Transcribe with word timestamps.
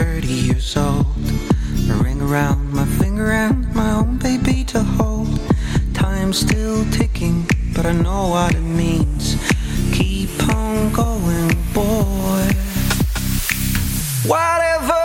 30 0.00 0.28
years 0.28 0.78
old. 0.78 1.04
A 1.90 1.94
ring 2.02 2.22
around 2.22 2.72
my 2.72 2.86
finger 2.86 3.32
and 3.32 3.70
my 3.74 3.90
own 3.90 4.16
baby 4.16 4.64
to 4.64 4.82
hold. 4.82 5.38
Time's 5.92 6.38
still 6.38 6.90
ticking, 6.90 7.46
but 7.74 7.84
I 7.84 7.92
know 7.92 8.28
what 8.28 8.54
it 8.54 8.62
means. 8.62 9.36
Keep 9.92 10.30
on 10.48 10.90
going, 10.94 11.48
boy. 11.74 12.48
Whatever 14.24 14.99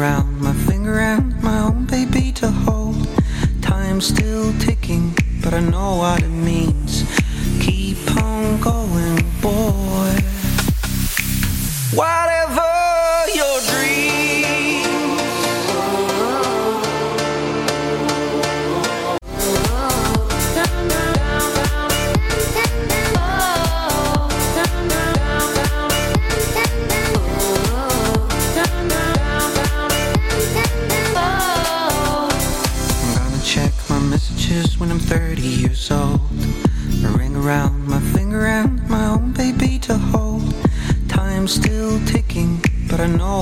around 0.00 0.40
my 0.40 0.54
finger 0.54 0.98
and 0.98 1.42
my 1.42 1.58
own 1.58 1.84
baby 1.84 2.32
to 2.32 2.50
hold. 2.50 3.06
Time's 3.60 4.06
still 4.06 4.50
ticking, 4.58 5.14
but 5.42 5.52
I 5.52 5.60
know 5.60 5.96
what 5.96 6.22
it 6.22 6.28
means. 6.28 7.04
Keep 7.60 8.16
on 8.16 8.58
going, 8.60 9.16
boy. 9.42 10.12
Whatever 11.92 12.59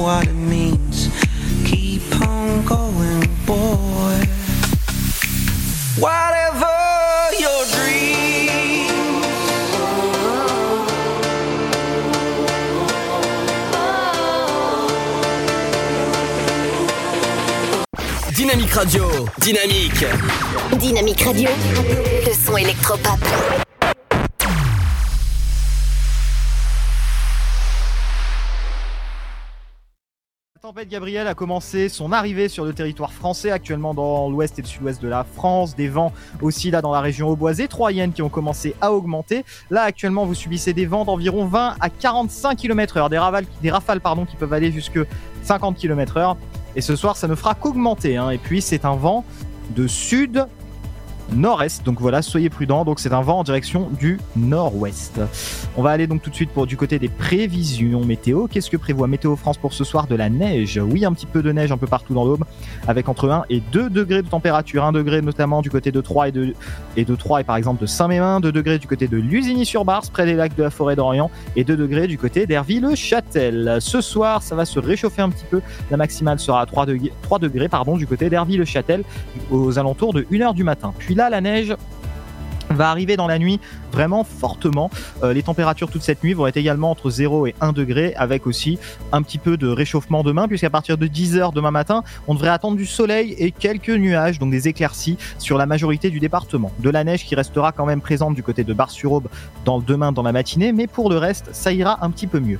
what 0.02 0.26
it 0.26 0.32
means. 0.32 1.08
Keep 1.64 2.20
on 2.20 2.64
going, 2.64 3.20
boy. 3.46 4.26
Whatever 5.98 6.76
your 7.38 7.64
dream. 7.74 9.22
Dynamique 18.36 18.72
Radio. 18.72 19.26
Dynamique. 19.38 20.06
Dynamique 20.78 21.22
Radio, 21.22 21.50
le 22.26 22.32
son 22.34 22.56
électropop. 22.56 23.67
Gabriel 30.88 31.26
a 31.26 31.34
commencé 31.34 31.90
son 31.90 32.12
arrivée 32.12 32.48
sur 32.48 32.64
le 32.64 32.72
territoire 32.72 33.12
français, 33.12 33.50
actuellement 33.50 33.92
dans 33.92 34.30
l'ouest 34.30 34.58
et 34.58 34.62
le 34.62 34.66
sud-ouest 34.66 35.02
de 35.02 35.08
la 35.08 35.22
France. 35.24 35.76
Des 35.76 35.88
vents 35.88 36.12
aussi 36.40 36.70
là 36.70 36.80
dans 36.80 36.92
la 36.92 37.00
région 37.00 37.28
auboisée, 37.28 37.68
troyenne 37.68 38.12
qui 38.12 38.22
ont 38.22 38.30
commencé 38.30 38.74
à 38.80 38.92
augmenter. 38.92 39.44
Là 39.70 39.82
actuellement 39.82 40.24
vous 40.24 40.34
subissez 40.34 40.72
des 40.72 40.86
vents 40.86 41.04
d'environ 41.04 41.46
20 41.46 41.76
à 41.78 41.90
45 41.90 42.56
km 42.56 42.96
heure, 42.96 43.10
des, 43.10 43.18
rafales, 43.70 44.00
pardon, 44.00 44.24
qui 44.24 44.36
peuvent 44.36 44.52
aller 44.52 44.72
jusque 44.72 44.98
50 45.42 45.76
km 45.76 46.16
heure. 46.16 46.36
Et 46.74 46.80
ce 46.80 46.96
soir 46.96 47.16
ça 47.16 47.28
ne 47.28 47.34
fera 47.34 47.54
qu'augmenter. 47.54 48.16
hein. 48.16 48.30
Et 48.30 48.38
puis 48.38 48.62
c'est 48.62 48.86
un 48.86 48.96
vent 48.96 49.24
de 49.76 49.86
sud 49.86 50.46
nord-est. 51.32 51.84
Donc 51.84 52.00
voilà, 52.00 52.22
soyez 52.22 52.50
prudents. 52.50 52.84
Donc 52.84 53.00
c'est 53.00 53.12
un 53.12 53.20
vent 53.20 53.38
en 53.38 53.44
direction 53.44 53.88
du 53.98 54.18
nord-ouest. 54.36 55.20
On 55.76 55.82
va 55.82 55.90
aller 55.90 56.06
donc 56.06 56.22
tout 56.22 56.30
de 56.30 56.34
suite 56.34 56.50
pour 56.50 56.66
du 56.66 56.76
côté 56.76 56.98
des 56.98 57.08
prévisions 57.08 58.04
météo. 58.04 58.46
Qu'est-ce 58.46 58.70
que 58.70 58.76
prévoit 58.76 59.06
Météo 59.06 59.36
France 59.36 59.58
pour 59.58 59.72
ce 59.72 59.84
soir 59.84 60.06
De 60.06 60.14
la 60.14 60.28
neige? 60.28 60.80
Oui, 60.82 61.04
un 61.04 61.12
petit 61.12 61.26
peu 61.26 61.42
de 61.42 61.52
neige 61.52 61.72
un 61.72 61.76
peu 61.76 61.86
partout 61.86 62.14
dans 62.14 62.24
l'Aube, 62.24 62.44
avec 62.86 63.08
entre 63.08 63.28
1 63.28 63.44
et 63.50 63.60
2 63.72 63.90
degrés 63.90 64.22
de 64.22 64.28
température. 64.28 64.84
1 64.84 64.92
degré 64.92 65.22
notamment 65.22 65.62
du 65.62 65.70
côté 65.70 65.92
de 65.92 66.00
Troyes 66.00 66.28
et 66.28 66.32
de, 66.32 66.54
et 66.96 67.04
de 67.04 67.14
Troyes 67.14 67.40
et 67.40 67.44
par 67.44 67.56
exemple 67.56 67.80
de 67.80 67.86
Saint-Mémin, 67.86 68.40
2 68.40 68.52
degrés 68.52 68.78
du 68.78 68.86
côté 68.86 69.08
de 69.08 69.16
Lusigny-sur-Bars, 69.16 70.04
près 70.12 70.26
des 70.26 70.34
lacs 70.34 70.56
de 70.56 70.62
la 70.62 70.70
forêt 70.70 70.96
d'Orient, 70.96 71.30
et 71.56 71.64
2 71.64 71.76
degrés 71.76 72.06
du 72.06 72.18
côté 72.18 72.46
d'Herville-Châtel. 72.46 73.78
Ce 73.80 74.00
soir, 74.00 74.42
ça 74.42 74.54
va 74.54 74.64
se 74.64 74.78
réchauffer 74.78 75.22
un 75.22 75.30
petit 75.30 75.44
peu. 75.50 75.60
La 75.90 75.96
maximale 75.96 76.38
sera 76.38 76.62
à 76.62 76.66
3 76.66 76.86
degrés, 76.86 77.12
3 77.22 77.38
degrés 77.38 77.68
du 77.96 78.06
côté 78.06 78.30
d'Herville-Châtel 78.30 79.04
aux 79.50 79.78
alentours 79.78 80.12
de 80.12 80.22
1h 80.22 80.54
du 80.54 80.64
matin. 80.64 80.92
Puis 80.98 81.14
là, 81.18 81.28
la 81.28 81.40
neige 81.40 81.74
va 82.70 82.90
arriver 82.90 83.16
dans 83.16 83.26
la 83.26 83.38
nuit 83.38 83.60
vraiment 83.92 84.24
fortement. 84.24 84.90
Euh, 85.22 85.32
les 85.32 85.42
températures 85.42 85.90
toute 85.90 86.02
cette 86.02 86.22
nuit 86.22 86.34
vont 86.34 86.46
être 86.46 86.56
également 86.56 86.90
entre 86.90 87.10
0 87.10 87.46
et 87.46 87.54
1 87.60 87.72
degré 87.72 88.14
avec 88.16 88.46
aussi 88.46 88.78
un 89.12 89.22
petit 89.22 89.38
peu 89.38 89.56
de 89.56 89.68
réchauffement 89.68 90.22
demain 90.22 90.48
puisqu'à 90.48 90.70
partir 90.70 90.98
de 90.98 91.06
10h 91.06 91.52
demain 91.52 91.70
matin, 91.70 92.02
on 92.26 92.34
devrait 92.34 92.50
attendre 92.50 92.76
du 92.76 92.86
soleil 92.86 93.34
et 93.38 93.50
quelques 93.50 93.90
nuages, 93.90 94.38
donc 94.38 94.50
des 94.50 94.68
éclaircies 94.68 95.18
sur 95.38 95.58
la 95.58 95.66
majorité 95.66 96.10
du 96.10 96.20
département. 96.20 96.70
De 96.78 96.90
la 96.90 97.04
neige 97.04 97.24
qui 97.24 97.34
restera 97.34 97.72
quand 97.72 97.86
même 97.86 98.00
présente 98.00 98.34
du 98.34 98.42
côté 98.42 98.64
de 98.64 98.72
Bar-sur-Aube 98.72 99.28
dans 99.64 99.78
demain 99.78 100.12
dans 100.12 100.22
la 100.22 100.32
matinée, 100.32 100.72
mais 100.72 100.86
pour 100.86 101.10
le 101.10 101.18
reste, 101.18 101.48
ça 101.52 101.72
ira 101.72 102.04
un 102.04 102.10
petit 102.10 102.26
peu 102.26 102.40
mieux. 102.40 102.58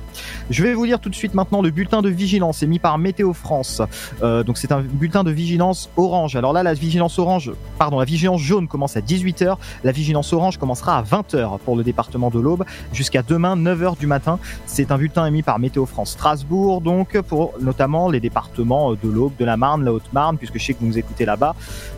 Je 0.49 0.63
vais 0.63 0.73
vous 0.73 0.85
lire 0.85 0.99
tout 0.99 1.09
de 1.09 1.15
suite 1.15 1.33
maintenant 1.33 1.61
le 1.61 1.71
bulletin 1.71 2.01
de 2.01 2.09
vigilance 2.09 2.63
émis 2.63 2.79
par 2.79 2.97
Météo 2.97 3.33
France. 3.33 3.81
Euh, 4.21 4.43
donc 4.43 4.57
c'est 4.57 4.71
un 4.71 4.81
bulletin 4.81 5.23
de 5.23 5.31
vigilance 5.31 5.89
orange. 5.97 6.35
Alors 6.35 6.53
là, 6.53 6.63
la 6.63 6.73
vigilance 6.73 7.19
orange, 7.19 7.51
pardon, 7.77 7.99
la 7.99 8.05
vigilance 8.05 8.41
jaune 8.41 8.67
commence 8.67 8.97
à 8.97 9.01
18h, 9.01 9.57
la 9.83 9.91
vigilance 9.91 10.33
orange 10.33 10.57
commencera 10.57 10.97
à 10.97 11.01
20h 11.21 11.59
pour 11.59 11.75
le 11.75 11.83
département 11.83 12.29
de 12.29 12.39
l'Aube 12.39 12.65
jusqu'à 12.93 13.21
demain 13.21 13.55
9h 13.55 13.97
du 13.97 14.07
matin. 14.07 14.39
C'est 14.65 14.91
un 14.91 14.97
bulletin 14.97 15.25
émis 15.25 15.43
par 15.43 15.59
Météo 15.59 15.85
France 15.85 16.11
Strasbourg, 16.11 16.81
donc 16.81 17.19
pour 17.21 17.53
notamment 17.59 18.09
les 18.09 18.19
départements 18.19 18.93
de 18.93 19.09
l'Aube, 19.09 19.33
de 19.37 19.45
la 19.45 19.57
Marne, 19.57 19.83
la 19.83 19.93
Haute-Marne, 19.93 20.37
puisque 20.37 20.57
je 20.57 20.65
sais 20.65 20.73
que 20.73 20.79
vous 20.79 20.87
nous 20.87 20.97
écoutez 20.97 21.25
là-bas, 21.25 21.55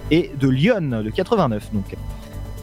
et 0.10 0.32
de 0.40 0.48
Lyon, 0.48 1.02
le 1.04 1.12
89 1.12 1.72
donc. 1.74 1.96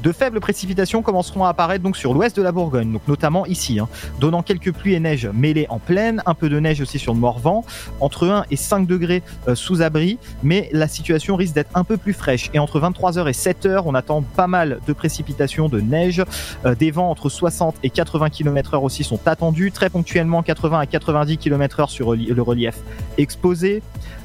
De 0.03 0.13
faibles 0.13 0.39
précipitations 0.39 1.03
commenceront 1.03 1.45
à 1.45 1.49
apparaître 1.49 1.83
donc 1.83 1.97
sur 1.97 2.15
l'ouest 2.15 2.37
de 2.37 2.43
la 2.43 2.53
Bourgogne, 2.53 2.93
donc 2.93 3.03
notamment 3.09 3.45
ici, 3.47 3.81
hein, 3.81 3.89
donnant 4.21 4.43
quelques 4.43 4.73
pluies 4.73 4.95
et 4.95 5.01
neiges 5.01 5.29
mêlées 5.35 5.67
en 5.71 5.81
plaine, 5.81 6.23
un 6.25 6.35
peu 6.35 6.49
de 6.49 6.61
neige 6.61 6.81
aussi 6.81 7.01
sur 7.01 7.15
le 7.15 7.19
Morvan, 7.19 7.65
entre 8.01 8.29
1 8.29 8.45
et 8.51 8.57
5 8.57 8.87
degrés 8.87 9.23
euh, 9.49 9.57
sous 9.57 9.83
abri, 9.83 10.19
mais 10.43 10.69
la 10.73 10.87
situation 10.87 11.35
risque 11.35 11.55
d'être 11.55 11.71
un 11.75 11.83
peu 11.83 11.97
plus 11.97 12.13
fraîche. 12.13 12.49
Et 12.55 12.61
entre 12.61 12.81
23h 12.81 13.29
et 13.29 13.33
7h, 13.33 13.83
on 13.87 13.95
attend 13.95 14.23
pas 14.23 14.47
mal 14.47 14.79
de 14.87 14.93
précipitations, 14.93 15.69
de 15.69 15.81
neige, 15.81 16.23
euh, 16.65 16.77
des 16.77 16.93
vents 16.93 17.11
entre 17.11 17.29
60 17.29 17.77
et 17.83 17.91
80 17.91 18.31
km/h 18.31 18.81
aussi 18.81 19.03
sont 19.03 19.21
attendus, 19.27 19.73
très 19.73 19.91
ponctuellement 19.91 20.43
80 20.43 20.79
à 20.79 20.87
90 20.87 21.39
km/h 21.39 21.89
sur 21.89 22.15
le 22.15 22.43
relief 22.43 22.77
exposé. 23.17 23.83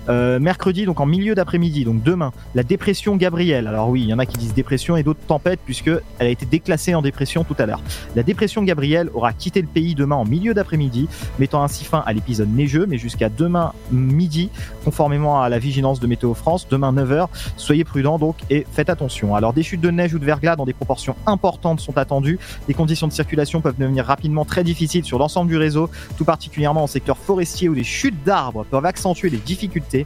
Euh, 0.09 0.37
mercredi, 0.39 0.85
donc 0.85 0.99
en 0.99 1.05
milieu 1.05 1.33
d'après-midi, 1.33 1.85
donc 1.85 2.03
demain, 2.03 2.33
la 2.55 2.63
dépression 2.63 3.15
Gabrielle. 3.15 3.67
Alors 3.67 3.89
oui, 3.89 4.01
il 4.01 4.09
y 4.09 4.13
en 4.13 4.19
a 4.19 4.25
qui 4.25 4.37
disent 4.37 4.53
dépression 4.53 4.97
et 4.97 5.03
d'autres 5.03 5.21
tempête 5.25 5.59
puisque 5.63 5.87
elle 6.19 6.27
a 6.27 6.29
été 6.29 6.45
déclassée 6.45 6.93
en 6.93 7.01
dépression 7.01 7.43
tout 7.43 7.55
à 7.57 7.65
l'heure. 7.65 7.81
La 8.15 8.23
dépression 8.23 8.63
Gabrielle 8.63 9.09
aura 9.13 9.31
quitté 9.31 9.61
le 9.61 9.67
pays 9.67 9.95
demain 9.95 10.17
en 10.17 10.25
milieu 10.25 10.53
d'après-midi, 10.53 11.07
mettant 11.39 11.63
ainsi 11.63 11.85
fin 11.85 12.03
à 12.05 12.11
l'épisode 12.11 12.53
neigeux, 12.53 12.85
mais 12.85 12.97
jusqu'à 12.97 13.29
demain 13.29 13.71
midi, 13.91 14.49
conformément 14.83 15.41
à 15.41 15.47
la 15.47 15.59
vigilance 15.59 16.01
de 16.01 16.07
Météo 16.07 16.33
France, 16.33 16.67
demain 16.69 16.91
9h. 16.91 17.27
Soyez 17.55 17.85
prudents 17.85 18.19
donc 18.19 18.35
et 18.49 18.65
faites 18.71 18.89
attention. 18.89 19.35
Alors 19.35 19.53
des 19.53 19.63
chutes 19.63 19.81
de 19.81 19.91
neige 19.91 20.13
ou 20.13 20.19
de 20.19 20.25
verglas 20.25 20.57
dans 20.57 20.65
des 20.65 20.73
proportions 20.73 21.15
importantes 21.25 21.79
sont 21.79 21.97
attendues. 21.97 22.39
Les 22.67 22.73
conditions 22.73 23.07
de 23.07 23.13
circulation 23.13 23.61
peuvent 23.61 23.77
devenir 23.77 24.05
rapidement 24.05 24.43
très 24.43 24.65
difficiles 24.65 25.05
sur 25.05 25.17
l'ensemble 25.17 25.49
du 25.49 25.57
réseau, 25.57 25.89
tout 26.17 26.25
particulièrement 26.25 26.83
en 26.83 26.87
secteur 26.87 27.17
forestier 27.17 27.69
où 27.69 27.73
les 27.73 27.85
chutes 27.85 28.21
d'arbres 28.25 28.65
peuvent 28.69 28.85
accentuer 28.85 29.29
les 29.29 29.37
difficultés 29.37 29.92
activité 29.93 30.05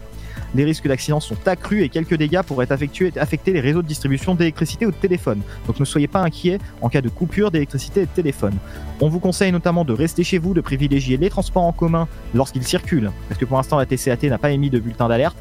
les 0.58 0.66
risques 0.66 0.88
d'accident 0.88 1.20
sont 1.20 1.38
accrus 1.48 1.84
et 1.84 1.90
quelques 1.90 2.16
dégâts 2.16 2.42
pourraient 2.42 2.72
affecter, 2.72 3.54
les 3.54 3.60
réseaux 3.60 3.84
de 3.84 3.88
distribution 3.88 4.34
d'électricité 4.34 4.88
ou 4.88 4.92
de 4.92 4.96
téléphone. 4.96 5.42
Donc 5.68 5.80
ne 5.80 5.86
soyez 5.86 6.08
pas 6.08 6.20
inquiets 6.20 6.58
en 6.82 6.90
cas 6.90 7.02
de 7.02 7.10
coupure 7.10 7.52
d'électricité 7.52 8.02
et 8.02 8.06
de 8.06 8.12
téléphone. 8.12 8.56
On 9.00 9.08
vous 9.08 9.20
conseille 9.20 9.52
notamment 9.52 9.86
de 9.86 9.94
rester 9.94 10.24
chez 10.24 10.40
vous, 10.40 10.56
de 10.56 10.62
privilégier 10.62 11.18
les 11.18 11.30
transports 11.30 11.64
en 11.64 11.72
commun 11.72 12.08
lorsqu'ils 12.34 12.66
circulent, 12.66 13.12
parce 13.30 13.40
que 13.40 13.46
pour 13.46 13.58
l'instant 13.58 13.78
la 13.78 13.86
TCAT 13.86 14.28
n'a 14.30 14.40
pas 14.40 14.50
émis 14.50 14.72
de 14.72 14.80
bulletin 14.80 15.08
d'alerte, 15.08 15.38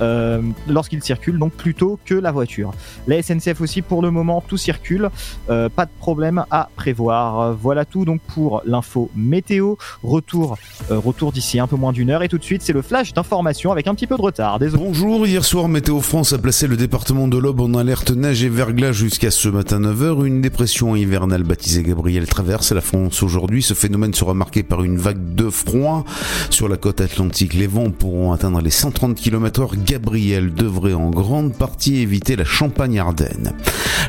euh, 0.00 0.40
lorsqu'ils 0.68 1.02
circulent, 1.02 1.38
donc 1.38 1.52
plutôt 1.52 1.98
que 2.04 2.14
la 2.14 2.30
voiture. 2.30 2.72
La 3.08 3.20
SNCF 3.20 3.60
aussi, 3.60 3.82
pour 3.82 4.02
le 4.02 4.12
moment, 4.12 4.40
tout 4.46 4.56
circule, 4.56 5.10
euh, 5.50 5.68
pas 5.68 5.86
de 5.86 5.90
problème 5.98 6.44
à 6.52 6.68
prévoir. 6.76 7.54
Voilà 7.54 7.84
tout 7.84 8.04
donc 8.04 8.20
pour 8.20 8.62
l'info 8.64 9.10
météo. 9.16 9.74
Retour, 10.04 10.56
euh, 10.92 10.98
retour 10.98 11.32
d'ici 11.32 11.58
un 11.58 11.66
peu 11.66 11.76
moins 11.76 11.92
d'une 11.92 12.10
heure 12.10 12.22
et 12.22 12.28
tout 12.28 12.38
de 12.38 12.44
suite 12.44 12.62
c'est 12.62 12.72
le 12.72 12.82
flash 12.82 13.12
d'information 13.12 13.72
avec 13.72 13.88
un 13.88 13.94
petit 13.96 14.06
peu 14.06 14.16
de 14.16 14.22
retard. 14.22 14.59
Bonjour, 14.60 15.26
hier 15.26 15.42
soir 15.42 15.68
Météo 15.68 16.00
France 16.00 16.34
a 16.34 16.38
placé 16.38 16.66
le 16.66 16.76
département 16.76 17.28
de 17.28 17.38
l'Aube 17.38 17.60
en 17.60 17.72
alerte 17.72 18.10
neige 18.10 18.44
et 18.44 18.50
verglas 18.50 18.92
jusqu'à 18.92 19.30
ce 19.30 19.48
matin 19.48 19.80
9h. 19.80 20.26
Une 20.26 20.42
dépression 20.42 20.94
hivernale 20.94 21.44
baptisée 21.44 21.82
Gabriel 21.82 22.26
traverse 22.26 22.72
la 22.72 22.82
France 22.82 23.22
aujourd'hui. 23.22 23.62
Ce 23.62 23.72
phénomène 23.72 24.12
sera 24.12 24.34
marqué 24.34 24.62
par 24.62 24.84
une 24.84 24.98
vague 24.98 25.34
de 25.34 25.48
froid 25.48 26.04
sur 26.50 26.68
la 26.68 26.76
côte 26.76 27.00
atlantique. 27.00 27.54
Les 27.54 27.66
vents 27.66 27.90
pourront 27.90 28.32
atteindre 28.32 28.60
les 28.60 28.68
130 28.68 29.14
km/h. 29.14 29.82
Gabriel 29.82 30.52
devrait 30.52 30.92
en 30.92 31.08
grande 31.08 31.54
partie 31.54 31.96
éviter 31.96 32.36
la 32.36 32.44
Champagne-Ardenne. 32.44 33.54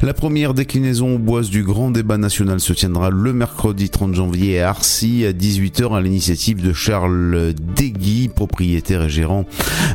La 0.02 0.14
première 0.14 0.54
déclinaison 0.54 1.16
au 1.16 1.20
bois 1.20 1.44
du 1.44 1.64
grand 1.64 1.92
débat 1.92 2.18
national 2.18 2.60
se 2.60 2.74
tiendra 2.74 3.10
le 3.10 3.32
mercredi 3.32 3.90
30 3.90 4.16
janvier 4.16 4.60
à 4.60 4.70
Arcy 4.70 5.26
à 5.26 5.32
18h 5.32 5.96
à 5.96 6.02
l'initiative 6.02 6.62
de 6.62 6.74
Charles 6.74 7.54
Degui, 7.78 8.28
propriétaire 8.28 9.04
et 9.04 9.10
gérant 9.10 9.46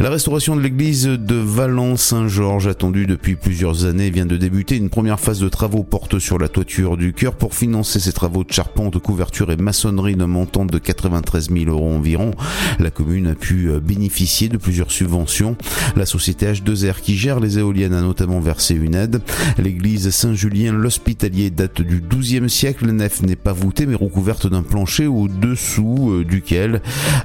la 0.00 0.08
restauration 0.08 0.56
de 0.56 0.62
l'église 0.62 1.04
de 1.04 1.34
Valence-Saint-Georges, 1.34 2.68
attendue 2.68 3.04
depuis 3.04 3.34
plusieurs 3.34 3.84
années, 3.84 4.08
vient 4.08 4.24
de 4.24 4.38
débuter. 4.38 4.76
Une 4.76 4.88
première 4.88 5.20
phase 5.20 5.40
de 5.40 5.48
travaux 5.50 5.82
porte 5.82 6.18
sur 6.18 6.38
la 6.38 6.48
toiture 6.48 6.96
du 6.96 7.12
chœur. 7.12 7.34
Pour 7.34 7.54
financer 7.54 8.00
ces 8.00 8.12
travaux 8.12 8.42
de 8.42 8.50
charpente, 8.50 8.98
couverture 9.10 9.50
et 9.50 9.56
maçonnerie 9.56 10.14
d'un 10.14 10.28
montant 10.28 10.64
de 10.64 10.78
93 10.78 11.50
000 11.50 11.64
euros 11.68 11.92
environ, 11.92 12.30
la 12.78 12.90
commune 12.90 13.26
a 13.26 13.34
pu 13.34 13.68
euh, 13.68 13.80
bénéficier 13.80 14.48
de 14.48 14.56
plusieurs 14.56 14.92
subventions. 14.92 15.56
La 15.96 16.06
société 16.06 16.46
H2R 16.46 17.00
qui 17.00 17.16
gère 17.16 17.40
les 17.40 17.58
éoliennes 17.58 17.92
a 17.92 18.02
notamment 18.02 18.38
versé 18.38 18.76
une 18.76 18.94
aide. 18.94 19.20
L'église 19.58 20.10
Saint-Julien, 20.10 20.72
l'hospitalier, 20.72 21.50
date 21.50 21.82
du 21.82 22.00
XIIe 22.00 22.48
siècle. 22.48 22.86
La 22.86 22.92
nef 22.92 23.22
n'est 23.22 23.34
pas 23.34 23.52
voûtée 23.52 23.84
mais 23.84 23.96
recouverte 23.96 24.46
d'un 24.46 24.62
plancher 24.62 25.08
au-dessous 25.08 26.12
euh, 26.12 26.24
duquel 26.24 26.80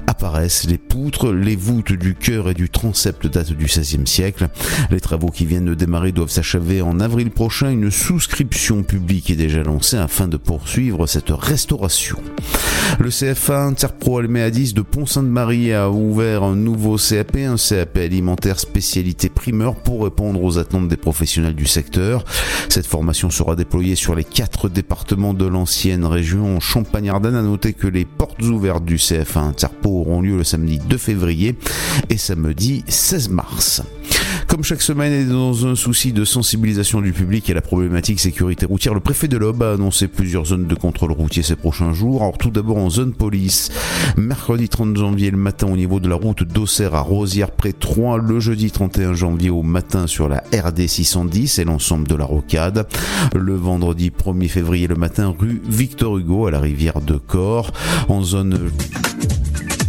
apparaissent 0.08 0.64
les 0.64 0.78
poutres. 0.78 1.32
Les 1.32 1.54
voûtes 1.54 1.92
du 1.92 2.16
chœur 2.16 2.50
et 2.50 2.54
du 2.54 2.68
transept 2.68 3.28
date 3.28 3.52
du 3.52 3.66
XVIe 3.66 4.08
siècle. 4.08 4.48
Les 4.90 5.00
travaux 5.00 5.30
qui 5.30 5.46
viennent 5.46 5.66
de 5.66 5.74
démarrer 5.74 6.10
doivent 6.10 6.30
s'achever 6.30 6.82
en 6.82 6.98
avril 6.98 7.30
prochain. 7.30 7.70
Une 7.70 7.92
souscription 7.92 8.82
publique 8.82 9.30
est 9.30 9.36
déjà 9.36 9.62
lancée 9.62 9.98
afin 9.98 10.26
de 10.26 10.36
poursuivre 10.36 11.06
cette 11.06 11.30
restauration. 11.30 11.75
Le 12.98 13.10
CFA 13.10 13.64
Interpro 13.64 14.18
Alméadis 14.18 14.72
de 14.72 14.80
Pont-Sainte-Marie 14.80 15.72
a 15.72 15.90
ouvert 15.90 16.42
un 16.42 16.56
nouveau 16.56 16.96
CAP, 16.96 17.36
un 17.36 17.56
CAP 17.56 17.98
alimentaire 17.98 18.58
spécialité 18.58 19.28
primeur 19.28 19.74
pour 19.76 20.04
répondre 20.04 20.42
aux 20.42 20.58
attentes 20.58 20.88
des 20.88 20.96
professionnels 20.96 21.54
du 21.54 21.66
secteur. 21.66 22.24
Cette 22.68 22.86
formation 22.86 23.30
sera 23.30 23.56
déployée 23.56 23.94
sur 23.94 24.14
les 24.14 24.24
quatre 24.24 24.68
départements 24.68 25.34
de 25.34 25.46
l'ancienne 25.46 26.04
région 26.04 26.60
Champagne-Ardenne. 26.60 27.34
A 27.34 27.42
noter 27.42 27.72
que 27.72 27.86
les 27.86 28.04
portes 28.04 28.42
ouvertes 28.42 28.84
du 28.84 28.96
CFA 28.96 29.40
Interpro 29.40 30.00
auront 30.00 30.22
lieu 30.22 30.36
le 30.36 30.44
samedi 30.44 30.78
2 30.78 30.96
février 30.96 31.56
et 32.08 32.16
samedi 32.16 32.84
16 32.88 33.28
mars. 33.28 33.82
Comme 34.56 34.64
chaque 34.64 34.80
semaine 34.80 35.12
et 35.12 35.24
dans 35.26 35.66
un 35.66 35.74
souci 35.74 36.14
de 36.14 36.24
sensibilisation 36.24 37.02
du 37.02 37.12
public 37.12 37.50
à 37.50 37.52
la 37.52 37.60
problématique 37.60 38.18
sécurité 38.18 38.64
routière, 38.64 38.94
le 38.94 39.00
préfet 39.00 39.28
de 39.28 39.36
l'Aube 39.36 39.62
a 39.62 39.74
annoncé 39.74 40.08
plusieurs 40.08 40.46
zones 40.46 40.66
de 40.66 40.74
contrôle 40.74 41.12
routier 41.12 41.42
ces 41.42 41.56
prochains 41.56 41.92
jours. 41.92 42.22
Alors 42.22 42.38
tout 42.38 42.48
d'abord 42.48 42.78
en 42.78 42.88
zone 42.88 43.12
police, 43.12 43.70
mercredi 44.16 44.70
30 44.70 44.96
janvier 44.96 45.30
le 45.30 45.36
matin 45.36 45.66
au 45.66 45.76
niveau 45.76 46.00
de 46.00 46.08
la 46.08 46.14
route 46.14 46.42
d'Auxerre 46.42 46.94
à 46.94 47.02
Rosière 47.02 47.50
près 47.50 47.74
3, 47.74 48.16
le 48.16 48.40
jeudi 48.40 48.70
31 48.70 49.12
janvier 49.12 49.50
au 49.50 49.62
matin 49.62 50.06
sur 50.06 50.26
la 50.26 50.42
RD 50.54 50.86
610 50.86 51.58
et 51.58 51.64
l'ensemble 51.64 52.08
de 52.08 52.14
la 52.14 52.24
rocade, 52.24 52.88
le 53.34 53.54
vendredi 53.56 54.10
1er 54.10 54.48
février 54.48 54.86
le 54.86 54.96
matin 54.96 55.34
rue 55.38 55.60
Victor 55.68 56.16
Hugo 56.16 56.46
à 56.46 56.50
la 56.50 56.60
rivière 56.60 57.02
de 57.02 57.18
Corps, 57.18 57.72
en 58.08 58.22
zone 58.22 58.70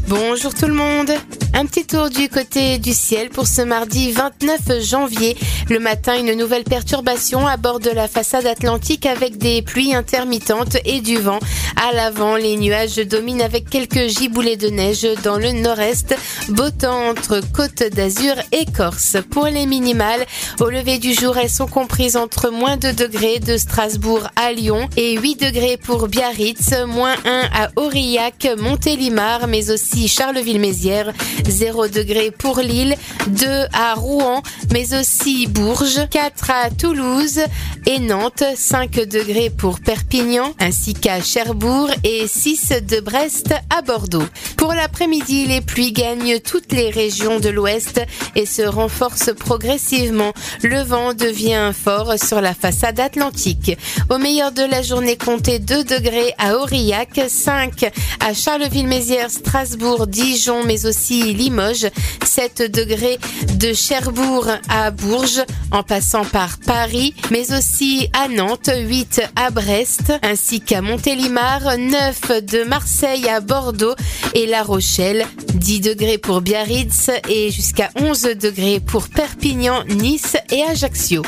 Bonjour 0.10 0.54
tout 0.54 0.68
le 0.68 0.74
monde 0.74 1.12
Un 1.54 1.66
petit 1.66 1.86
tour 1.86 2.10
du 2.10 2.30
côté 2.30 2.78
du 2.78 2.94
ciel 2.94 3.28
pour 3.28 3.46
ce 3.46 3.62
mardi 3.62 4.14
29 4.14 4.82
janvier. 4.82 5.36
Le 5.70 5.80
matin, 5.80 6.18
une 6.18 6.34
nouvelle 6.34 6.64
perturbation 6.64 7.46
à 7.46 7.58
bord 7.58 7.82
de 7.82 7.90
la 7.90 8.08
façade 8.08 8.46
atlantique 8.46 9.06
avec 9.06 9.38
des 9.38 9.62
pluies 9.62 9.94
intermittentes 9.94 10.78
et 10.86 11.02
du 11.02 11.18
vent. 11.18 11.40
À 11.76 11.94
l'avant, 11.94 12.38
les 12.38 12.56
nuages 12.56 12.96
dominent 12.96 13.42
avec 13.42 13.70
quelques 13.70 14.08
giboulées 14.08 14.56
de 14.56 14.70
neige 14.70 15.06
dans 15.24 15.38
le 15.38 15.52
nord-est, 15.52 16.16
beau 16.48 16.64
entre 16.84 17.42
Côte 17.54 17.84
d'Azur 17.92 18.36
et 18.54 18.66
Corse. 18.66 19.18
Pour 19.30 19.48
les 19.48 19.66
minimales, 19.66 20.26
au 20.62 20.70
lever 20.70 21.00
du 21.00 21.14
jour, 21.14 21.38
elles 21.38 21.50
sont 21.50 21.68
comprises 21.68 22.16
entre 22.16 22.50
moins 22.50 22.78
2 22.78 22.94
degrés 22.94 23.40
de 23.40 23.58
Strasbourg 23.58 24.28
à 24.38 24.54
Lyon 24.54 24.88
et 24.96 25.18
8 25.18 25.36
degrés 25.42 25.78
pour 25.78 26.08
Biarritz, 26.08 26.74
moins 26.88 27.16
1 27.26 27.50
à 27.54 27.70
Aurillac, 27.76 28.48
Montélimar, 28.58 29.48
mais 29.48 29.70
aussi 29.70 29.97
Charleville-Mézières, 30.06 31.14
0 31.48 31.88
degré 31.88 32.30
pour 32.30 32.60
Lille, 32.60 32.96
2 33.28 33.48
à 33.74 33.96
Rouen, 33.96 34.44
mais 34.72 34.94
aussi 34.94 35.48
Bourges, 35.48 36.08
4 36.10 36.52
à 36.52 36.70
Toulouse 36.70 37.40
et 37.88 38.00
Nantes, 38.00 38.44
5 38.56 38.92
degrés 39.08 39.50
pour 39.50 39.80
Perpignan, 39.80 40.54
ainsi 40.60 40.94
qu'à 40.94 41.22
Cherbourg 41.22 41.90
et 42.04 42.28
6 42.28 42.74
de 42.88 43.00
Brest 43.00 43.54
à 43.76 43.82
Bordeaux. 43.82 44.28
Pour 44.58 44.74
l'après-midi, 44.74 45.46
les 45.46 45.62
pluies 45.62 45.94
gagnent 45.94 46.40
toutes 46.40 46.74
les 46.74 46.90
régions 46.90 47.40
de 47.40 47.50
l'ouest 47.50 48.02
et 48.36 48.46
se 48.46 48.62
renforcent 48.62 49.34
progressivement. 49.34 50.34
Le 50.64 50.82
vent 50.82 51.14
devient 51.14 51.72
fort 51.74 52.16
sur 52.22 52.42
la 52.42 52.54
façade 52.54 53.00
atlantique. 53.00 53.78
Au 54.10 54.18
meilleur 54.18 54.52
de 54.52 54.64
la 54.64 54.82
journée, 54.82 55.16
comptez 55.16 55.60
2 55.60 55.84
degrés 55.86 56.34
à 56.38 56.58
Aurillac, 56.58 57.22
5 57.28 57.90
à 58.20 58.34
Charleville-Mézières, 58.34 59.32
Strasbourg, 59.32 59.87
Dijon, 59.96 60.64
mais 60.66 60.86
aussi 60.86 61.34
Limoges, 61.34 61.88
7 62.26 62.72
degrés 62.72 63.20
de 63.56 63.74
Cherbourg 63.74 64.48
à 64.70 64.92
Bourges, 64.92 65.44
en 65.72 65.84
passant 65.84 66.26
par 66.26 66.58
Paris, 66.60 67.14
mais 67.32 67.54
aussi 67.54 68.10
à 68.14 68.28
Nantes, 68.28 68.70
8 68.76 69.22
à 69.36 69.50
Brest, 69.50 70.14
ainsi 70.24 70.60
qu'à 70.60 70.82
Montélimar, 70.82 71.78
9 71.78 72.44
de 72.44 72.64
Marseille 72.64 73.30
à 73.30 73.40
Bordeaux 73.40 73.96
et 74.34 74.46
La 74.46 74.64
Rochelle, 74.64 75.26
10 75.54 75.82
degrés 75.82 76.18
pour 76.18 76.42
Biarritz 76.42 77.10
et 77.30 77.50
jusqu'à 77.50 77.90
11 78.00 78.22
degrés 78.40 78.80
pour 78.80 79.08
Perpignan, 79.08 79.84
Nice 79.88 80.36
et 80.52 80.64
Ajaccio. 80.64 81.24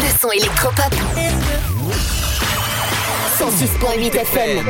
Le 0.00 0.08
son. 0.20 0.30
106.8 3.42 4.14
FM. 4.14 4.64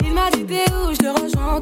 Il 0.00 0.12
m'a 0.12 0.28
dit 0.32 0.44
t'es 0.44 0.64
où, 0.72 0.92
je 0.92 1.04
le 1.04 1.10
rejoins 1.12 1.54
en 1.54 1.60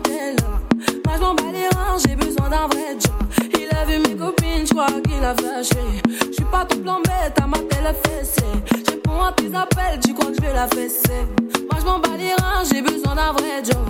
Moi 1.04 1.16
je 1.16 1.20
m'en 1.20 1.34
bats 1.34 1.42
les 1.52 1.68
reins, 1.76 1.98
j'ai 2.06 2.16
besoin 2.16 2.48
d'un 2.48 2.66
vrai 2.68 2.96
job. 2.98 3.12
Il 3.60 3.68
a 3.76 3.84
vu 3.84 3.98
mes 3.98 4.16
copines, 4.16 4.37
je 4.68 4.74
crois 4.74 5.00
qu'il 5.02 5.24
a 5.24 5.34
flashé 5.34 6.02
Je 6.28 6.32
suis 6.32 6.44
pas 6.44 6.64
ton 6.64 6.78
plan 6.78 7.00
bête, 7.00 7.38
à 7.40 7.46
ma 7.46 7.58
télé 7.58 7.92
fessée. 8.04 8.42
Je 8.86 8.90
réponds 8.92 9.22
à 9.22 9.32
tes 9.32 9.54
appels, 9.54 10.00
tu 10.04 10.14
crois 10.14 10.30
que 10.30 10.36
je 10.36 10.40
vais 10.40 10.52
la 10.52 10.68
fesser. 10.68 11.26
Moi 11.70 11.80
je 11.80 11.84
m'en 11.84 11.98
bats 11.98 12.16
les 12.16 12.32
reins, 12.34 12.62
j'ai 12.70 12.82
besoin 12.82 13.14
d'un 13.14 13.32
vrai 13.32 13.62
job 13.64 13.86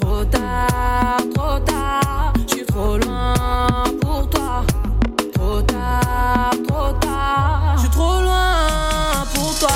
Trop 0.00 0.24
tard, 0.24 1.18
trop 1.34 1.58
tard, 1.60 2.32
je 2.48 2.56
suis 2.56 2.66
trop 2.66 2.96
loin 2.98 3.84
pour 4.00 4.28
toi. 4.30 4.64
Trop 5.34 5.62
tard, 5.62 6.50
trop 6.68 6.92
tard, 7.00 7.74
je 7.76 7.80
suis 7.80 7.90
trop 7.90 8.20
loin 8.22 9.24
pour 9.34 9.58
toi 9.58 9.68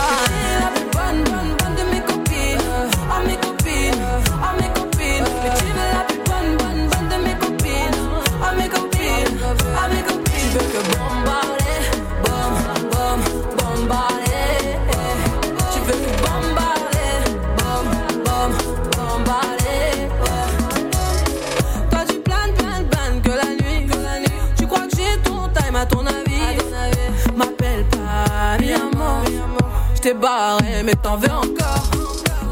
T'ai 30.06 30.14
barré 30.14 30.84
mais 30.84 30.94
t'en 30.94 31.16
veux 31.16 31.28
encore. 31.28 31.90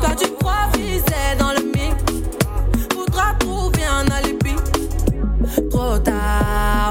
Toi 0.00 0.10
tu 0.20 0.28
crois 0.40 0.66
viser 0.76 1.36
dans 1.38 1.52
le 1.52 1.62
mix 1.66 1.94
Faudra 2.92 3.32
trouver 3.38 3.84
un 3.84 4.04
alibi. 4.08 4.56
Trop 5.70 5.96
tard 5.98 6.83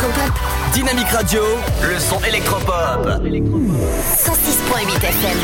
électropop. 0.00 0.32
Dynamique 0.72 1.08
Radio, 1.08 1.40
le 1.82 1.98
son 1.98 2.18
électropop. 2.26 3.06
106.8 3.06 4.96
FM. 4.96 5.38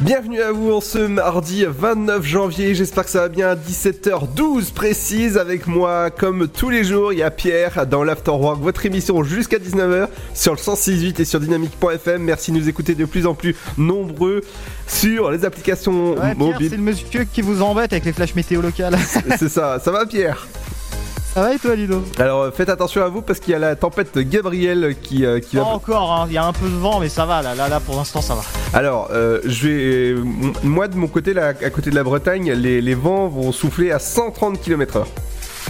Bienvenue 0.00 0.40
à 0.40 0.52
vous 0.52 0.72
en 0.72 0.80
ce 0.80 0.98
mardi 0.98 1.64
29 1.68 2.24
janvier, 2.24 2.74
j'espère 2.74 3.04
que 3.04 3.10
ça 3.10 3.20
va 3.20 3.28
bien 3.28 3.48
à 3.48 3.54
17h12 3.54 4.72
précise 4.72 5.36
avec 5.36 5.66
moi 5.66 6.10
comme 6.10 6.48
tous 6.48 6.70
les 6.70 6.82
jours, 6.84 7.12
il 7.12 7.18
y 7.18 7.22
a 7.22 7.30
Pierre 7.30 7.86
dans 7.86 8.04
l'Afterwork, 8.04 8.60
votre 8.60 8.84
émission 8.86 9.22
jusqu'à 9.22 9.58
19h 9.58 10.08
sur 10.34 10.52
le 10.52 10.58
106.8 10.58 11.20
et 11.20 11.24
sur 11.26 11.40
dynamique.fm. 11.40 12.22
Merci 12.22 12.52
de 12.52 12.58
nous 12.58 12.68
écouter 12.70 12.94
de 12.94 13.04
plus 13.04 13.26
en 13.26 13.34
plus 13.34 13.54
nombreux 13.76 14.40
sur 14.86 15.30
les 15.30 15.44
applications 15.44 16.14
Ouais, 16.14 16.34
mobiles. 16.34 16.68
c'est 16.70 16.76
le 16.76 16.82
monsieur 16.82 17.24
qui 17.30 17.42
vous 17.42 17.60
embête 17.62 17.92
avec 17.92 18.04
les 18.06 18.12
flashs 18.14 18.34
météo 18.34 18.62
locales. 18.62 18.98
C'est 19.38 19.48
ça, 19.50 19.78
ça 19.82 19.90
va 19.90 20.06
Pierre? 20.06 20.46
Ça 21.36 21.42
va 21.42 21.52
et 21.52 21.58
toi, 21.58 21.76
Lido 21.76 22.02
Alors 22.18 22.40
euh, 22.40 22.50
faites 22.50 22.70
attention 22.70 23.04
à 23.04 23.08
vous 23.08 23.20
parce 23.20 23.40
qu'il 23.40 23.52
y 23.52 23.54
a 23.54 23.58
la 23.58 23.76
tempête 23.76 24.16
Gabriel 24.16 24.96
qui, 25.02 25.26
euh, 25.26 25.38
qui 25.38 25.56
Pas 25.56 25.64
va... 25.64 25.68
encore, 25.68 26.10
hein, 26.10 26.24
il 26.28 26.32
y 26.32 26.38
a 26.38 26.44
un 26.46 26.54
peu 26.54 26.66
de 26.66 26.74
vent, 26.74 26.98
mais 26.98 27.10
ça 27.10 27.26
va, 27.26 27.42
là, 27.42 27.54
là, 27.54 27.68
là 27.68 27.78
pour 27.78 27.94
l'instant, 27.96 28.22
ça 28.22 28.34
va. 28.34 28.40
Alors, 28.72 29.10
euh, 29.12 29.40
je 29.44 29.68
vais, 29.68 30.14
moi 30.62 30.88
de 30.88 30.96
mon 30.96 31.08
côté, 31.08 31.34
là, 31.34 31.48
à 31.48 31.68
côté 31.68 31.90
de 31.90 31.94
la 31.94 32.04
Bretagne, 32.04 32.52
les, 32.52 32.80
les 32.80 32.94
vents 32.94 33.28
vont 33.28 33.52
souffler 33.52 33.92
à 33.92 33.98
130 33.98 34.62
km/h. 34.62 35.04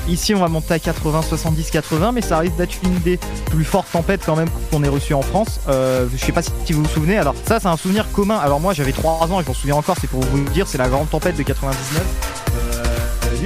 Ici, 0.08 0.36
on 0.36 0.38
va 0.38 0.46
monter 0.46 0.74
à 0.74 0.78
80, 0.78 1.22
70, 1.22 1.68
80, 1.72 2.12
mais 2.12 2.20
ça 2.20 2.38
risque 2.38 2.54
d'être 2.54 2.76
une 2.84 3.00
des 3.00 3.18
plus 3.46 3.64
fortes 3.64 3.90
tempêtes 3.90 4.22
quand 4.24 4.36
même 4.36 4.48
qu'on 4.70 4.84
ait 4.84 4.88
reçues 4.88 5.14
en 5.14 5.22
France. 5.22 5.58
Euh, 5.68 6.06
je 6.16 6.24
sais 6.24 6.30
pas 6.30 6.42
si 6.42 6.74
vous 6.74 6.84
vous 6.84 6.88
souvenez. 6.88 7.18
Alors 7.18 7.34
ça, 7.44 7.58
c'est 7.58 7.66
un 7.66 7.76
souvenir 7.76 8.06
commun. 8.12 8.38
Alors 8.38 8.60
moi, 8.60 8.72
j'avais 8.72 8.92
3 8.92 9.32
ans 9.32 9.40
et 9.40 9.42
je 9.42 9.48
m'en 9.48 9.54
souviens 9.54 9.74
encore. 9.74 9.96
C'est 10.00 10.08
pour 10.08 10.20
vous 10.20 10.44
dire, 10.50 10.68
c'est 10.68 10.78
la 10.78 10.88
grande 10.88 11.10
tempête 11.10 11.36
de 11.36 11.42
99. 11.42 12.45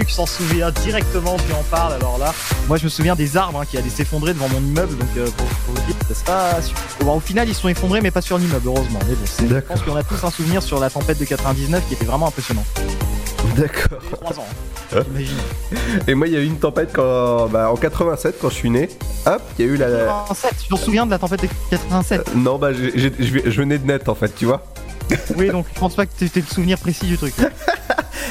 Luc 0.00 0.11
s'en 0.11 0.25
souvient 0.25 0.71
directement, 0.71 1.37
tu 1.47 1.52
en 1.52 1.62
parles. 1.71 1.92
Alors 1.92 2.16
là, 2.19 2.33
moi, 2.69 2.78
je 2.78 2.85
me 2.85 2.88
souviens 2.88 3.14
des 3.14 3.37
arbres 3.37 3.61
hein, 3.61 3.66
qui 3.71 3.76
allaient 3.76 3.90
s'effondrer 3.90 4.33
devant 4.33 4.49
mon 4.49 4.59
immeuble. 4.61 4.97
Donc 4.97 5.09
euh, 5.19 5.25
pour, 5.37 5.47
pour 5.47 5.75
vous 5.75 5.87
dire, 5.87 5.95
c'est 6.09 6.25
pas. 6.25 6.61
super. 6.62 6.83
Bon, 7.02 7.16
au 7.16 7.21
final, 7.21 7.47
ils 7.50 7.54
sont 7.54 7.69
effondrés, 7.69 8.00
mais 8.00 8.11
pas 8.11 8.23
sur 8.23 8.38
l'immeuble, 8.38 8.66
heureusement. 8.66 8.99
Mais 9.07 9.14
bon, 9.14 9.21
c'est- 9.26 9.47
je 9.47 9.54
pense 9.61 9.83
qu'on 9.83 9.97
a 9.97 10.02
tous 10.02 10.25
un 10.25 10.30
souvenir 10.30 10.62
sur 10.62 10.80
la 10.80 10.88
tempête 10.88 11.19
de 11.19 11.25
99 11.26 11.83
qui 11.87 11.95
était 11.95 12.07
vraiment 12.07 12.28
impressionnant. 12.28 12.64
D'accord. 13.57 13.99
J'avais 14.02 14.16
3 14.16 14.38
ans. 14.38 14.47
Hein 14.50 14.57
Hein, 14.92 15.02
J'imagine. 15.07 15.37
Et 16.09 16.14
moi, 16.14 16.26
il 16.26 16.33
y 16.33 16.37
a 16.37 16.40
eu 16.40 16.47
une 16.47 16.59
tempête 16.59 16.90
quand, 16.92 17.47
bah, 17.49 17.71
en 17.71 17.76
87 17.76 18.37
quand 18.40 18.49
je 18.49 18.54
suis 18.54 18.71
né. 18.71 18.88
Hop, 19.26 19.40
il 19.59 19.64
y 19.66 19.69
a 19.69 19.73
eu 19.73 19.76
la. 19.76 19.87
87. 19.88 20.52
Je 20.69 20.75
me 20.75 20.80
souviens 20.80 21.07
de 21.07 21.11
la 21.12 21.19
tempête 21.19 21.42
de 21.42 21.49
87. 21.71 22.21
Euh, 22.21 22.23
Non, 22.35 22.59
bah, 22.59 22.73
je 22.73 22.88
je 22.97 23.61
venais 23.61 23.78
de 23.78 23.87
net 23.87 24.09
en 24.09 24.14
fait, 24.16 24.35
tu 24.35 24.47
vois. 24.47 24.62
Oui, 25.37 25.49
donc 25.50 25.67
je 25.75 25.79
pense 25.79 25.95
pas 25.95 26.07
que 26.07 26.12
tu 26.19 26.31
le 26.35 26.43
souvenir 26.47 26.79
précis 26.79 27.07
du 27.07 27.17
truc. 27.19 27.35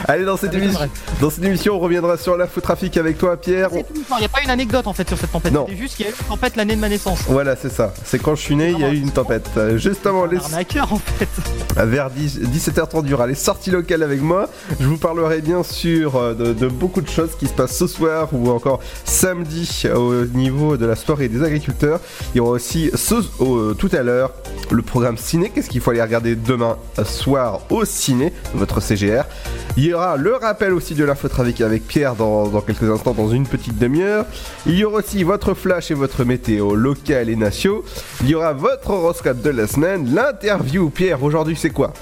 Allez, 0.08 0.24
dans 0.24 0.38
cette, 0.38 0.54
émission, 0.54 0.80
dans 1.20 1.30
cette 1.30 1.44
émission, 1.44 1.76
on 1.76 1.80
reviendra 1.80 2.18
sur 2.18 2.38
l'infotrafic 2.38 2.96
avec 2.98 3.18
toi, 3.18 3.36
Pierre. 3.38 3.70
Il 3.74 3.84
n'y 4.20 4.26
a 4.26 4.30
pas 4.30 4.42
une 4.44 4.50
anecdote 4.50 4.88
en 4.88 4.94
fait 4.94 5.08
sur 5.08 5.18
cette 5.18 5.32
tempête. 5.32 5.54
C'est 5.68 5.76
juste 5.76 5.96
qu'il 5.98 6.06
y 6.06 6.10
a 6.10 6.12
eu 6.12 6.16
une 6.16 6.28
tempête 6.28 6.56
l'année 6.56 6.76
de 6.76 6.80
ma 6.82 6.90
naissance. 6.90 7.20
Voilà, 7.28 7.56
c'est 7.56 7.72
ça. 7.72 7.94
C'est 8.06 8.18
quand 8.20 8.36
je 8.36 8.42
suis 8.42 8.56
né, 8.56 8.72
il 8.72 8.80
y 8.80 8.84
a 8.84 8.90
eu 8.92 8.98
une 8.98 9.12
tempête. 9.12 9.48
Euh, 9.58 9.78
Juste 9.78 10.06
avant 10.08 10.26
les... 10.26 10.38
Arnaqueur 10.38 10.94
en 10.94 11.00
fait. 11.00 11.28
vers 11.76 12.10
10 12.10 12.40
17h30, 12.40 13.02
il 13.04 13.10
y 13.12 13.14
aura 13.14 13.28
les 13.28 13.36
sorties 13.36 13.72
locales 13.72 14.02
avec 14.04 14.22
moi. 14.22 14.50
Je 14.80 14.86
vous 14.88 14.98
parlerai 14.98 15.42
bien 15.42 15.64
sûr 15.64 16.16
euh, 16.16 16.34
de, 16.34 16.54
de 16.54 16.68
beaucoup 16.68 17.02
de 17.02 17.10
choses 17.10 17.32
qui 17.38 17.48
se 17.48 17.54
passent 17.54 17.78
ce 17.78 17.88
soir 17.88 18.30
ou 18.32 18.50
encore 18.52 18.80
samedi 19.06 19.84
au 19.94 20.26
niveau 20.26 20.78
de 20.78 20.86
la 20.86 20.96
soirée 20.96 21.28
des 21.28 21.44
agriculteurs. 21.44 22.00
Il 22.34 22.38
y 22.38 22.40
aura 22.40 22.52
aussi 22.52 22.90
ce, 22.96 23.16
au- 23.40 23.74
tout 23.74 23.90
à 23.92 24.02
l'heure 24.02 24.32
le 24.72 24.82
programme 24.82 25.18
ciné. 25.18 25.52
Qu'est-ce 25.54 25.70
qu'il 25.70 25.82
faut 25.82 25.92
aller 25.92 26.02
regarder 26.02 26.36
demain? 26.36 26.69
Soir 27.04 27.62
au 27.70 27.86
ciné, 27.86 28.34
votre 28.54 28.82
CGR. 28.82 29.24
Il 29.78 29.86
y 29.86 29.94
aura 29.94 30.18
le 30.18 30.36
rappel 30.36 30.74
aussi 30.74 30.96
de 30.96 31.04
l'infotrafic 31.04 31.62
avec 31.62 31.88
Pierre 31.88 32.16
dans, 32.16 32.48
dans 32.48 32.62
quelques 32.62 32.90
instants, 32.90 33.14
dans 33.14 33.30
une 33.30 33.48
petite 33.48 33.78
demi-heure. 33.78 34.26
Il 34.66 34.76
y 34.76 34.84
aura 34.84 34.98
aussi 34.98 35.24
votre 35.24 35.54
flash 35.54 35.92
et 35.92 35.94
votre 35.94 36.24
météo 36.24 36.76
local 36.76 37.30
et 37.30 37.36
nationaux. 37.36 37.84
Il 38.22 38.30
y 38.30 38.36
aura 38.36 38.54
votre 38.54 38.90
horoscope 38.90 39.42
de 39.42 39.50
la 39.50 39.68
semaine, 39.68 40.14
l'interview. 40.14 40.90
Pierre, 40.90 41.24
aujourd'hui 41.24 41.56
c'est 41.56 41.70
quoi? 41.70 41.94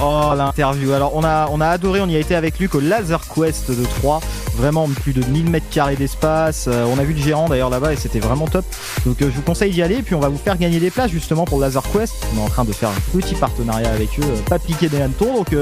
Oh 0.00 0.32
l'interview. 0.36 0.92
Alors 0.92 1.16
on 1.16 1.24
a 1.24 1.48
on 1.50 1.60
a 1.60 1.68
adoré, 1.68 2.00
on 2.00 2.08
y 2.08 2.16
a 2.16 2.18
été 2.18 2.34
avec 2.34 2.58
Luc 2.58 2.74
au 2.74 2.80
Laser 2.80 3.20
Quest 3.34 3.70
de 3.70 3.84
3. 3.84 4.20
Vraiment 4.56 4.88
plus 4.88 5.12
de 5.12 5.22
1000 5.22 5.50
mètres 5.50 5.68
carrés 5.70 5.96
d'espace. 5.96 6.66
Euh, 6.66 6.84
on 6.86 6.98
a 6.98 7.04
vu 7.04 7.12
le 7.12 7.20
gérant 7.20 7.48
d'ailleurs 7.48 7.68
là-bas 7.68 7.92
et 7.92 7.96
c'était 7.96 8.20
vraiment 8.20 8.46
top. 8.46 8.64
Donc 9.04 9.20
euh, 9.20 9.26
je 9.30 9.36
vous 9.36 9.42
conseille 9.42 9.70
d'y 9.70 9.82
aller. 9.82 10.02
Puis 10.02 10.14
on 10.14 10.20
va 10.20 10.28
vous 10.28 10.38
faire 10.38 10.56
gagner 10.56 10.80
des 10.80 10.90
places 10.90 11.10
justement 11.10 11.44
pour 11.44 11.60
Laser 11.60 11.82
Quest. 11.92 12.14
On 12.34 12.38
est 12.38 12.44
en 12.44 12.48
train 12.48 12.64
de 12.64 12.72
faire 12.72 12.88
un 12.88 13.18
petit 13.18 13.34
partenariat 13.34 13.90
avec 13.90 14.18
eux, 14.18 14.24
euh, 14.24 14.42
pas 14.48 14.58
piquer 14.58 14.88
des 14.88 15.02
hannetons. 15.02 15.34
Donc 15.34 15.54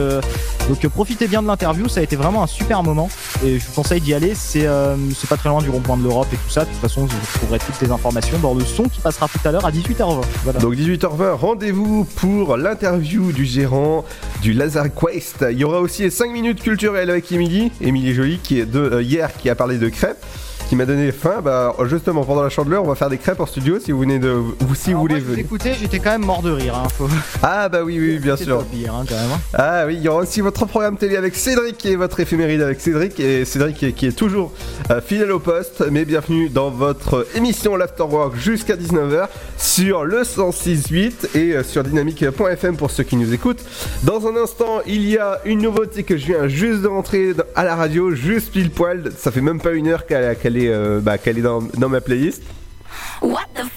donc 0.69 0.87
profitez 0.89 1.27
bien 1.27 1.43
de 1.43 1.47
l'interview. 1.49 1.89
Ça 1.89 2.01
a 2.01 2.03
été 2.03 2.17
vraiment 2.17 2.43
un 2.43 2.47
super 2.47 2.83
moment 2.83 3.09
et 3.45 3.59
je 3.59 3.67
vous 3.67 3.73
conseille 3.73 4.01
d'y 4.01 4.15
aller. 4.15 4.35
C'est 4.35 4.67
euh, 4.67 4.97
c'est 5.15 5.29
pas 5.29 5.37
très 5.37 5.49
loin 5.49 5.61
du 5.61 5.71
rond-point 5.71 5.97
de 5.97 6.03
l'Europe 6.03 6.29
et 6.33 6.37
tout 6.37 6.51
ça. 6.51 6.65
De 6.65 6.71
toute 6.71 6.81
façon 6.81 7.07
vous 7.07 7.17
trouverez 7.35 7.59
toutes 7.59 7.81
les 7.81 7.91
informations 7.91 8.39
dans 8.39 8.55
le 8.55 8.65
son 8.65 8.85
qui 8.85 9.01
passera 9.01 9.29
tout 9.29 9.47
à 9.47 9.53
l'heure 9.53 9.67
à 9.67 9.71
18h20. 9.71 10.23
Voilà. 10.45 10.59
Donc 10.61 10.75
18h20, 10.75 11.33
rendez-vous 11.33 12.05
pour 12.05 12.57
l'interview 12.57 13.33
du 13.33 13.45
gérant 13.45 14.05
du 14.43 14.53
Lazare 14.53 14.89
Quest. 14.95 15.45
Il 15.51 15.59
y 15.59 15.65
aura 15.65 15.81
aussi 15.81 16.03
les 16.03 16.11
5 16.11 16.31
minutes 16.31 16.63
culturelles 16.63 17.11
avec 17.11 17.31
Émilie, 17.33 17.71
Émilie 17.81 18.15
Joly 18.15 18.39
qui 18.39 18.61
est 18.61 18.67
de 18.67 18.81
euh, 18.81 19.03
hier 19.03 19.31
qui 19.37 19.51
a 19.51 19.55
parlé 19.55 19.79
de 19.79 19.89
crêpes. 19.89 20.25
Qui 20.68 20.76
m'a 20.76 20.87
donné 20.87 21.12
faim, 21.12 21.40
bah 21.44 21.75
justement 21.85 22.25
pendant 22.25 22.42
la 22.42 22.49
chandeleur, 22.49 22.83
on 22.83 22.88
va 22.88 22.94
faire 22.94 23.11
des 23.11 23.18
crêpes 23.18 23.38
en 23.38 23.44
studio 23.47 23.78
si 23.78 23.92
vous 23.92 24.00
venez 24.00 24.18
de, 24.18 24.30
ou 24.33 24.75
si 24.75 24.94
vous 24.94 25.00
voulez 25.00 25.21
venir. 25.21 25.38
écoutez, 25.40 25.75
j'étais 25.78 25.99
quand 25.99 26.11
même 26.11 26.25
mort 26.25 26.40
de 26.40 26.50
rire. 26.50 26.75
Hein. 26.75 26.88
Faut... 26.88 27.06
Ah 27.42 27.68
bah 27.68 27.83
oui 27.85 27.99
oui 28.00 28.18
bien 28.18 28.35
sûr. 28.37 28.61
hein, 28.61 29.04
quand 29.06 29.14
même. 29.14 29.30
hein. 29.35 29.40
Ah 29.52 29.85
oui, 29.87 29.97
il 29.97 30.02
y 30.02 30.09
aura 30.09 30.23
aussi 30.23 30.40
votre 30.40 30.64
programme 30.64 30.97
télé 30.97 31.16
avec 31.16 31.37
Cédric 31.37 31.85
et 31.85 31.97
votre 31.97 32.18
éphéméride 32.18 32.62
avec 32.62 32.80
Cédric. 32.80 33.21
Et 33.21 33.44
Cédric 33.44 33.76
qui 33.76 33.87
est, 33.87 33.92
qui 33.92 34.06
est 34.06 34.16
toujours 34.16 34.52
euh, 34.90 35.02
fidèle 35.02 35.33
au 35.33 35.38
poste. 35.38 35.85
Mais 35.92 36.06
bienvenue 36.06 36.49
dans 36.49 36.71
votre 36.71 37.26
émission 37.37 37.76
l'Afterwork 37.76 38.35
jusqu'à 38.35 38.75
19h 38.76 39.28
sur 39.59 40.04
le 40.04 40.23
106.8 40.23 41.37
et 41.37 41.52
euh, 41.56 41.62
sur 41.62 41.85
dynamique.fm 41.85 42.76
pour 42.78 42.90
ceux 42.90 43.04
qui 43.04 43.16
nous 43.16 43.35
écoutent. 43.35 43.62
Dans 44.02 44.26
un 44.26 44.37
instant, 44.42 44.80
il 44.87 45.09
y 45.09 45.18
a 45.18 45.40
une 45.44 45.61
nouveauté 45.61 46.04
que 46.04 46.16
je 46.16 46.25
viens 46.26 46.49
juste 46.49 46.80
de 46.80 46.88
rentrer 46.88 47.33
à 47.54 47.64
la 47.64 47.76
radio, 47.76 48.12
juste 48.12 48.50
pile 48.50 48.71
poil. 48.71 49.12
Ça 49.18 49.30
fait 49.30 49.42
même 49.42 49.61
pas 49.61 49.73
une 49.73 49.88
heure 49.88 50.06
qu'elle 50.06 50.53
qu'elle 50.54 50.64
est, 50.64 50.68
euh, 50.73 51.00
bah, 51.00 51.18
qu'elle 51.18 51.38
est 51.38 51.42
dans, 51.42 51.61
dans 51.62 51.88
ma 51.88 52.00
playlist. 52.00 52.42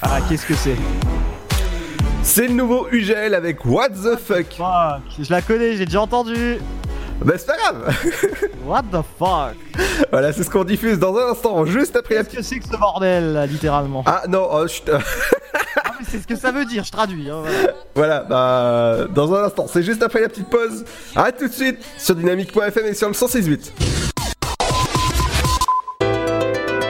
Ah, 0.01 0.19
qu'est-ce 0.29 0.45
que 0.45 0.53
c'est? 0.53 0.75
C'est 2.23 2.47
le 2.47 2.53
nouveau 2.53 2.87
UGL 2.91 3.33
avec 3.33 3.65
What 3.65 3.89
the 3.89 4.17
fuck. 4.17 4.47
Fuck, 4.57 5.01
je 5.23 5.31
la 5.31 5.41
connais, 5.41 5.75
j'ai 5.75 5.85
déjà 5.85 6.01
entendu. 6.01 6.57
Bah 7.23 7.33
c'est 7.37 7.47
pas 7.47 7.57
grave. 7.57 7.95
What 8.67 8.83
the 8.91 9.01
fuck? 9.17 9.55
Voilà, 10.11 10.31
c'est 10.33 10.43
ce 10.43 10.49
qu'on 10.51 10.63
diffuse 10.63 10.99
dans 10.99 11.15
un 11.17 11.31
instant, 11.31 11.65
juste 11.65 11.95
après 11.95 12.15
la 12.15 12.23
Qu'est-ce 12.23 12.35
que 12.37 12.43
c'est 12.43 12.59
que 12.59 12.65
ce 12.67 12.77
bordel, 12.77 13.33
là, 13.33 13.45
littéralement? 13.47 14.03
Ah 14.05 14.23
non, 14.27 14.47
oh, 14.51 14.67
chut, 14.67 14.87
Ah, 14.89 15.93
mais 15.99 16.05
c'est 16.07 16.19
ce 16.21 16.27
que 16.27 16.35
ça 16.35 16.51
veut 16.51 16.65
dire, 16.65 16.83
je 16.83 16.91
traduis. 16.91 17.27
hein, 17.29 17.41
voilà. 17.41 17.73
voilà, 17.95 18.19
bah 18.23 19.07
dans 19.15 19.33
un 19.33 19.45
instant, 19.45 19.65
c'est 19.71 19.81
juste 19.83 20.03
après 20.03 20.21
la 20.21 20.29
petite 20.29 20.49
pause. 20.49 20.85
A 21.15 21.31
tout 21.31 21.47
de 21.47 21.53
suite 21.53 21.79
sur 21.97 22.13
dynamique.fm 22.13 22.85
et 22.85 22.93
sur 22.93 23.07
le 23.07 23.15
168. 23.15 24.06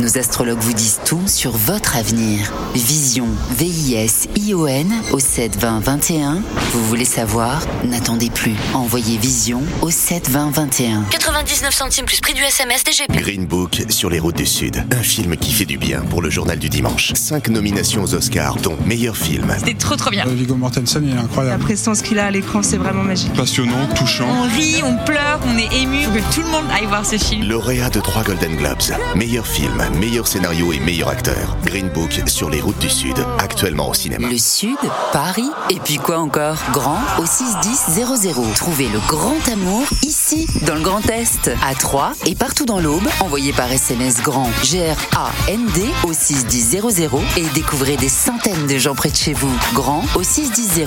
Nos 0.00 0.18
astrologues 0.18 0.58
vous 0.60 0.74
disent 0.74 1.00
tout 1.06 1.22
sur 1.26 1.52
votre 1.52 1.96
avenir. 1.96 2.52
Vision, 2.74 3.28
V-I-S-I-O-N 3.56 4.92
au 5.12 5.18
72021. 5.18 6.42
Vous 6.72 6.84
voulez 6.86 7.06
savoir? 7.06 7.62
N'attendez 7.84 8.28
plus. 8.28 8.54
Envoyez 8.74 9.16
Vision 9.16 9.62
au 9.80 9.90
72021. 9.90 11.04
99 11.10 11.72
centimes 11.74 12.04
plus 12.04 12.20
prix 12.20 12.34
du 12.34 12.42
SMS 12.42 12.84
DGP. 12.84 13.10
Green 13.22 13.46
Book 13.46 13.84
sur 13.88 14.10
les 14.10 14.18
routes 14.18 14.36
du 14.36 14.44
Sud. 14.44 14.84
Un 14.92 15.02
film 15.02 15.34
qui 15.38 15.50
fait 15.52 15.64
du 15.64 15.78
bien 15.78 16.02
pour 16.02 16.20
le 16.20 16.28
journal 16.28 16.58
du 16.58 16.68
dimanche. 16.68 17.12
Cinq 17.14 17.48
nominations 17.48 18.02
aux 18.02 18.14
Oscars, 18.14 18.56
dont 18.56 18.76
meilleur 18.84 19.16
film. 19.16 19.50
C'était 19.58 19.74
trop 19.74 19.96
trop 19.96 20.10
bien. 20.10 20.26
Viggo 20.26 20.56
Mortensen, 20.56 21.04
il 21.06 21.12
est 21.12 21.14
La 21.14 21.22
incroyable. 21.22 21.62
prestance 21.64 22.02
qu'il 22.02 22.18
a 22.18 22.26
à 22.26 22.30
l'écran, 22.30 22.62
c'est 22.62 22.76
vraiment 22.76 23.02
magique. 23.02 23.32
Passionnant, 23.32 23.86
touchant. 23.96 24.28
On 24.28 24.42
rit, 24.42 24.82
on 24.84 25.02
pleure, 25.06 25.40
on 25.46 25.56
est 25.56 25.72
ému. 25.80 26.02
Faut 26.04 26.10
que 26.12 26.34
tout 26.34 26.42
le 26.42 26.48
monde 26.50 26.66
aille 26.74 26.86
voir 26.86 27.06
ce 27.06 27.16
film. 27.16 27.48
Lauréat 27.48 27.88
de 27.88 28.00
trois 28.00 28.22
Golden 28.24 28.56
Globes. 28.56 28.76
Meilleur 29.14 29.46
film, 29.46 29.82
meilleur 29.90 30.26
scénario 30.26 30.72
et 30.72 30.78
meilleur 30.80 31.08
acteur. 31.08 31.56
Green 31.64 31.88
Book 31.88 32.22
sur 32.26 32.50
les 32.50 32.60
routes 32.60 32.78
du 32.78 32.90
Sud. 32.90 33.16
Actuellement 33.38 33.88
au 33.88 33.94
cinéma. 33.94 34.28
Le 34.28 34.38
Sud, 34.38 34.76
Paris, 35.12 35.50
et 35.70 35.78
puis 35.80 35.96
quoi 35.96 36.18
encore? 36.18 36.56
Grand 36.72 36.98
au 37.18 37.26
61000. 37.26 38.54
Trouvez 38.54 38.88
le 38.88 38.98
grand 39.06 39.48
amour 39.52 39.84
ici, 40.02 40.46
dans 40.66 40.74
le 40.74 40.80
Grand 40.80 41.08
Est, 41.10 41.50
à 41.66 41.74
Troyes 41.74 42.12
et 42.26 42.34
partout 42.34 42.64
dans 42.64 42.80
l'Aube. 42.80 43.06
Envoyez 43.20 43.52
par 43.52 43.70
SMS 43.70 44.22
grand 44.22 44.50
G-R-A-N-D 44.62 45.82
au 46.04 46.12
61000 46.12 47.10
et 47.36 47.46
découvrez 47.54 47.96
des 47.96 48.08
centaines 48.08 48.66
de 48.66 48.78
gens 48.78 48.94
près 48.94 49.10
de 49.10 49.16
chez 49.16 49.32
vous. 49.32 49.52
Grand 49.74 50.04
au 50.14 50.22
61000. 50.22 50.86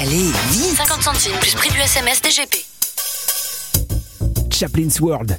Allez, 0.00 0.30
vite 0.50 0.76
50 0.76 1.02
centimes 1.02 1.36
plus 1.40 1.54
prix 1.54 1.70
du 1.70 1.78
SMS 1.78 2.20
DGP. 2.22 2.64
Chaplin's 4.50 5.00
World. 5.00 5.38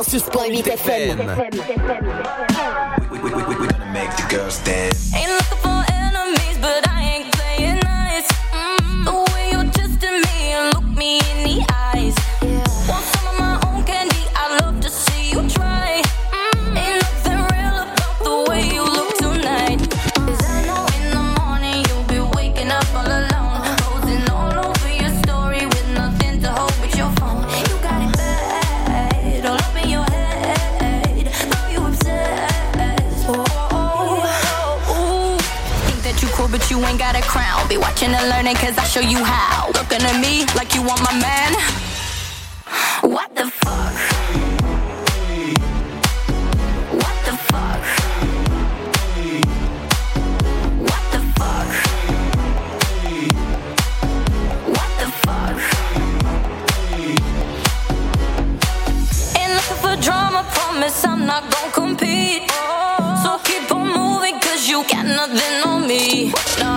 106.8 0.00 0.64
FM. 0.64 1.16
Make 3.92 4.10
the 4.16 4.26
girls 4.30 4.58
dance. 4.64 5.14
Ain't 5.14 5.28
looking 5.28 5.58
for 5.58 5.89
Be 37.70 37.76
watching 37.78 38.10
and 38.10 38.28
learning 38.28 38.56
cause 38.56 38.76
I 38.76 38.82
show 38.82 38.98
you 38.98 39.22
how. 39.22 39.68
Looking 39.68 40.02
at 40.02 40.20
me 40.20 40.44
like 40.56 40.74
you 40.74 40.82
want 40.82 41.00
my 41.04 41.12
man. 41.20 41.52
What 43.08 43.32
the 43.36 43.46
fuck? 43.62 43.94
What 47.00 47.16
the 47.26 47.34
fuck? 47.48 47.82
What 50.88 51.04
the 51.12 51.20
fuck? 51.38 51.70
What 54.76 54.90
the 55.00 55.08
fuck? 55.22 55.56
Ain't 59.38 59.52
looking 59.54 59.78
for 59.84 59.94
drama, 60.02 60.42
promise 60.54 61.04
I'm 61.04 61.24
not 61.24 61.44
gonna 61.52 61.72
compete. 61.72 62.50
So 63.22 63.38
keep 63.44 63.70
on 63.70 63.86
moving, 63.96 64.40
cause 64.40 64.66
you 64.68 64.82
got 64.90 65.06
nothing 65.06 65.62
on 65.70 65.86
me. 65.86 66.32
Nah, 66.58 66.69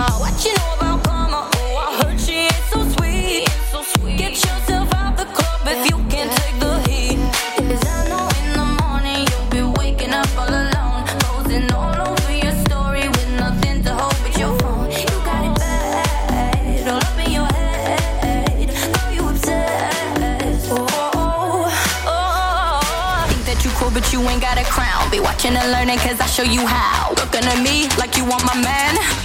watching 25.43 25.57
and 25.57 25.71
learning, 25.71 25.97
cause 25.97 26.19
I 26.19 26.25
show 26.25 26.43
you 26.43 26.65
how. 26.65 27.09
Looking 27.11 27.43
at 27.43 27.61
me 27.63 27.87
like 27.97 28.17
you 28.17 28.25
want 28.25 28.45
my 28.45 28.55
man. 28.61 29.22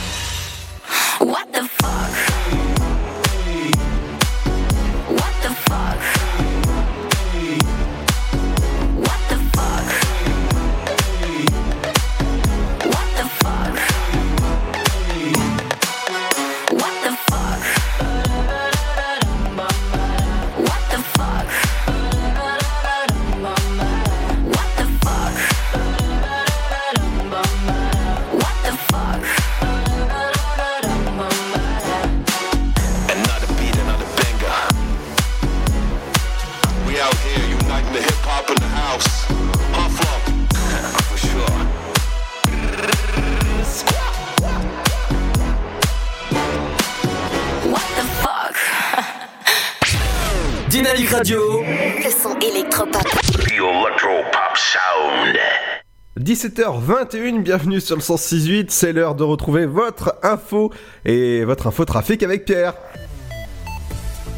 17h21, 56.29 57.41
bienvenue 57.43 57.81
sur 57.81 57.97
le 57.97 58.03
106.8, 58.03 58.67
c'est 58.69 58.93
l'heure 58.93 59.15
de 59.15 59.25
retrouver 59.25 59.65
votre 59.65 60.15
info 60.23 60.71
et 61.07 61.43
votre 61.47 61.69
info 61.69 61.87
trafic 61.87 62.23
avec 62.23 62.45
Pierre. 62.45 62.75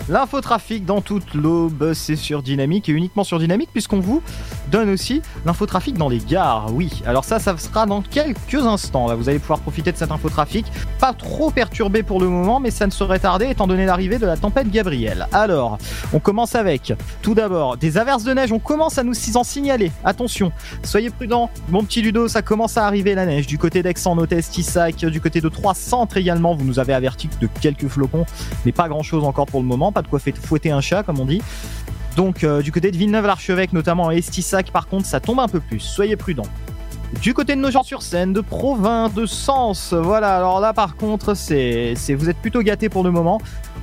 L'infotrafic 0.09 0.85
dans 0.85 1.01
toute 1.01 1.35
l'aube, 1.35 1.93
c'est 1.95 2.15
sur 2.15 2.45
Dynamique 2.45 2.89
et 2.89 2.93
uniquement 2.93 3.25
sur 3.25 3.41
Dynamique 3.41 3.71
puisqu'on 3.73 3.99
vous 3.99 4.23
donne 4.71 4.91
aussi 4.91 5.23
l'infotrafic 5.45 5.97
dans 5.97 6.09
les 6.09 6.19
gares. 6.19 6.73
Oui, 6.73 7.03
alors 7.07 7.25
ça, 7.25 7.39
ça 7.39 7.57
sera 7.57 7.87
dans 7.87 8.03
quelques 8.03 8.55
instants. 8.55 9.09
Là, 9.09 9.15
vous 9.15 9.29
allez 9.29 9.39
pouvoir 9.39 9.61
profiter 9.61 9.93
de 9.93 9.97
cet 9.97 10.11
infotrafic. 10.11 10.67
Pas 10.99 11.13
trop 11.13 11.51
perturbé 11.51 12.03
pour 12.03 12.21
le 12.21 12.29
moment, 12.29 12.61
mais 12.61 12.71
ça 12.71 12.87
ne 12.87 12.91
saurait 12.91 13.19
tarder 13.19 13.47
étant 13.47 13.67
donné 13.67 13.87
l'arrivée 13.87 14.19
de 14.19 14.27
la 14.27 14.37
tempête 14.37 14.71
Gabriel. 14.71 15.27
Alors, 15.33 15.79
on 16.13 16.21
commence 16.21 16.55
avec, 16.55 16.93
tout 17.23 17.35
d'abord, 17.35 17.77
des 17.77 17.99
averses 17.99 18.25
de 18.25 18.33
neige. 18.33 18.53
On 18.53 18.59
commence 18.59 18.99
à 18.99 19.03
nous 19.03 19.15
en 19.35 19.45
signaler. 19.45 19.93
Attention, 20.05 20.53
soyez 20.83 21.11
prudents. 21.11 21.51
Mon 21.69 21.85
petit 21.85 22.03
Ludo, 22.03 22.29
ça 22.29 22.43
commence 22.43 22.77
à 22.77 22.87
arriver 22.87 23.15
la 23.15 23.27
neige. 23.27 23.47
Du 23.47 23.59
côté 23.59 23.83
d'Aix 23.83 23.95
en 24.07 24.17
Hôtesse, 24.19 24.51
Tissac, 24.51 24.97
du 24.97 25.21
côté 25.21 25.41
de 25.41 25.49
Trois 25.49 25.75
Centres 25.75 26.17
également. 26.17 26.55
Vous 26.55 26.65
nous 26.65 26.79
avez 26.79 26.95
averti 26.95 27.29
de 27.41 27.49
quelques 27.61 27.89
flocons, 27.89 28.25
mais 28.65 28.73
pas 28.73 28.89
grand 28.89 29.03
chose 29.03 29.25
encore 29.25 29.47
pour 29.47 29.61
le 29.61 29.67
moment. 29.67 29.93
Pas 29.93 30.03
de 30.03 30.09
quoi 30.09 30.19
fouetter 30.19 30.71
un 30.71 30.81
chat, 30.81 31.03
comme 31.03 31.21
on 31.21 31.27
dit. 31.27 31.43
Donc, 32.17 32.45
euh, 32.45 32.63
du 32.63 32.73
côté 32.73 32.91
de 32.91 32.97
Villeneuve-l'Archevêque, 32.97 33.73
notamment 33.73 34.09
à 34.09 34.15
Estissac, 34.15 34.71
par 34.71 34.89
contre, 34.89 35.07
ça 35.07 35.21
tombe 35.21 35.41
un 35.41 35.49
peu 35.49 35.61
plus. 35.61 35.81
Soyez 35.81 36.17
prudents. 36.17 36.47
Du 37.23 37.35
côté 37.35 37.57
de 37.57 37.61
Nogent-sur-Seine, 37.61 38.33
de 38.33 38.41
Provins, 38.41 39.09
de 39.09 39.27
Sens, 39.27 39.93
voilà. 39.93 40.37
Alors 40.37 40.61
là, 40.61 40.73
par 40.73 40.95
contre, 40.95 41.35
c'est, 41.35 41.95
vous 42.15 42.29
êtes 42.29 42.37
plutôt 42.37 42.63
gâtés 42.63 42.89
pour 42.89 43.03
le 43.03 43.11
moment. 43.11 43.41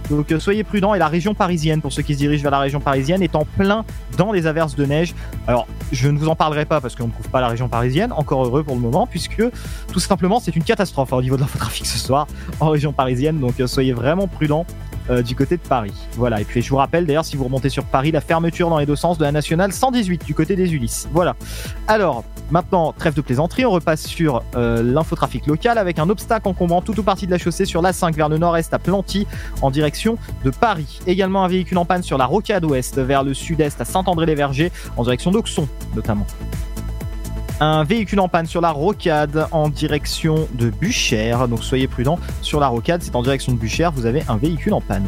Donc 0.10 0.32
euh, 0.32 0.40
soyez 0.40 0.64
prudents. 0.64 0.94
Et 0.94 1.00
la 1.00 1.10
région 1.10 1.34
parisienne, 1.34 1.82
pour 1.82 1.92
ceux 1.92 2.02
qui 2.02 2.14
se 2.14 2.20
dirigent 2.20 2.42
vers 2.42 2.52
la 2.52 2.60
région 2.60 2.80
parisienne, 2.80 3.22
est 3.22 3.36
en 3.36 3.44
plein 3.44 3.84
dans 4.18 4.32
les 4.32 4.48
averses 4.48 4.76
de 4.76 4.86
neige. 4.86 5.14
Alors, 5.46 5.68
je 5.92 6.08
ne 6.08 6.18
vous 6.18 6.30
en 6.30 6.36
parlerai 6.36 6.66
pas 6.66 6.80
parce 6.80 6.96
qu'on 6.96 7.08
ne 7.08 7.12
couvre 7.12 7.30
pas 7.30 7.42
la 7.42 7.50
région 7.50 7.68
parisienne. 7.68 8.14
Encore 8.14 8.46
heureux 8.46 8.64
pour 8.64 8.76
le 8.76 8.82
moment, 8.82 9.08
puisque 9.08 9.44
tout 9.92 10.00
simplement, 10.00 10.40
c'est 10.40 10.56
une 10.56 10.64
catastrophe 10.64 11.12
hein, 11.12 11.18
au 11.18 11.22
niveau 11.22 11.36
de 11.36 11.42
l'infotrafic 11.42 11.86
ce 11.86 11.98
soir 11.98 12.28
en 12.62 12.70
région 12.70 12.94
parisienne. 12.94 13.40
Donc 13.40 13.60
euh, 13.60 13.68
soyez 13.68 13.92
vraiment 13.92 14.28
prudents 14.28 14.66
euh, 15.10 15.22
du 15.22 15.36
côté 15.36 15.58
de 15.58 15.62
Paris. 15.62 15.94
Voilà, 16.14 16.42
et 16.42 16.46
puis 16.46 16.62
je 16.62 16.70
vous 16.70 16.78
rappelle 16.78 17.06
d'ailleurs, 17.06 17.26
si 17.26 17.36
vous 17.36 17.44
remontez 17.44 17.70
sur 17.70 17.84
Paris, 17.86 18.12
la 18.12 18.22
fermeture 18.22 18.70
dans 18.70 18.78
les 18.78 18.86
deux 18.86 18.96
sens 18.96 19.18
de 19.18 19.24
la 19.24 19.32
nationale 19.32 19.72
118 19.72 20.26
du 20.26 20.34
côté 20.34 20.56
des 20.56 20.74
Ulysses. 20.74 21.08
Voilà. 21.12 21.36
Alors, 21.88 22.24
maintenant, 22.52 22.94
trêve 22.94 23.14
de 23.14 23.22
plaisanterie, 23.22 23.66
on 23.66 23.72
repasse 23.72 24.06
sur 24.06 24.44
euh, 24.56 24.84
l'infotrafic 24.84 25.48
local 25.48 25.78
avec 25.78 26.00
un 26.00 26.10
obstacle 26.10 26.48
encombrant 26.48 26.82
toute 26.82 26.98
ou 26.98 27.04
partie 27.04 27.26
de 27.26 27.32
la 27.32 27.38
chaussée 27.38 27.66
sur 27.66 27.82
l'A5 27.82 28.14
vers 28.14 28.30
le 28.30 28.38
nord-est 28.38 28.74
à 28.74 28.80
Planty 28.80 29.28
en 29.62 29.72
direction 29.72 30.18
de 30.44 30.50
Paris. 30.50 31.00
Également 31.08 31.44
un 31.44 31.48
véhicule 31.48 31.78
en 31.78 31.86
panne 31.86 32.04
sur 32.04 32.18
la 32.18 32.26
rocade 32.26 32.66
ouest 32.66 33.00
vers 33.00 33.24
le 33.24 33.34
sud-est 33.34 33.80
à 33.82 33.86
Saint-André-les-Vergers 33.86 34.72
en 34.96 35.04
direction 35.04 35.32
d'Auxon 35.32 35.68
notamment. 35.96 36.26
Un 37.60 37.84
véhicule 37.84 38.20
en 38.20 38.28
panne 38.28 38.46
sur 38.46 38.62
la 38.62 38.70
rocade 38.70 39.48
en 39.52 39.70
direction 39.70 40.48
de 40.54 40.70
Buchères. 40.70 41.48
Donc 41.48 41.64
soyez 41.64 41.88
prudents. 41.88 42.20
Sur 42.42 42.60
la 42.60 42.68
rocade, 42.68 43.02
c'est 43.02 43.16
en 43.16 43.24
direction 43.24 43.52
de 43.52 43.58
Buchères. 43.58 43.92
Vous 43.92 44.06
avez 44.06 44.24
un 44.28 44.38
véhicule 44.38 44.74
en 44.74 44.82
panne. 44.82 45.06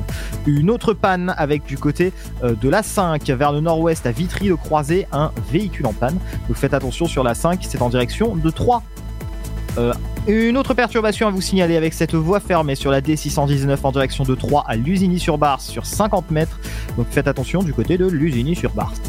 Une 0.47 0.71
autre 0.71 0.93
panne 0.93 1.33
avec 1.37 1.63
du 1.65 1.77
côté 1.77 2.11
euh, 2.43 2.55
de 2.55 2.69
l'A5 2.69 3.31
vers 3.33 3.51
le 3.51 3.59
nord-ouest 3.59 4.05
à 4.07 4.11
Vitry-le-Croisé. 4.11 5.05
Un 5.11 5.31
véhicule 5.51 5.85
en 5.85 5.93
panne. 5.93 6.17
Donc 6.47 6.57
faites 6.57 6.73
attention 6.73 7.05
sur 7.05 7.23
l'A5. 7.23 7.59
C'est 7.61 7.83
en 7.83 7.89
direction 7.89 8.35
de 8.35 8.49
Troyes. 8.49 8.81
Euh, 9.77 9.93
une 10.27 10.57
autre 10.57 10.73
perturbation 10.73 11.27
à 11.27 11.31
vous 11.31 11.41
signaler 11.41 11.77
avec 11.77 11.93
cette 11.93 12.15
voie 12.15 12.39
fermée 12.39 12.75
sur 12.75 12.89
la 12.89 13.01
D619 13.01 13.77
en 13.83 13.91
direction 13.91 14.23
de 14.23 14.33
Troyes 14.33 14.63
à 14.67 14.75
Lusigny-sur-Barse 14.75 15.67
sur 15.67 15.85
50 15.85 16.31
mètres. 16.31 16.59
Donc 16.97 17.05
faites 17.11 17.27
attention 17.27 17.61
du 17.61 17.73
côté 17.73 17.99
de 17.99 18.07
Lusigny-sur-Barse. 18.07 18.99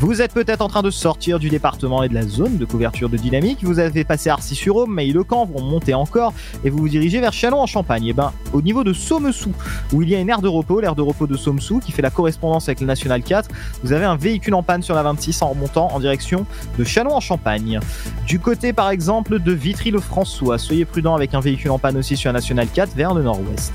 Vous 0.00 0.22
êtes 0.22 0.32
peut-être 0.32 0.60
en 0.60 0.68
train 0.68 0.82
de 0.82 0.92
sortir 0.92 1.40
du 1.40 1.48
département 1.48 2.04
et 2.04 2.08
de 2.08 2.14
la 2.14 2.22
zone 2.22 2.56
de 2.56 2.64
couverture 2.64 3.08
de 3.08 3.16
dynamique. 3.16 3.64
Vous 3.64 3.80
avez 3.80 4.04
passé 4.04 4.30
Arcis-sur-Aube, 4.30 4.88
Maille-le-Camp, 4.88 5.44
vous 5.46 5.58
remontez 5.58 5.92
encore 5.92 6.32
et 6.62 6.70
vous 6.70 6.78
vous 6.78 6.88
dirigez 6.88 7.18
vers 7.18 7.32
Chalon 7.32 7.58
en 7.58 7.66
Champagne. 7.66 8.06
Et 8.06 8.12
ben, 8.12 8.32
au 8.52 8.62
niveau 8.62 8.84
de 8.84 8.92
Sommessou, 8.92 9.50
où 9.92 10.02
il 10.02 10.08
y 10.08 10.14
a 10.14 10.20
une 10.20 10.30
aire 10.30 10.40
de 10.40 10.46
repos, 10.46 10.80
l'aire 10.80 10.94
de 10.94 11.02
repos 11.02 11.26
de 11.26 11.36
Sommessou, 11.36 11.80
qui 11.80 11.90
fait 11.90 12.00
la 12.00 12.10
correspondance 12.10 12.68
avec 12.68 12.80
le 12.80 12.86
National 12.86 13.24
4, 13.24 13.50
vous 13.82 13.92
avez 13.92 14.04
un 14.04 14.14
véhicule 14.14 14.54
en 14.54 14.62
panne 14.62 14.82
sur 14.82 14.94
la 14.94 15.02
26 15.02 15.42
en 15.42 15.48
remontant 15.48 15.88
en 15.92 15.98
direction 15.98 16.46
de 16.78 16.84
Chalon 16.84 17.16
en 17.16 17.20
Champagne. 17.20 17.80
Du 18.24 18.38
côté, 18.38 18.72
par 18.72 18.90
exemple, 18.90 19.40
de 19.40 19.52
Vitry-le-François, 19.52 20.58
soyez 20.58 20.84
prudent 20.84 21.16
avec 21.16 21.34
un 21.34 21.40
véhicule 21.40 21.72
en 21.72 21.80
panne 21.80 21.96
aussi 21.96 22.16
sur 22.16 22.28
la 22.28 22.34
National 22.34 22.68
4 22.72 22.94
vers 22.94 23.14
le 23.14 23.24
nord-ouest. 23.24 23.72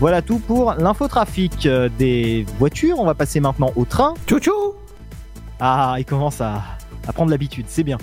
Voilà 0.00 0.22
tout 0.22 0.38
pour 0.38 0.72
l'infotrafic 0.78 1.66
euh, 1.66 1.90
des 1.98 2.46
voitures. 2.58 2.98
On 2.98 3.04
va 3.04 3.14
passer 3.14 3.40
maintenant 3.40 3.72
au 3.76 3.84
train. 3.84 4.14
Tchou 4.26 4.76
Ah, 5.60 5.96
il 5.98 6.04
commence 6.04 6.40
à, 6.40 6.62
prendre 7.14 7.30
l'habitude, 7.30 7.66
c'est 7.68 7.84
bien. 7.84 7.98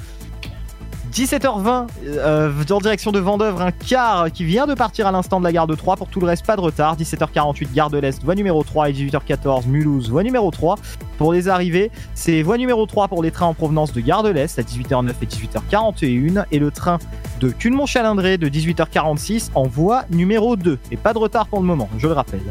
17h20, 1.11 1.87
euh, 2.07 2.51
en 2.71 2.79
direction 2.79 3.11
de 3.11 3.19
Vendœuvre, 3.19 3.61
un 3.61 3.71
car 3.71 4.31
qui 4.31 4.45
vient 4.45 4.65
de 4.65 4.73
partir 4.73 5.05
à 5.05 5.11
l'instant 5.11 5.39
de 5.39 5.45
la 5.45 5.51
gare 5.51 5.67
de 5.67 5.75
3. 5.75 5.95
Pour 5.95 6.07
tout 6.07 6.19
le 6.19 6.25
reste, 6.25 6.43
pas 6.43 6.55
de 6.55 6.61
retard. 6.61 6.97
17h48, 6.97 7.71
gare 7.71 7.91
de 7.91 7.99
l'Est, 7.99 8.23
voie 8.23 8.33
numéro 8.33 8.63
3 8.63 8.89
et 8.89 8.93
18h14, 8.93 9.67
Mulhouse, 9.67 10.09
voie 10.09 10.23
numéro 10.23 10.49
3. 10.49 10.75
Pour 11.19 11.31
les 11.31 11.49
arrivées, 11.49 11.91
c'est 12.15 12.41
voie 12.41 12.57
numéro 12.57 12.87
3 12.87 13.09
pour 13.09 13.21
les 13.21 13.29
trains 13.29 13.45
en 13.45 13.53
provenance 13.53 13.93
de 13.93 14.01
gare 14.01 14.23
de 14.23 14.29
l'Est 14.29 14.57
à 14.57 14.63
18h09 14.63 15.11
et 15.21 15.25
18h41 15.27 16.45
et 16.51 16.57
le 16.57 16.71
train 16.71 16.97
de 17.39 17.49
Culmont-Chalindré 17.49 18.39
de 18.39 18.49
18h46 18.49 19.51
en 19.53 19.67
voie 19.67 20.05
numéro 20.09 20.55
2. 20.55 20.79
Et 20.89 20.97
pas 20.97 21.13
de 21.13 21.19
retard 21.19 21.45
pour 21.45 21.59
le 21.59 21.65
moment, 21.67 21.89
je 21.99 22.07
le 22.07 22.13
rappelle. 22.13 22.41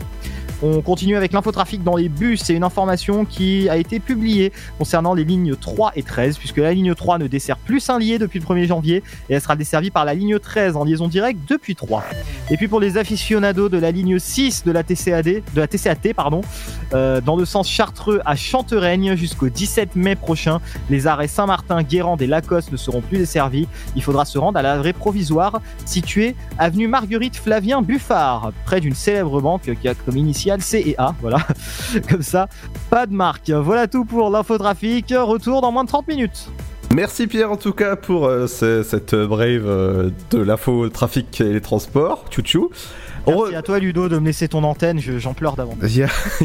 On 0.65 0.81
continue 0.81 1.17
avec 1.17 1.33
l'infotrafic 1.33 1.83
dans 1.83 1.97
les 1.97 2.09
bus. 2.09 2.41
C'est 2.45 2.55
une 2.55 2.63
information 2.63 3.25
qui 3.25 3.69
a 3.69 3.77
été 3.77 3.99
publiée 3.99 4.53
concernant 4.79 5.13
les 5.13 5.25
lignes 5.25 5.57
3 5.57 5.93
et 5.97 6.05
13, 6.05 6.39
puisque 6.39 6.59
la 6.59 6.73
ligne 6.73 6.95
3 6.95 7.19
ne 7.19 7.27
dessert 7.27 7.59
plus 7.59 7.81
Saint-Lié 7.81 8.21
depuis 8.21 8.39
le 8.39 8.45
1er 8.45 8.67
janvier 8.69 9.03
et 9.29 9.35
elle 9.35 9.41
sera 9.41 9.57
desservie 9.57 9.91
par 9.91 10.05
la 10.05 10.15
ligne 10.15 10.39
13 10.39 10.77
en 10.77 10.85
liaison 10.85 11.09
directe 11.09 11.41
depuis 11.49 11.75
3. 11.75 12.05
Et 12.51 12.57
puis 12.57 12.69
pour 12.69 12.79
les 12.79 12.97
aficionados 12.97 13.69
de 13.69 13.79
la 13.79 13.91
ligne 13.91 14.21
6 14.21 14.63
de 14.65 14.71
la 14.71 14.85
TCAD, 14.85 15.25
de 15.25 15.61
la 15.61 15.67
TCAT, 15.67 16.15
pardon, 16.15 16.43
euh, 16.95 17.21
dans 17.21 17.35
le 17.35 17.45
sens 17.45 17.69
Chartreux 17.69 18.21
à 18.25 18.37
Chantereigne 18.37 19.17
jusqu'au 19.17 19.49
17 19.49 19.97
mai 19.97 20.15
prochain, 20.15 20.61
les 20.91 21.09
arrêts 21.09 21.27
Saint-Martin, 21.27 21.83
Guérande 21.83 22.23
et 22.23 22.29
Lacoste 22.29 22.71
ne 22.71 22.77
seront 22.77 23.01
plus 23.01 23.19
desservis. 23.19 23.67
Il 23.97 24.03
faudra 24.05 24.25
se 24.25 24.39
rendre 24.39 24.61
à 24.61 24.63
l'arrêt 24.63 24.93
provisoire 24.93 25.61
situé 25.87 26.37
avenue 26.57 26.87
Marguerite 26.87 27.35
Flavien 27.35 27.83
Buffard, 27.83 28.53
près 28.65 28.81
d'une 28.81 28.95
célèbre 28.95 29.41
banque 29.41 29.69
qui 29.81 29.89
a 29.89 29.95
comme 29.95 30.17
initiale 30.17 30.52
C 30.61 30.83
et 30.87 30.95
A. 30.99 31.15
Voilà, 31.21 31.39
comme 32.11 32.23
ça, 32.23 32.49
pas 32.91 33.07
de 33.07 33.15
marque. 33.15 33.51
Voilà 33.51 33.87
tout 33.87 34.05
pour 34.05 34.29
l'infotrafic. 34.31 35.15
Retour 35.17 35.61
dans 35.63 35.73
moins 35.73 35.85
de 35.85 35.89
30 35.89 36.09
minutes. 36.09 36.49
Merci 36.95 37.27
Pierre 37.27 37.51
en 37.51 37.57
tout 37.57 37.73
cas 37.73 37.97
pour 37.97 38.27
euh, 38.27 38.47
ce- 38.47 38.83
cette 38.83 39.15
brave 39.15 39.67
euh, 39.67 40.11
de 40.31 40.39
l'info 40.39 40.91
trafic 40.91 41.41
et 41.41 41.45
les 41.55 41.61
transports. 41.63 42.27
Tchou 42.31 42.69
Merci 43.27 43.55
à 43.55 43.63
toi 43.63 43.79
Ludo 43.79 44.09
de 44.09 44.19
me 44.19 44.27
laisser 44.27 44.49
ton 44.49 44.65
antenne, 44.65 44.99
je- 45.01 45.19
j'en 45.19 45.33
pleure 45.35 45.55
d'avance. 45.57 45.77
Il 45.83 45.97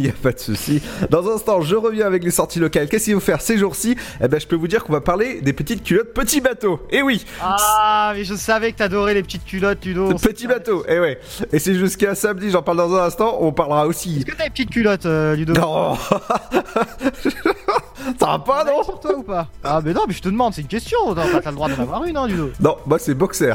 y, 0.05 0.09
a, 0.09 0.11
pas 0.21 0.31
de 0.31 0.39
souci. 0.39 0.81
Dans 1.09 1.27
un 1.29 1.35
instant, 1.35 1.61
je 1.61 1.75
reviens 1.75 2.05
avec 2.05 2.23
les 2.23 2.31
sorties 2.31 2.59
locales. 2.59 2.87
Qu'est-ce 2.87 3.05
qu'il 3.05 3.13
faut 3.15 3.19
faire 3.19 3.41
ces 3.41 3.57
jours-ci? 3.57 3.95
Eh 4.23 4.27
ben, 4.27 4.39
je 4.39 4.45
peux 4.47 4.55
vous 4.55 4.67
dire 4.67 4.83
qu'on 4.83 4.93
va 4.93 5.01
parler 5.01 5.41
des 5.41 5.53
petites 5.53 5.83
culottes 5.83 6.13
petits 6.13 6.41
bateaux. 6.41 6.79
Et 6.91 7.01
oui, 7.01 7.25
Ah, 7.41 8.11
mais 8.15 8.23
je 8.23 8.35
savais 8.35 8.71
que 8.71 8.77
t'adorais 8.77 9.13
les 9.13 9.23
petites 9.23 9.45
culottes, 9.45 9.83
Ludo. 9.85 10.13
petits 10.15 10.47
bateaux. 10.47 10.83
Et 10.87 10.99
ouais. 10.99 11.19
Et 11.51 11.59
c'est 11.59 11.73
jusqu'à 11.75 12.13
samedi. 12.15 12.49
J'en 12.51 12.61
parle 12.61 12.77
dans 12.77 12.93
un 12.95 13.03
instant. 13.05 13.37
On 13.41 13.51
parlera 13.51 13.87
aussi. 13.87 14.17
Est-ce 14.17 14.25
que 14.25 14.35
t'as 14.35 14.43
les 14.45 14.49
petites 14.49 14.69
culottes, 14.69 15.05
euh, 15.05 15.35
Ludo? 15.35 15.53
Non. 15.53 15.95
Ça 18.19 18.25
va 18.25 18.39
pas, 18.39 18.63
non? 18.63 18.83
Sur 18.83 18.99
toi 18.99 19.17
ou 19.17 19.23
pas? 19.23 19.47
Ah, 19.63 19.81
mais 19.83 19.93
non, 19.93 20.01
mais 20.07 20.13
je 20.13 20.21
te 20.21 20.29
demande, 20.29 20.53
c'est 20.53 20.61
une 20.61 20.67
question. 20.67 20.97
T'as 21.15 21.41
t'as 21.41 21.49
le 21.49 21.55
droit 21.55 21.67
d'en 21.69 21.81
avoir 21.81 22.03
une, 22.05 22.15
hein, 22.17 22.27
Ludo. 22.27 22.51
Non, 22.59 22.77
moi 22.85 22.99
c'est 22.99 23.13
boxer. 23.13 23.53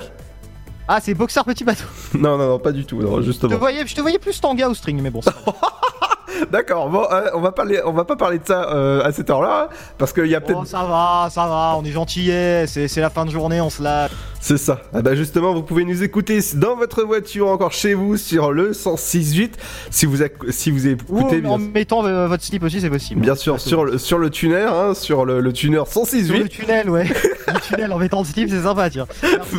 Ah, 0.95 1.01
c'est 1.01 1.15
boxeur 1.15 1.47
petit 1.47 1.65
bateau. 1.65 1.85
Non, 2.13 2.37
non, 2.37 2.49
non, 2.49 2.59
pas 2.59 2.71
du 2.71 2.85
tout. 2.85 3.01
Non, 3.01 3.17
Je 3.17 3.21
te 3.21 3.27
justement. 3.27 3.57
voyais, 3.57 3.87
je 3.87 3.95
te 3.95 4.01
voyais 4.03 4.19
plus 4.19 4.39
tanga 4.39 4.69
au 4.69 4.75
string, 4.75 5.01
mais 5.01 5.09
bon. 5.09 5.21
D'accord. 6.51 6.89
Bon, 6.91 7.05
euh, 7.11 7.31
on 7.35 7.41
va 7.41 7.53
parler. 7.53 7.81
On 7.85 7.93
va 7.93 8.05
pas 8.05 8.17
parler 8.17 8.39
de 8.39 8.47
ça 8.47 8.69
euh, 8.73 9.03
à 9.05 9.13
cette 9.13 9.31
heure-là, 9.31 9.69
hein, 9.71 9.75
parce 9.99 10.13
qu'il 10.13 10.27
y 10.27 10.35
a 10.35 10.41
peut-être. 10.41 10.61
Oh, 10.63 10.65
ça 10.65 10.83
va, 10.85 11.29
ça 11.31 11.47
va, 11.47 11.75
on 11.79 11.85
est 11.85 11.91
gentillets, 11.93 12.67
c'est 12.67 12.89
c'est 12.89 13.01
la 13.01 13.11
fin 13.11 13.25
de 13.25 13.31
journée, 13.31 13.61
on 13.61 13.71
se 13.71 13.83
lâche. 13.83 14.11
C'est 14.41 14.57
ça. 14.59 14.81
Ah 14.93 15.03
bah 15.03 15.15
justement, 15.15 15.55
vous 15.55 15.63
pouvez 15.63 15.85
nous 15.85 16.03
écouter 16.03 16.41
dans 16.55 16.75
votre 16.75 17.05
voiture, 17.05 17.49
encore 17.49 17.73
chez 17.73 17.95
vous, 17.95 18.17
sur 18.17 18.53
le 18.53 18.73
106.8. 18.73 19.53
Si 19.91 20.05
vous 20.07 20.21
ac- 20.23 20.51
si 20.51 20.71
vous 20.73 20.87
Ou 21.09 21.19
écoutez 21.21 21.37
en 21.47 21.59
bien, 21.59 21.69
mettant 21.73 22.05
euh, 22.05 22.27
votre 22.27 22.43
slip 22.43 22.65
aussi, 22.65 22.81
c'est 22.81 22.91
possible. 22.91 23.21
bien 23.21 23.37
sûr 23.37 23.61
sur 23.61 23.85
le 23.85 23.99
sur 23.99 24.19
le 24.19 24.31
tuner, 24.31 24.63
hein, 24.69 24.95
sur 24.95 25.25
le, 25.25 25.41
le 25.41 25.53
tuner 25.53 25.81
Sur 25.89 26.01
le 26.03 26.07
106.8. 26.07 26.49
tunnel, 26.49 26.91
ouais. 26.91 27.05
le 27.47 27.61
tunnel 27.61 27.93
en 27.93 27.99
mettant 27.99 28.19
le 28.21 28.25
slip, 28.27 28.51
c'est 28.51 28.63
sympa, 28.63 28.91
tiens. 28.91 29.07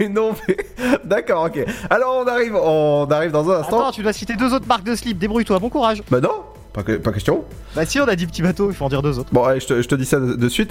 Mais 0.00 0.08
non, 0.08 0.30
mais 0.48 0.56
d'accord, 1.04 1.44
ok. 1.44 1.62
Alors 1.90 2.22
on 2.24 2.26
arrive, 2.26 2.56
on 2.56 3.04
arrive 3.10 3.32
dans 3.32 3.50
un 3.50 3.60
instant. 3.60 3.80
Attends, 3.80 3.90
tu 3.92 4.02
dois 4.02 4.14
citer 4.14 4.34
deux 4.34 4.54
autres 4.54 4.66
marques 4.66 4.84
de 4.84 4.94
slip, 4.94 5.18
débrouille-toi, 5.18 5.58
bon 5.58 5.68
courage. 5.68 6.02
Bah 6.10 6.20
non, 6.20 6.30
pas, 6.72 6.82
que- 6.82 6.96
pas 6.96 7.12
question. 7.12 7.44
Bah 7.76 7.84
si, 7.86 8.00
on 8.00 8.04
a 8.04 8.16
dit 8.16 8.26
petit 8.26 8.42
bateau, 8.42 8.70
il 8.70 8.74
faut 8.76 8.84
en 8.84 8.88
dire 8.88 9.02
deux 9.02 9.18
autres. 9.18 9.28
Bon, 9.32 9.44
allez, 9.44 9.60
je 9.60 9.66
te, 9.66 9.82
je 9.82 9.88
te 9.88 9.94
dis 9.94 10.04
ça 10.04 10.18
de, 10.18 10.34
de 10.34 10.48
suite. 10.48 10.70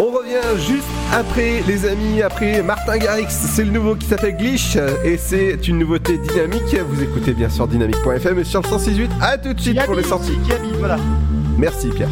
On 0.00 0.10
revient 0.12 0.60
juste 0.64 0.84
après, 1.12 1.62
les 1.66 1.84
amis, 1.86 2.22
après 2.22 2.62
Martin 2.62 2.98
Garrix. 2.98 3.26
C'est 3.30 3.64
le 3.64 3.70
nouveau 3.72 3.96
qui 3.96 4.06
s'appelle 4.06 4.36
Glitch 4.36 4.76
et 5.04 5.16
c'est 5.18 5.66
une 5.66 5.78
nouveauté 5.78 6.18
dynamique. 6.18 6.76
Vous 6.88 7.02
écoutez 7.02 7.32
bien 7.32 7.48
sûr 7.50 7.66
dynamique.fm 7.66 8.38
et 8.38 8.44
sur 8.44 8.62
le 8.62 8.68
106.8. 8.68 9.08
À 9.20 9.36
tout 9.38 9.52
de 9.54 9.60
suite 9.60 9.82
pour 9.84 9.94
les 9.94 10.04
sorties. 10.04 10.38
Voilà. 10.78 10.96
Merci 11.58 11.88
Pierre. 11.88 12.08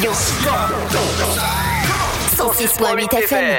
Radio. 0.00 0.12
106.8 2.38 3.14
FM. 3.18 3.58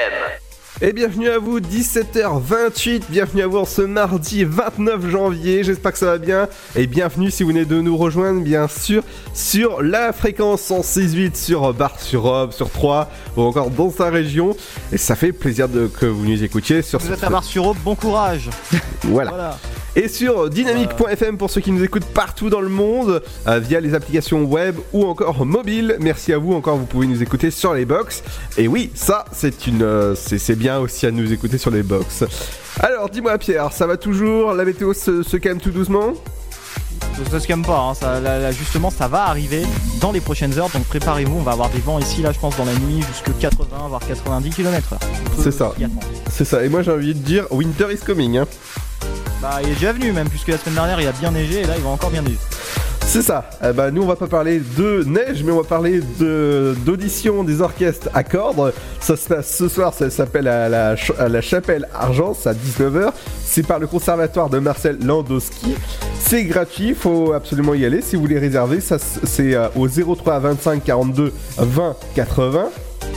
Et 0.80 0.92
bienvenue 0.92 1.28
à 1.28 1.38
vous, 1.38 1.60
17h28, 1.60 3.02
bienvenue 3.08 3.42
à 3.42 3.46
vous 3.46 3.58
en 3.58 3.64
ce 3.64 3.82
mardi 3.82 4.42
29 4.42 5.08
janvier, 5.08 5.62
j'espère 5.62 5.92
que 5.92 5.98
ça 5.98 6.06
va 6.06 6.18
bien, 6.18 6.48
et 6.74 6.88
bienvenue 6.88 7.30
si 7.30 7.44
vous 7.44 7.50
venez 7.50 7.64
de 7.64 7.80
nous 7.80 7.96
rejoindre, 7.96 8.40
bien 8.40 8.66
sûr, 8.66 9.04
sur 9.34 9.82
la 9.82 10.12
fréquence 10.12 10.68
106.8 10.68 11.36
sur 11.36 11.72
Bar-sur-Aube, 11.72 12.50
sur 12.50 12.70
3, 12.70 13.08
ou 13.36 13.42
encore 13.42 13.70
dans 13.70 13.92
sa 13.92 14.10
région, 14.10 14.56
et 14.90 14.98
ça 14.98 15.14
fait 15.14 15.30
plaisir 15.30 15.68
de, 15.68 15.86
que 15.86 16.06
vous 16.06 16.26
nous 16.26 16.42
écoutiez 16.42 16.82
sur 16.82 16.98
Vous 16.98 17.06
ce 17.06 17.12
êtes 17.12 17.22
à 17.22 17.30
Bar-sur-Aube, 17.30 17.76
bon 17.84 17.94
courage. 17.94 18.50
Voilà. 19.04 19.30
Voilà. 19.30 19.58
Et 19.94 20.08
sur 20.08 20.48
dynamique.fm 20.48 21.36
pour 21.36 21.50
ceux 21.50 21.60
qui 21.60 21.70
nous 21.70 21.84
écoutent 21.84 22.06
partout 22.06 22.48
dans 22.48 22.62
le 22.62 22.70
monde 22.70 23.22
euh, 23.46 23.58
via 23.58 23.78
les 23.78 23.92
applications 23.94 24.42
web 24.44 24.76
ou 24.94 25.04
encore 25.04 25.44
mobile. 25.44 25.96
Merci 26.00 26.32
à 26.32 26.38
vous 26.38 26.54
encore, 26.54 26.78
vous 26.78 26.86
pouvez 26.86 27.06
nous 27.06 27.22
écouter 27.22 27.50
sur 27.50 27.74
les 27.74 27.84
box. 27.84 28.22
Et 28.56 28.68
oui, 28.68 28.90
ça 28.94 29.26
c'est 29.32 29.66
une 29.66 29.82
euh, 29.82 30.14
c'est 30.14 30.56
bien 30.56 30.78
aussi 30.78 31.04
à 31.06 31.10
nous 31.10 31.30
écouter 31.30 31.58
sur 31.58 31.70
les 31.70 31.82
box. 31.82 32.24
Alors 32.80 33.10
dis-moi 33.10 33.36
Pierre, 33.36 33.70
ça 33.72 33.86
va 33.86 33.98
toujours? 33.98 34.54
La 34.54 34.64
météo 34.64 34.94
se, 34.94 35.22
se 35.22 35.36
calme 35.36 35.60
tout 35.60 35.70
doucement? 35.70 36.14
Ça 37.30 37.38
se 37.40 37.46
calme 37.46 37.62
pas, 37.62 37.78
hein, 37.78 37.94
ça, 37.94 38.20
là, 38.20 38.38
là, 38.38 38.50
justement 38.52 38.88
ça 38.88 39.06
va 39.08 39.24
arriver 39.24 39.62
dans 40.00 40.12
les 40.12 40.20
prochaines 40.20 40.58
heures, 40.58 40.70
donc 40.70 40.84
préparez-vous, 40.84 41.36
on 41.36 41.42
va 41.42 41.52
avoir 41.52 41.68
des 41.68 41.78
vents 41.80 41.98
ici 41.98 42.22
là 42.22 42.32
je 42.32 42.38
pense 42.38 42.56
dans 42.56 42.64
la 42.64 42.72
nuit 42.72 43.02
jusque 43.12 43.36
80 43.38 43.66
voire 43.88 44.00
90 44.06 44.50
km 44.50 44.94
C'est 45.38 45.50
ça. 45.52 45.72
C'est 46.30 46.46
ça. 46.46 46.64
Et 46.64 46.70
moi 46.70 46.80
j'ai 46.82 46.90
envie 46.92 47.12
de 47.14 47.18
dire 47.18 47.44
winter 47.50 47.88
is 47.92 47.98
coming. 47.98 48.38
hein. 48.38 48.46
Bah 49.42 49.58
il 49.60 49.70
est 49.70 49.74
déjà 49.74 49.92
venu 49.92 50.12
même 50.12 50.28
puisque 50.28 50.48
la 50.48 50.58
semaine 50.58 50.76
dernière 50.76 51.00
il 51.00 51.08
a 51.08 51.12
bien 51.12 51.32
neigé 51.32 51.62
et 51.62 51.64
là 51.64 51.74
il 51.76 51.82
va 51.82 51.90
encore 51.90 52.10
bien 52.10 52.22
neiger. 52.22 52.38
C'est 53.04 53.20
ça. 53.20 53.50
Eh 53.62 53.72
ben, 53.74 53.90
nous, 53.90 54.02
on 54.02 54.06
va 54.06 54.16
pas 54.16 54.26
parler 54.26 54.58
de 54.58 55.04
neige, 55.04 55.42
mais 55.44 55.52
on 55.52 55.60
va 55.60 55.68
parler 55.68 56.00
d'audition 56.86 57.44
des 57.44 57.60
orchestres 57.60 58.08
à 58.14 58.24
cordes. 58.24 58.72
Ça 59.00 59.14
passe 59.28 59.54
ce 59.54 59.68
soir, 59.68 59.92
ça 59.92 60.08
s'appelle 60.08 60.48
à 60.48 60.68
la, 60.70 61.40
Chapelle 61.42 61.86
Argence 61.94 62.46
à 62.46 62.54
19h. 62.54 63.10
C'est 63.44 63.66
par 63.66 63.80
le 63.80 63.86
conservatoire 63.86 64.48
de 64.48 64.60
Marcel 64.60 64.96
Landowski. 65.04 65.74
C'est 66.20 66.44
gratuit, 66.44 66.94
faut 66.94 67.34
absolument 67.34 67.74
y 67.74 67.84
aller. 67.84 68.00
Si 68.00 68.16
vous 68.16 68.22
voulez 68.22 68.38
réserver, 68.38 68.80
ça 68.80 68.98
c'est 68.98 69.54
euh, 69.54 69.68
au 69.76 69.88
03 69.88 70.38
25 70.38 70.82
42 70.82 71.34
20 71.58 71.96
80. 72.14 72.70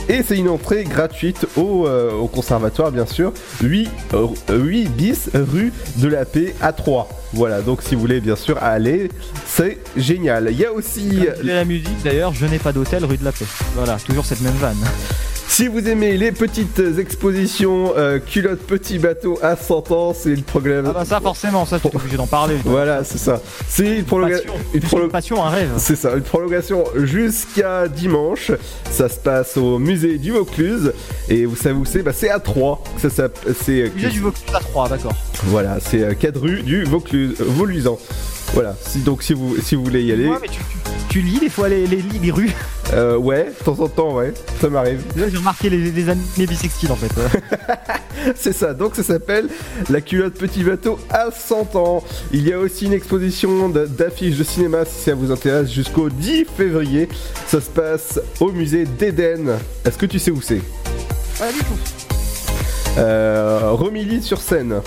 Et 0.08 0.22
c'est 0.22 0.36
une 0.36 0.48
entrée 0.48 0.84
gratuite 0.84 1.46
au, 1.56 1.86
euh, 1.86 2.26
conservatoire, 2.28 2.92
bien 2.92 3.06
sûr. 3.06 3.32
8, 3.62 3.90
euh, 4.14 4.28
8 4.50 4.88
bis 4.88 5.30
rue 5.34 5.72
de 5.96 6.08
la 6.08 6.24
Paix 6.24 6.54
à 6.60 6.72
3. 6.72 7.08
Voilà, 7.32 7.60
donc 7.60 7.82
si 7.82 7.96
vous 7.96 8.02
voulez 8.02 8.20
bien 8.20 8.36
sûr 8.36 8.56
aller, 8.62 9.10
c'est 9.46 9.78
génial. 9.96 10.48
Il 10.52 10.58
y 10.58 10.64
a 10.64 10.72
aussi... 10.72 11.26
La 11.42 11.64
musique 11.64 12.02
d'ailleurs, 12.04 12.32
je 12.34 12.46
n'ai 12.46 12.58
pas 12.58 12.72
d'hôtel 12.72 13.04
rue 13.04 13.16
de 13.16 13.24
la 13.24 13.32
Paix. 13.32 13.46
Voilà, 13.74 13.96
toujours 13.96 14.24
cette 14.24 14.40
même 14.42 14.54
vanne. 14.54 14.76
Si 15.56 15.68
vous 15.68 15.88
aimez 15.88 16.18
les 16.18 16.32
petites 16.32 16.82
expositions 16.98 17.94
euh, 17.96 18.18
culottes 18.18 18.60
petits 18.60 18.98
bateaux 18.98 19.38
à 19.40 19.56
100 19.56 19.90
ans, 19.90 20.12
c'est 20.14 20.36
le 20.36 20.42
problème. 20.42 20.84
Ah 20.86 20.92
bah 20.92 21.04
ça 21.06 21.18
forcément, 21.18 21.64
ça 21.64 21.80
tu 21.80 21.88
es 21.88 21.96
obligé 21.96 22.18
d'en 22.18 22.26
parler. 22.26 22.56
Voilà, 22.62 23.04
c'est 23.04 23.16
ça. 23.16 23.40
C'est 23.66 23.96
une 24.00 24.04
prolongation. 24.04 24.52
Une, 24.74 24.80
prolo- 24.82 25.08
passion, 25.08 25.42
un 25.42 25.48
rêve. 25.48 25.70
C'est 25.78 25.96
ça, 25.96 26.14
une 26.14 26.24
prolongation 26.24 26.84
jusqu'à 26.96 27.88
dimanche. 27.88 28.52
Ça 28.90 29.08
se 29.08 29.18
passe 29.18 29.56
au 29.56 29.78
musée 29.78 30.18
du 30.18 30.32
Vaucluse. 30.32 30.92
Et 31.30 31.46
vous 31.46 31.56
savez 31.56 31.74
où 31.74 31.86
c'est? 31.86 32.02
Bah, 32.02 32.12
C'est 32.14 32.28
à 32.28 32.38
3. 32.38 32.84
Ça, 32.98 33.08
ça, 33.08 33.28
c'est, 33.64 33.80
euh, 33.80 33.88
Musée 33.94 34.10
du 34.10 34.20
Vaucluse 34.20 34.44
à 34.54 34.60
3, 34.60 34.90
d'accord. 34.90 35.14
Voilà, 35.44 35.78
c'est 35.80 36.02
euh, 36.02 36.12
4 36.12 36.38
rue 36.38 36.62
du 36.64 36.84
Vaucluse, 36.84 37.34
Vaulusant. 37.40 37.98
Voilà, 38.54 38.74
si, 38.80 39.00
donc 39.00 39.22
si 39.22 39.34
vous, 39.34 39.56
si 39.62 39.74
vous 39.74 39.84
voulez 39.84 40.02
y 40.02 40.12
aller. 40.12 40.28
Ouais, 40.28 40.38
mais 40.40 40.48
tu, 40.48 40.58
tu- 40.60 40.76
tu 41.08 41.20
lis 41.20 41.38
des 41.38 41.48
fois 41.50 41.68
les, 41.68 41.86
les, 41.86 42.02
les 42.22 42.30
rues. 42.30 42.52
Euh, 42.92 43.16
ouais, 43.16 43.52
de 43.58 43.64
temps 43.64 43.78
en 43.80 43.88
temps, 43.88 44.14
ouais, 44.14 44.32
ça 44.60 44.68
m'arrive. 44.70 45.02
Là 45.16 45.28
j'ai 45.28 45.36
remarqué 45.36 45.68
les, 45.70 45.90
les 45.90 46.08
années 46.08 46.20
bissextiles 46.36 46.90
en 46.92 46.96
fait. 46.96 47.10
C'est 48.36 48.52
ça, 48.52 48.74
donc 48.74 48.96
ça 48.96 49.02
s'appelle 49.02 49.48
La 49.90 50.00
culotte 50.00 50.34
petit 50.34 50.62
bateau 50.64 50.98
à 51.10 51.30
100 51.30 51.76
ans. 51.76 52.02
Il 52.32 52.46
y 52.48 52.52
a 52.52 52.58
aussi 52.58 52.86
une 52.86 52.92
exposition 52.92 53.68
d'affiches 53.68 54.36
de 54.36 54.44
cinéma 54.44 54.84
si 54.84 55.04
ça 55.04 55.14
vous 55.14 55.30
intéresse 55.30 55.70
jusqu'au 55.70 56.08
10 56.08 56.46
février. 56.56 57.08
Ça 57.46 57.60
se 57.60 57.70
passe 57.70 58.20
au 58.40 58.50
musée 58.52 58.84
d'Éden. 58.84 59.58
Est-ce 59.84 59.98
que 59.98 60.06
tu 60.06 60.18
sais 60.18 60.30
où 60.30 60.40
c'est? 60.40 60.60
Pas 61.38 61.52
du 61.52 61.58
tout. 61.58 61.64
euh, 62.98 63.70
Romilly 63.72 64.22
sur 64.22 64.40
Seine. 64.40 64.80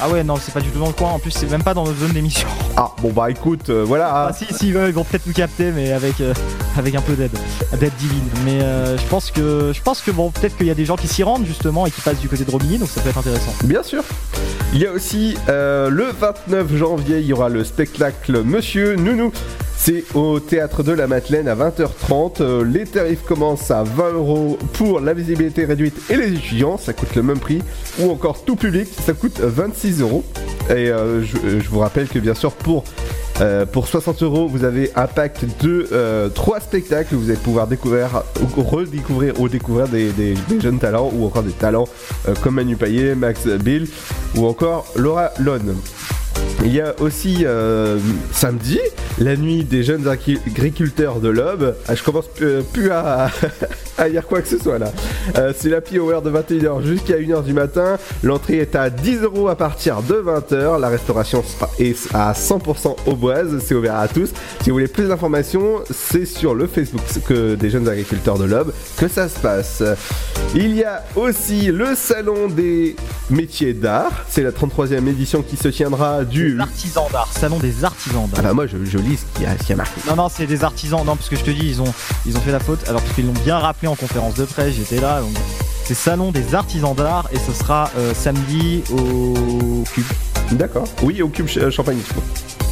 Ah 0.00 0.10
ouais, 0.10 0.22
non, 0.22 0.36
c'est 0.36 0.52
pas 0.52 0.60
du 0.60 0.68
tout 0.70 0.78
dans 0.78 0.88
le 0.88 0.92
coin. 0.92 1.10
En 1.10 1.18
plus, 1.18 1.30
c'est 1.30 1.50
même 1.50 1.62
pas 1.62 1.72
dans 1.72 1.84
notre 1.84 1.98
zone 1.98 2.12
d'émission. 2.12 2.46
Ah, 2.76 2.90
bon 3.00 3.12
bah 3.12 3.30
écoute, 3.30 3.70
euh, 3.70 3.82
voilà. 3.82 4.28
Ah, 4.28 4.32
si, 4.32 4.44
si, 4.52 4.74
ouais, 4.74 4.88
ils 4.88 4.94
vont 4.94 5.04
peut-être 5.04 5.26
nous 5.26 5.32
capter, 5.32 5.72
mais 5.72 5.92
avec, 5.92 6.20
euh, 6.20 6.34
avec 6.76 6.94
un 6.94 7.00
peu 7.00 7.14
d'aide, 7.14 7.36
d'aide 7.80 7.94
divine. 7.98 8.28
Mais 8.44 8.60
euh, 8.62 8.98
je 8.98 9.06
pense 9.06 9.30
que, 9.30 9.72
je 9.74 9.80
pense 9.80 10.02
que 10.02 10.10
bon, 10.10 10.30
peut-être 10.30 10.56
qu'il 10.56 10.66
y 10.66 10.70
a 10.70 10.74
des 10.74 10.84
gens 10.84 10.96
qui 10.96 11.08
s'y 11.08 11.22
rendent 11.22 11.46
justement 11.46 11.86
et 11.86 11.90
qui 11.90 12.02
passent 12.02 12.20
du 12.20 12.28
côté 12.28 12.44
de 12.44 12.50
Romilly, 12.50 12.78
donc 12.78 12.90
ça 12.90 13.00
peut 13.00 13.08
être 13.08 13.18
intéressant. 13.18 13.52
Bien 13.64 13.82
sûr. 13.82 14.04
Il 14.74 14.80
y 14.80 14.86
a 14.86 14.92
aussi 14.92 15.36
euh, 15.48 15.88
le 15.88 16.06
29 16.10 16.76
janvier, 16.76 17.20
il 17.20 17.26
y 17.26 17.32
aura 17.32 17.48
le 17.48 17.64
spectacle 17.64 18.42
Monsieur 18.42 18.96
Nounou. 18.96 19.32
C'est 19.76 20.04
au 20.14 20.40
théâtre 20.40 20.82
de 20.82 20.92
la 20.92 21.06
Madeleine 21.06 21.48
à 21.48 21.54
20h30. 21.54 22.40
Euh, 22.40 22.64
les 22.64 22.84
tarifs 22.84 23.22
commencent 23.22 23.70
à 23.70 23.82
20 23.82 24.12
euros 24.12 24.58
pour 24.72 25.00
la 25.00 25.14
visibilité 25.14 25.64
réduite 25.64 25.94
et 26.10 26.16
les 26.16 26.32
étudiants, 26.32 26.78
ça 26.78 26.92
coûte 26.92 27.14
le 27.14 27.22
même 27.22 27.38
prix. 27.38 27.62
Ou 28.00 28.10
encore 28.10 28.44
tout 28.44 28.56
public, 28.56 28.88
ça 29.04 29.12
coûte 29.12 29.38
26 29.40 30.00
euros. 30.00 30.24
Et 30.70 30.90
euh, 30.90 31.22
je, 31.22 31.60
je 31.60 31.68
vous 31.68 31.78
rappelle 31.78 32.08
que 32.08 32.18
bien 32.18 32.34
sûr 32.34 32.52
pour 32.52 32.84
euh, 33.40 33.66
pour 33.66 33.86
60 33.86 34.22
euros, 34.22 34.48
vous 34.48 34.64
avez 34.64 34.90
un 34.96 35.06
pack 35.06 35.44
de 35.60 35.88
euh, 35.92 36.28
3 36.28 36.60
spectacles. 36.60 37.14
Vous 37.14 37.28
allez 37.28 37.38
pouvoir 37.38 37.66
découvrir, 37.66 38.22
ou 38.56 38.62
redécouvrir 38.62 39.38
ou 39.38 39.48
découvrir 39.48 39.88
des, 39.88 40.34
jeunes 40.60 40.78
talents 40.78 41.10
ou 41.12 41.26
encore 41.26 41.42
des 41.42 41.52
talents 41.52 41.88
euh, 42.28 42.34
comme 42.42 42.54
Manu 42.54 42.76
Payet, 42.76 43.14
Max 43.14 43.46
Bill 43.46 43.88
ou 44.36 44.46
encore 44.46 44.86
Laura 44.96 45.30
Lone. 45.38 45.76
Il 46.64 46.74
y 46.74 46.80
a 46.80 46.94
aussi 47.00 47.44
euh, 47.44 47.98
samedi, 48.32 48.80
la 49.18 49.36
nuit 49.36 49.62
des 49.62 49.84
jeunes 49.84 50.08
agri- 50.08 50.38
agriculteurs 50.46 51.20
de 51.20 51.28
l'Aube. 51.28 51.76
Ah, 51.86 51.94
je 51.94 52.02
commence 52.02 52.26
plus, 52.26 52.62
plus 52.72 52.90
à, 52.90 53.30
à 53.98 54.08
dire 54.10 54.26
quoi 54.26 54.42
que 54.42 54.48
ce 54.48 54.58
soit 54.58 54.78
là. 54.78 54.90
Euh, 55.38 55.52
c'est 55.56 55.68
l'happy 55.68 55.98
hour 56.00 56.22
de 56.22 56.30
21h 56.30 56.82
jusqu'à 56.84 57.18
1h 57.18 57.44
du 57.44 57.52
matin. 57.52 57.98
L'entrée 58.24 58.58
est 58.58 58.74
à 58.74 58.90
10 58.90 59.18
euros 59.22 59.46
à 59.48 59.54
partir 59.54 60.02
de 60.02 60.14
20h. 60.14 60.80
La 60.80 60.88
restauration 60.88 61.44
est 61.78 61.96
à 62.12 62.32
100% 62.32 62.96
au 63.06 63.14
boise. 63.14 63.62
C'est 63.64 63.74
ouvert 63.76 63.96
à 63.96 64.08
tous. 64.08 64.30
Si 64.62 64.70
vous 64.70 64.74
voulez 64.76 64.88
plus 64.88 65.06
d'informations, 65.08 65.82
c'est 65.90 66.24
sur 66.26 66.54
le 66.56 66.66
Facebook 66.66 67.02
que 67.28 67.54
des 67.54 67.70
jeunes 67.70 67.88
agriculteurs 67.88 68.38
de 68.38 68.44
l'Aube 68.44 68.72
que 68.96 69.06
ça 69.06 69.28
se 69.28 69.38
passe. 69.38 69.84
Il 70.56 70.74
y 70.74 70.82
a 70.82 71.04
aussi 71.14 71.66
le 71.66 71.94
salon 71.94 72.48
des 72.48 72.96
métiers 73.30 73.72
d'art. 73.72 74.24
C'est 74.28 74.42
la 74.42 74.50
33e 74.50 75.06
édition 75.06 75.42
qui 75.42 75.56
se 75.56 75.68
tiendra 75.68 76.24
du. 76.26 76.60
Artisans 76.60 77.04
d'art, 77.12 77.28
salon 77.32 77.58
des 77.58 77.84
artisans 77.84 78.28
Ah 78.32 78.36
d'art. 78.36 78.44
bah 78.44 78.52
moi 78.54 78.66
je, 78.66 78.76
je 78.84 78.98
lis 78.98 79.16
ce 79.18 79.24
qu'il 79.38 79.44
y 79.44 79.46
a, 79.46 79.52
ce 79.54 79.58
qu'il 79.60 79.70
y 79.70 79.72
a 79.72 79.76
marqué. 79.76 80.00
Non, 80.08 80.16
non, 80.16 80.28
c'est 80.28 80.46
des 80.46 80.62
artisans. 80.64 81.04
Non, 81.04 81.16
parce 81.16 81.28
que 81.28 81.36
je 81.36 81.44
te 81.44 81.50
dis, 81.50 81.66
ils 81.66 81.80
ont, 81.82 81.92
ils 82.26 82.36
ont 82.36 82.40
fait 82.40 82.52
la 82.52 82.60
faute. 82.60 82.88
Alors, 82.88 83.00
parce 83.02 83.14
qu'ils 83.14 83.26
l'ont 83.26 83.32
bien 83.44 83.58
rappelé 83.58 83.88
en 83.88 83.94
conférence 83.96 84.34
de 84.34 84.44
presse, 84.44 84.74
j'étais 84.74 85.00
là. 85.00 85.20
donc, 85.20 85.30
C'est 85.84 85.94
salon 85.94 86.32
des 86.32 86.54
artisans 86.54 86.94
d'art 86.94 87.28
et 87.32 87.38
ce 87.38 87.52
sera 87.52 87.90
euh, 87.96 88.12
samedi 88.14 88.82
au 88.92 89.84
Cube. 89.92 90.04
D'accord. 90.52 90.84
Oui, 91.02 91.22
au 91.22 91.28
Cube 91.28 91.46
euh, 91.56 91.70
Champagne. 91.70 91.98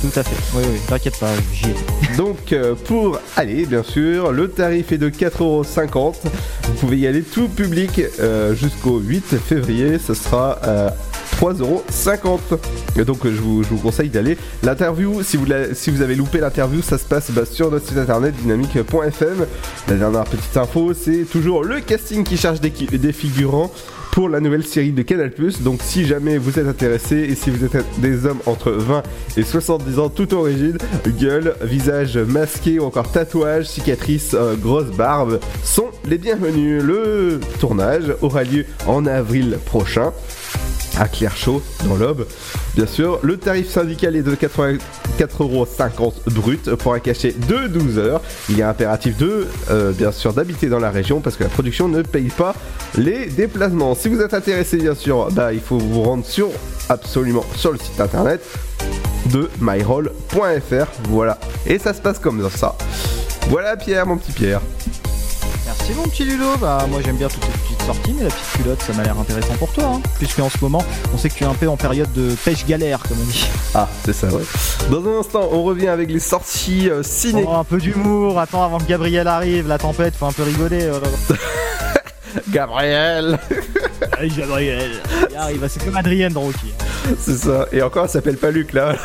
Tout 0.05 0.21
à 0.21 0.23
fait. 0.23 0.37
Oui, 0.55 0.63
oui, 0.71 0.79
t'inquiète 0.87 1.19
pas, 1.19 1.31
j'y 1.55 1.71
étais. 1.71 2.17
Donc 2.19 2.53
euh, 2.53 2.75
pour 2.75 3.19
aller, 3.37 3.65
bien 3.65 3.83
sûr, 3.83 4.33
le 4.33 4.49
tarif 4.49 4.93
est 4.93 4.99
de 4.99 5.09
4,50€. 5.09 6.17
Vous 6.65 6.73
pouvez 6.75 6.99
y 6.99 7.07
aller 7.07 7.23
tout 7.23 7.49
public 7.49 8.03
euh, 8.21 8.55
jusqu'au 8.55 8.99
8 8.99 9.39
février. 9.39 9.99
Ce 9.99 10.13
sera 10.13 10.59
euh, 10.67 10.91
3,50€. 11.41 12.39
Et 12.99 13.05
donc 13.07 13.21
je 13.25 13.31
vous, 13.31 13.63
conseille 13.79 14.11
d'aller. 14.11 14.37
L'interview, 14.63 15.23
si 15.23 15.39
vous, 15.39 16.03
avez 16.03 16.15
loupé 16.15 16.39
l'interview, 16.39 16.83
ça 16.83 16.99
se 16.99 17.05
passe 17.05 17.31
bah, 17.31 17.47
sur 17.47 17.71
notre 17.71 17.89
site 17.89 17.97
internet 17.97 18.35
dynamique.fm. 18.37 19.47
La 19.89 19.95
dernière 19.95 20.25
petite 20.25 20.57
info, 20.59 20.93
c'est 20.93 21.25
toujours 21.25 21.65
le 21.65 21.81
casting 21.81 22.25
qui 22.25 22.37
charge 22.37 22.61
des, 22.61 22.69
des 22.71 23.13
figurants 23.15 23.73
pour 24.15 24.29
la 24.29 24.39
nouvelle 24.39 24.65
série 24.65 24.93
de 24.93 25.03
Canal+. 25.03 25.33
Donc 25.63 25.81
si 25.83 26.07
jamais 26.07 26.39
vous 26.39 26.61
êtes 26.61 26.69
intéressé 26.69 27.17
et 27.17 27.35
si 27.35 27.51
vous 27.51 27.65
êtes 27.65 27.85
des 27.99 28.27
hommes 28.27 28.39
entre 28.47 28.71
20 28.71 29.03
et 29.37 29.43
70 29.43 29.99
ans 29.99 30.09
tout 30.09 30.33
origine, 30.35 30.79
gueule, 31.19 31.57
visage 31.63 32.17
masqué 32.17 32.79
ou 32.79 32.85
encore 32.85 33.11
tatouage, 33.11 33.67
cicatrice, 33.67 34.35
euh, 34.35 34.55
grosse 34.55 34.93
barbe 34.97 35.41
sont 35.65 35.89
les 36.07 36.19
bienvenus. 36.19 36.81
Le 36.81 37.41
tournage 37.59 38.15
aura 38.23 38.45
lieu 38.45 38.67
en 38.87 39.05
avril 39.05 39.59
prochain 39.67 40.13
à 40.99 41.09
Clairchaud 41.09 41.63
dans 41.85 41.97
l'Aube. 41.97 42.27
Bien 42.75 42.87
sûr, 42.87 43.19
le 43.23 43.37
tarif 43.37 43.69
syndical 43.69 44.17
est 44.17 44.23
de 44.23 44.35
84,50€ 44.35 46.13
brut 46.33 46.75
pour 46.77 46.95
un 46.95 47.01
cachet 47.01 47.35
de 47.49 47.67
12 47.69 47.99
heures. 47.99 48.21
Il 48.49 48.61
est 48.61 48.65
impératif 48.65 49.17
de, 49.17 49.47
euh, 49.71 49.93
bien 49.93 50.13
sûr, 50.13 50.33
d'habiter 50.33 50.69
dans 50.69 50.79
la 50.79 50.91
région 50.91 51.21
parce 51.21 51.37
que 51.37 51.45
la 51.45 51.51
production 51.51 51.89
ne 51.89 52.03
paye 52.03 52.31
pas 52.31 52.55
les 52.97 53.27
déplacements. 53.27 53.95
Si 53.95 54.09
vous 54.09 54.21
êtes 54.21 54.35
intéressé, 54.35 54.79
bien 54.79 54.95
sûr, 54.95 55.31
bah, 55.33 55.53
il 55.53 55.61
faut 55.61 55.79
vous 55.79 56.03
rendre 56.03 56.25
sur 56.25 56.51
absolument 56.89 57.45
sur 57.57 57.73
le 57.73 57.79
site 57.79 58.01
internet 58.01 58.43
de 59.33 59.49
myroll.fr. 59.61 60.87
Voilà. 61.09 61.39
Et 61.67 61.79
ça 61.79 61.95
se 61.95 62.01
passe 62.01 62.19
comme 62.19 62.49
ça. 62.51 62.77
Voilà 63.49 63.77
Pierre, 63.77 64.07
mon 64.07 64.17
petit 64.17 64.33
Pierre. 64.33 64.61
Merci 65.67 65.93
mon 65.95 66.05
petit 66.05 66.25
Ludo. 66.25 66.57
Bah, 66.61 66.87
moi 66.89 67.01
j'aime 67.05 67.17
bien 67.17 67.29
toutes 67.29 67.45
ces 67.45 67.51
petites 67.51 67.74
sorties, 67.87 68.15
mais 68.17 68.25
la 68.25 68.31
petite 68.31 68.53
culotte, 68.63 68.83
ça 68.83 68.93
m'a 68.95 69.03
l'air 69.03 69.19
intéressant 69.19 69.55
pour 69.55 69.73
toi, 69.73 69.85
hein, 69.97 70.01
puisque 70.19 70.39
en 70.39 70.49
ce 70.49 70.59
moment, 70.61 70.83
on 71.15 71.19
sait 71.19 71.29
que 71.29 71.35
tu 71.35 71.45
es 71.45 71.47
un 71.47 71.55
peu 71.55 71.69
en 71.69 71.77
période 71.77 72.13
de 72.13 72.35
pêche 72.45 72.65
galère, 72.67 73.01
comme 73.07 73.19
on 73.21 73.25
dit. 73.31 73.47
Ah, 73.75 73.89
c'est 74.05 74.13
ça, 74.13 74.29
ouais. 74.29 74.43
Dans 74.91 75.05
un 75.07 75.21
instant, 75.21 75.49
on 75.53 75.63
revient 75.65 75.89
avec 75.89 76.11
les 76.11 76.21
sorties 76.21 76.89
euh, 76.91 77.03
ciné. 77.03 77.45
Oh, 77.47 77.53
un 77.55 77.65
peu 77.65 77.79
d'humour, 77.79 78.39
attends 78.39 78.63
avant 78.65 78.79
que 78.79 78.85
Gabriel 78.85 79.27
arrive, 79.29 79.69
la 79.69 79.79
tempête, 79.79 80.15
faut 80.17 80.27
un 80.27 80.33
peu 80.33 80.43
rigoler. 80.45 80.87
là. 80.87 80.99
Gabriel 82.51 83.39
Allez, 84.19 84.29
Gabriel 84.29 84.91
Il 85.31 85.37
arrive, 85.37 85.69
c'est 85.69 85.85
comme 85.85 85.97
Adrienne 85.97 86.33
dans 86.33 86.41
Rocky. 86.41 86.73
hein. 87.09 87.15
C'est 87.21 87.37
ça. 87.37 87.67
Et 87.71 87.81
encore, 87.83 88.05
elle 88.05 88.11
s'appelle 88.11 88.37
pas 88.39 88.51
Luc 88.51 88.73
là. 88.73 88.97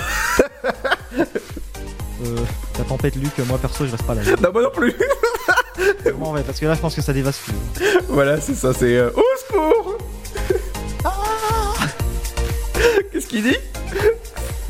Euh, 2.25 2.35
la 2.77 2.83
tempête 2.85 3.15
Luc, 3.15 3.31
moi 3.47 3.57
perso, 3.57 3.85
je 3.85 3.91
reste 3.91 4.03
pas 4.03 4.13
là. 4.15 4.21
non, 4.41 4.49
moi 4.51 4.63
non 4.63 4.71
plus. 4.73 4.93
Bon, 6.15 6.33
ouais, 6.33 6.43
parce 6.43 6.59
que 6.59 6.65
là, 6.65 6.73
je 6.75 6.79
pense 6.79 6.95
que 6.95 7.01
ça 7.01 7.13
dévaste 7.13 7.41
tout. 7.45 7.81
voilà, 8.07 8.39
c'est 8.39 8.53
ça, 8.55 8.73
c'est 8.73 8.97
euh, 8.97 9.09
au 9.11 9.23
secours 9.47 9.97
Qu'est-ce 13.11 13.27
qu'il 13.27 13.43
dit 13.43 13.57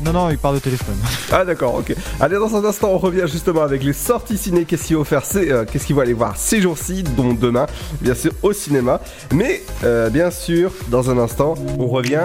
Non, 0.04 0.12
non, 0.12 0.30
il 0.30 0.38
parle 0.38 0.56
de 0.56 0.60
téléphone. 0.60 0.96
Ah 1.32 1.44
d'accord, 1.44 1.76
ok. 1.76 1.94
Allez, 2.18 2.36
dans 2.36 2.56
un 2.56 2.64
instant, 2.64 2.88
on 2.92 2.98
revient 2.98 3.24
justement 3.30 3.62
avec 3.62 3.84
les 3.84 3.92
sorties 3.92 4.36
ciné. 4.36 4.64
Qu'est-ce 4.64 4.84
qu'il 4.88 4.96
c'est, 5.22 5.50
euh, 5.52 5.64
Qu'est-ce 5.64 5.86
qu'il 5.86 5.94
faut 5.94 6.00
aller 6.00 6.12
voir 6.12 6.36
ces 6.36 6.60
jours-ci, 6.60 7.04
dont 7.04 7.34
demain, 7.34 7.66
bien 8.00 8.14
sûr, 8.14 8.32
au 8.42 8.52
cinéma. 8.52 9.00
Mais, 9.32 9.62
euh, 9.84 10.10
bien 10.10 10.32
sûr, 10.32 10.72
dans 10.88 11.08
un 11.08 11.18
instant, 11.18 11.54
on 11.78 11.86
revient 11.86 12.22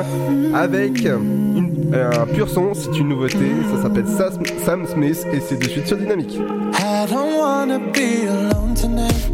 avec 0.56 1.02
une- 1.06 1.94
un 1.94 2.26
pur 2.26 2.50
son. 2.50 2.74
C'est 2.74 2.98
une 2.98 3.10
nouveauté. 3.10 3.38
Ça 3.76 3.84
s'appelle 3.84 4.08
Sam, 4.08 4.32
Sam 4.66 4.88
Smith 4.88 5.26
et 5.32 5.40
c'est 5.48 5.58
de 5.60 5.68
suite 5.70 5.86
sur 5.88 5.98
Dynamique. 5.98 6.34
I 6.34 7.06
don't 7.08 7.38
wanna 7.40 7.78
be 7.78 8.28
alone 8.28 8.74
tonight. 8.74 9.30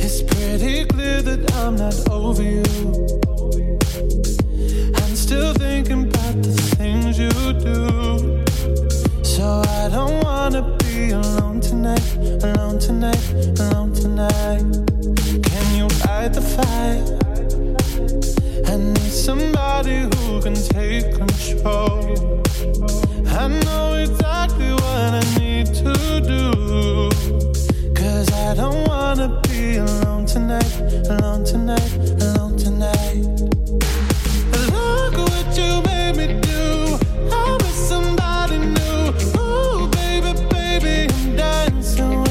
It's 0.00 0.22
pretty 0.22 0.86
clear 0.88 1.22
that 1.22 1.38
I'm 1.64 1.76
not 1.76 1.94
over 2.10 2.42
you. 2.42 2.62
Still 5.26 5.54
thinking 5.54 6.02
about 6.02 6.42
the 6.42 6.52
things 6.76 7.18
you 7.18 7.30
do. 7.54 8.44
So 9.24 9.62
I 9.66 9.88
don't 9.88 10.22
wanna 10.22 10.76
be 10.80 11.12
alone 11.12 11.62
tonight, 11.62 12.04
alone 12.44 12.78
tonight, 12.78 13.24
alone 13.58 13.94
tonight. 13.94 14.60
Can 15.48 15.66
you 15.78 15.88
light 16.04 16.34
the 16.34 16.42
fire? 16.54 17.02
I 18.70 18.76
need 18.76 19.12
somebody 19.26 20.02
who 20.12 20.42
can 20.42 20.56
take 20.76 21.16
control. 21.16 22.42
I 23.26 23.48
know 23.64 23.94
exactly 23.94 24.72
what 24.72 25.10
I 25.20 25.24
need 25.38 25.68
to 25.82 26.20
do. 26.20 27.08
Cause 27.94 28.30
I 28.30 28.54
don't 28.56 28.86
wanna 28.86 29.40
be 29.48 29.76
alone 29.76 30.26
tonight, 30.26 30.74
alone 31.08 31.44
tonight, 31.44 31.92
alone 32.20 32.58
tonight. 32.58 33.53
You. 41.96 42.23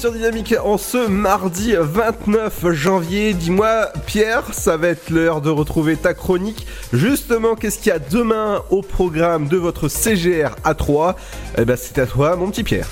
Sur 0.00 0.12
Dynamique 0.12 0.54
en 0.64 0.78
ce 0.78 1.08
mardi 1.08 1.74
29 1.78 2.72
janvier. 2.72 3.34
Dis-moi, 3.34 3.88
Pierre, 4.06 4.44
ça 4.54 4.78
va 4.78 4.88
être 4.88 5.10
l'heure 5.10 5.42
de 5.42 5.50
retrouver 5.50 5.96
ta 5.96 6.14
chronique. 6.14 6.66
Justement, 6.94 7.54
qu'est-ce 7.54 7.78
qu'il 7.78 7.88
y 7.88 7.94
a 7.94 7.98
demain 7.98 8.62
au 8.70 8.80
programme 8.80 9.46
de 9.46 9.58
votre 9.58 9.88
CGR 9.88 10.54
A3 10.64 11.16
Eh 11.58 11.66
ben, 11.66 11.76
c'est 11.76 11.98
à 11.98 12.06
toi, 12.06 12.34
mon 12.34 12.50
petit 12.50 12.62
Pierre. 12.62 12.88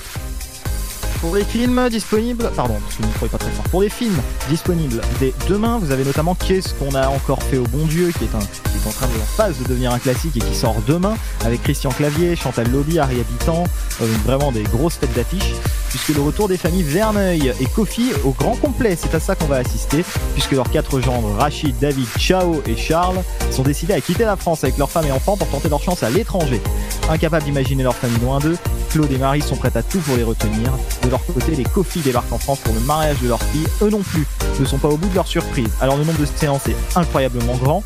Pour 1.22 1.34
les 1.34 1.44
films 1.44 1.88
disponibles, 1.88 2.48
pardon, 2.54 2.74
parce 2.80 2.96
que 2.96 3.02
micro 3.02 3.26
pas 3.26 3.38
très 3.38 3.50
fort. 3.50 3.64
Pour 3.70 3.82
les 3.82 3.88
films 3.88 4.20
disponibles 4.50 5.00
dès 5.18 5.32
demain, 5.48 5.78
vous 5.78 5.90
avez 5.90 6.04
notamment 6.04 6.36
Qu'est-ce 6.36 6.74
qu'on 6.74 6.94
a 6.94 7.08
encore 7.08 7.42
fait 7.42 7.58
au 7.58 7.64
bon 7.64 7.86
Dieu, 7.86 8.12
qui 8.16 8.24
est, 8.24 8.34
un, 8.36 8.38
qui 8.38 8.76
est 8.76 8.88
en 8.88 8.92
train 8.92 9.06
de 9.06 9.12
en 9.20 9.26
phase 9.36 9.58
de 9.58 9.64
devenir 9.64 9.92
un 9.92 9.98
classique 9.98 10.36
et 10.36 10.40
qui 10.40 10.54
sort 10.54 10.76
demain, 10.86 11.16
avec 11.44 11.62
Christian 11.62 11.90
Clavier, 11.90 12.36
Chantal 12.36 12.70
Lobby, 12.70 13.00
Harry 13.00 13.18
Habitant, 13.18 13.64
euh, 14.00 14.06
vraiment 14.24 14.52
des 14.52 14.62
grosses 14.62 14.94
fêtes 14.94 15.14
d'affiches, 15.14 15.54
puisque 15.88 16.08
le 16.10 16.20
retour 16.20 16.48
des 16.48 16.56
familles 16.56 16.82
Verneuil 16.82 17.52
et 17.60 17.66
Kofi 17.66 18.12
au 18.24 18.30
grand 18.30 18.56
complet, 18.56 18.96
c'est 19.00 19.14
à 19.14 19.20
ça 19.20 19.34
qu'on 19.34 19.46
va 19.46 19.56
assister, 19.56 20.04
puisque 20.34 20.52
leurs 20.52 20.70
quatre 20.70 21.00
gendres, 21.00 21.34
Rachid, 21.38 21.78
David, 21.78 22.06
Chao 22.18 22.62
et 22.66 22.76
Charles, 22.76 23.22
sont 23.50 23.62
décidés 23.62 23.94
à 23.94 24.00
quitter 24.00 24.24
la 24.24 24.36
France 24.36 24.64
avec 24.64 24.78
leurs 24.78 24.90
femmes 24.90 25.06
et 25.06 25.12
enfants 25.12 25.36
pour 25.36 25.48
tenter 25.48 25.68
leur 25.68 25.82
chance 25.82 26.02
à 26.02 26.10
l'étranger. 26.10 26.60
Incapables 27.08 27.44
d'imaginer 27.44 27.82
leur 27.82 27.94
famille 27.94 28.18
loin 28.20 28.38
d'eux, 28.38 28.56
Claude 28.90 29.10
et 29.12 29.18
Marie 29.18 29.42
sont 29.42 29.56
prêts 29.56 29.72
à 29.74 29.82
tout 29.82 29.98
pour 30.00 30.16
les 30.16 30.22
retenir. 30.22 30.72
De 31.02 31.10
leur 31.10 31.24
côté, 31.24 31.54
les 31.54 31.64
Kofi 31.64 32.00
débarquent 32.00 32.32
en 32.32 32.38
France 32.38 32.60
pour 32.60 32.74
le 32.74 32.80
mariage 32.80 33.18
de 33.22 33.28
leur 33.28 33.42
fille. 33.42 33.66
Eux 33.82 33.90
non 33.90 34.00
plus 34.00 34.26
ne 34.60 34.64
sont 34.64 34.78
pas 34.78 34.88
au 34.88 34.96
bout 34.96 35.08
de 35.08 35.14
leur 35.14 35.26
surprise. 35.26 35.68
Alors 35.80 35.96
le 35.96 36.04
nombre 36.04 36.18
de 36.18 36.26
séances 36.26 36.66
est 36.68 36.76
incroyablement 36.96 37.56
grand. 37.56 37.84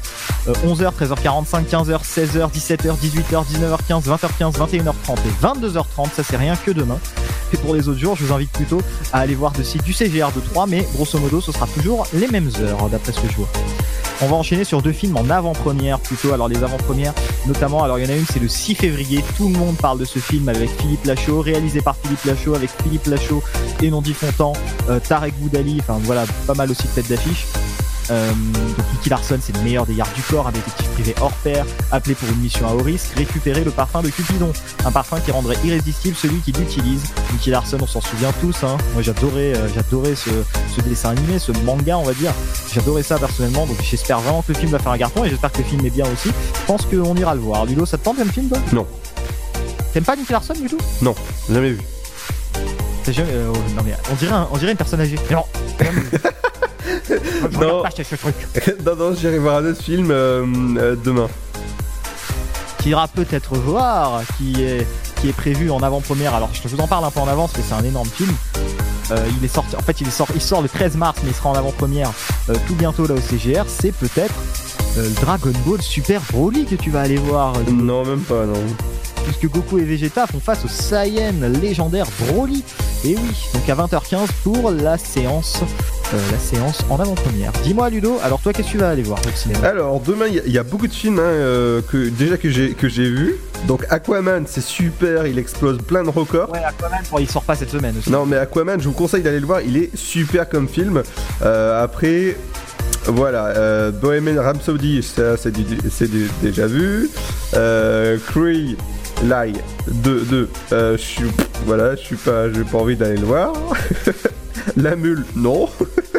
Euh, 0.48 0.52
11h, 0.66 0.92
13h45, 0.92 1.66
15h, 1.66 2.02
16h, 2.02 2.50
17h, 2.50 2.96
18h, 2.98 3.44
19h15, 3.46 4.04
20h15, 4.04 4.52
21h30 4.54 5.16
et 5.24 5.44
22h30. 5.44 6.08
Ça 6.14 6.22
c'est 6.22 6.36
rien 6.36 6.56
que 6.56 6.70
demain. 6.70 6.98
Je 7.96 8.24
vous 8.24 8.32
invite 8.32 8.52
plutôt 8.52 8.80
à 9.12 9.20
aller 9.20 9.34
voir 9.34 9.52
le 9.56 9.64
site 9.64 9.82
du 9.82 9.92
CGR 9.92 10.32
de 10.34 10.40
3, 10.40 10.66
mais 10.66 10.86
grosso 10.94 11.18
modo, 11.18 11.40
ce 11.40 11.52
sera 11.52 11.66
toujours 11.66 12.06
les 12.14 12.28
mêmes 12.28 12.50
heures, 12.60 12.88
d'après 12.88 13.12
ce 13.12 13.20
que 13.20 13.28
je 13.28 13.36
vois. 13.36 13.48
On 14.20 14.26
va 14.26 14.36
enchaîner 14.36 14.62
sur 14.62 14.82
deux 14.82 14.92
films 14.92 15.16
en 15.16 15.28
avant-première 15.30 15.98
plutôt. 15.98 16.32
Alors 16.32 16.46
les 16.46 16.62
avant-premières, 16.62 17.12
notamment, 17.46 17.82
alors 17.82 17.98
il 17.98 18.04
y 18.04 18.06
en 18.06 18.10
a 18.10 18.16
une, 18.16 18.24
c'est 18.24 18.38
le 18.38 18.48
6 18.48 18.76
février. 18.76 19.24
Tout 19.36 19.48
le 19.48 19.58
monde 19.58 19.76
parle 19.76 19.98
de 19.98 20.04
ce 20.04 20.20
film 20.20 20.48
avec 20.48 20.70
Philippe 20.80 21.04
Lachaud, 21.04 21.40
réalisé 21.40 21.80
par 21.80 21.96
Philippe 21.96 22.24
Lachaud, 22.24 22.54
avec 22.54 22.70
Philippe 22.82 23.06
Lachaud 23.06 23.42
et 23.82 23.90
Nandi 23.90 24.14
Fontan, 24.14 24.52
euh, 24.88 25.00
Tarek 25.00 25.34
Boudali. 25.38 25.78
Enfin 25.80 25.98
voilà, 26.04 26.24
pas 26.46 26.54
mal 26.54 26.70
aussi 26.70 26.84
de 26.84 26.92
têtes 26.92 27.08
d'affiche. 27.08 27.46
Euh, 28.10 28.30
donc 28.32 28.86
Nicky 28.94 29.08
Larson, 29.10 29.38
c'est 29.40 29.56
le 29.56 29.62
meilleur 29.62 29.86
des 29.86 29.94
gardes 29.94 30.12
du 30.14 30.22
corps, 30.22 30.46
un 30.46 30.52
détective 30.52 30.86
privé 30.90 31.14
hors 31.20 31.32
pair, 31.44 31.64
appelé 31.90 32.14
pour 32.14 32.28
une 32.28 32.38
mission 32.40 32.66
à 32.68 32.72
haut 32.74 32.82
risque, 32.82 33.08
récupérer 33.16 33.62
le 33.64 33.70
parfum 33.70 34.02
de 34.02 34.08
Cupidon, 34.10 34.52
un 34.84 34.90
parfum 34.92 35.20
qui 35.20 35.30
rendrait 35.30 35.56
irrésistible 35.64 36.16
celui 36.16 36.40
qui 36.40 36.52
l'utilise. 36.52 37.02
Nicky 37.32 37.50
Larson, 37.50 37.78
on 37.80 37.86
s'en 37.86 38.00
souvient 38.00 38.32
tous. 38.40 38.56
Hein. 38.64 38.76
Moi, 38.94 39.02
j'adorais, 39.02 39.54
euh, 39.56 39.68
j'adorais 39.74 40.14
ce, 40.16 40.30
ce 40.74 40.80
dessin 40.82 41.10
animé, 41.10 41.38
ce 41.38 41.52
manga, 41.64 41.96
on 41.98 42.04
va 42.04 42.14
dire. 42.14 42.32
J'adorais 42.74 43.02
ça 43.02 43.18
personnellement, 43.18 43.66
donc 43.66 43.76
j'espère 43.82 44.20
vraiment 44.20 44.42
que 44.42 44.52
le 44.52 44.58
film 44.58 44.72
va 44.72 44.78
faire 44.78 44.92
un 44.92 44.98
carton 44.98 45.24
et 45.24 45.30
j'espère 45.30 45.52
que 45.52 45.58
le 45.58 45.64
film 45.64 45.84
est 45.86 45.90
bien 45.90 46.06
aussi. 46.12 46.28
Je 46.28 46.66
pense 46.66 46.86
qu'on 46.86 47.14
ira 47.16 47.34
le 47.34 47.40
voir. 47.40 47.64
Ludo, 47.66 47.86
ça 47.86 47.98
te 47.98 48.04
tente 48.04 48.16
comme 48.16 48.30
film, 48.32 48.48
toi? 48.48 48.58
Non. 48.72 48.86
T'aimes 49.92 50.04
pas 50.04 50.16
Nicky 50.16 50.32
Larson 50.32 50.54
du 50.54 50.68
tout? 50.68 50.78
Non, 51.02 51.14
jamais 51.50 51.70
vu. 51.70 51.80
Jamais- 53.08 53.28
euh, 53.32 53.52
non 53.76 53.82
mais 53.84 53.94
on 54.10 54.14
dirait, 54.14 54.32
un- 54.32 54.48
on 54.52 54.56
dirait 54.56 54.70
une 54.72 54.76
personne 54.78 55.00
âgée. 55.00 55.16
Mais 55.28 55.34
non. 55.36 55.44
Je 57.50 57.58
Non. 57.58 57.82
pas 57.82 57.90
ce- 57.90 58.02
ce 58.02 58.14
truc. 58.16 58.34
non, 58.86 58.96
non, 58.96 59.14
j'irai 59.14 59.38
voir 59.38 59.56
un 59.58 59.66
autre 59.66 59.82
film 59.82 60.10
euh, 60.10 60.44
euh, 60.78 60.96
demain. 61.02 61.28
qui 62.78 62.90
ira 62.90 63.06
peut-être 63.08 63.54
voir, 63.56 64.22
qui 64.36 64.62
est, 64.62 64.86
qui 65.20 65.28
est 65.28 65.32
prévu 65.32 65.70
en 65.70 65.80
avant-première. 65.82 66.34
Alors 66.34 66.50
je 66.52 66.66
vous 66.68 66.80
en 66.80 66.86
parle 66.88 67.04
un 67.04 67.10
peu 67.10 67.20
en 67.20 67.28
avance, 67.28 67.52
mais 67.56 67.62
c'est 67.66 67.74
un 67.74 67.84
énorme 67.84 68.08
film. 68.08 68.32
Euh, 69.10 69.16
il 69.38 69.44
est 69.44 69.48
sorti, 69.48 69.76
en 69.76 69.80
fait, 69.80 70.00
il, 70.00 70.08
est 70.08 70.12
sort, 70.12 70.28
il 70.34 70.40
sort 70.40 70.62
le 70.62 70.68
13 70.68 70.96
mars, 70.96 71.18
mais 71.22 71.30
il 71.30 71.34
sera 71.34 71.50
en 71.50 71.54
avant-première 71.54 72.10
euh, 72.48 72.54
tout 72.66 72.74
bientôt 72.74 73.06
là 73.06 73.14
au 73.14 73.20
CGR. 73.20 73.64
C'est 73.68 73.92
peut-être 73.92 74.32
euh, 74.98 75.08
Dragon 75.20 75.52
Ball 75.66 75.80
Super 75.82 76.20
Broly 76.32 76.64
que 76.66 76.74
tu 76.74 76.90
vas 76.90 77.02
aller 77.02 77.16
voir. 77.16 77.54
euh, 77.56 77.70
Non, 77.70 78.04
même 78.04 78.20
pas, 78.20 78.44
non. 78.46 78.54
Puisque 79.24 79.48
Goku 79.48 79.78
et 79.78 79.84
Vegeta 79.84 80.26
font 80.26 80.40
face 80.40 80.64
au 80.64 80.68
Saiyan 80.68 81.32
légendaire 81.60 82.06
Broly. 82.26 82.64
Et 83.04 83.14
oui, 83.16 83.48
donc 83.54 83.68
à 83.68 83.74
20h15 83.74 84.26
pour 84.42 84.70
la 84.72 84.98
séance, 84.98 85.60
euh, 86.12 86.16
la 86.32 86.38
séance 86.38 86.78
en 86.90 86.98
avant-première. 86.98 87.52
Dis-moi 87.64 87.88
Ludo, 87.90 88.18
alors 88.24 88.40
toi 88.40 88.52
qu'est-ce 88.52 88.66
que 88.68 88.72
tu 88.72 88.78
vas 88.78 88.90
aller 88.90 89.02
voir 89.02 89.18
au 89.26 89.36
cinéma? 89.36 89.66
Alors 89.68 90.00
demain 90.00 90.26
il 90.28 90.34
y 90.34 90.38
a- 90.40 90.42
il 90.46 90.52
y, 90.52 90.58
a 90.58 90.62
beaucoup 90.64 90.86
de 90.88 90.92
films 90.92 91.18
hein, 91.20 91.22
euh, 91.22 91.80
que 91.82 92.08
déjà 92.08 92.36
que 92.36 92.50
j'ai 92.50 92.72
que 92.74 92.88
j'ai 92.88 93.08
vu. 93.08 93.36
Donc 93.68 93.84
Aquaman 93.90 94.44
c'est 94.48 94.60
super, 94.62 95.26
il 95.26 95.38
explose 95.38 95.78
plein 95.78 96.02
de 96.02 96.10
records. 96.10 96.50
Ouais, 96.50 96.62
Aquaman, 96.64 97.00
bon, 97.10 97.18
il 97.18 97.28
sort 97.30 97.42
pas 97.44 97.54
cette 97.54 97.70
semaine 97.70 97.94
aussi. 97.98 98.10
Non 98.10 98.26
mais 98.26 98.36
Aquaman, 98.36 98.80
je 98.80 98.88
vous 98.88 98.94
conseille 98.94 99.22
d'aller 99.22 99.40
le 99.40 99.46
voir, 99.46 99.60
il 99.62 99.76
est 99.76 99.96
super 99.96 100.48
comme 100.48 100.68
film. 100.68 101.02
Euh, 101.42 101.82
après, 101.82 102.36
voilà, 103.06 103.46
euh, 103.48 103.90
Bohemian 103.90 104.42
Rhapsody, 104.42 105.02
ça 105.02 105.36
c'est 105.36 105.52
déjà 106.42 106.66
vu. 106.66 107.10
Euh, 107.54 108.16
Cree, 108.28 108.76
Lie 109.22 109.54
2, 109.88 110.20
2 110.20 110.48
euh, 110.72 110.96
je 110.96 111.02
suis, 111.02 111.24
voilà, 111.66 111.96
je 111.96 112.00
suis 112.00 112.16
pas, 112.16 112.52
j'ai 112.52 112.64
pas 112.64 112.78
envie 112.78 112.96
d'aller 112.96 113.18
le 113.18 113.26
voir. 113.26 113.52
La 114.76 114.96
mule, 114.96 115.24
non. 115.34 115.68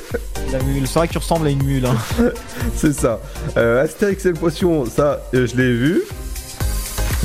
La 0.51 0.61
mule, 0.63 0.87
c'est 0.87 0.99
vrai 0.99 1.07
que 1.07 1.13
tu 1.13 1.17
ressembles 1.17 1.47
à 1.47 1.49
une 1.49 1.63
mule. 1.63 1.85
Hein. 1.85 1.95
c'est 2.75 2.93
ça. 2.93 3.19
Euh, 3.57 3.83
Astérix 3.83 4.25
et 4.25 4.29
le 4.29 4.35
Potion, 4.35 4.85
ça, 4.85 5.21
euh, 5.33 5.47
je 5.47 5.55
l'ai 5.55 5.71
vu. 5.71 6.03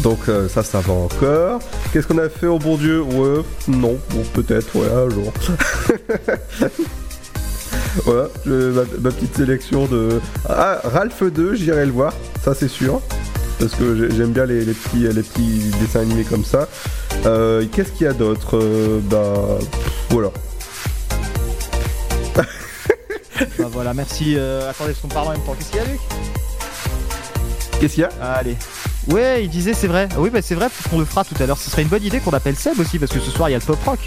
Donc 0.02 0.20
euh, 0.28 0.48
ça, 0.48 0.62
ça 0.62 0.80
va 0.80 0.92
encore. 0.92 1.60
Qu'est-ce 1.92 2.06
qu'on 2.06 2.18
a 2.18 2.28
fait 2.28 2.46
au 2.46 2.58
bon 2.58 2.76
Dieu? 2.76 3.02
Ouais, 3.02 3.42
non, 3.66 3.98
bon, 4.10 4.22
peut-être, 4.32 4.76
ouais, 4.76 4.88
un 4.88 5.10
jour. 5.10 5.32
Voilà, 8.04 8.28
ma, 8.46 8.82
ma 9.00 9.10
petite 9.10 9.36
sélection 9.36 9.86
de... 9.86 10.20
Ah, 10.48 10.80
Ralph 10.84 11.22
2, 11.22 11.54
j'irai 11.54 11.86
le 11.86 11.92
voir, 11.92 12.12
ça 12.44 12.54
c'est 12.54 12.68
sûr. 12.68 13.00
Parce 13.58 13.74
que 13.74 13.96
j'ai- 13.96 14.16
j'aime 14.16 14.30
bien 14.32 14.44
les, 14.46 14.64
les 14.64 14.72
petits, 14.72 14.98
les 15.08 15.22
petits 15.22 15.70
dessins 15.80 16.00
animés 16.00 16.24
comme 16.24 16.44
ça. 16.44 16.68
Euh, 17.26 17.64
Qu'est-ce 17.72 17.90
qu'il 17.92 18.06
y 18.06 18.08
a 18.08 18.12
d'autre 18.12 18.56
Euh, 18.56 19.00
Bah, 19.10 19.58
voilà. 20.10 20.30
Bah 23.58 23.66
voilà, 23.72 23.94
merci. 23.94 24.34
euh, 24.36 24.70
attendez, 24.70 24.90
est-ce 24.92 25.02
qu'on 25.02 25.08
parle 25.08 25.28
en 25.28 25.30
même 25.32 25.40
temps 25.42 25.54
Qu'est-ce 25.58 25.70
qu'il 25.70 25.78
y 25.78 25.82
a, 25.82 25.84
Luc? 25.86 26.00
Qu'est-ce 27.80 27.94
qu'il 27.94 28.02
y 28.02 28.04
a? 28.04 28.10
Allez. 28.34 28.56
Ouais, 29.08 29.44
il 29.44 29.48
disait, 29.50 29.74
c'est 29.74 29.86
vrai. 29.86 30.08
Oui, 30.18 30.28
bah 30.30 30.40
c'est 30.42 30.54
vrai, 30.54 30.66
parce 30.68 30.88
qu'on 30.90 30.98
le 30.98 31.04
fera 31.04 31.24
tout 31.24 31.34
à 31.40 31.46
l'heure. 31.46 31.56
Ce 31.58 31.70
serait 31.70 31.82
une 31.82 31.88
bonne 31.88 32.02
idée 32.02 32.18
qu'on 32.20 32.32
appelle 32.32 32.56
Seb 32.56 32.78
aussi, 32.80 32.98
parce 32.98 33.12
que 33.12 33.20
ce 33.20 33.30
soir, 33.30 33.48
il 33.48 33.52
y 33.52 33.54
a 33.54 33.58
le 33.58 33.64
pop 33.64 33.78
rock. 33.84 33.98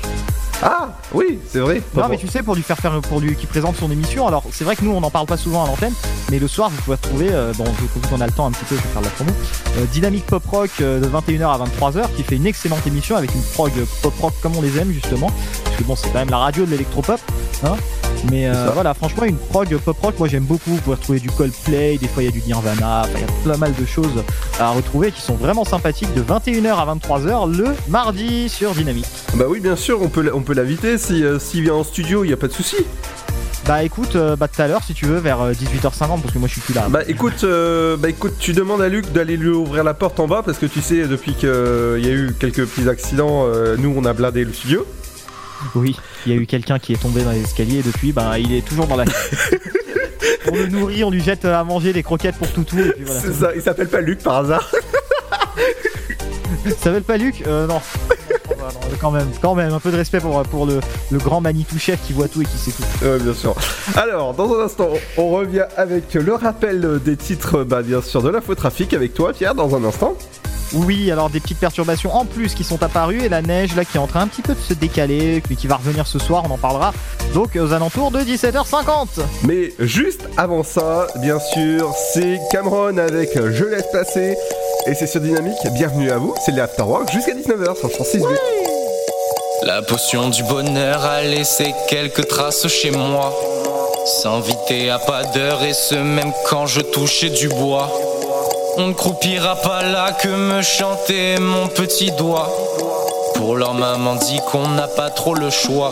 Ah, 0.64 0.90
oui, 1.14 1.40
c'est 1.48 1.60
vrai. 1.60 1.82
Non, 1.96 2.08
mais 2.08 2.18
tu 2.18 2.28
sais, 2.28 2.44
pour 2.44 2.56
lui 2.56 2.62
faire 2.62 2.78
faire, 2.78 3.00
pour 3.02 3.20
lui 3.20 3.36
qui 3.36 3.48
présente 3.48 3.76
son 3.78 3.90
émission. 3.90 4.28
Alors, 4.28 4.44
c'est 4.52 4.64
vrai 4.64 4.76
que 4.76 4.84
nous, 4.84 4.92
on 4.92 5.02
n'en 5.02 5.10
parle 5.10 5.26
pas 5.26 5.38
souvent 5.38 5.64
à 5.64 5.68
l'antenne, 5.68 5.94
mais 6.30 6.38
le 6.38 6.48
soir, 6.48 6.70
vous 6.70 6.82
pouvez 6.82 6.96
retrouver, 6.96 7.30
euh, 7.32 7.52
bon, 7.58 7.64
vu 7.64 7.88
qu'on 8.10 8.22
a 8.22 8.28
le 8.28 8.32
temps 8.32 8.46
un 8.46 8.52
petit 8.52 8.66
peu, 8.66 8.76
je 8.76 8.82
vais 8.82 8.90
faire 8.90 9.02
de 9.02 9.08
la 9.08 9.12
promo, 9.12 9.32
euh, 9.78 9.86
Dynamique 9.92 10.26
Pop 10.28 10.44
Rock 10.46 10.70
euh, 10.82 11.00
de 11.00 11.08
21h 11.08 11.50
à 11.50 11.66
23h, 11.66 12.14
qui 12.16 12.24
fait 12.24 12.36
une 12.36 12.46
excellente 12.46 12.86
émission 12.86 13.16
avec 13.16 13.34
une 13.34 13.42
prog 13.42 13.72
pop 14.02 14.14
rock 14.22 14.34
comme 14.42 14.56
on 14.56 14.62
les 14.62 14.78
aime, 14.78 14.92
justement. 14.92 15.32
Parce 15.64 15.78
que 15.78 15.84
bon, 15.84 15.96
c'est 15.96 16.10
quand 16.10 16.20
même 16.20 16.30
la 16.30 16.38
radio 16.38 16.66
de 16.66 16.72
l'électropop, 16.72 17.20
hein. 17.64 17.76
Mais 18.30 18.48
euh, 18.48 18.70
voilà, 18.74 18.94
franchement, 18.94 19.24
une 19.24 19.38
prog 19.38 19.76
pop 19.78 19.98
rock, 20.02 20.20
moi 20.20 20.28
j'aime 20.28 20.44
beaucoup. 20.44 20.72
Vous 20.72 20.82
pouvez 20.82 20.96
retrouver 20.96 21.20
du 21.20 21.30
Coldplay, 21.30 21.98
des 21.98 22.08
fois 22.08 22.24
il 22.24 22.28
y 22.28 22.30
a 22.30 22.32
du 22.32 22.42
Nirvana, 22.42 23.04
il 23.16 23.22
y 23.22 23.24
a 23.24 23.54
pas 23.54 23.58
mal 23.58 23.74
de 23.74 23.86
choses 23.86 24.24
à 24.60 24.70
retrouver 24.70 25.12
qui 25.12 25.22
sont 25.22 25.36
vraiment 25.36 25.66
sympathiques 25.66 26.14
de 26.14 26.22
21h 26.22 26.74
à 26.76 26.96
23h 26.96 27.56
le 27.56 27.76
mardi 27.88 28.50
sur 28.50 28.72
Dynamique. 28.74 29.08
Bah 29.36 29.46
oui, 29.48 29.60
bien 29.60 29.76
sûr, 29.76 30.02
on 30.02 30.10
peut, 30.10 30.30
on 30.34 30.42
peut 30.42 30.54
l'inviter 30.54 30.98
si, 30.98 31.24
euh, 31.24 31.40
s'il 31.40 31.64
vient 31.64 31.76
en 31.76 31.84
studio, 31.84 32.24
il 32.24 32.30
y 32.30 32.34
a 32.34 32.38
pas 32.38 32.48
de 32.48 32.54
souci. 32.54 32.78
Bah 33.68 33.84
écoute, 33.84 34.16
euh, 34.16 34.36
bah 34.36 34.48
tout 34.48 34.62
à 34.62 34.68
l'heure 34.68 34.84
si 34.84 34.94
tu 34.94 35.06
veux 35.06 35.20
vers 35.20 35.40
euh, 35.42 35.52
18h50 35.54 36.22
parce 36.22 36.34
que 36.34 36.40
moi 36.40 36.48
je 36.48 36.54
suis 36.54 36.62
plus 36.62 36.74
là. 36.74 36.88
Bah 36.90 37.02
écoute, 37.08 37.44
euh, 37.44 37.96
bah 37.96 38.10
écoute, 38.10 38.34
tu 38.40 38.54
demandes 38.54 38.82
à 38.82 38.90
Luc 38.90 39.12
d'aller 39.12 39.38
lui 39.38 39.50
ouvrir 39.50 39.84
la 39.84 39.94
porte 39.94 40.20
en 40.20 40.28
bas 40.28 40.42
parce 40.44 40.58
que 40.58 40.66
tu 40.66 40.82
sais, 40.82 41.08
depuis 41.08 41.34
qu'il 41.36 41.50
y 41.50 42.08
a 42.08 42.12
eu 42.12 42.34
quelques 42.40 42.66
petits 42.66 42.90
accidents, 42.90 43.46
euh, 43.46 43.78
nous 43.78 43.94
on 43.96 44.04
a 44.06 44.14
blindé 44.14 44.44
le 44.44 44.54
studio. 44.54 44.86
Oui, 45.76 45.96
il 46.26 46.34
y 46.34 46.36
a 46.36 46.40
eu 46.40 46.46
quelqu'un 46.46 46.80
qui 46.80 46.94
est 46.94 47.02
tombé 47.02 47.24
dans 47.24 47.32
les 47.32 47.42
escaliers 47.42 47.80
et 47.80 47.84
depuis, 47.84 48.12
bah 48.12 48.38
il 48.40 48.54
est 48.54 48.66
toujours 48.66 48.88
dans 48.88 48.96
la. 48.96 49.06
on 50.52 50.56
le 50.56 50.68
nourrit, 50.68 51.04
on 51.04 51.12
lui 51.12 51.22
jette 51.22 51.46
à 51.46 51.64
manger 51.64 51.94
des 51.94 52.04
croquettes 52.04 52.38
pour 52.38 52.52
toutou 52.52 52.80
et 52.80 52.92
puis 52.92 53.04
voilà. 53.04 53.22
C'est 53.22 53.34
ça, 53.34 53.52
il 53.56 53.62
s'appelle 53.62 53.88
pas 53.88 54.02
Luc 54.02 54.20
par 54.20 54.38
hasard. 54.38 54.72
Ça 56.66 56.76
s'appelle 56.76 57.04
pas 57.04 57.18
Luc? 57.18 57.44
Euh, 57.48 57.68
non. 57.68 57.82
Quand 59.00 59.12
même, 59.12 59.28
quand 59.42 59.56
même, 59.56 59.74
un 59.74 59.80
peu 59.80 59.92
de 59.92 59.98
respect 59.98 60.20
pour, 60.20 60.42
pour 60.44 60.66
le, 60.66 60.80
le 61.12 61.18
grand 61.18 61.42
Manitou 61.42 61.78
chef 61.80 62.00
qui 62.06 62.14
voit 62.14 62.28
tout 62.28 62.42
et 62.42 62.46
qui 62.46 62.58
sait 62.58 62.72
tout. 62.72 62.84
Ouais, 63.06 63.20
bien 63.20 63.34
sûr. 63.34 63.56
Alors, 63.96 64.34
dans 64.34 64.54
un 64.54 64.66
instant, 64.66 64.90
on 65.18 65.30
revient 65.30 65.66
avec 65.78 66.14
le 66.14 66.34
rappel 66.34 67.00
des 67.04 67.18
titres, 67.18 67.64
bah 67.64 67.82
bien 67.82 68.02
sûr, 68.02 68.22
de 68.22 68.30
l'infotrafic 68.30 68.94
avec 68.94 69.14
toi, 69.14 69.34
Pierre, 69.34 69.56
dans 69.56 69.76
un 69.76 69.84
instant. 69.84 70.16
Oui, 70.74 71.12
alors 71.12 71.30
des 71.30 71.40
petites 71.40 71.60
perturbations 71.60 72.14
en 72.16 72.26
plus 72.26 72.54
qui 72.54 72.64
sont 72.64 72.82
apparues 72.82 73.24
et 73.24 73.30
la 73.30 73.42
neige 73.42 73.76
là 73.76 73.84
qui 73.84 73.98
est 73.98 74.00
en 74.00 74.08
train 74.08 74.22
un 74.22 74.28
petit 74.28 74.42
peu 74.42 74.54
de 74.54 74.60
se 74.60 74.74
décaler, 74.74 75.44
mais 75.50 75.56
qui 75.56 75.68
va 75.68 75.76
revenir 75.76 76.08
ce 76.08 76.18
soir, 76.18 76.44
on 76.50 76.54
en 76.54 76.58
parlera 76.58 76.94
donc 77.34 77.56
aux 77.56 77.74
alentours 77.74 78.12
de 78.12 78.20
17h50. 78.20 79.22
Mais 79.44 79.74
juste 79.80 80.22
avant 80.38 80.64
ça, 80.64 81.08
bien 81.18 81.40
sûr, 81.40 81.94
c'est 82.14 82.40
Cameron 82.52 82.98
avec 82.98 83.30
Je 83.36 83.66
laisse 83.66 83.88
passer. 83.92 84.38
Et 84.88 84.96
c'est 84.96 85.08
sur 85.08 85.22
Dynamique, 85.22 85.58
bienvenue 85.74 86.10
à 86.10 86.18
vous, 86.18 86.34
c'est 86.44 86.54
l'Afterwork 86.54 87.12
jusqu'à 87.12 87.34
19h 87.34 87.78
sur 87.78 87.92
106 87.92 88.24
La 89.64 89.84
potion 89.84 90.30
du 90.30 90.42
bonheur 90.44 91.06
a 91.06 91.22
laissé 91.22 91.76
quelques 91.88 92.28
traces 92.28 92.68
chez 92.68 92.90
moi. 92.90 93.32
S'inviter 94.06 94.90
à 94.90 94.98
pas 94.98 95.24
d'heure 95.24 95.64
et 95.64 95.74
ce 95.74 95.94
même 95.94 96.34
quand 96.50 96.66
je 96.66 96.82
touchais 96.82 97.30
du 97.30 97.48
bois. 97.48 97.92
On 98.78 98.88
ne 98.88 98.94
croupira 98.94 99.56
pas 99.58 99.84
là 99.84 100.14
que 100.14 100.30
me 100.30 100.64
chanter 100.64 101.38
mon 101.40 101.68
petit 101.68 102.12
doigt. 102.12 102.50
Pour 103.36 103.56
leur 103.56 103.76
maman 103.76 104.16
dit 104.16 104.40
qu'on 104.52 104.68
n'a 104.70 104.88
pas 104.88 105.12
trop 105.12 105.36
le 105.36 105.52
choix. 105.52 105.92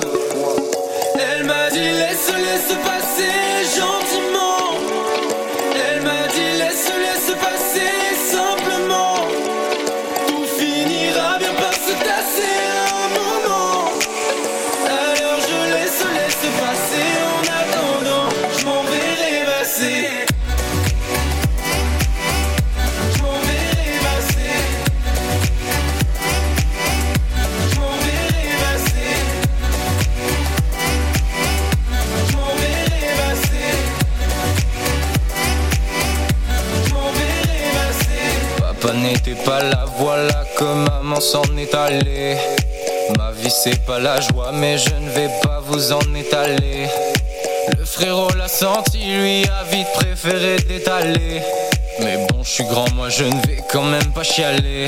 N'était 39.25 39.43
pas 39.43 39.61
là, 39.61 39.83
voilà 39.97 40.45
que 40.57 40.63
maman 40.63 41.19
s'en 41.19 41.43
est 41.57 41.73
allée. 41.73 42.37
Ma 43.17 43.31
vie 43.31 43.49
c'est 43.49 43.83
pas 43.85 43.99
la 43.99 44.21
joie, 44.21 44.51
mais 44.53 44.77
je 44.77 44.95
ne 44.95 45.09
vais 45.09 45.29
pas 45.43 45.59
vous 45.65 45.91
en 45.91 46.15
étaler. 46.15 46.87
Le 47.77 47.83
frérot 47.83 48.33
l'a 48.37 48.47
senti, 48.47 48.99
lui 48.99 49.43
a 49.43 49.63
vite 49.69 49.91
préféré 49.93 50.55
d'étaler. 50.57 51.41
Mais 51.99 52.17
bon, 52.29 52.43
je 52.43 52.49
suis 52.49 52.63
grand, 52.63 52.89
moi 52.93 53.09
je 53.09 53.25
ne 53.25 53.35
vais 53.45 53.61
quand 53.69 53.83
même 53.83 54.13
pas 54.13 54.23
chialer. 54.23 54.87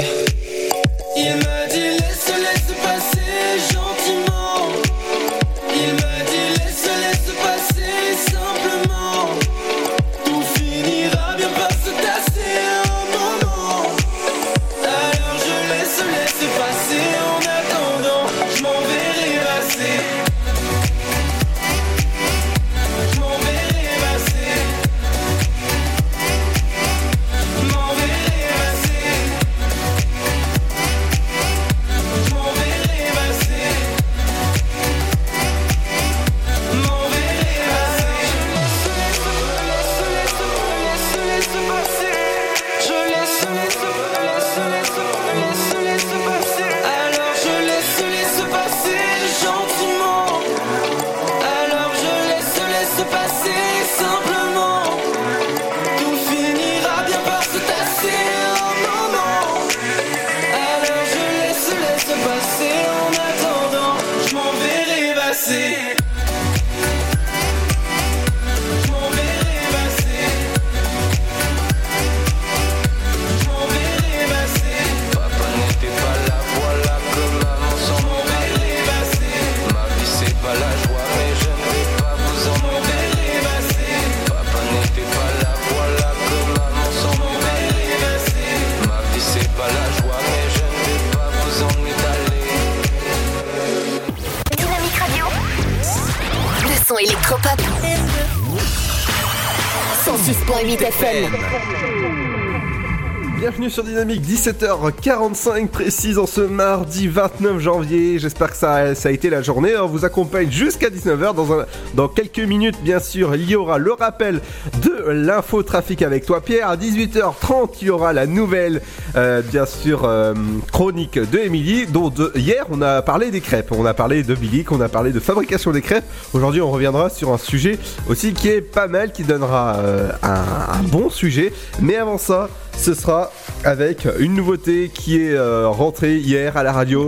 Bienvenue 103.39 103.69
sur 103.69 103.83
Dynamique, 103.83 104.21
17h45 104.23 105.67
précise 105.67 106.19
en 106.19 106.27
ce 106.27 106.41
mardi 106.41 107.07
29 107.07 107.59
janvier. 107.59 108.19
J'espère 108.19 108.51
que 108.51 108.57
ça, 108.57 108.73
a 108.73 109.11
été 109.11 109.29
la 109.29 109.41
journée. 109.41 109.75
On 109.77 109.87
vous 109.87 110.05
accompagne 110.05 110.51
jusqu'à 110.51 110.89
19h. 110.89 111.33
Dans, 111.33 111.51
un- 111.59 111.65
dans 111.95 112.07
quelques 112.07 112.39
minutes, 112.39 112.75
bien 112.83 112.99
sûr, 112.99 113.33
il 113.35 113.49
y 113.49 113.55
aura 113.55 113.77
le 113.77 113.93
rappel 113.93 114.41
de 114.83 114.90
l'infotrafic 115.07 116.01
avec 116.01 116.25
toi, 116.25 116.41
Pierre. 116.41 116.69
À 116.69 116.77
18h30, 116.77 117.69
il 117.81 117.87
y 117.87 117.89
aura 117.89 118.13
la 118.13 118.25
nouvelle, 118.25 118.81
euh, 119.15 119.41
bien 119.41 119.65
sûr, 119.65 120.05
euh, 120.05 120.33
chronique 120.71 121.19
de 121.19 121.39
Émilie. 121.39 121.87
Dont 121.87 122.13
hier, 122.35 122.65
on 122.69 122.81
a 122.81 123.01
parlé 123.01 123.31
des 123.31 123.41
crêpes. 123.41 123.71
On 123.71 123.85
a 123.85 123.93
parlé 123.93 124.23
de 124.23 124.35
Bilic, 124.35 124.71
on 124.71 124.81
a 124.81 124.89
parlé 124.89 125.11
de 125.11 125.19
fabrication 125.19 125.71
des 125.71 125.81
crêpes. 125.81 126.05
Aujourd'hui, 126.33 126.61
on 126.61 126.71
reviendra 126.71 127.09
sur 127.09 127.31
un 127.31 127.37
sujet 127.37 127.79
aussi 128.07 128.33
qui 128.33 128.49
est 128.49 128.61
pas 128.61 128.87
mal, 128.87 129.11
qui 129.11 129.23
donnera 129.23 129.77
euh, 129.77 130.11
un, 130.23 130.83
bon 130.83 131.09
sujet. 131.09 131.53
Mais 131.79 131.95
avant 131.95 132.17
ça, 132.17 132.49
ce 132.77 132.93
sera 132.93 133.31
avec 133.63 134.07
une 134.19 134.35
nouveauté 134.35 134.91
qui 134.93 135.21
est 135.21 135.37
rentrée 135.65 136.17
hier 136.17 136.57
à 136.57 136.63
la 136.63 136.73
radio. 136.73 137.07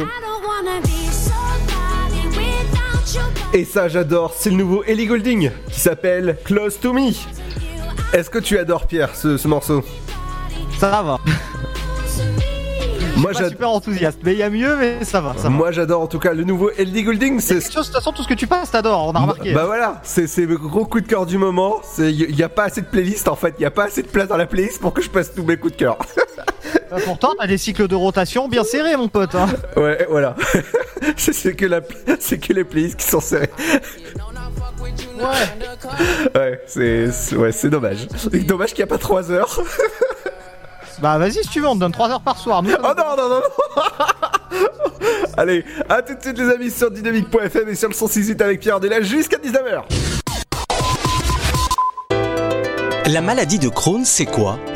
Et 3.54 3.66
ça, 3.66 3.88
j'adore. 3.88 4.34
C'est 4.36 4.50
le 4.50 4.56
nouveau 4.56 4.84
Ellie 4.84 5.06
Goulding 5.06 5.52
qui 5.70 5.80
s'appelle 5.80 6.38
Close 6.44 6.80
to 6.80 6.92
Me. 6.92 7.12
Est-ce 8.14 8.30
que 8.30 8.40
tu 8.40 8.58
adores, 8.60 8.86
Pierre, 8.88 9.16
ce, 9.16 9.38
ce 9.38 9.48
morceau? 9.48 9.84
Ça 10.80 11.02
va. 11.02 11.18
Moi, 13.18 13.32
Je 13.32 13.38
suis 13.38 13.50
super 13.50 13.70
enthousiaste, 13.70 14.20
mais 14.24 14.34
il 14.34 14.40
y 14.40 14.44
a 14.44 14.50
mieux, 14.50 14.76
mais 14.76 15.04
ça 15.06 15.22
va. 15.22 15.34
Ça. 15.38 15.48
Moi, 15.50 15.72
j'adore 15.72 16.02
en 16.02 16.08
tout 16.08 16.20
cas 16.20 16.34
le 16.34 16.44
nouveau 16.44 16.72
Ellie 16.78 17.04
Goulding. 17.04 17.40
C'est 17.40 17.56
De 17.56 17.74
toute 17.74 17.86
façon, 17.94 18.12
tout 18.12 18.24
ce 18.24 18.28
que 18.28 18.34
tu 18.34 18.48
passes, 18.48 18.72
t'adores, 18.72 19.08
on 19.08 19.12
a 19.14 19.20
remarqué. 19.20 19.54
Bah 19.54 19.66
voilà, 19.66 20.02
c'est 20.04 20.28
le 20.46 20.58
gros 20.58 20.86
coup 20.86 21.00
de 21.00 21.08
cœur 21.08 21.26
du 21.26 21.38
moment. 21.38 21.80
Il 22.00 22.36
n'y 22.36 22.44
a 22.44 22.50
pas 22.50 22.64
assez 22.66 22.82
de 22.82 22.88
playlist 22.88 23.28
en 23.28 23.36
fait, 23.36 23.54
il 23.60 23.62
n'y 23.62 23.66
a 23.66 23.72
pas 23.72 23.86
assez 23.86 24.02
de 24.02 24.08
place 24.08 24.28
dans 24.28 24.36
la 24.38 24.48
playlist 24.48 24.82
pour 24.82 24.94
que 24.94 25.02
je 25.02 25.10
passe 25.10 25.34
tous 25.34 25.44
mes 25.44 25.58
coups 25.58 25.74
de 25.74 25.78
cœur. 25.78 25.98
Euh, 26.92 27.00
Pourtant, 27.06 27.34
t'as 27.40 27.48
des 27.48 27.58
cycles 27.60 27.88
de 27.88 27.96
rotation 27.96 28.50
bien 28.50 28.64
serrés, 28.64 28.98
mon 28.98 29.08
pote. 29.08 29.36
hein. 29.36 29.48
ouais, 29.78 30.06
voilà. 30.10 30.36
c'est 31.18 31.34
c'est 31.34 31.56
que, 31.56 31.66
la... 31.68 31.82
c'est 32.20 32.40
que 32.40 32.52
les 32.52 32.64
playlists 32.64 32.98
qui 32.98 33.08
sont 33.08 33.22
serrées. 33.22 33.50
Ouais. 35.18 36.32
Ouais, 36.36 36.62
c'est 36.68 37.12
c'est- 37.12 37.36
ouais, 37.36 37.52
c'est 37.52 37.70
dommage. 37.70 38.08
C'est 38.18 38.40
dommage 38.46 38.70
qu'il 38.74 38.80
n'y 38.80 38.84
a 38.84 38.88
pas 38.88 38.98
3 38.98 39.32
heures. 39.32 39.60
Bah 41.02 41.18
vas-y, 41.18 41.34
si 41.44 41.50
tu 41.50 41.60
veux, 41.60 41.68
on 41.68 41.74
te 41.74 41.80
donne 41.80 41.92
3 41.92 42.12
heures 42.12 42.22
par 42.22 42.38
soir. 42.38 42.62
Nous, 42.64 42.70
Oh 42.72 42.82
non, 42.96 43.18
non, 43.18 43.30
non, 43.30 43.30
non 43.30 43.42
Allez, 45.38 45.66
à 45.90 46.02
tout 46.04 46.14
de 46.14 46.22
suite 46.22 46.38
les 46.38 46.50
amis 46.50 46.70
sur 46.72 46.92
dynamique.fm 46.92 47.68
et 47.68 47.76
sur 47.76 47.90
le 47.90 47.94
168 47.96 48.42
avec 48.42 48.60
Pierre 48.62 48.80
Delage 48.80 49.06
jusqu'à 49.06 49.38
19h. 49.38 49.82
La 53.12 53.22
maladie 53.22 53.60
de 53.60 53.68
Crohn, 53.70 54.06
c'est 54.06 54.26
quoi? 54.26 54.58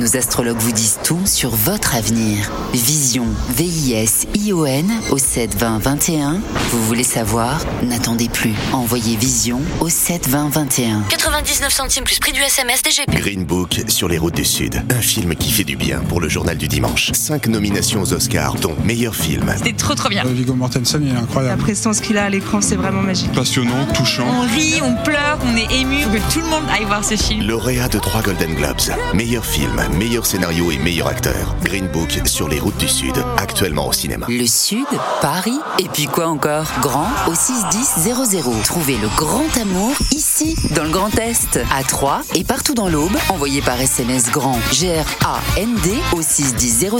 Nos 0.00 0.16
astrologues 0.16 0.56
vous 0.60 0.72
disent 0.72 0.98
tout 1.04 1.20
sur 1.26 1.50
votre 1.50 1.94
avenir. 1.94 2.50
Vision, 2.72 3.26
V-I-S-I-O-N 3.50 4.90
au 5.10 5.18
7 5.18 5.54
20 5.58 5.78
21. 5.78 6.40
Vous 6.70 6.82
voulez 6.86 7.02
savoir? 7.04 7.60
N'attendez 7.82 8.30
plus. 8.30 8.54
Envoyez 8.72 9.16
Vision 9.16 9.60
au 9.80 9.90
7 9.90 10.26
20 10.26 10.48
21. 10.48 11.02
99 11.10 11.70
centimes 11.70 12.04
plus 12.04 12.18
prix 12.18 12.32
du 12.32 12.40
SMS 12.40 12.80
DGP. 12.82 13.10
Green 13.14 13.44
Book 13.44 13.82
sur 13.88 14.08
les 14.08 14.16
routes 14.16 14.36
du 14.36 14.44
Sud. 14.46 14.82
Un 14.90 15.02
film 15.02 15.34
qui 15.34 15.52
fait 15.52 15.64
du 15.64 15.76
bien 15.76 15.98
pour 16.00 16.18
le 16.22 16.30
journal 16.30 16.56
du 16.56 16.66
dimanche. 16.66 17.10
Cinq 17.12 17.48
nominations 17.48 18.00
aux 18.00 18.14
Oscars, 18.14 18.54
dont 18.54 18.74
meilleur 18.82 19.14
film. 19.14 19.52
C'était 19.58 19.74
trop 19.74 19.94
trop 19.94 20.08
bien. 20.08 20.24
Viggo 20.24 20.54
Mortensen, 20.54 21.02
il 21.02 21.10
est 21.10 21.12
La 21.12 21.20
incroyable. 21.20 21.60
prestance 21.60 22.00
qu'il 22.00 22.16
a 22.16 22.24
à 22.24 22.30
l'écran, 22.30 22.62
c'est 22.62 22.76
vraiment 22.76 23.02
magique. 23.02 23.32
Passionnant, 23.32 23.84
touchant. 23.94 24.24
On 24.26 24.40
rit, 24.56 24.80
on 24.82 24.94
pleure, 25.04 25.38
on 25.44 25.54
est 25.58 25.70
ému. 25.78 26.04
Faut 26.04 26.08
que 26.10 26.32
tout 26.32 26.40
le 26.40 26.46
monde 26.48 26.64
aille 26.72 26.86
voir 26.86 27.04
ce 27.04 27.16
film. 27.16 27.46
Lauréat 27.46 27.88
de 27.88 27.98
trois 27.98 28.22
Golden 28.22 28.54
Globes. 28.54 28.80
Meilleur 29.12 29.44
film, 29.44 29.78
meilleur 29.96 30.26
scénario 30.26 30.70
et 30.70 30.78
meilleur 30.78 31.08
acteur. 31.08 31.54
Green 31.62 31.86
Book 31.88 32.20
sur 32.26 32.48
les 32.48 32.58
routes 32.58 32.76
du 32.78 32.88
Sud. 32.88 33.14
Actuellement 33.36 33.88
au 33.88 33.92
cinéma. 33.92 34.26
Le 34.28 34.46
Sud, 34.46 34.86
Paris, 35.20 35.58
et 35.78 35.88
puis 35.88 36.06
quoi 36.06 36.28
encore? 36.28 36.66
Grand 36.80 37.08
au 37.26 37.34
61000. 37.34 38.62
Trouvez 38.64 38.96
le 38.96 39.08
grand 39.16 39.56
amour 39.60 39.94
ici, 40.12 40.56
dans 40.74 40.84
le 40.84 40.90
Grand 40.90 41.16
Est, 41.18 41.60
à 41.72 41.82
Troyes 41.84 42.22
et 42.34 42.44
partout 42.44 42.74
dans 42.74 42.88
l'Aube. 42.88 43.16
Envoyez 43.28 43.62
par 43.62 43.80
SMS 43.80 44.30
grand 44.30 44.58
G-R-A-N-D 44.72 45.98
au 46.12 46.22
61000 46.22 46.90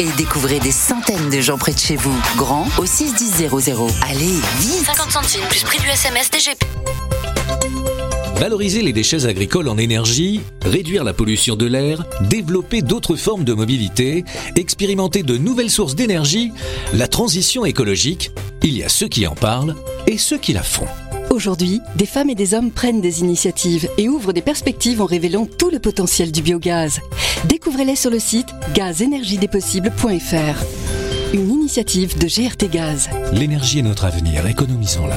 et 0.00 0.08
découvrez 0.16 0.60
des 0.60 0.72
centaines 0.72 1.30
de 1.30 1.40
gens 1.40 1.58
près 1.58 1.72
de 1.72 1.78
chez 1.78 1.96
vous. 1.96 2.16
Grand 2.36 2.66
au 2.78 2.86
61000. 2.86 3.50
Allez, 4.08 4.40
vite 4.60 4.86
50 4.86 5.12
centimes 5.12 5.44
plus 5.48 5.62
prix 5.64 5.78
du 5.78 5.88
SMS 5.88 6.30
DGP. 6.30 6.64
Valoriser 8.44 8.82
les 8.82 8.92
déchets 8.92 9.24
agricoles 9.24 9.68
en 9.68 9.78
énergie, 9.78 10.42
réduire 10.66 11.02
la 11.02 11.14
pollution 11.14 11.56
de 11.56 11.64
l'air, 11.64 12.04
développer 12.28 12.82
d'autres 12.82 13.16
formes 13.16 13.42
de 13.42 13.54
mobilité, 13.54 14.22
expérimenter 14.54 15.22
de 15.22 15.38
nouvelles 15.38 15.70
sources 15.70 15.94
d'énergie, 15.94 16.52
la 16.92 17.08
transition 17.08 17.64
écologique, 17.64 18.32
Il 18.62 18.76
y 18.76 18.82
a 18.82 18.90
ceux 18.90 19.08
qui 19.08 19.26
en 19.26 19.34
parlent 19.34 19.74
et 20.06 20.18
ceux 20.18 20.36
qui 20.36 20.52
la 20.52 20.62
font. 20.62 20.84
Aujourd'hui, 21.30 21.80
des 21.96 22.04
femmes 22.04 22.28
et 22.28 22.34
des 22.34 22.52
hommes 22.52 22.70
prennent 22.70 23.00
des 23.00 23.20
initiatives 23.20 23.88
et 23.96 24.10
ouvrent 24.10 24.34
des 24.34 24.42
perspectives 24.42 25.00
en 25.00 25.06
révélant 25.06 25.46
tout 25.46 25.70
le 25.70 25.78
potentiel 25.78 26.30
du 26.30 26.42
biogaz. 26.42 27.00
Découvrez-les 27.46 27.96
sur 27.96 28.10
le 28.10 28.18
site 28.18 28.48
gazénergiedespossibles.fr. 28.74 30.64
Une 31.32 31.50
initiative 31.50 32.18
de 32.18 32.26
GRT 32.26 32.68
Gaz. 32.70 33.08
L'énergie 33.32 33.78
est 33.78 33.82
notre 33.82 34.04
avenir, 34.04 34.46
économisons-la. 34.46 35.16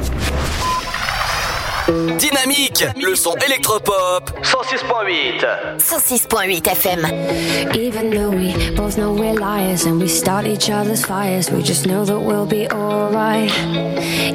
Dynamique, 1.87 2.85
le 2.95 3.15
son 3.15 3.35
électropop 3.45 4.31
106.8. 4.43 5.79
106.8 5.79 6.67
FM. 6.67 7.05
Even 7.75 8.09
though 8.11 8.29
we 8.29 8.53
both 8.75 8.97
know 8.97 9.13
we're 9.13 9.33
liars 9.33 9.85
and 9.85 9.99
we 9.99 10.07
start 10.07 10.45
each 10.45 10.69
other's 10.69 11.03
fires, 11.03 11.49
we 11.49 11.63
just 11.63 11.85
know 11.87 12.05
that 12.05 12.19
we'll 12.19 12.45
be 12.45 12.67
alright. 12.71 13.51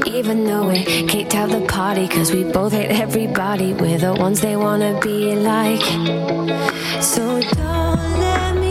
Even 0.06 0.44
though 0.44 0.68
we 0.68 0.82
kicked 1.06 1.34
out 1.34 1.50
the 1.50 1.64
party, 1.68 2.08
cause 2.08 2.32
we 2.32 2.44
both 2.44 2.72
hate 2.72 2.90
everybody, 2.90 3.72
we're 3.74 3.98
the 3.98 4.14
ones 4.14 4.40
they 4.40 4.56
wanna 4.56 4.98
be 5.00 5.36
like. 5.36 5.84
So 7.00 7.40
don't 7.40 8.20
let 8.20 8.56
me 8.56 8.65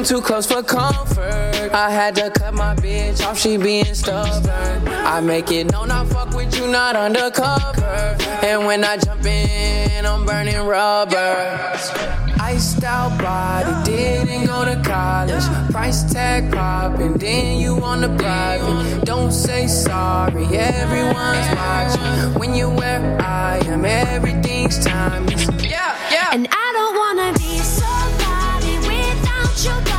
never 0.00 0.08
come 0.08 0.20
too 0.20 0.26
close 0.26 0.46
for 0.46 0.62
comfort. 0.62 1.70
I 1.72 1.90
had 1.90 2.14
to 2.16 2.30
cut 2.30 2.54
my 2.54 2.74
bitch 2.74 3.24
off, 3.24 3.38
she 3.38 3.56
being 3.56 3.94
stubborn. 3.94 4.88
I 4.88 5.20
make 5.20 5.50
it 5.50 5.70
known 5.72 5.90
I 5.90 6.04
fuck 6.04 6.34
with 6.34 6.56
you, 6.56 6.68
not 6.68 6.96
undercover. 6.96 8.16
And 8.42 8.66
when 8.66 8.84
I 8.84 8.96
jump 8.96 9.24
in, 9.24 10.06
I'm 10.06 10.24
burning 10.24 10.66
rubber. 10.66 11.76
Iced 12.40 12.82
out 12.84 13.18
body, 13.18 13.90
didn't 13.90 14.46
go 14.46 14.64
to 14.64 14.80
college. 14.82 15.44
Price 15.70 16.10
tag 16.12 16.52
popping, 16.52 17.14
then 17.14 17.60
you 17.60 17.82
on 17.82 18.00
the 18.00 18.08
private. 18.16 19.04
Don't 19.04 19.32
say 19.32 19.66
sorry, 19.66 20.46
everyone's 20.56 21.48
watching. 21.56 22.38
When 22.38 22.54
you're 22.54 22.74
where 22.74 23.20
I 23.20 23.58
am, 23.66 23.84
everything's 23.84 24.78
timeless. 24.84 25.46
Yeah, 25.62 25.96
yeah. 26.10 26.30
And 26.32 26.48
I 26.50 26.72
don't 26.76 26.96
wanna 26.96 27.38
be 27.38 27.58
somebody 27.58 28.78
without 28.88 29.64
your 29.64 29.89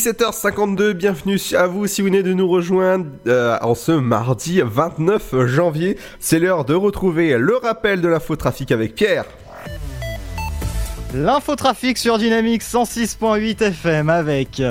17h52, 0.00 0.92
bienvenue 0.92 1.38
à 1.54 1.66
vous 1.66 1.86
si 1.86 2.00
vous 2.00 2.06
venez 2.06 2.22
de 2.22 2.32
nous 2.32 2.48
rejoindre 2.48 3.04
euh, 3.26 3.58
en 3.60 3.74
ce 3.74 3.92
mardi 3.92 4.62
29 4.64 5.44
janvier. 5.44 5.98
C'est 6.20 6.38
l'heure 6.38 6.64
de 6.64 6.72
retrouver 6.72 7.36
le 7.36 7.56
rappel 7.56 8.00
de 8.00 8.08
l'infotrafic 8.08 8.72
avec 8.72 8.94
Pierre. 8.94 9.26
L'infotrafic 11.12 11.98
sur 11.98 12.16
Dynamique 12.16 12.62
106.8 12.62 13.62
FM 13.62 14.08
avec 14.08 14.62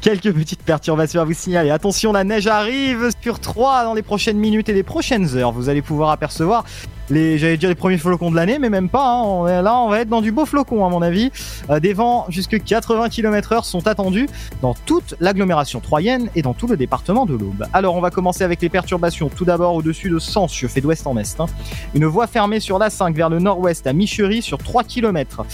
quelques 0.00 0.32
petites 0.32 0.62
perturbations 0.62 1.20
à 1.20 1.24
vous 1.24 1.32
signaler. 1.34 1.70
Attention, 1.70 2.12
la 2.12 2.22
neige 2.22 2.46
arrive 2.46 3.10
sur 3.20 3.40
3 3.40 3.82
dans 3.82 3.94
les 3.94 4.02
prochaines 4.02 4.38
minutes 4.38 4.68
et 4.68 4.72
les 4.72 4.84
prochaines 4.84 5.36
heures. 5.36 5.50
Vous 5.50 5.68
allez 5.68 5.82
pouvoir 5.82 6.10
apercevoir 6.10 6.64
les, 7.10 7.38
j'allais 7.38 7.56
dire 7.56 7.68
les 7.68 7.74
premiers 7.74 7.98
flocons 7.98 8.30
de 8.30 8.36
l'année, 8.36 8.58
mais 8.58 8.70
même 8.70 8.88
pas. 8.88 9.06
hein. 9.14 9.62
Là, 9.62 9.76
on 9.78 9.88
va 9.88 10.00
être 10.00 10.08
dans 10.08 10.20
du 10.20 10.32
beau 10.32 10.46
flocon, 10.46 10.84
à 10.86 10.88
mon 10.88 11.02
avis. 11.02 11.30
Euh, 11.68 11.80
des 11.80 11.92
vents 11.92 12.26
jusque 12.28 12.62
80 12.62 13.08
km/h 13.08 13.64
sont 13.64 13.86
attendus 13.86 14.28
dans 14.62 14.74
toute 14.74 15.14
l'agglomération 15.20 15.80
troyenne 15.80 16.28
et 16.34 16.42
dans 16.42 16.54
tout 16.54 16.66
le 16.66 16.76
département 16.76 17.26
de 17.26 17.32
l'Aube. 17.34 17.66
Alors, 17.72 17.96
on 17.96 18.00
va 18.00 18.10
commencer 18.10 18.44
avec 18.44 18.62
les 18.62 18.68
perturbations. 18.68 19.28
Tout 19.28 19.44
d'abord, 19.44 19.74
au-dessus 19.74 20.10
de 20.10 20.18
Sens, 20.18 20.56
je 20.56 20.66
fais 20.66 20.80
d'ouest 20.80 21.06
en 21.06 21.16
est. 21.16 21.40
hein. 21.40 21.46
Une 21.94 22.06
voie 22.06 22.26
fermée 22.26 22.60
sur 22.60 22.78
l'A5 22.78 23.14
vers 23.14 23.28
le 23.28 23.38
nord-ouest 23.38 23.86
à 23.86 23.92
Michery 23.92 24.42
sur 24.42 24.58
3 24.58 24.84
km. 24.84 25.44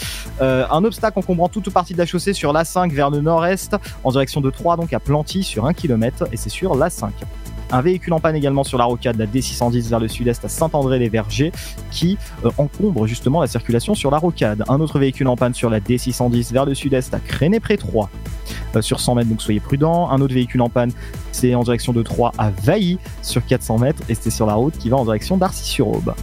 un 0.41 0.85
obstacle 0.85 1.19
encombrant 1.19 1.49
toute 1.49 1.71
partie 1.71 1.93
de 1.95 1.99
la 1.99 2.07
chaussée 2.07 2.33
sur 2.33 2.53
l'A5 2.53 2.93
vers 2.93 3.11
le 3.11 3.21
nord-est 3.21 3.77
en 4.05 4.11
direction 4.11 4.41
de 4.41 4.51
Troyes, 4.51 4.77
donc 4.77 4.93
à 4.93 5.01
Planty 5.01 5.43
sur 5.43 5.67
1 5.67 5.73
km, 5.75 6.27
et 6.33 6.37
c'est 6.37 6.51
sur 6.51 6.77
l'A5. 6.77 7.11
Un 7.73 7.81
véhicule 7.81 8.13
en 8.13 8.21
panne 8.21 8.37
également 8.37 8.65
sur 8.65 8.79
la 8.79 8.85
rocade, 8.85 9.17
la 9.17 9.27
D610 9.27 9.89
vers 9.89 10.01
le 10.01 10.09
sud-est 10.09 10.45
à 10.45 10.49
Saint-André-les-Vergers, 10.49 11.53
qui 11.91 12.17
euh, 12.45 12.51
encombre 12.59 13.07
justement 13.07 13.41
la 13.41 13.47
circulation 13.47 13.95
sur 13.95 14.11
la 14.11 14.19
rocade. 14.19 14.63
Un 14.69 14.81
autre 14.81 14.99
véhicule 14.99 15.29
en 15.29 15.37
panne 15.37 15.55
sur 15.55 15.69
la 15.69 15.81
D610 15.81 16.53
vers 16.53 16.65
le 16.65 16.75
sud-est 16.75 17.13
à 17.15 17.19
Créné-près-Troyes, 17.19 18.09
euh, 18.77 18.83
sur 18.83 19.01
100 19.01 19.17
mètres, 19.17 19.29
donc 19.29 19.43
soyez 19.43 19.61
prudents. 19.61 20.11
Un 20.11 20.21
autre 20.21 20.35
véhicule 20.35 20.61
en 20.61 20.69
panne, 20.69 20.93
c'est 21.33 21.55
en 21.55 21.63
direction 21.63 21.93
de 21.93 22.03
Troyes 22.03 22.33
à 22.39 22.51
Vailly, 22.51 22.99
sur 23.23 23.45
400 23.45 23.79
mètres, 23.79 24.03
et 24.09 24.15
c'est 24.15 24.31
sur 24.31 24.47
la 24.47 24.55
route 24.55 24.77
qui 24.79 24.89
va 24.89 24.97
en 24.97 25.05
direction 25.05 25.37
d'Arcy-sur-Aube. 25.37 26.15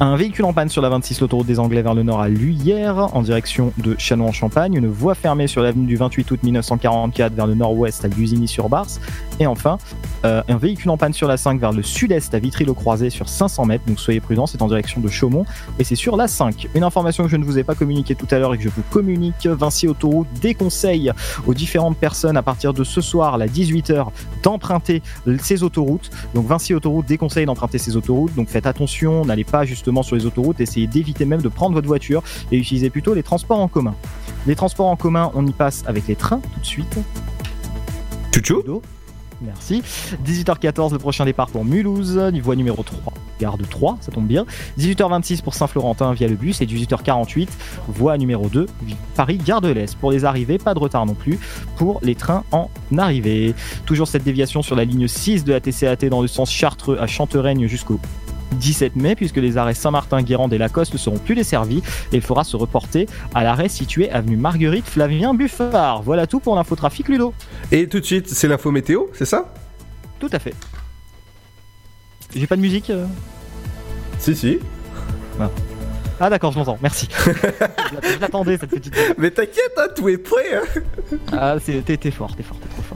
Un 0.00 0.16
véhicule 0.16 0.44
en 0.44 0.52
panne 0.52 0.68
sur 0.68 0.82
la 0.82 0.88
26, 0.88 1.20
l'autoroute 1.20 1.46
des 1.46 1.60
Anglais 1.60 1.80
vers 1.80 1.94
le 1.94 2.02
nord 2.02 2.20
à 2.20 2.28
Luyères, 2.28 3.14
en 3.14 3.22
direction 3.22 3.72
de 3.78 3.94
Châlons-en-Champagne. 3.96 4.74
Une 4.74 4.88
voie 4.88 5.14
fermée 5.14 5.46
sur 5.46 5.62
l'avenue 5.62 5.86
du 5.86 5.94
28 5.94 6.32
août 6.32 6.40
1944 6.42 7.32
vers 7.32 7.46
le 7.46 7.54
nord-ouest 7.54 8.04
à 8.04 8.08
Lusigny-sur-Barse. 8.08 9.00
Et 9.38 9.46
enfin, 9.46 9.78
euh, 10.24 10.42
un 10.48 10.56
véhicule 10.56 10.90
en 10.90 10.96
panne 10.96 11.12
sur 11.12 11.28
la 11.28 11.36
5 11.36 11.60
vers 11.60 11.70
le 11.70 11.84
sud-est 11.84 12.34
à 12.34 12.40
Vitry-le-Croisé 12.40 13.08
sur 13.10 13.28
500 13.28 13.66
mètres. 13.66 13.84
Donc 13.86 14.00
soyez 14.00 14.20
prudents, 14.20 14.46
c'est 14.46 14.62
en 14.62 14.66
direction 14.66 15.00
de 15.00 15.08
Chaumont 15.08 15.44
et 15.78 15.84
c'est 15.84 15.94
sur 15.94 16.16
la 16.16 16.26
5. 16.26 16.68
Une 16.74 16.82
information 16.82 17.24
que 17.24 17.30
je 17.30 17.36
ne 17.36 17.44
vous 17.44 17.58
ai 17.58 17.62
pas 17.62 17.76
communiquée 17.76 18.16
tout 18.16 18.28
à 18.32 18.38
l'heure 18.40 18.52
et 18.52 18.58
que 18.58 18.64
je 18.64 18.70
vous 18.70 18.82
communique, 18.90 19.46
Vinci 19.46 19.86
Autoroute 19.86 20.26
déconseille 20.40 21.12
aux 21.46 21.54
différentes 21.54 21.98
personnes 21.98 22.36
à 22.36 22.42
partir 22.42 22.72
de 22.72 22.82
ce 22.82 23.00
soir, 23.00 23.34
à 23.34 23.46
18h, 23.46 24.06
d'emprunter 24.42 25.02
ces 25.38 25.62
autoroutes. 25.62 26.10
Donc 26.34 26.46
Vinci 26.46 26.74
Autoroute 26.74 27.06
déconseille 27.06 27.46
d'emprunter 27.46 27.78
ces 27.78 27.96
autoroutes. 27.96 28.34
Donc 28.34 28.48
faites 28.48 28.66
attention, 28.66 29.24
n'allez 29.24 29.44
pas 29.44 29.64
justement 29.84 30.02
sur 30.02 30.16
les 30.16 30.24
autoroutes, 30.24 30.60
essayez 30.60 30.86
d'éviter 30.86 31.26
même 31.26 31.42
de 31.42 31.48
prendre 31.48 31.74
votre 31.74 31.86
voiture 31.86 32.22
et 32.50 32.56
utilisez 32.56 32.88
plutôt 32.88 33.12
les 33.12 33.22
transports 33.22 33.58
en 33.58 33.68
commun. 33.68 33.94
Les 34.46 34.56
transports 34.56 34.86
en 34.86 34.96
commun, 34.96 35.30
on 35.34 35.46
y 35.46 35.52
passe 35.52 35.84
avec 35.86 36.08
les 36.08 36.16
trains 36.16 36.40
tout 36.54 36.60
de 36.60 36.64
suite. 36.64 36.98
Chouchou 38.34 38.80
Merci. 39.42 39.82
18h14, 40.24 40.92
le 40.92 40.98
prochain 40.98 41.26
départ 41.26 41.48
pour 41.48 41.66
Mulhouse, 41.66 42.18
voie 42.42 42.56
numéro 42.56 42.82
3, 42.82 43.12
gare 43.38 43.58
de 43.58 43.64
3, 43.64 43.98
ça 44.00 44.10
tombe 44.10 44.26
bien. 44.26 44.46
18h26 44.78 45.42
pour 45.42 45.52
Saint-Florentin 45.52 46.14
via 46.14 46.28
le 46.28 46.36
bus 46.36 46.62
et 46.62 46.66
18h48, 46.66 47.48
voie 47.88 48.16
numéro 48.16 48.48
2, 48.48 48.64
Paris, 49.16 49.36
gare 49.36 49.60
de 49.60 49.68
l'Est. 49.68 49.96
Pour 49.96 50.12
les 50.12 50.24
arrivées, 50.24 50.56
pas 50.56 50.72
de 50.72 50.78
retard 50.78 51.04
non 51.04 51.12
plus 51.12 51.38
pour 51.76 52.00
les 52.02 52.14
trains 52.14 52.44
en 52.52 52.70
arrivée. 52.96 53.54
Toujours 53.84 54.08
cette 54.08 54.24
déviation 54.24 54.62
sur 54.62 54.76
la 54.76 54.84
ligne 54.86 55.08
6 55.08 55.44
de 55.44 55.52
la 55.52 55.60
TCAT 55.60 56.08
dans 56.08 56.22
le 56.22 56.28
sens 56.28 56.50
Chartreux 56.50 56.96
à 56.98 57.06
Chantereigne 57.06 57.66
jusqu'au 57.66 58.00
17 58.54 58.96
mai, 58.96 59.14
puisque 59.14 59.36
les 59.36 59.56
arrêts 59.58 59.74
Saint-Martin, 59.74 60.22
Guérande 60.22 60.52
et 60.52 60.58
Lacoste 60.58 60.92
ne 60.92 60.98
seront 60.98 61.18
plus 61.18 61.34
desservis 61.34 61.82
et 62.12 62.16
il 62.16 62.22
faudra 62.22 62.44
se 62.44 62.56
reporter 62.56 63.06
à 63.34 63.44
l'arrêt 63.44 63.68
situé 63.68 64.10
avenue 64.10 64.36
Marguerite 64.36 64.86
Flavien 64.86 65.34
Buffard. 65.34 66.02
Voilà 66.02 66.26
tout 66.26 66.40
pour 66.40 66.56
l'infotrafic 66.56 67.08
Ludo. 67.08 67.34
Et 67.72 67.88
tout 67.88 68.00
de 68.00 68.04
suite, 68.04 68.28
c'est 68.28 68.48
l'info 68.48 68.70
météo, 68.70 69.04
c'est 69.12 69.24
ça? 69.24 69.52
Tout 70.18 70.30
à 70.32 70.38
fait. 70.38 70.54
J'ai 72.34 72.46
pas 72.46 72.56
de 72.56 72.60
musique 72.60 72.90
euh? 72.90 73.06
Si, 74.18 74.34
si. 74.34 74.58
Ah, 75.38 75.50
Ah, 76.20 76.30
d'accord, 76.30 76.52
je 76.52 76.58
l'entends, 76.58 76.78
merci. 76.82 77.08
Je 77.16 78.20
l'attendais 78.20 78.56
cette 78.58 78.70
petite. 78.70 78.94
Mais 79.18 79.30
t'inquiète, 79.30 79.72
hein, 79.76 79.86
tout 79.94 80.08
est 80.08 80.18
prêt. 80.18 80.56
Hein. 80.56 80.80
Ah, 81.32 81.56
t'es 81.64 82.10
fort, 82.10 82.34
t'es 82.36 82.42
fort, 82.42 82.58
t'es 82.60 82.68
trop 82.68 82.82
fort. 82.82 82.93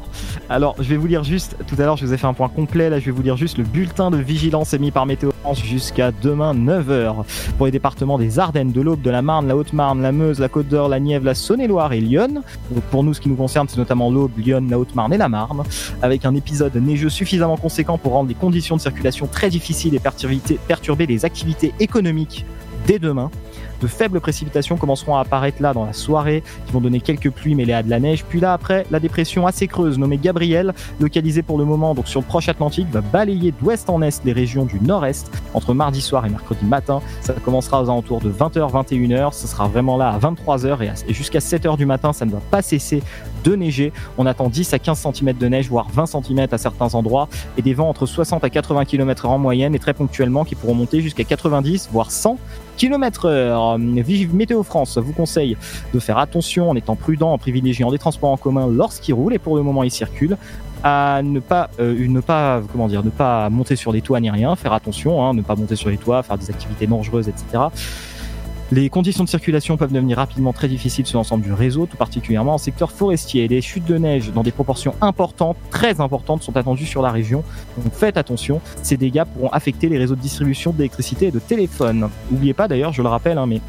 Alors, 0.50 0.76
je 0.78 0.88
vais 0.88 0.96
vous 0.96 1.06
lire 1.06 1.24
juste, 1.24 1.56
tout 1.66 1.74
à 1.78 1.84
l'heure, 1.84 1.98
je 1.98 2.06
vous 2.06 2.14
ai 2.14 2.16
fait 2.16 2.26
un 2.26 2.32
point 2.32 2.48
complet, 2.48 2.88
là, 2.88 2.98
je 2.98 3.04
vais 3.04 3.10
vous 3.10 3.20
lire 3.20 3.36
juste 3.36 3.58
le 3.58 3.64
bulletin 3.64 4.10
de 4.10 4.16
vigilance 4.16 4.72
émis 4.72 4.90
par 4.90 5.04
Météo 5.04 5.30
France 5.42 5.62
jusqu'à 5.62 6.10
demain 6.10 6.54
9h. 6.54 7.16
Pour 7.58 7.66
les 7.66 7.72
départements 7.72 8.16
des 8.16 8.38
Ardennes, 8.38 8.72
de 8.72 8.80
l'Aube, 8.80 9.02
de 9.02 9.10
la 9.10 9.20
Marne, 9.20 9.46
la 9.46 9.56
Haute-Marne, 9.56 10.00
la 10.00 10.10
Meuse, 10.10 10.40
la 10.40 10.48
Côte 10.48 10.68
d'Or, 10.68 10.88
la 10.88 11.00
Nièvre, 11.00 11.26
la 11.26 11.34
Saône-et-Loire 11.34 11.92
et 11.92 12.00
Lyon. 12.00 12.42
Donc, 12.70 12.82
pour 12.84 13.04
nous, 13.04 13.12
ce 13.12 13.20
qui 13.20 13.28
nous 13.28 13.36
concerne, 13.36 13.68
c'est 13.68 13.76
notamment 13.76 14.10
l'Aube, 14.10 14.38
Lyon, 14.38 14.66
la 14.70 14.78
Haute-Marne 14.78 15.12
et 15.12 15.18
la 15.18 15.28
Marne. 15.28 15.64
Avec 16.00 16.24
un 16.24 16.34
épisode 16.34 16.74
neigeux 16.76 17.10
suffisamment 17.10 17.58
conséquent 17.58 17.98
pour 17.98 18.12
rendre 18.12 18.30
les 18.30 18.34
conditions 18.34 18.76
de 18.76 18.80
circulation 18.80 19.26
très 19.26 19.50
difficiles 19.50 19.94
et 19.94 19.98
perturber- 19.98 20.56
perturber 20.66 21.04
les 21.04 21.26
activités 21.26 21.74
économiques 21.78 22.46
dès 22.86 22.98
demain. 22.98 23.30
De 23.80 23.86
faibles 23.86 24.20
précipitations 24.20 24.76
commenceront 24.76 25.16
à 25.16 25.20
apparaître 25.20 25.62
là 25.62 25.72
dans 25.72 25.84
la 25.86 25.92
soirée, 25.92 26.42
qui 26.66 26.72
vont 26.72 26.80
donner 26.80 27.00
quelques 27.00 27.30
pluies 27.30 27.54
mêlées 27.54 27.72
à 27.72 27.82
de 27.82 27.90
la 27.90 28.00
neige. 28.00 28.24
Puis 28.28 28.40
là, 28.40 28.52
après, 28.52 28.86
la 28.90 28.98
dépression 29.00 29.46
assez 29.46 29.68
creuse 29.68 29.98
nommée 29.98 30.18
Gabriel, 30.18 30.74
localisée 31.00 31.42
pour 31.42 31.58
le 31.58 31.64
moment 31.64 31.94
donc 31.94 32.08
sur 32.08 32.20
le 32.20 32.26
proche 32.26 32.48
Atlantique, 32.48 32.88
va 32.90 33.00
balayer 33.00 33.52
d'ouest 33.60 33.88
en 33.90 34.02
est 34.02 34.24
les 34.24 34.32
régions 34.32 34.64
du 34.64 34.80
nord-est 34.80 35.30
entre 35.54 35.74
mardi 35.74 36.00
soir 36.00 36.26
et 36.26 36.30
mercredi 36.30 36.64
matin. 36.64 37.00
Ça 37.20 37.34
commencera 37.34 37.80
aux 37.82 37.84
alentours 37.84 38.20
de 38.20 38.30
20h, 38.30 38.70
21h. 38.70 39.32
Ça 39.32 39.46
sera 39.46 39.68
vraiment 39.68 39.96
là 39.96 40.08
à 40.10 40.18
23h 40.18 40.82
et, 40.82 40.88
à- 40.88 40.94
et 41.06 41.14
jusqu'à 41.14 41.38
7h 41.40 41.76
du 41.76 41.86
matin, 41.86 42.12
ça 42.12 42.24
ne 42.24 42.32
va 42.32 42.40
pas 42.50 42.62
cesser 42.62 43.02
de 43.44 43.54
neiger. 43.54 43.92
On 44.18 44.26
attend 44.26 44.48
10 44.48 44.74
à 44.74 44.78
15 44.78 44.98
cm 45.14 45.32
de 45.34 45.46
neige, 45.48 45.68
voire 45.68 45.86
20 45.92 46.06
cm 46.06 46.48
à 46.50 46.58
certains 46.58 46.94
endroits, 46.94 47.28
et 47.56 47.62
des 47.62 47.74
vents 47.74 47.88
entre 47.88 48.06
60 48.06 48.42
à 48.42 48.50
80 48.50 48.84
km 48.84 49.26
en 49.26 49.38
moyenne, 49.38 49.74
et 49.74 49.78
très 49.78 49.94
ponctuellement 49.94 50.44
qui 50.44 50.56
pourront 50.56 50.74
monter 50.74 51.00
jusqu'à 51.00 51.22
90, 51.24 51.90
voire 51.92 52.10
100 52.10 52.36
km 52.78 53.26
heure. 53.26 53.76
Vive 53.78 54.34
Météo 54.34 54.62
France 54.62 54.96
vous 54.96 55.12
conseille 55.12 55.56
de 55.92 55.98
faire 55.98 56.18
attention 56.18 56.70
en 56.70 56.76
étant 56.76 56.96
prudent, 56.96 57.32
en 57.32 57.38
privilégiant 57.38 57.90
des 57.90 57.98
transports 57.98 58.30
en 58.30 58.36
commun 58.36 58.68
lorsqu'ils 58.68 59.12
roulent, 59.12 59.34
et 59.34 59.38
pour 59.38 59.56
le 59.56 59.62
moment 59.62 59.82
ils 59.82 59.90
circulent 59.90 60.38
à 60.84 61.20
ne 61.22 61.40
pas 61.40 61.70
euh, 61.80 62.06
ne 62.06 62.20
pas 62.20 62.62
comment 62.70 62.88
dire 62.88 63.04
ne 63.04 63.10
pas 63.10 63.50
monter 63.50 63.74
sur 63.74 63.92
les 63.92 64.00
toits 64.00 64.20
ni 64.20 64.30
rien 64.30 64.54
faire 64.54 64.72
attention 64.72 65.24
hein, 65.24 65.34
ne 65.34 65.42
pas 65.42 65.56
monter 65.56 65.74
sur 65.74 65.90
les 65.90 65.96
toits 65.96 66.22
faire 66.22 66.38
des 66.38 66.50
activités 66.50 66.86
dangereuses 66.86 67.28
etc 67.28 67.64
les 68.70 68.90
conditions 68.90 69.24
de 69.24 69.28
circulation 69.28 69.78
peuvent 69.78 69.92
devenir 69.92 70.18
rapidement 70.18 70.52
très 70.52 70.68
difficiles 70.68 71.06
sur 71.06 71.18
l'ensemble 71.18 71.42
du 71.42 71.52
réseau, 71.52 71.86
tout 71.86 71.96
particulièrement 71.96 72.54
en 72.54 72.58
secteur 72.58 72.92
forestier. 72.92 73.48
Les 73.48 73.62
chutes 73.62 73.86
de 73.86 73.96
neige 73.96 74.30
dans 74.32 74.42
des 74.42 74.50
proportions 74.50 74.94
importantes, 75.00 75.56
très 75.70 76.02
importantes, 76.02 76.42
sont 76.42 76.56
attendues 76.56 76.84
sur 76.84 77.00
la 77.00 77.10
région. 77.10 77.42
Donc 77.82 77.92
faites 77.94 78.18
attention, 78.18 78.60
ces 78.82 78.98
dégâts 78.98 79.24
pourront 79.24 79.48
affecter 79.48 79.88
les 79.88 79.96
réseaux 79.96 80.16
de 80.16 80.20
distribution 80.20 80.72
d'électricité 80.72 81.28
et 81.28 81.30
de 81.30 81.38
téléphone. 81.38 82.10
N'oubliez 82.30 82.52
pas 82.52 82.68
d'ailleurs, 82.68 82.92
je 82.92 83.00
le 83.00 83.08
rappelle, 83.08 83.38
hein, 83.38 83.46
mais 83.46 83.62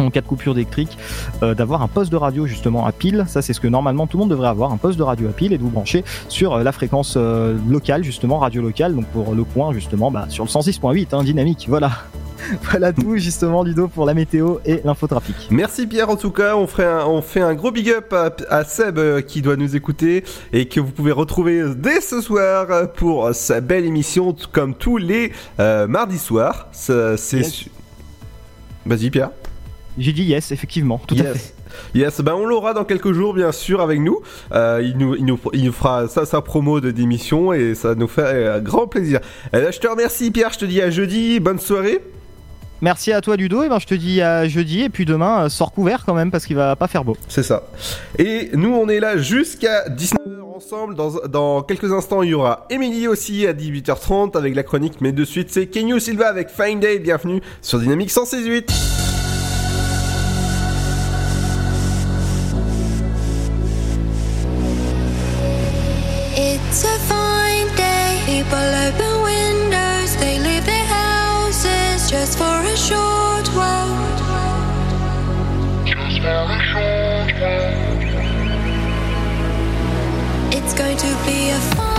en 0.00 0.10
cas 0.10 0.20
de 0.20 0.26
coupure 0.26 0.52
électrique, 0.54 0.96
euh, 1.42 1.54
d'avoir 1.54 1.82
un 1.82 1.88
poste 1.88 2.10
de 2.12 2.16
radio 2.16 2.46
justement 2.46 2.86
à 2.86 2.92
pile. 2.92 3.24
Ça, 3.28 3.42
c'est 3.42 3.52
ce 3.52 3.60
que 3.60 3.68
normalement 3.68 4.06
tout 4.06 4.16
le 4.16 4.20
monde 4.22 4.30
devrait 4.30 4.48
avoir, 4.48 4.72
un 4.72 4.76
poste 4.76 4.98
de 4.98 5.02
radio 5.02 5.28
à 5.28 5.32
pile 5.32 5.52
et 5.52 5.58
de 5.58 5.62
vous 5.62 5.70
brancher 5.70 6.04
sur 6.28 6.54
euh, 6.54 6.62
la 6.62 6.72
fréquence 6.72 7.14
euh, 7.16 7.56
locale, 7.68 8.02
justement, 8.04 8.38
radio 8.38 8.62
locale. 8.62 8.94
Donc 8.94 9.06
pour 9.06 9.34
le 9.34 9.44
coin, 9.44 9.72
justement, 9.72 10.10
bah, 10.10 10.26
sur 10.28 10.44
le 10.44 10.48
106.8, 10.50 11.08
hein, 11.12 11.22
dynamique. 11.24 11.66
Voilà. 11.68 11.90
voilà 12.70 12.92
tout, 12.92 13.16
justement, 13.16 13.62
Ludo, 13.62 13.88
pour 13.88 14.06
la 14.06 14.14
météo 14.14 14.58
et 14.64 14.80
l'infotrafic. 14.84 15.36
Merci 15.50 15.86
Pierre 15.86 16.08
en 16.08 16.16
tout 16.16 16.30
cas, 16.30 16.56
on, 16.56 16.66
ferait 16.66 16.86
un- 16.86 17.04
on 17.06 17.20
fait 17.20 17.42
un 17.42 17.54
gros 17.54 17.70
big 17.70 17.90
up 17.90 18.12
à, 18.14 18.30
à 18.48 18.64
Seb 18.64 18.98
euh, 18.98 19.20
qui 19.20 19.42
doit 19.42 19.56
nous 19.56 19.76
écouter 19.76 20.24
et 20.52 20.66
que 20.66 20.80
vous 20.80 20.90
pouvez 20.90 21.12
retrouver 21.12 21.62
dès 21.76 22.00
ce 22.00 22.20
soir 22.20 22.90
pour 22.96 23.34
sa 23.34 23.60
belle 23.60 23.84
émission 23.84 24.34
comme 24.52 24.74
tous 24.74 24.96
les 24.96 25.32
euh, 25.58 25.86
mardis 25.86 26.18
soirs. 26.18 26.68
C'est... 26.72 27.16
Vas-y 28.86 29.10
Pierre. 29.10 29.30
J'ai 29.98 30.12
dit 30.12 30.24
yes, 30.24 30.52
effectivement, 30.52 31.00
tout 31.06 31.16
à 31.18 31.34
fait. 31.34 31.54
Yes, 31.94 32.20
ben 32.20 32.34
on 32.34 32.46
l'aura 32.46 32.74
dans 32.74 32.84
quelques 32.84 33.12
jours 33.12 33.32
bien 33.32 33.52
sûr 33.52 33.80
avec 33.80 34.00
nous. 34.00 34.20
Euh, 34.52 34.80
il, 34.82 34.96
nous, 34.98 35.14
il, 35.14 35.24
nous, 35.24 35.38
il 35.52 35.64
nous 35.64 35.72
fera 35.72 36.08
ça 36.08 36.26
sa 36.26 36.40
promo 36.40 36.80
de 36.80 36.90
démission 36.90 37.52
et 37.52 37.74
ça 37.74 37.94
nous 37.94 38.08
fait 38.08 38.22
euh, 38.24 38.60
grand 38.60 38.86
plaisir. 38.86 39.20
Euh, 39.54 39.70
je 39.70 39.78
te 39.78 39.86
remercie 39.86 40.30
Pierre, 40.30 40.52
je 40.52 40.58
te 40.58 40.64
dis 40.64 40.80
à 40.80 40.90
jeudi, 40.90 41.38
bonne 41.38 41.60
soirée. 41.60 42.00
Merci 42.82 43.12
à 43.12 43.20
toi, 43.20 43.36
Ludo. 43.36 43.62
Et 43.62 43.68
ben, 43.68 43.78
je 43.78 43.86
te 43.86 43.94
dis 43.94 44.22
à 44.22 44.48
jeudi. 44.48 44.82
Et 44.82 44.88
puis 44.88 45.04
demain, 45.04 45.44
euh, 45.44 45.48
sors 45.48 45.72
couvert 45.72 46.04
quand 46.06 46.14
même 46.14 46.30
parce 46.30 46.46
qu'il 46.46 46.56
va 46.56 46.76
pas 46.76 46.88
faire 46.88 47.04
beau. 47.04 47.16
C'est 47.28 47.42
ça. 47.42 47.64
Et 48.18 48.50
nous, 48.54 48.74
on 48.74 48.88
est 48.88 49.00
là 49.00 49.18
jusqu'à 49.18 49.88
19h 49.88 50.40
ensemble. 50.56 50.94
Dans, 50.94 51.26
dans 51.28 51.62
quelques 51.62 51.92
instants, 51.92 52.22
il 52.22 52.30
y 52.30 52.34
aura 52.34 52.66
Émilie 52.70 53.06
aussi 53.06 53.46
à 53.46 53.52
18h30 53.52 54.36
avec 54.36 54.54
la 54.54 54.62
chronique. 54.62 54.94
Mais 55.00 55.12
de 55.12 55.24
suite, 55.24 55.50
c'est 55.50 55.66
Kenyu 55.66 56.00
Silva 56.00 56.28
avec 56.28 56.48
Fine 56.48 56.80
Day. 56.80 56.98
Bienvenue 56.98 57.42
sur 57.60 57.78
Dynamique 57.78 58.10
168. 58.10 58.99
To 81.00 81.06
be 81.24 81.48
a 81.48 81.89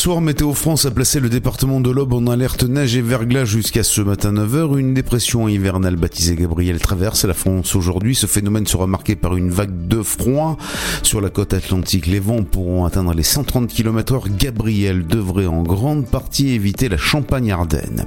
soir 0.00 0.22
Météo 0.22 0.54
France 0.54 0.86
a 0.86 0.90
placé 0.90 1.20
le 1.20 1.28
département 1.28 1.78
de 1.78 1.90
l'Aube 1.90 2.14
en 2.14 2.26
alerte 2.26 2.62
neige 2.62 2.96
et 2.96 3.02
verglas 3.02 3.44
jusqu'à 3.44 3.82
ce 3.82 4.00
matin 4.00 4.32
9h. 4.32 4.78
Une 4.78 4.94
dépression 4.94 5.46
hivernale 5.46 5.96
baptisée 5.96 6.36
Gabriel 6.36 6.80
traverse 6.80 7.26
la 7.26 7.34
France 7.34 7.76
aujourd'hui. 7.76 8.14
Ce 8.14 8.24
phénomène 8.24 8.66
sera 8.66 8.86
marqué 8.86 9.14
par 9.14 9.36
une 9.36 9.50
vague 9.50 9.88
de 9.88 10.02
froid 10.02 10.56
sur 11.02 11.20
la 11.20 11.28
côte 11.28 11.52
atlantique. 11.52 12.06
Les 12.06 12.18
vents 12.18 12.44
pourront 12.44 12.86
atteindre 12.86 13.12
les 13.12 13.22
130 13.22 13.68
km 13.68 14.14
heure. 14.14 14.24
Gabriel 14.30 15.06
devrait 15.06 15.44
en 15.44 15.62
grande 15.62 16.06
partie 16.06 16.48
éviter 16.52 16.88
la 16.88 16.96
Champagne-Ardenne. 16.96 18.06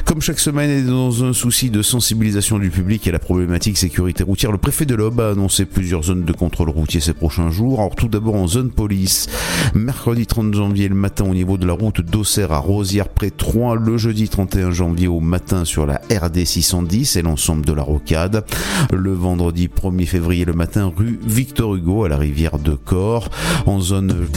Comme 0.06 0.22
chaque 0.22 0.40
semaine 0.40 0.70
et 0.70 0.82
dans 0.82 1.24
un 1.24 1.34
souci 1.34 1.70
de 1.70 1.82
sensibilisation 1.82 2.60
du 2.60 2.70
public 2.70 3.08
à 3.08 3.12
la 3.12 3.20
problématique 3.20 3.78
sécurité 3.78 4.24
routière, 4.24 4.52
le 4.52 4.58
préfet 4.58 4.86
de 4.86 4.96
l'Aube 4.96 5.22
a 5.22 5.32
annoncé 5.32 5.66
plusieurs 5.66 6.04
zones 6.04 6.26
de 6.26 6.34
contrôle 6.34 6.70
routier 6.70 7.00
ces 7.00 7.14
prochains 7.14 7.50
jours. 7.50 7.80
Alors 7.80 7.96
tout 7.96 8.08
d'abord 8.08 8.36
en 8.36 8.48
zone 8.48 8.72
police, 8.72 9.28
mercredi 9.74 10.26
30 10.26 10.54
janvier 10.54 10.88
le 10.90 10.96
matin 10.96 11.26
au 11.26 11.34
niveau 11.34 11.58
de 11.58 11.66
la 11.66 11.74
route 11.74 12.02
d'Auxerre 12.02 12.52
à 12.52 12.58
Rosière 12.58 13.10
près 13.10 13.30
3, 13.30 13.76
le 13.76 13.98
jeudi 13.98 14.28
31 14.28 14.72
janvier 14.72 15.08
au 15.08 15.20
matin 15.20 15.66
sur 15.66 15.86
la 15.86 16.02
RD 16.12 16.46
610 16.46 17.16
et 17.16 17.22
l'ensemble 17.22 17.66
de 17.66 17.74
la 17.74 17.84
rocade, 17.84 18.44
le 18.92 19.14
vendredi 19.14 19.70
1er 19.70 20.06
février 20.06 20.46
le 20.46 20.54
matin 20.54 20.92
rue 20.96 21.20
Victor 21.26 21.76
Hugo 21.76 22.04
à 22.04 22.10
la 22.10 22.18
rivière 22.18 22.60
de 22.60 22.74
Corps, 22.74 23.30
en 23.66 23.80
zone 23.80 24.28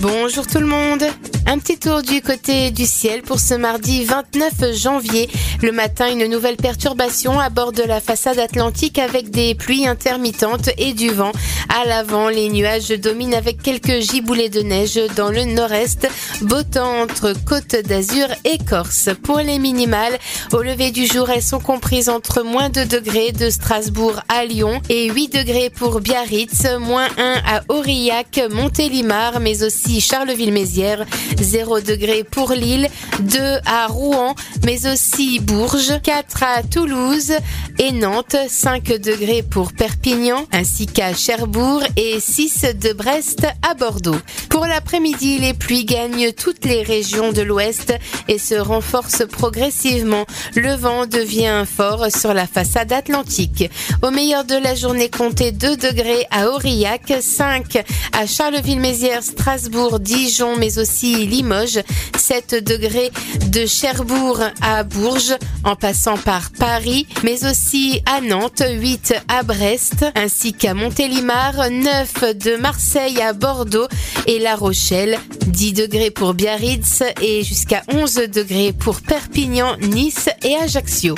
Bonjour 0.00 0.46
tout 0.46 0.60
le 0.60 0.66
monde 0.66 1.04
Un 1.46 1.58
petit 1.58 1.78
tour 1.78 2.02
du 2.02 2.22
côté 2.22 2.70
du 2.70 2.86
ciel 2.86 3.22
pour 3.22 3.40
ce 3.40 3.54
mardi 3.54 4.04
29 4.04 4.72
janvier. 4.72 5.28
Le 5.62 5.72
matin, 5.72 6.08
une 6.08 6.26
nouvelle 6.26 6.56
perturbation 6.56 7.40
à 7.40 7.50
bord 7.50 7.72
de 7.72 7.82
la 7.82 8.00
façade 8.00 8.38
atlantique 8.38 8.98
avec 8.98 9.30
des 9.30 9.54
pluies 9.56 9.86
intermittentes 9.86 10.70
et 10.78 10.92
du 10.92 11.10
vent. 11.10 11.32
À 11.68 11.86
l'avant, 11.86 12.28
les 12.28 12.48
nuages 12.48 12.88
dominent 12.88 13.34
avec 13.34 13.62
quelques 13.62 14.00
giboulées 14.00 14.48
de 14.48 14.60
neige 14.60 15.00
dans 15.16 15.30
le 15.30 15.44
nord-est, 15.44 16.08
beau 16.42 16.62
temps 16.62 17.02
entre 17.02 17.34
Côte 17.44 17.74
d'Azur 17.84 18.28
et 18.44 18.58
Corse. 18.58 19.10
Pour 19.22 19.38
les 19.38 19.58
minimales, 19.58 20.18
au 20.52 20.62
lever 20.62 20.92
du 20.92 21.06
jour, 21.06 21.30
elles 21.30 21.42
sont 21.42 21.60
comprises 21.60 22.08
entre 22.08 22.42
moins 22.42 22.68
2 22.70 22.86
degrés 22.86 23.32
de 23.32 23.50
Strasbourg 23.50 24.20
à 24.28 24.44
Lyon 24.44 24.80
et 24.88 25.10
8 25.10 25.34
degrés 25.34 25.70
pour 25.70 26.00
Biarritz, 26.00 26.66
moins 26.78 27.08
1 27.18 27.42
à 27.44 27.62
Aurillac, 27.68 28.40
Montélimar, 28.50 29.40
mais 29.40 29.64
aussi 29.64 30.00
Charleville-Mézières, 30.00 31.06
0 31.42 31.80
degrés 31.80 32.24
pour 32.24 32.52
Lille, 32.52 32.88
2 33.20 33.38
à 33.66 33.86
Rouen, 33.86 34.34
mais 34.64 34.86
aussi 34.86 35.40
Bourges, 35.40 36.00
4 36.02 36.42
à 36.42 36.62
Toulouse 36.62 37.32
et 37.78 37.92
Nantes, 37.92 38.36
5 38.48 38.84
degrés 38.98 39.42
pour 39.42 39.72
Perpignan, 39.72 40.46
ainsi 40.52 40.86
qu'à 40.86 41.14
Cherbourg 41.14 41.82
et 41.96 42.20
6 42.20 42.66
de 42.80 42.92
Brest 42.92 43.46
à 43.68 43.74
Bordeaux. 43.74 44.18
Pour 44.48 44.66
l'après-midi, 44.66 45.38
les 45.38 45.54
pluies 45.54 45.84
gagnent 45.84 46.32
toutes 46.32 46.64
les 46.64 46.82
régions 46.82 47.32
de 47.32 47.42
l'ouest 47.42 47.94
et 48.28 48.38
se 48.38 48.54
renforcent 48.54 49.26
progressivement. 49.26 50.26
Le 50.54 50.74
vent 50.74 51.06
devient 51.06 51.64
fort 51.66 52.06
sur 52.14 52.34
la 52.34 52.46
façade 52.46 52.92
atlantique. 52.92 53.70
Au 54.02 54.10
meilleur 54.10 54.44
de 54.44 54.56
la 54.56 54.74
journée, 54.74 55.08
comptez 55.08 55.52
2 55.52 55.76
degrés 55.76 56.26
à 56.30 56.48
Aurillac, 56.48 57.12
5 57.20 57.84
à 58.12 58.26
Charleville-Mézières, 58.26 59.22
Strasbourg, 59.22 60.00
Dijon, 60.00 60.56
mais 60.56 60.78
aussi 60.78 61.19
Limoges, 61.26 61.80
7 62.16 62.64
degrés 62.64 63.10
de 63.46 63.66
Cherbourg 63.66 64.40
à 64.62 64.82
Bourges, 64.82 65.36
en 65.64 65.76
passant 65.76 66.16
par 66.16 66.50
Paris, 66.50 67.06
mais 67.22 67.44
aussi 67.44 68.02
à 68.06 68.20
Nantes, 68.20 68.62
8 68.68 69.14
à 69.28 69.42
Brest, 69.42 70.06
ainsi 70.14 70.52
qu'à 70.52 70.74
Montélimar, 70.74 71.70
9 71.70 72.36
de 72.36 72.56
Marseille 72.56 73.20
à 73.20 73.32
Bordeaux 73.32 73.88
et 74.26 74.38
La 74.38 74.56
Rochelle, 74.56 75.18
10 75.46 75.72
degrés 75.72 76.10
pour 76.10 76.34
Biarritz 76.34 77.02
et 77.20 77.42
jusqu'à 77.42 77.82
11 77.92 78.14
degrés 78.32 78.72
pour 78.72 79.00
Perpignan, 79.00 79.76
Nice 79.80 80.28
et 80.42 80.56
Ajaccio. 80.56 81.14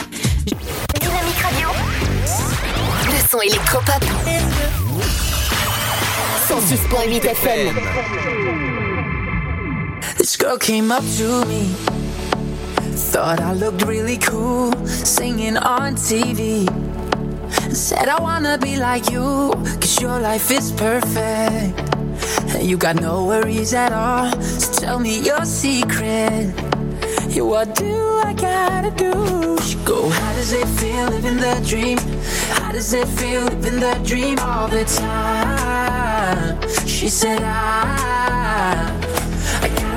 Dynamique 0.47 1.39
Radio. 1.43 1.69
Le 3.07 3.31
son 3.31 3.41
électropop. 3.41 4.05
106.8 6.49 7.25
FM. 7.25 8.72
This 10.19 10.37
girl 10.37 10.59
came 10.59 10.91
up 10.93 11.05
to 11.19 11.45
me, 11.47 11.65
Thought 13.13 13.41
I 13.41 13.53
looked 13.53 13.83
really 13.85 14.19
cool 14.19 14.73
singing 14.87 15.57
on 15.57 15.95
TV. 15.95 16.67
Said 17.75 18.09
I 18.09 18.21
wanna 18.21 18.59
be 18.59 18.77
like 18.77 19.11
you, 19.11 19.53
cause 19.81 20.01
your 20.01 20.19
life 20.21 20.51
is 20.51 20.73
perfect. 20.73 21.79
And 22.55 22.63
you 22.69 22.77
got 22.77 22.97
no 22.97 23.25
worries 23.27 23.75
at 23.75 23.93
all, 23.93 24.31
so 24.43 24.73
tell 24.81 24.99
me 24.99 25.21
your 25.21 25.45
secret. 25.45 26.53
Yeah, 27.29 27.43
what 27.43 27.75
do 27.75 28.21
I 28.25 28.35
gotta 28.35 28.91
do? 28.91 29.57
She 29.63 29.77
go, 29.85 30.09
how 30.09 30.33
does 30.35 30.53
it 30.53 30.67
feel 30.81 31.07
living 31.09 31.37
the 31.37 31.63
dream? 31.67 31.99
How 32.61 32.73
does 32.73 32.93
it 32.93 33.09
feel 33.09 33.45
living 33.45 33.81
the 33.81 34.01
dream 34.05 34.39
all 34.39 34.69
the 34.69 34.85
time? 34.85 36.61
She 36.87 37.09
said, 37.09 37.41
ah, 37.43 38.87
I, 39.63 39.67
I 39.67 39.69
have 39.69 39.92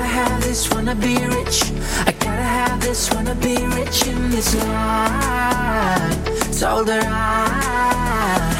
this, 0.56 0.72
wanna 0.72 0.94
be 0.94 1.16
rich. 1.36 1.58
I 2.06 2.12
gotta 2.12 2.48
have 2.60 2.80
this, 2.80 3.12
wanna 3.12 3.34
be 3.34 3.56
rich 3.78 4.06
in 4.06 4.30
this 4.30 4.54
life. 4.54 6.60
Told 6.60 6.88
her 6.88 7.02
I. 7.04 8.54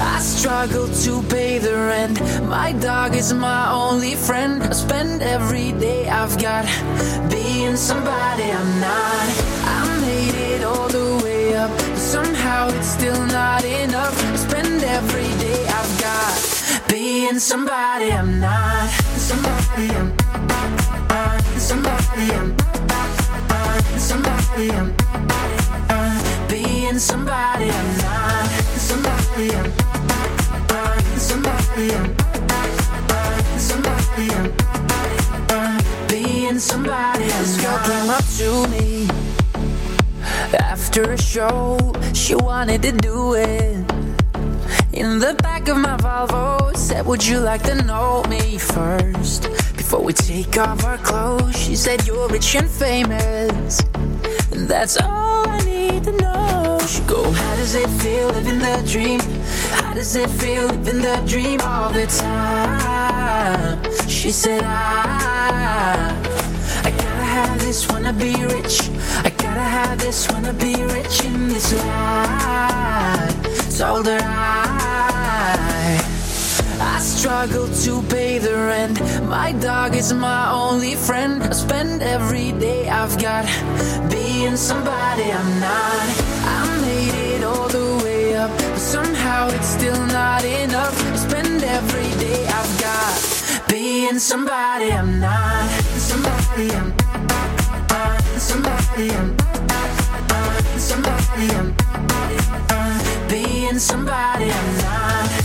I 0.00 0.20
struggle 0.20 0.88
to 1.04 1.22
pay 1.34 1.58
the 1.58 1.74
rent. 1.90 2.20
My 2.48 2.72
dog 2.72 3.16
is 3.16 3.32
my 3.32 3.72
only 3.72 4.14
friend. 4.14 4.62
I 4.62 4.72
spend 4.72 5.22
every 5.22 5.72
day 5.72 6.08
I've 6.08 6.36
got 6.40 6.64
being 7.28 7.76
somebody 7.76 8.46
I'm 8.60 8.80
not. 8.80 9.26
I 9.76 9.78
made 10.00 10.36
it 10.52 10.62
all 10.62 10.88
the 10.88 11.20
way 11.24 11.56
up, 11.56 11.70
but 11.70 11.96
somehow 11.96 12.68
it's 12.68 12.90
still 12.98 13.20
not 13.26 13.64
enough. 13.64 14.16
I 14.32 14.36
spend 14.36 14.84
every 14.84 15.30
day 15.44 15.60
I've 15.66 16.00
got 16.00 16.53
being 16.94 17.40
somebody 17.40 18.12
I'm 18.12 18.38
not. 18.38 18.88
Somebody 19.28 19.88
I'm 19.98 20.16
somebody 21.58 22.26
I'm 22.38 22.56
somebody 23.98 24.70
I'm 24.70 24.94
being 26.48 26.98
somebody 27.00 27.70
I'm 27.78 27.96
not. 27.98 28.46
Somebody 28.88 29.46
I'm 29.58 29.72
somebody 31.18 31.94
I'm 31.98 32.14
somebody 33.58 34.28
I'm 35.50 36.06
being 36.06 36.60
somebody 36.60 37.24
This 37.24 37.60
girl 37.60 37.78
came 37.88 38.10
up 38.10 38.24
to 38.38 38.68
me 38.70 39.08
after 40.60 41.10
a 41.10 41.18
show. 41.18 41.92
She 42.12 42.36
wanted 42.36 42.82
to 42.82 42.92
do 42.92 43.34
it 43.34 43.83
in 44.94 45.18
the 45.18 45.34
back 45.42 45.68
of 45.68 45.76
my 45.76 45.96
Volvo. 45.96 46.76
Said, 46.76 47.04
Would 47.06 47.26
you 47.26 47.40
like 47.40 47.62
to 47.64 47.74
know 47.84 48.22
me 48.28 48.58
first 48.58 49.42
before 49.76 50.02
we 50.02 50.12
take 50.12 50.56
off 50.56 50.84
our 50.84 50.98
clothes? 50.98 51.56
She 51.56 51.76
said, 51.76 52.06
You're 52.06 52.28
rich 52.28 52.54
and 52.54 52.70
famous, 52.70 53.80
and 54.52 54.68
that's 54.68 54.96
all 54.96 55.48
I 55.48 55.58
need 55.64 56.04
to 56.04 56.12
know. 56.12 56.78
She 56.86 57.02
go, 57.02 57.30
How 57.30 57.56
does 57.56 57.74
it 57.74 57.88
feel 58.02 58.28
living 58.28 58.58
the 58.60 58.82
dream? 58.86 59.20
How 59.70 59.94
does 59.94 60.14
it 60.16 60.30
feel 60.30 60.66
living 60.66 61.02
the 61.02 61.22
dream 61.26 61.60
all 61.62 61.90
the 61.90 62.06
time? 62.06 63.82
She 64.08 64.30
said, 64.30 64.62
I, 64.64 66.14
I 66.84 66.90
gotta 66.90 67.24
have 67.36 67.60
this, 67.60 67.88
wanna 67.90 68.12
be 68.12 68.34
rich. 68.44 68.80
I 69.24 69.30
gotta 69.30 69.68
have 69.78 69.98
this, 69.98 70.30
wanna 70.30 70.52
be 70.52 70.74
rich 70.84 71.24
in 71.24 71.48
this 71.48 71.72
life. 71.72 73.34
Told 73.76 74.06
her 74.06 74.20
I, 74.22 74.63
I 75.84 76.98
struggle 77.00 77.68
to 77.84 78.02
pay 78.08 78.38
the 78.38 78.54
rent. 78.54 78.98
My 79.28 79.52
dog 79.52 79.94
is 79.94 80.12
my 80.14 80.50
only 80.50 80.94
friend. 80.94 81.42
I 81.42 81.52
spend 81.52 82.02
every 82.02 82.52
day 82.52 82.88
I've 82.88 83.20
got 83.20 83.44
being 84.10 84.56
somebody 84.56 85.30
I'm 85.30 85.60
not. 85.60 86.06
I 86.56 86.78
made 86.80 87.34
it 87.34 87.44
all 87.44 87.68
the 87.68 88.02
way 88.02 88.34
up, 88.34 88.50
but 88.56 88.78
somehow 88.78 89.48
it's 89.48 89.66
still 89.66 90.00
not 90.06 90.42
enough. 90.44 90.96
I 91.12 91.16
spend 91.16 91.62
every 91.62 92.10
day 92.18 92.46
I've 92.46 92.80
got 92.80 93.68
being 93.68 94.18
somebody 94.18 94.90
I'm 94.90 95.20
not. 95.20 95.68
Somebody 96.10 96.70
I'm 96.72 96.96
not. 97.28 98.20
Somebody 98.38 99.10
I'm 99.10 99.36
not. 99.36 100.50
Somebody 100.78 101.50
I'm 101.50 101.76
I'm 102.70 103.28
being 103.28 103.78
somebody 103.78 104.50
I'm 104.50 104.76
not. 104.78 105.43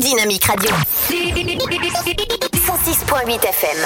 Dynamique 0.00 0.44
Radio. 0.46 0.70
106.8 2.66 3.44
FM. 3.44 3.78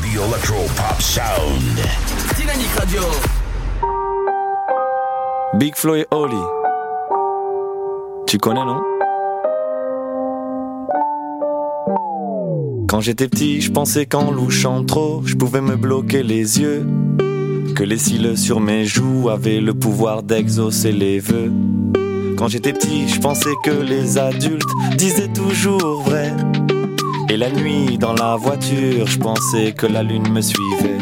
The 0.00 0.22
Electro 0.22 0.66
Pop 0.76 1.00
Sound. 1.00 1.80
Dynamique 2.36 2.74
Radio. 2.78 3.41
Big 5.54 5.76
Flo 5.76 5.94
et. 5.96 6.06
Tu 8.26 8.38
connais, 8.38 8.64
non? 8.64 8.80
Quand 12.88 13.00
j'étais 13.00 13.28
petit, 13.28 13.60
je 13.60 13.70
pensais 13.70 14.06
qu'en 14.06 14.30
louchant 14.30 14.82
trop, 14.84 15.20
je 15.26 15.34
pouvais 15.34 15.60
me 15.60 15.76
bloquer 15.76 16.22
les 16.22 16.58
yeux. 16.58 16.86
Que 17.76 17.84
les 17.84 17.98
cils 17.98 18.38
sur 18.38 18.60
mes 18.60 18.86
joues 18.86 19.28
avaient 19.28 19.60
le 19.60 19.74
pouvoir 19.74 20.22
d'exaucer 20.22 20.90
les 20.90 21.18
vœux. 21.18 21.52
Quand 22.38 22.48
j'étais 22.48 22.72
petit, 22.72 23.06
je 23.08 23.20
pensais 23.20 23.52
que 23.62 23.70
les 23.70 24.16
adultes 24.16 24.62
disaient 24.96 25.32
toujours 25.34 26.02
vrai. 26.02 26.32
Et 27.28 27.36
la 27.36 27.50
nuit, 27.50 27.98
dans 27.98 28.14
la 28.14 28.36
voiture, 28.36 29.06
je 29.06 29.18
pensais 29.18 29.72
que 29.72 29.86
la 29.86 30.02
lune 30.02 30.32
me 30.32 30.40
suivait. 30.40 31.01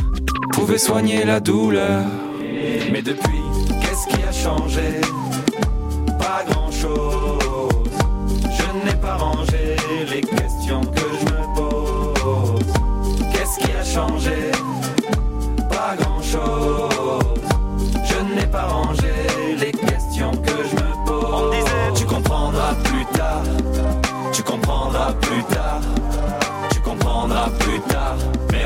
pouvait 0.61 0.77
soigner 0.77 1.25
la 1.25 1.39
douleur. 1.39 2.03
Mais 2.91 3.01
depuis, 3.01 3.41
qu'est-ce 3.81 4.05
qui 4.05 4.21
a 4.21 4.31
changé? 4.31 5.01
Pas 6.19 6.43
grand-chose. 6.47 7.89
Je 8.57 8.85
n'ai 8.85 8.95
pas 8.95 9.15
rangé 9.15 9.75
les 10.13 10.21
questions 10.21 10.81
que 10.81 11.07
je 11.19 11.25
me 11.33 11.55
pose. 11.55 12.73
Qu'est-ce 13.33 13.57
qui 13.57 13.71
a 13.71 13.83
changé? 13.83 14.51
Pas 15.67 15.95
grand-chose. 15.99 17.41
Je 18.05 18.35
n'ai 18.35 18.45
pas 18.45 18.67
rangé 18.67 19.13
les 19.59 19.71
questions 19.71 20.31
que 20.31 20.57
je 20.69 20.75
me 20.75 21.05
pose. 21.07 21.25
On 21.33 21.49
disait, 21.49 21.89
tu 21.95 22.05
comprendras 22.05 22.75
plus 22.83 23.05
tard. 23.17 23.43
Tu 24.31 24.43
comprendras 24.43 25.13
plus 25.21 25.43
tard. 25.55 25.81
Tu 26.71 26.79
comprendras 26.81 27.49
plus 27.57 27.79
tard. 27.91 28.17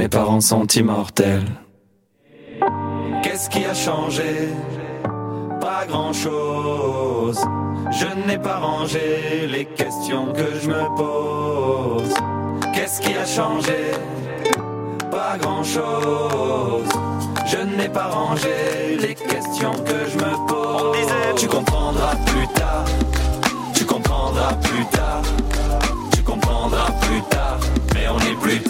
mes 0.00 0.08
parents 0.08 0.40
sont 0.40 0.66
immortels. 0.66 1.44
Qu'est-ce 3.22 3.50
qui 3.50 3.62
a 3.66 3.74
changé? 3.74 4.48
Pas 5.60 5.84
grand-chose. 5.86 7.38
Je 7.90 8.06
n'ai 8.26 8.38
pas 8.38 8.60
rangé 8.60 9.46
les 9.46 9.66
questions 9.66 10.32
que 10.32 10.48
je 10.62 10.68
me 10.70 10.84
pose. 10.96 12.14
Qu'est-ce 12.72 13.02
qui 13.02 13.14
a 13.14 13.26
changé? 13.26 13.78
Pas 15.10 15.36
grand-chose. 15.38 16.88
Je 17.52 17.58
n'ai 17.76 17.90
pas 17.90 18.08
rangé 18.08 18.96
les 19.04 19.14
questions 19.14 19.74
que 19.88 19.98
je 20.12 20.16
me 20.24 20.32
pose. 20.48 20.96
Tu 21.36 21.46
comprendras 21.46 22.16
plus 22.24 22.48
tard. 22.54 22.86
Tu 23.74 23.84
comprendras 23.84 24.54
plus 24.62 24.86
tard. 24.96 25.22
Tu 26.14 26.22
comprendras 26.22 26.90
plus 27.02 27.20
tard. 27.28 27.58
Mais 27.94 28.08
on 28.08 28.18
est 28.30 28.38
plus 28.40 28.60
tard 28.60 28.69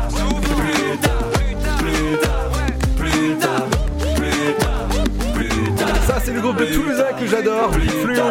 c'est 6.31 6.35
le 6.35 6.41
groupe 6.41 6.59
de 6.59 6.65
Toulousain 6.65 7.13
que 7.19 7.27
j'adore. 7.27 7.71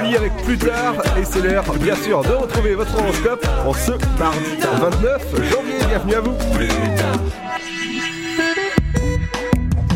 Lit 0.03 0.17
avec 0.17 0.35
plus 0.39 0.57
tard. 0.57 0.95
Et 1.19 1.25
c'est 1.25 1.41
l'heure, 1.43 1.65
bien 1.79 1.95
sûr, 1.97 2.23
de 2.23 2.33
retrouver 2.33 2.75
votre 2.75 2.95
horoscope 2.99 3.47
en 3.67 3.75
ce 3.75 3.93
mardi 4.19 4.39
29 4.81 5.35
janvier. 5.35 5.79
Bienvenue 5.89 6.15
à 6.15 6.21
vous. 6.21 6.37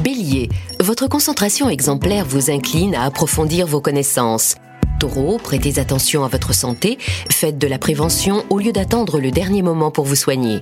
Bélier, 0.03 0.49
votre 0.81 1.09
concentration 1.09 1.71
exemplaire 1.71 2.27
vous 2.27 2.51
incline 2.51 2.95
à 2.95 3.05
approfondir 3.05 3.67
vos 3.67 3.81
connaissances. 3.81 4.57
Taureau, 5.01 5.39
prêtez 5.39 5.79
attention 5.79 6.25
à 6.25 6.29
votre 6.29 6.55
santé, 6.55 6.99
faites 7.31 7.59
de 7.59 7.67
la 7.67 7.79
prévention 7.79 8.45
au 8.51 8.59
lieu 8.59 8.73
d'attendre 8.73 9.19
le 9.19 9.31
dernier 9.31 9.63
moment 9.63 9.91
pour 9.91 10.05
vous 10.05 10.15
soigner. 10.15 10.61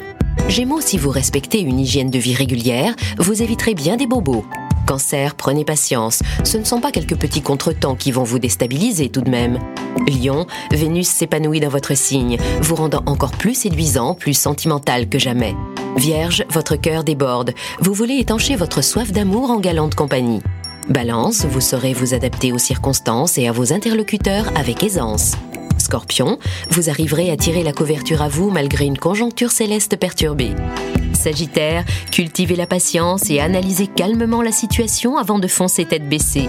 Gémeaux, 0.48 0.80
si 0.80 0.96
vous 0.96 1.10
respectez 1.10 1.60
une 1.60 1.80
hygiène 1.80 2.10
de 2.10 2.18
vie 2.18 2.34
régulière, 2.34 2.94
vous 3.18 3.42
éviterez 3.42 3.74
bien 3.74 3.96
des 3.96 4.06
bobos. 4.06 4.44
Cancer, 4.86 5.34
prenez 5.34 5.64
patience, 5.64 6.22
ce 6.44 6.58
ne 6.58 6.64
sont 6.64 6.80
pas 6.80 6.90
quelques 6.90 7.16
petits 7.16 7.42
contretemps 7.42 7.94
qui 7.94 8.12
vont 8.12 8.24
vous 8.24 8.38
déstabiliser 8.38 9.08
tout 9.08 9.20
de 9.20 9.30
même. 9.30 9.58
Lion, 10.08 10.46
Vénus 10.70 11.08
s'épanouit 11.08 11.60
dans 11.60 11.68
votre 11.68 11.96
signe, 11.96 12.38
vous 12.60 12.74
rendant 12.74 13.02
encore 13.06 13.32
plus 13.32 13.54
séduisant, 13.54 14.14
plus 14.14 14.34
sentimental 14.34 15.08
que 15.08 15.18
jamais. 15.18 15.54
Vierge, 15.96 16.44
votre 16.50 16.76
cœur 16.76 17.04
déborde, 17.04 17.52
vous 17.80 17.94
voulez 17.94 18.18
étancher 18.18 18.56
votre 18.56 18.82
soif 18.82 19.12
d'amour 19.12 19.50
en 19.50 19.60
galante 19.60 19.94
compagnie. 19.94 20.42
Balance, 20.88 21.44
vous 21.44 21.60
saurez 21.60 21.92
vous 21.92 22.14
adapter 22.14 22.52
aux 22.52 22.58
circonstances 22.58 23.38
et 23.38 23.46
à 23.46 23.52
vos 23.52 23.72
interlocuteurs 23.72 24.50
avec 24.56 24.82
aisance. 24.82 25.32
Scorpion, 25.78 26.38
vous 26.70 26.90
arriverez 26.90 27.30
à 27.30 27.36
tirer 27.36 27.62
la 27.62 27.72
couverture 27.72 28.22
à 28.22 28.28
vous 28.28 28.50
malgré 28.50 28.84
une 28.84 28.98
conjoncture 28.98 29.50
céleste 29.50 29.96
perturbée. 29.96 30.52
Sagittaire, 31.22 31.84
cultivez 32.10 32.56
la 32.56 32.66
patience 32.66 33.30
et 33.30 33.38
analysez 33.38 33.86
calmement 33.86 34.42
la 34.42 34.50
situation 34.50 35.18
avant 35.18 35.38
de 35.38 35.46
foncer 35.46 35.84
tête 35.84 36.08
baissée. 36.08 36.48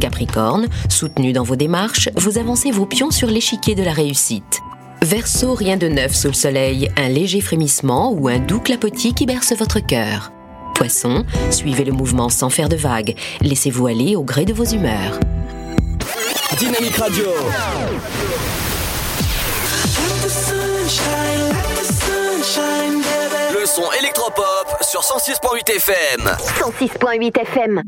Capricorne, 0.00 0.66
soutenu 0.88 1.32
dans 1.32 1.44
vos 1.44 1.54
démarches, 1.54 2.08
vous 2.16 2.36
avancez 2.36 2.72
vos 2.72 2.84
pions 2.84 3.12
sur 3.12 3.28
l'échiquier 3.28 3.76
de 3.76 3.84
la 3.84 3.92
réussite. 3.92 4.60
Verseau, 5.02 5.54
rien 5.54 5.76
de 5.76 5.86
neuf 5.86 6.16
sous 6.16 6.26
le 6.26 6.34
soleil, 6.34 6.90
un 6.96 7.08
léger 7.08 7.40
frémissement 7.40 8.10
ou 8.10 8.26
un 8.26 8.40
doux 8.40 8.58
clapotis 8.58 9.14
qui 9.14 9.24
berce 9.24 9.52
votre 9.52 9.78
cœur. 9.78 10.32
Poisson, 10.74 11.24
suivez 11.50 11.84
le 11.84 11.92
mouvement 11.92 12.28
sans 12.28 12.50
faire 12.50 12.68
de 12.68 12.76
vagues, 12.76 13.14
laissez-vous 13.40 13.86
aller 13.86 14.16
au 14.16 14.24
gré 14.24 14.44
de 14.44 14.52
vos 14.52 14.64
humeurs. 14.64 15.20
Dynamique 16.58 16.96
Radio. 16.96 17.26
Son 23.68 23.92
électropop 23.92 24.78
sur 24.80 25.02
106.8 25.02 25.70
FM. 25.76 26.36
106.8 26.38 27.38
FM. 27.38 27.82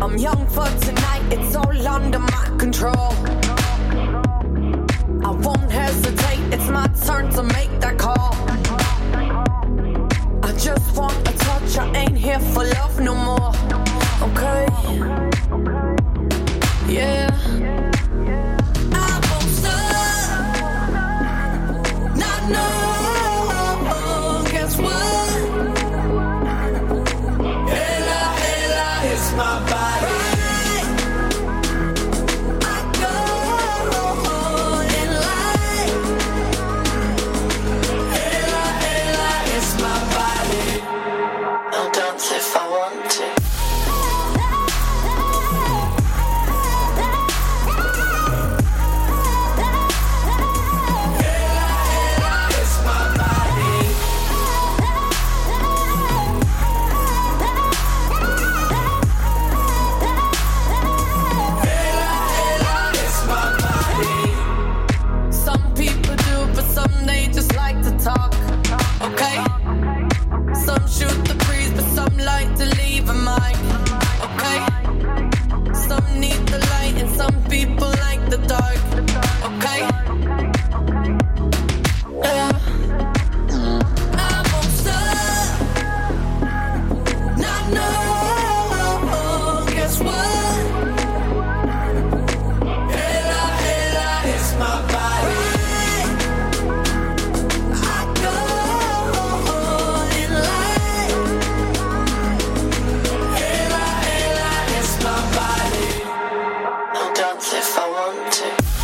I'm 0.00 0.16
young 0.16 0.46
for 0.48 0.64
tonight, 0.80 1.22
it's 1.30 1.54
all 1.54 1.86
under 1.86 2.18
my 2.18 2.56
control. 2.58 3.12
I 5.22 5.30
won't 5.32 5.70
hesitate, 5.70 6.40
it's 6.54 6.68
my 6.70 6.88
turn 7.04 7.30
to 7.34 7.42
make 7.42 7.78
that 7.80 7.98
call. 7.98 8.34
I 10.42 10.52
just 10.56 10.96
want 10.96 11.14
a 11.28 11.32
touch, 11.32 11.76
I 11.76 11.92
ain't 11.94 12.16
here 12.16 12.40
for 12.40 12.64
love 12.64 12.98
no 13.00 13.14
more. 13.14 13.89
Okay? 14.22 14.66
Yeah. 16.92 17.69
if 107.42 107.78
I 107.78 107.88
want 107.88 108.32
to. 108.34 108.79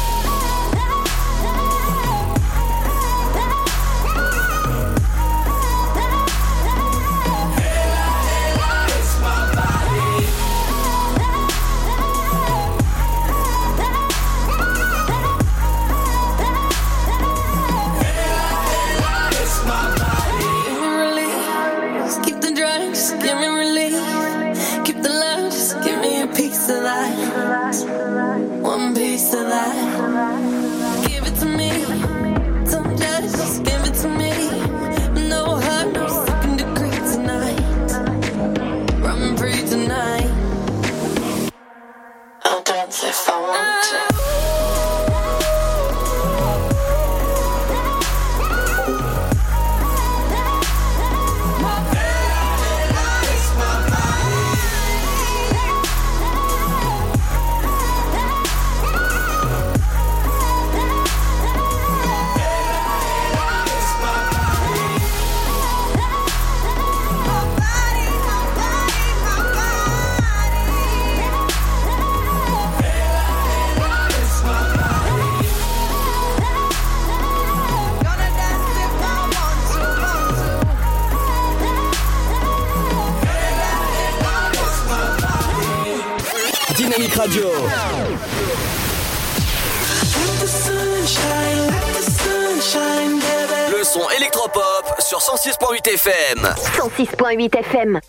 106.8 96.96 97.58
FM. 97.58 98.00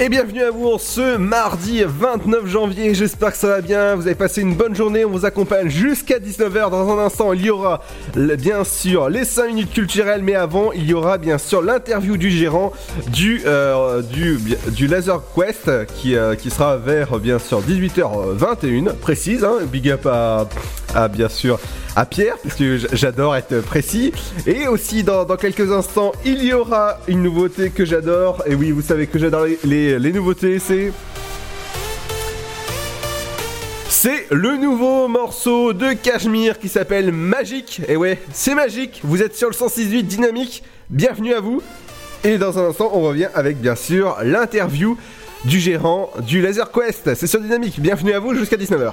Et 0.00 0.08
bienvenue 0.08 0.42
à 0.42 0.50
vous 0.50 0.78
ce 0.78 1.18
mardi 1.18 1.84
29 1.86 2.46
janvier, 2.46 2.94
j'espère 2.94 3.32
que 3.32 3.36
ça 3.36 3.48
va 3.48 3.60
bien, 3.60 3.94
vous 3.94 4.06
avez 4.06 4.14
passé 4.14 4.40
une 4.40 4.54
bonne 4.54 4.74
journée, 4.74 5.04
on 5.04 5.10
vous 5.10 5.26
accompagne 5.26 5.68
jusqu'à 5.68 6.18
19h, 6.18 6.70
dans 6.70 6.98
un 6.98 7.04
instant 7.04 7.34
il 7.34 7.44
y 7.44 7.50
aura 7.50 7.82
bien 8.14 8.64
sûr 8.64 9.10
les 9.10 9.26
5 9.26 9.48
minutes 9.48 9.72
culturelles, 9.72 10.22
mais 10.22 10.34
avant 10.34 10.72
il 10.72 10.86
y 10.86 10.94
aura 10.94 11.18
bien 11.18 11.36
sûr 11.36 11.60
l'interview 11.60 12.16
du 12.16 12.30
gérant 12.30 12.72
du, 13.08 13.42
euh, 13.44 14.00
du 14.00 14.86
Laser 14.86 15.20
Quest 15.34 15.70
qui, 15.94 16.16
euh, 16.16 16.34
qui 16.34 16.48
sera 16.48 16.78
vers 16.78 17.18
bien 17.18 17.38
sûr 17.38 17.60
18h21, 17.60 18.94
précise, 18.94 19.44
hein, 19.44 19.58
big 19.70 19.90
up 19.90 20.06
à, 20.06 20.48
à, 20.94 21.08
bien 21.08 21.28
sûr 21.28 21.58
à 21.94 22.06
Pierre, 22.06 22.36
parce 22.42 22.54
que 22.54 22.78
j'adore 22.92 23.36
être 23.36 23.60
précis, 23.60 24.12
et 24.46 24.66
aussi 24.66 25.02
dans, 25.02 25.26
quelques 25.36 25.70
instants 25.70 26.12
il 26.24 26.42
y 26.42 26.54
aura 26.54 26.98
une 27.06 27.22
nouveauté 27.22 27.70
que 27.70 27.84
j'adore, 27.84 28.42
et 28.46 28.54
oui 28.54 28.70
vous 28.70 28.82
savez 28.82 29.06
que 29.06 29.18
j'adore 29.18 29.46
les 29.64 30.12
nouveautés, 30.12 30.58
c'est... 30.58 30.92
C'est 34.02 34.26
le 34.32 34.56
nouveau 34.56 35.06
morceau 35.06 35.72
de 35.72 35.92
Cachemire 35.92 36.58
qui 36.58 36.68
s'appelle 36.68 37.12
Magique. 37.12 37.82
Et 37.86 37.94
ouais, 37.94 38.20
c'est 38.32 38.56
magique. 38.56 39.00
Vous 39.04 39.22
êtes 39.22 39.36
sur 39.36 39.46
le 39.46 39.54
168 39.54 40.02
dynamique. 40.02 40.64
Bienvenue 40.90 41.34
à 41.34 41.38
vous. 41.38 41.62
Et 42.24 42.36
dans 42.36 42.58
un 42.58 42.70
instant, 42.70 42.90
on 42.94 43.02
revient 43.02 43.28
avec 43.32 43.60
bien 43.60 43.76
sûr 43.76 44.16
l'interview 44.24 44.98
du 45.44 45.60
gérant 45.60 46.10
du 46.26 46.42
Laser 46.42 46.72
Quest. 46.72 47.14
C'est 47.14 47.28
sur 47.28 47.40
Dynamique. 47.40 47.78
Bienvenue 47.78 48.12
à 48.12 48.18
vous 48.18 48.34
jusqu'à 48.34 48.56
19h. 48.56 48.92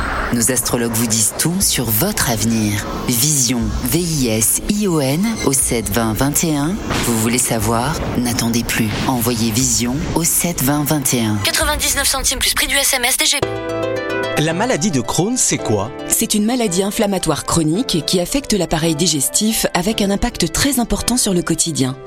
Nos 0.33 0.49
astrologues 0.49 0.93
vous 0.93 1.07
disent 1.07 1.33
tout 1.37 1.59
sur 1.59 1.83
votre 1.89 2.29
avenir. 2.29 2.85
Vision, 3.09 3.59
V-I-S-I-O-N 3.83 5.27
au 5.45 5.51
7 5.51 5.89
20 5.89 6.13
21. 6.13 6.75
Vous 7.05 7.19
voulez 7.19 7.37
savoir? 7.37 7.99
N'attendez 8.17 8.63
plus. 8.63 8.87
Envoyez 9.07 9.51
Vision 9.51 9.97
au 10.15 10.23
7 10.23 10.63
20 10.63 10.85
21. 10.85 11.35
99 11.43 12.07
centimes 12.07 12.39
plus 12.39 12.53
prix 12.53 12.67
du 12.67 12.77
SMS 12.77 13.17
DGP. 13.17 13.45
La 14.37 14.53
maladie 14.53 14.89
de 14.89 15.01
Crohn, 15.01 15.35
c'est 15.35 15.57
quoi? 15.57 15.91
C'est 16.07 16.33
une 16.33 16.45
maladie 16.45 16.81
inflammatoire 16.81 17.43
chronique 17.43 18.05
qui 18.07 18.21
affecte 18.21 18.53
l'appareil 18.53 18.95
digestif 18.95 19.65
avec 19.73 20.01
un 20.01 20.11
impact 20.11 20.53
très 20.53 20.79
important 20.79 21.17
sur 21.17 21.33
le 21.33 21.41
quotidien. 21.41 21.97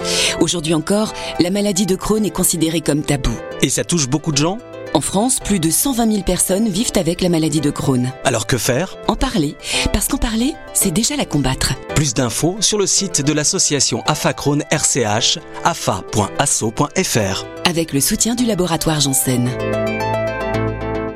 Aujourd'hui 0.40 0.72
encore, 0.72 1.12
la 1.40 1.50
maladie 1.50 1.84
de 1.84 1.94
Crohn 1.94 2.24
est 2.24 2.30
considérée 2.30 2.80
comme 2.80 3.02
tabou. 3.02 3.36
Et 3.60 3.68
ça 3.68 3.84
touche 3.84 4.08
beaucoup 4.08 4.32
de 4.32 4.38
gens? 4.38 4.58
En 4.96 5.00
France, 5.00 5.40
plus 5.40 5.58
de 5.58 5.70
120 5.70 6.12
000 6.12 6.22
personnes 6.22 6.68
vivent 6.68 6.92
avec 6.94 7.20
la 7.20 7.28
maladie 7.28 7.60
de 7.60 7.70
Crohn. 7.70 8.12
Alors 8.22 8.46
que 8.46 8.56
faire? 8.56 8.96
En 9.08 9.16
parler, 9.16 9.56
parce 9.92 10.06
qu'en 10.06 10.18
parler, 10.18 10.54
c'est 10.72 10.92
déjà 10.92 11.16
la 11.16 11.24
combattre. 11.24 11.74
Plus 11.96 12.14
d'infos 12.14 12.58
sur 12.60 12.78
le 12.78 12.86
site 12.86 13.20
de 13.20 13.32
l'association 13.32 14.02
AFA 14.06 14.32
Crohn 14.34 14.62
RCH, 14.70 15.40
afa.asso.fr. 15.64 17.44
Avec 17.68 17.92
le 17.92 18.00
soutien 18.00 18.36
du 18.36 18.44
laboratoire 18.44 19.00
Janssen. 19.00 19.50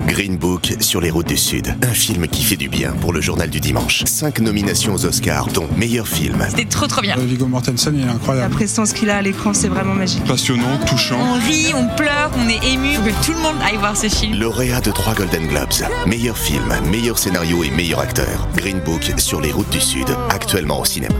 Green 0.08 0.36
Book 0.36 0.74
sur 0.80 1.00
les 1.00 1.10
routes 1.10 1.28
du 1.28 1.36
Sud. 1.36 1.74
Un 1.82 1.92
film 1.92 2.26
qui 2.28 2.42
fait 2.42 2.56
du 2.56 2.68
bien 2.68 2.92
pour 2.92 3.12
le 3.12 3.20
journal 3.20 3.50
du 3.50 3.60
dimanche. 3.60 4.04
Cinq 4.06 4.40
nominations 4.40 4.94
aux 4.94 5.04
Oscars, 5.04 5.46
dont 5.48 5.68
meilleur 5.76 6.08
film. 6.08 6.44
C'était 6.48 6.64
trop 6.64 6.86
trop 6.86 7.02
bien. 7.02 7.16
Viggo 7.18 7.46
Mortensen, 7.46 7.94
il 7.94 8.02
est 8.02 8.06
La 8.06 8.12
incroyable. 8.12 8.54
prestance 8.54 8.92
qu'il 8.92 9.10
a 9.10 9.18
à 9.18 9.22
l'écran, 9.22 9.52
c'est 9.54 9.68
vraiment 9.68 9.94
magique. 9.94 10.24
Passionnant, 10.24 10.78
touchant. 10.86 11.18
On 11.20 11.34
rit, 11.34 11.72
on 11.74 11.86
pleure, 11.96 12.30
on 12.38 12.48
est 12.48 12.72
ému. 12.72 12.94
Faut 12.94 13.02
que 13.02 13.24
tout 13.26 13.32
le 13.32 13.42
monde 13.42 13.56
aille 13.64 13.76
voir 13.76 13.96
ce 13.96 14.08
film. 14.08 14.34
Lauréat 14.38 14.80
de 14.80 14.90
trois 14.90 15.14
Golden 15.14 15.46
Globes. 15.46 15.68
Meilleur 16.06 16.36
film, 16.38 16.74
meilleur 16.90 17.18
scénario 17.18 17.62
et 17.62 17.70
meilleur 17.70 18.00
acteur. 18.00 18.48
Green 18.56 18.80
Book 18.84 19.12
sur 19.18 19.40
les 19.40 19.52
routes 19.52 19.70
du 19.70 19.80
Sud. 19.80 20.08
Actuellement 20.30 20.80
au 20.80 20.84
cinéma. 20.84 21.14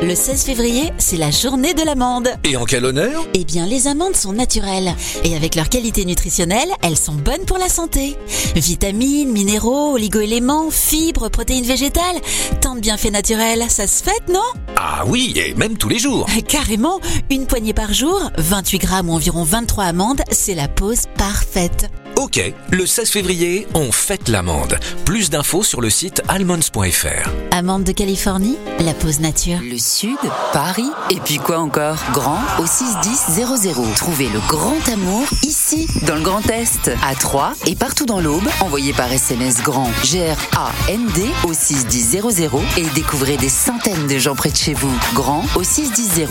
Le 0.00 0.14
16 0.14 0.44
février, 0.44 0.92
c'est 0.98 1.16
la 1.16 1.32
journée 1.32 1.74
de 1.74 1.82
l'amande. 1.82 2.28
Et 2.44 2.56
en 2.56 2.64
quel 2.64 2.84
honneur? 2.84 3.26
Eh 3.34 3.44
bien, 3.44 3.66
les 3.66 3.88
amandes 3.88 4.14
sont 4.14 4.32
naturelles. 4.32 4.94
Et 5.24 5.34
avec 5.34 5.56
leur 5.56 5.68
qualité 5.68 6.04
nutritionnelle, 6.04 6.68
elles 6.82 6.96
sont 6.96 7.14
bonnes 7.14 7.44
pour 7.44 7.58
la 7.58 7.68
santé. 7.68 8.16
Vitamines, 8.54 9.32
minéraux, 9.32 9.94
oligoéléments, 9.94 10.70
fibres, 10.70 11.28
protéines 11.28 11.64
végétales. 11.64 12.20
Tant 12.60 12.76
de 12.76 12.80
bienfaits 12.80 13.10
naturels, 13.10 13.64
ça 13.68 13.88
se 13.88 14.04
fête, 14.04 14.28
non? 14.28 14.40
Ah 14.76 15.02
oui, 15.04 15.32
et 15.34 15.54
même 15.54 15.76
tous 15.76 15.88
les 15.88 15.98
jours. 15.98 16.26
Carrément, 16.48 17.00
une 17.28 17.46
poignée 17.46 17.74
par 17.74 17.92
jour, 17.92 18.30
28 18.38 18.78
grammes 18.78 19.10
ou 19.10 19.14
environ 19.14 19.42
23 19.42 19.82
amandes, 19.82 20.22
c'est 20.30 20.54
la 20.54 20.68
pause 20.68 21.02
parfaite. 21.16 21.90
Ok, 22.18 22.42
le 22.72 22.84
16 22.84 23.10
février, 23.10 23.68
on 23.74 23.92
fête 23.92 24.28
l'amande. 24.28 24.76
Plus 25.04 25.30
d'infos 25.30 25.62
sur 25.62 25.80
le 25.80 25.88
site 25.88 26.20
almonds.fr. 26.26 27.30
Amandes 27.52 27.84
de 27.84 27.92
Californie, 27.92 28.56
la 28.80 28.92
pause 28.92 29.20
nature. 29.20 29.60
Le 29.62 29.78
Sud, 29.78 30.18
Paris, 30.52 30.90
et 31.10 31.20
puis 31.20 31.36
quoi 31.36 31.60
encore? 31.60 31.96
Grand 32.12 32.40
au 32.58 32.66
61000. 32.66 33.94
Trouvez 33.94 34.28
le 34.30 34.40
grand 34.48 34.88
amour 34.88 35.28
ici, 35.44 35.86
dans 36.08 36.16
le 36.16 36.22
Grand 36.22 36.44
Est, 36.50 36.90
à 37.08 37.14
Troyes 37.14 37.52
et 37.66 37.76
partout 37.76 38.04
dans 38.04 38.18
l'Aube. 38.18 38.48
Envoyez 38.62 38.92
par 38.92 39.12
SMS 39.12 39.62
grand 39.62 39.88
G-R-A-N-D 40.02 41.24
au 41.44 41.52
61000 41.52 42.50
et 42.78 42.86
découvrez 42.96 43.36
des 43.36 43.48
centaines 43.48 44.08
de 44.08 44.18
gens 44.18 44.34
près 44.34 44.50
de 44.50 44.56
chez 44.56 44.74
vous. 44.74 44.92
Grand 45.14 45.44
au 45.54 45.62
61000. 45.62 46.26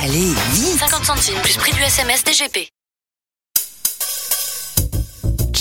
Allez, 0.00 0.32
vite 0.52 0.78
50 0.78 1.04
centimes 1.04 1.40
plus 1.42 1.56
prix 1.56 1.72
du 1.72 1.82
SMS 1.82 2.22
DGP. 2.22 2.73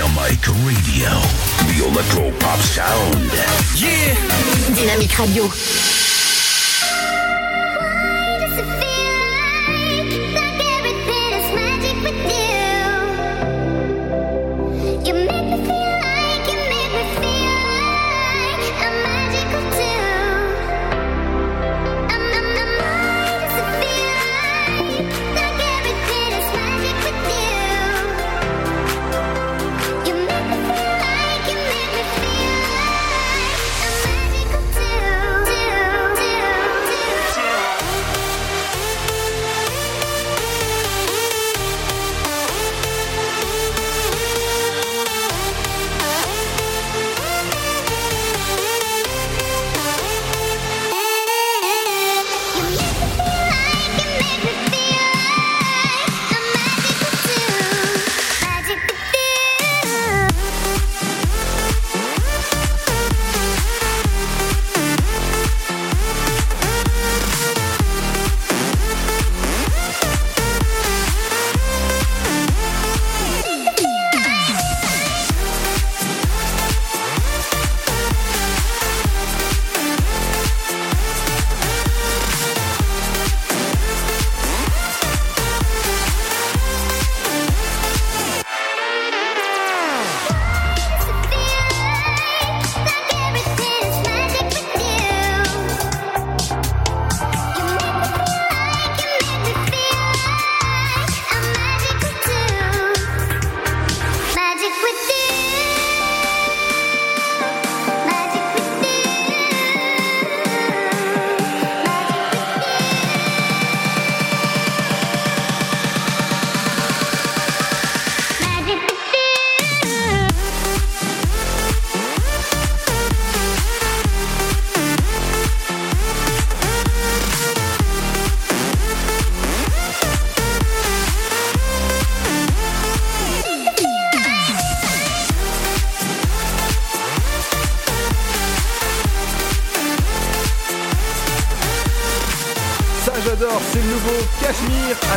Dynamic 0.00 0.48
Radio. 0.64 1.10
The 1.68 1.84
Electro 1.86 2.30
Pop 2.38 2.58
Sound. 2.60 3.20
Yeah 3.76 4.14
Dynamique 4.74 5.18
Radio. 5.18 6.09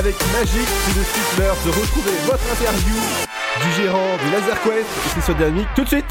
Avec 0.04 0.16
Magic. 0.34 0.68
C'est 0.68 1.04
suite 1.14 1.40
l'heure 1.40 1.56
de 1.66 1.70
retrouver 1.70 2.12
votre 2.26 2.44
interview 2.52 2.96
du 3.62 3.82
gérant 3.82 4.18
du 4.18 4.32
Laser 4.32 4.62
Quest. 4.62 4.86
C'est 5.14 5.24
sur 5.24 5.36
Dynamique 5.36 5.68
tout 5.76 5.84
de 5.84 5.88
suite. 5.88 6.06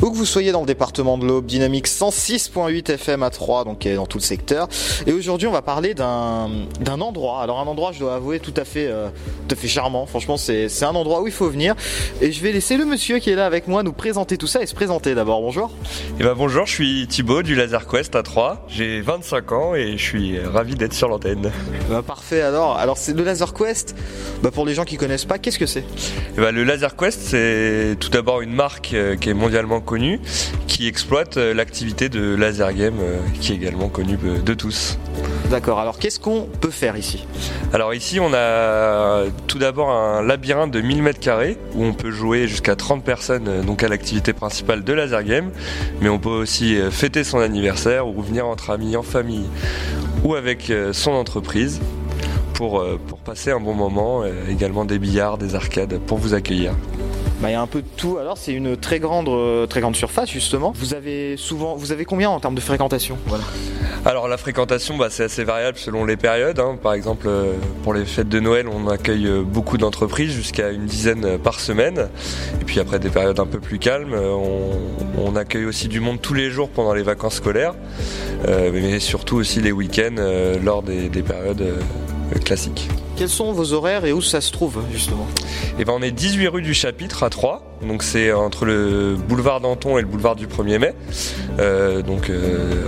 Où 0.00 0.10
que 0.10 0.16
vous 0.16 0.24
soyez 0.24 0.50
dans 0.52 0.60
le 0.60 0.66
département 0.66 1.18
de 1.18 1.26
l'Aube, 1.26 1.44
Dynamique 1.46 1.88
106.8 1.88 2.92
FM 2.92 3.22
à 3.22 3.30
3, 3.30 3.64
donc 3.64 3.86
dans 3.86 4.06
tout 4.06 4.18
le 4.18 4.22
secteur. 4.22 4.68
Et 5.06 5.12
aujourd'hui, 5.12 5.46
on 5.46 5.52
va 5.52 5.62
parler 5.62 5.92
d'un 5.94 6.48
d'un 6.80 7.00
endroit. 7.00 7.42
Alors 7.42 7.60
un 7.60 7.66
endroit, 7.66 7.92
je 7.92 8.00
dois 8.00 8.14
avouer, 8.14 8.40
tout 8.40 8.54
à 8.56 8.64
fait, 8.64 8.86
euh, 8.86 9.08
tout 9.54 9.60
à 9.60 9.62
fait 9.62 9.68
charmant. 9.68 10.06
Franchement, 10.06 10.36
c'est 10.36 10.82
un 10.82 10.94
endroit 10.94 11.22
où 11.22 11.26
il 11.26 11.32
faut 11.32 11.48
venir. 11.48 11.74
Et 12.20 12.32
je 12.32 12.42
vais 12.42 12.50
laisser 12.50 12.76
le 12.76 12.84
monsieur 12.84 13.18
qui 13.18 13.30
est 13.30 13.34
là 13.34 13.46
avec 13.46 13.68
moi 13.68 13.82
nous 13.82 13.92
présenter 13.92 14.36
tout 14.36 14.46
ça 14.46 14.62
et 14.62 14.66
se 14.66 14.74
présenter 14.74 15.14
d'abord. 15.14 15.40
Bonjour. 15.40 15.70
Eh 16.18 16.24
ben 16.24 16.34
bonjour, 16.36 16.66
je 16.66 16.72
suis 16.72 17.06
Thibaut 17.06 17.42
du 17.42 17.54
Laser 17.54 17.86
Quest 17.86 18.16
à 18.16 18.22
3. 18.22 18.66
J'ai 18.68 19.00
25 19.00 19.52
ans 19.52 19.74
et 19.74 19.96
je 19.96 20.02
suis 20.02 20.40
ravi 20.40 20.74
d'être 20.74 20.92
sur 20.92 21.08
l'antenne. 21.08 21.52
Bah, 21.88 22.02
parfait. 22.04 22.40
Alors, 22.40 22.78
alors 22.78 22.98
c'est 22.98 23.12
le 23.12 23.22
Laser 23.22 23.54
Quest. 23.54 23.94
Bah, 24.42 24.50
pour 24.50 24.66
les 24.66 24.74
gens 24.74 24.84
qui 24.84 24.96
connaissent 24.96 25.24
pas, 25.24 25.38
qu'est-ce 25.38 25.58
que 25.58 25.66
c'est? 25.66 25.84
Eh 26.36 26.40
ben, 26.40 26.52
le 26.52 26.64
Laser 26.64 26.96
Quest, 26.96 27.20
c'est 27.20 27.96
tout 28.00 28.10
d'abord 28.10 28.40
une 28.40 28.52
marque 28.52 28.92
euh, 28.94 29.16
qui 29.16 29.30
est 29.30 29.34
mondialement 29.34 29.80
connue, 29.80 30.20
qui 30.66 30.88
exploite 30.88 31.36
euh, 31.36 31.54
l'activité 31.54 32.08
de 32.08 32.34
laser 32.34 32.72
game, 32.72 32.96
euh, 33.00 33.18
qui 33.40 33.52
est 33.52 33.56
également 33.56 33.88
connue 33.88 34.16
de 34.16 34.54
tous. 34.54 34.98
D'accord. 35.50 35.78
Alors 35.78 35.98
qu'est-ce 35.98 36.18
qu'on 36.18 36.48
peut 36.60 36.70
faire 36.70 36.96
ici? 36.96 37.26
Alors 37.72 37.94
ici, 37.94 38.18
on 38.20 38.32
a 38.34 39.24
tout 39.46 39.58
d'abord 39.58 39.90
un 39.90 40.22
labyrinthe 40.22 40.70
de 40.70 40.80
1000 40.80 41.02
mètres 41.02 41.20
carrés 41.20 41.58
où 41.74 41.84
on 41.84 41.92
peut 41.92 42.10
jouer 42.10 42.48
jusqu'à 42.48 42.76
30 42.76 43.04
personnes 43.04 43.48
euh, 43.48 43.62
donc 43.62 43.82
à 43.82 43.88
l'activité 43.88 44.32
principale 44.32 44.84
de 44.84 44.92
laser 44.92 45.22
game, 45.24 45.50
mais 46.00 46.08
on 46.08 46.18
peut 46.18 46.30
aussi 46.30 46.76
euh, 46.76 46.90
fêter 46.90 47.24
son 47.24 47.38
anniversaire 47.38 48.06
ou 48.08 48.22
venir 48.22 48.46
entre 48.46 48.70
amis, 48.70 48.96
en 48.96 49.02
famille 49.02 49.46
ou 50.24 50.34
avec 50.34 50.70
euh, 50.70 50.92
son 50.92 51.12
entreprise 51.12 51.80
pour, 52.54 52.84
passer 53.24 53.50
un 53.50 53.58
bon 53.58 53.74
moment, 53.74 54.22
également 54.48 54.84
des 54.84 55.00
billards, 55.00 55.38
des 55.38 55.56
arcades 55.56 55.98
pour 55.98 56.18
vous 56.18 56.34
accueillir. 56.34 56.72
Bah, 57.44 57.50
il 57.50 57.52
y 57.52 57.56
a 57.56 57.60
un 57.60 57.66
peu 57.66 57.82
de 57.82 57.88
tout. 57.98 58.16
Alors, 58.16 58.38
c'est 58.38 58.54
une 58.54 58.74
très 58.74 58.98
grande, 58.98 59.28
euh, 59.28 59.66
très 59.66 59.82
grande 59.82 59.96
surface 59.96 60.30
justement. 60.30 60.72
Vous 60.74 60.94
avez 60.94 61.36
souvent, 61.36 61.76
vous 61.76 61.92
avez 61.92 62.06
combien 62.06 62.30
en 62.30 62.40
termes 62.40 62.54
de 62.54 62.60
fréquentation? 62.62 63.18
Voilà. 63.26 63.44
Alors 64.06 64.28
la 64.28 64.38
fréquentation, 64.38 64.96
bah, 64.96 65.08
c'est 65.10 65.24
assez 65.24 65.44
variable 65.44 65.76
selon 65.76 66.06
les 66.06 66.16
périodes. 66.16 66.58
hein. 66.58 66.78
Par 66.82 66.94
exemple, 66.94 67.26
euh, 67.28 67.52
pour 67.82 67.92
les 67.92 68.06
fêtes 68.06 68.30
de 68.30 68.40
Noël, 68.40 68.66
on 68.66 68.88
accueille 68.88 69.26
euh, 69.26 69.42
beaucoup 69.42 69.76
d'entreprises, 69.76 70.32
jusqu'à 70.32 70.70
une 70.70 70.86
dizaine 70.86 71.36
par 71.36 71.60
semaine. 71.60 72.08
Et 72.62 72.64
puis 72.64 72.80
après 72.80 72.98
des 72.98 73.10
périodes 73.10 73.38
un 73.38 73.46
peu 73.46 73.60
plus 73.60 73.78
calmes, 73.78 74.14
on, 75.18 75.36
accueille 75.36 75.66
aussi 75.66 75.88
du 75.88 76.00
monde 76.00 76.22
tous 76.22 76.32
les 76.32 76.48
jours 76.48 76.70
pendant 76.70 76.94
les 76.94 77.02
vacances 77.02 77.34
scolaires, 77.34 77.74
mais 78.46 79.00
surtout 79.00 79.36
aussi 79.36 79.60
les 79.60 79.72
week-ends 79.72 80.14
lors 80.62 80.82
des 80.82 81.08
périodes 81.10 81.74
classiques. 82.40 82.88
Quels 83.16 83.28
sont 83.28 83.52
vos 83.52 83.72
horaires 83.72 84.04
et 84.04 84.12
où 84.12 84.20
ça 84.20 84.40
se 84.40 84.50
trouve 84.50 84.80
justement? 84.92 85.26
Et 85.78 85.84
ben 85.84 85.92
on 85.96 86.02
est 86.02 86.10
18 86.10 86.48
rue 86.48 86.62
du 86.62 86.74
Chapitre 86.74 87.22
à 87.22 87.30
3, 87.30 87.78
donc 87.86 88.02
c'est 88.02 88.32
entre 88.32 88.64
le 88.64 89.16
boulevard 89.16 89.60
Danton 89.60 89.98
et 89.98 90.00
le 90.00 90.06
boulevard 90.08 90.36
du 90.36 90.46
1er 90.46 90.78
mai, 90.78 90.94
Euh, 91.60 92.02
donc 92.02 92.30
euh, 92.30 92.84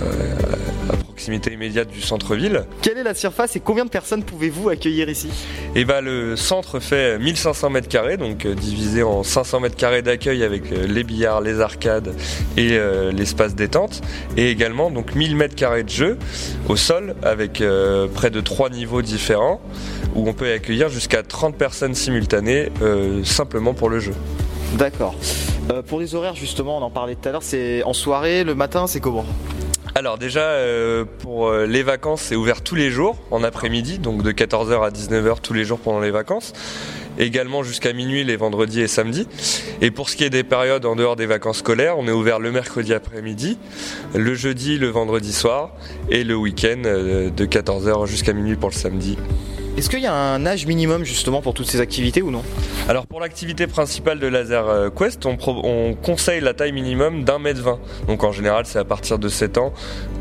proximité 1.17 1.51
immédiate 1.51 1.89
du 1.89 1.99
centre-ville. 1.99 2.65
Quelle 2.83 2.99
est 2.99 3.03
la 3.03 3.15
surface 3.15 3.55
et 3.55 3.59
combien 3.59 3.85
de 3.85 3.89
personnes 3.89 4.21
pouvez-vous 4.21 4.69
accueillir 4.69 5.09
ici? 5.09 5.29
Et 5.73 5.83
ben 5.83 5.99
le 5.99 6.35
centre 6.35 6.79
fait 6.79 7.17
1500 7.17 7.71
mètres 7.71 7.87
carrés, 7.87 8.17
donc 8.17 8.45
euh, 8.45 8.53
divisé 8.53 9.01
en 9.01 9.23
500 9.23 9.61
mètres 9.61 9.75
carrés 9.75 10.03
d'accueil 10.03 10.43
avec 10.43 10.71
euh, 10.71 10.85
les 10.85 11.03
billards, 11.03 11.41
les 11.41 11.59
arcades 11.59 12.13
et 12.55 12.73
euh, 12.73 13.11
l'espace 13.11 13.55
détente, 13.55 14.01
et 14.37 14.51
également 14.51 14.91
donc 14.91 15.15
1000 15.15 15.35
mètres 15.35 15.55
carrés 15.55 15.81
de 15.81 15.89
jeu 15.89 16.19
au 16.69 16.75
sol 16.75 17.15
avec 17.23 17.61
euh, 17.61 18.07
près 18.07 18.29
de 18.29 18.39
trois 18.39 18.69
niveaux 18.69 19.01
différents 19.01 19.59
où 20.13 20.29
on 20.29 20.33
peut 20.33 20.51
accueillir 20.51 20.89
jusqu'à 20.89 21.23
30 21.23 21.55
personnes 21.55 21.95
simultanées 21.95 22.69
euh, 22.83 23.23
simplement 23.23 23.73
pour 23.73 23.89
le 23.89 23.99
jeu. 23.99 24.13
D'accord. 24.77 25.15
Euh, 25.71 25.81
pour 25.81 25.99
les 25.99 26.13
horaires 26.13 26.35
justement, 26.35 26.77
on 26.77 26.81
en 26.81 26.91
parlait 26.91 27.15
tout 27.15 27.27
à 27.27 27.31
l'heure, 27.31 27.43
c'est 27.43 27.81
en 27.83 27.93
soirée, 27.93 28.43
le 28.43 28.53
matin, 28.53 28.85
c'est 28.85 28.99
comment? 28.99 29.25
Alors 29.97 30.19
déjà 30.19 30.41
euh, 30.41 31.05
pour 31.05 31.47
euh, 31.47 31.65
les 31.65 31.81
vacances 31.81 32.21
c'est 32.21 32.35
ouvert 32.35 32.61
tous 32.61 32.75
les 32.75 32.91
jours 32.91 33.17
en 33.31 33.43
après-midi 33.43 33.97
donc 33.97 34.21
de 34.21 34.31
14h 34.31 34.85
à 34.85 34.91
19h 34.91 35.41
tous 35.41 35.53
les 35.53 35.65
jours 35.65 35.79
pendant 35.79 35.99
les 35.99 36.11
vacances. 36.11 36.53
Également 37.17 37.63
jusqu'à 37.63 37.93
minuit 37.93 38.23
les 38.23 38.35
vendredis 38.35 38.81
et 38.81 38.87
samedis. 38.87 39.27
Et 39.81 39.89
pour 39.89 40.11
ce 40.11 40.15
qui 40.15 40.23
est 40.23 40.29
des 40.29 40.43
périodes 40.43 40.85
en 40.85 40.95
dehors 40.95 41.15
des 41.15 41.25
vacances 41.25 41.57
scolaires 41.57 41.97
on 41.97 42.07
est 42.07 42.11
ouvert 42.11 42.37
le 42.37 42.51
mercredi 42.51 42.93
après-midi 42.93 43.57
le 44.13 44.35
jeudi 44.35 44.77
le 44.77 44.89
vendredi 44.89 45.33
soir 45.33 45.71
et 46.11 46.23
le 46.23 46.35
week-end 46.35 46.83
euh, 46.85 47.31
de 47.31 47.45
14h 47.47 48.05
jusqu'à 48.05 48.33
minuit 48.33 48.55
pour 48.55 48.69
le 48.69 48.75
samedi 48.75 49.17
Est-ce 49.77 49.91
qu'il 49.91 49.99
y 49.99 50.07
a 50.07 50.13
un 50.13 50.43
âge 50.47 50.65
minimum 50.65 51.03
justement 51.03 51.41
pour 51.43 51.53
toutes 51.53 51.67
ces 51.67 51.81
activités 51.81 52.23
ou 52.23 52.31
non 52.31 52.41
Alors 52.89 53.05
pour 53.05 53.19
l'activité 53.19 53.67
principale 53.67 54.17
de 54.19 54.25
Laser 54.25 54.67
euh, 54.67 54.89
Quest, 54.89 55.23
on, 55.27 55.37
pro- 55.37 55.61
on 55.63 55.93
conseille 55.93 56.41
la 56.41 56.55
taille 56.55 56.71
minimum 56.71 57.23
d'un 57.23 57.37
mètre 57.37 57.61
vingt. 57.61 57.77
Donc 58.07 58.23
en 58.23 58.31
général 58.31 58.65
c'est 58.65 58.79
à 58.79 58.83
partir 58.85 59.19
de 59.19 59.29
7 59.29 59.59
ans. 59.59 59.73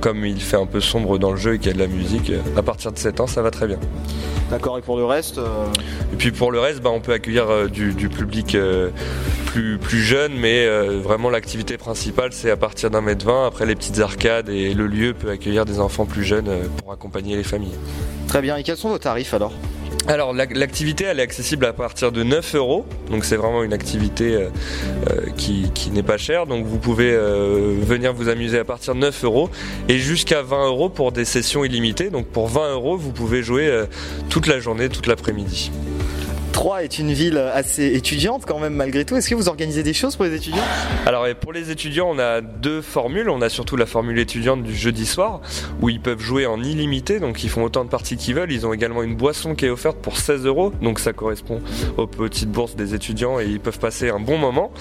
Comme 0.03 0.27
il 0.27 0.43
fait 0.43 0.59
un 0.59 0.67
peu 0.67 0.81
sombre 0.83 1.17
dans 1.19 1.31
le 1.31 1.39
jeu 1.39 1.55
et 1.55 1.59
qu'il 1.59 1.69
y 1.69 1.71
a 1.71 1.75
de 1.75 1.79
la 1.79 1.87
musique, 1.87 2.29
euh, 2.29 2.41
à 2.55 2.63
partir 2.63 2.93
de 2.93 2.99
7 2.99 3.21
ans 3.21 3.27
ça 3.27 3.41
va 3.41 3.51
très 3.51 3.67
bien. 3.67 3.79
D'accord, 4.51 4.77
et 4.79 4.83
pour 4.83 4.99
le 4.99 5.07
reste 5.07 5.39
euh, 5.39 5.67
Et 6.13 6.17
puis 6.17 6.31
pour 6.33 6.53
le 6.53 6.61
reste, 6.61 6.81
bah, 6.83 6.91
on 6.93 7.01
peut 7.01 7.13
accueillir 7.15 7.49
euh, 7.51 7.67
du, 7.67 7.95
du 7.95 8.09
public 8.11 8.55
euh, 8.55 8.91
plus, 9.47 9.79
plus 9.79 10.03
jeune, 10.03 10.35
mais 10.35 10.67
euh, 10.67 11.01
vraiment 11.03 11.31
l'activité 11.31 11.79
principale 11.79 12.33
c'est 12.33 12.51
à 12.51 12.57
partir 12.59 12.91
d'un 12.91 13.01
mètre 13.01 13.25
vingt. 13.25 13.47
Après 13.47 13.65
les 13.65 13.75
petites 13.75 14.01
arcades 14.01 14.51
et 14.51 14.75
le 14.75 14.87
lieu 14.87 15.15
peut 15.15 15.31
accueillir 15.31 15.65
des 15.65 15.81
enfants 15.81 16.05
plus 16.05 16.25
jeunes 16.25 16.49
euh, 16.49 16.65
pour 16.77 16.93
accompagner 16.93 17.37
les 17.37 17.43
familles. 17.43 17.75
Très 18.29 18.43
bien, 18.43 18.57
et 18.57 18.65
quels 18.65 18.77
sont 18.77 18.89
vos 18.89 18.99
tarifs 18.99 19.33
alors? 19.35 19.46
Alors 20.09 20.33
la- 20.33 20.47
l'activité 20.47 21.05
elle 21.05 21.19
est 21.19 21.23
accessible 21.23 21.65
à 21.67 21.73
partir 21.73 22.13
de 22.13 22.23
9 22.23 22.55
euros, 22.55 22.87
donc 23.11 23.25
c'est 23.25 23.35
vraiment 23.37 23.65
une 23.65 23.73
activité 23.73 24.35
euh, 24.35 24.49
euh, 25.11 25.27
qui, 25.37 25.69
n'est 25.91 26.05
pas 26.05 26.17
chère, 26.17 26.47
donc 26.47 26.65
vous 26.65 26.79
pouvez 26.79 27.11
euh, 27.13 27.75
venir 27.81 28.13
vous 28.13 28.29
amuser 28.29 28.59
à 28.59 28.65
partir 28.65 28.95
de 28.95 29.01
9 29.01 29.25
euros 29.25 29.51
et 29.89 29.99
jusqu'à 29.99 30.43
20 30.43 30.67
euros 30.69 30.89
pour 30.91 31.11
des 31.11 31.25
sessions 31.25 31.65
illimitées, 31.65 32.11
donc 32.11 32.27
pour 32.27 32.47
20 32.49 32.73
euros 32.75 32.97
vous 32.97 33.11
pouvez 33.11 33.43
jouer 33.43 33.69
toute 34.29 34.47
la 34.47 34.61
journée, 34.61 34.89
toute 34.89 35.07
l'après-midi. 35.09 35.73
Troyes 36.57 36.85
est 36.85 36.99
une 36.99 37.13
ville 37.13 37.37
assez 37.37 37.85
étudiante 37.97 38.45
quand 38.47 38.59
même 38.59 38.73
malgré 38.73 39.05
tout. 39.05 39.15
Est-ce 39.15 39.29
que 39.29 39.35
vous 39.35 39.51
organisez 39.51 39.83
des 39.83 39.93
choses 39.93 40.17
pour 40.17 40.25
les 40.25 40.35
étudiants? 40.35 40.65
Alors 41.05 41.27
pour 41.39 41.53
les 41.53 41.71
étudiants, 41.71 42.09
on 42.11 42.19
a 42.19 42.41
deux 42.41 42.81
formules. 42.81 43.29
On 43.29 43.43
a 43.43 43.51
surtout 43.51 43.77
la 43.77 43.85
formule 43.85 44.19
étudiante 44.19 44.63
du 44.63 44.75
jeudi 44.75 45.05
soir, 45.05 45.43
où 45.83 45.91
ils 45.91 46.01
peuvent 46.01 46.19
jouer 46.19 46.47
en 46.47 46.63
illimité, 46.63 47.21
donc 47.21 47.45
ils 47.45 47.51
font 47.51 47.63
autant 47.63 47.85
de 47.85 47.91
parties 47.91 48.17
qu'ils 48.17 48.37
veulent. 48.37 48.51
Ils 48.51 48.67
ont 48.67 48.73
également 48.73 49.03
une 49.03 49.17
boisson 49.17 49.55
qui 49.55 49.67
est 49.67 49.69
offerte 49.69 49.99
pour 49.99 50.17
16 50.17 50.47
euros, 50.47 50.73
donc 50.81 50.99
ça 50.99 51.13
correspond 51.13 51.61
aux 51.99 52.07
petites 52.07 52.51
bourses 52.51 52.75
des 52.75 52.95
étudiants 52.95 53.39
et 53.39 53.45
ils 53.45 53.61
peuvent 53.61 53.79
passer 53.79 54.09
un 54.09 54.19
bon 54.19 54.39
moment. 54.39 54.73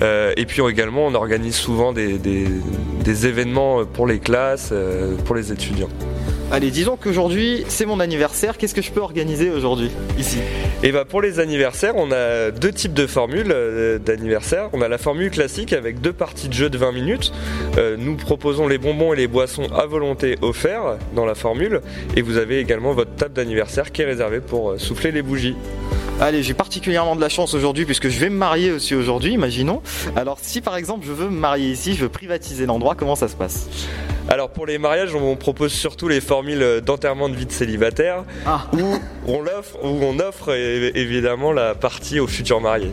Euh, 0.00 0.32
et 0.38 0.46
puis 0.46 0.62
également, 0.70 1.06
on 1.06 1.14
organise 1.14 1.54
souvent 1.54 1.92
des 1.92 3.26
événements 3.26 3.84
pour 3.84 4.06
les 4.06 4.20
classes, 4.20 4.70
euh, 4.72 5.18
pour 5.26 5.34
les 5.34 5.52
étudiants. 5.52 5.90
Allez, 6.52 6.72
disons 6.72 6.96
qu'aujourd'hui 6.96 7.64
c'est 7.68 7.86
mon 7.86 8.00
anniversaire. 8.00 8.58
Qu'est-ce 8.58 8.74
que 8.74 8.82
je 8.82 8.90
peux 8.90 9.00
organiser 9.00 9.50
aujourd'hui 9.50 9.88
ici? 10.18 10.38
Et 10.82 10.90
bah 10.90 11.04
pour 11.04 11.22
les 11.22 11.38
anniversaires, 11.38 11.94
on 11.96 12.10
a 12.10 12.50
deux 12.50 12.72
types 12.72 12.92
de 12.92 13.06
formules 13.06 13.52
euh, 13.52 14.00
d'anniversaire. 14.00 14.68
On 14.72 14.82
a 14.82 14.88
la 14.88 14.98
formule 14.98 15.30
classique 15.30 15.72
avec 15.72 16.00
deux 16.00 16.12
parties 16.12 16.48
de 16.48 16.52
jeu 16.52 16.68
de 16.68 16.76
20 16.76 16.90
minutes. 16.90 17.32
Euh, 17.78 17.96
nous 17.96 18.16
proposons 18.16 18.66
les 18.66 18.78
bonbons 18.78 19.12
et 19.12 19.16
les 19.16 19.28
boissons 19.28 19.68
à 19.72 19.86
volonté 19.86 20.38
offerts 20.42 20.98
dans 21.14 21.24
la 21.24 21.36
formule. 21.36 21.82
Et 22.16 22.22
vous 22.22 22.36
avez 22.36 22.58
également 22.58 22.94
votre 22.94 23.14
table 23.14 23.34
d'anniversaire 23.34 23.92
qui 23.92 24.02
est 24.02 24.06
réservée 24.06 24.40
pour 24.40 24.72
euh, 24.72 24.78
souffler 24.78 25.12
les 25.12 25.22
bougies. 25.22 25.54
Allez, 26.22 26.42
j'ai 26.42 26.52
particulièrement 26.52 27.16
de 27.16 27.20
la 27.22 27.30
chance 27.30 27.54
aujourd'hui 27.54 27.86
puisque 27.86 28.10
je 28.10 28.20
vais 28.20 28.28
me 28.28 28.36
marier 28.36 28.72
aussi 28.72 28.94
aujourd'hui, 28.94 29.32
imaginons. 29.32 29.80
Alors 30.16 30.36
si 30.42 30.60
par 30.60 30.76
exemple 30.76 31.06
je 31.06 31.12
veux 31.12 31.30
me 31.30 31.38
marier 31.38 31.70
ici, 31.70 31.94
je 31.94 32.02
veux 32.02 32.10
privatiser 32.10 32.66
l'endroit, 32.66 32.94
comment 32.94 33.16
ça 33.16 33.26
se 33.26 33.36
passe? 33.36 33.68
Alors 34.28 34.50
pour 34.50 34.66
les 34.66 34.76
mariages, 34.76 35.14
on 35.14 35.34
propose 35.36 35.72
surtout 35.72 36.08
les 36.08 36.20
formules 36.20 36.82
d'enterrement 36.84 37.30
de 37.30 37.36
vie 37.36 37.46
de 37.46 37.52
célibataire 37.52 38.24
où 38.74 38.98
on 39.26 39.46
offre, 39.46 39.78
où 39.82 39.98
on 40.02 40.18
offre 40.18 40.54
évidemment 40.54 41.52
la 41.52 41.74
partie 41.74 42.20
aux 42.20 42.26
futurs 42.26 42.60
mariés. 42.60 42.92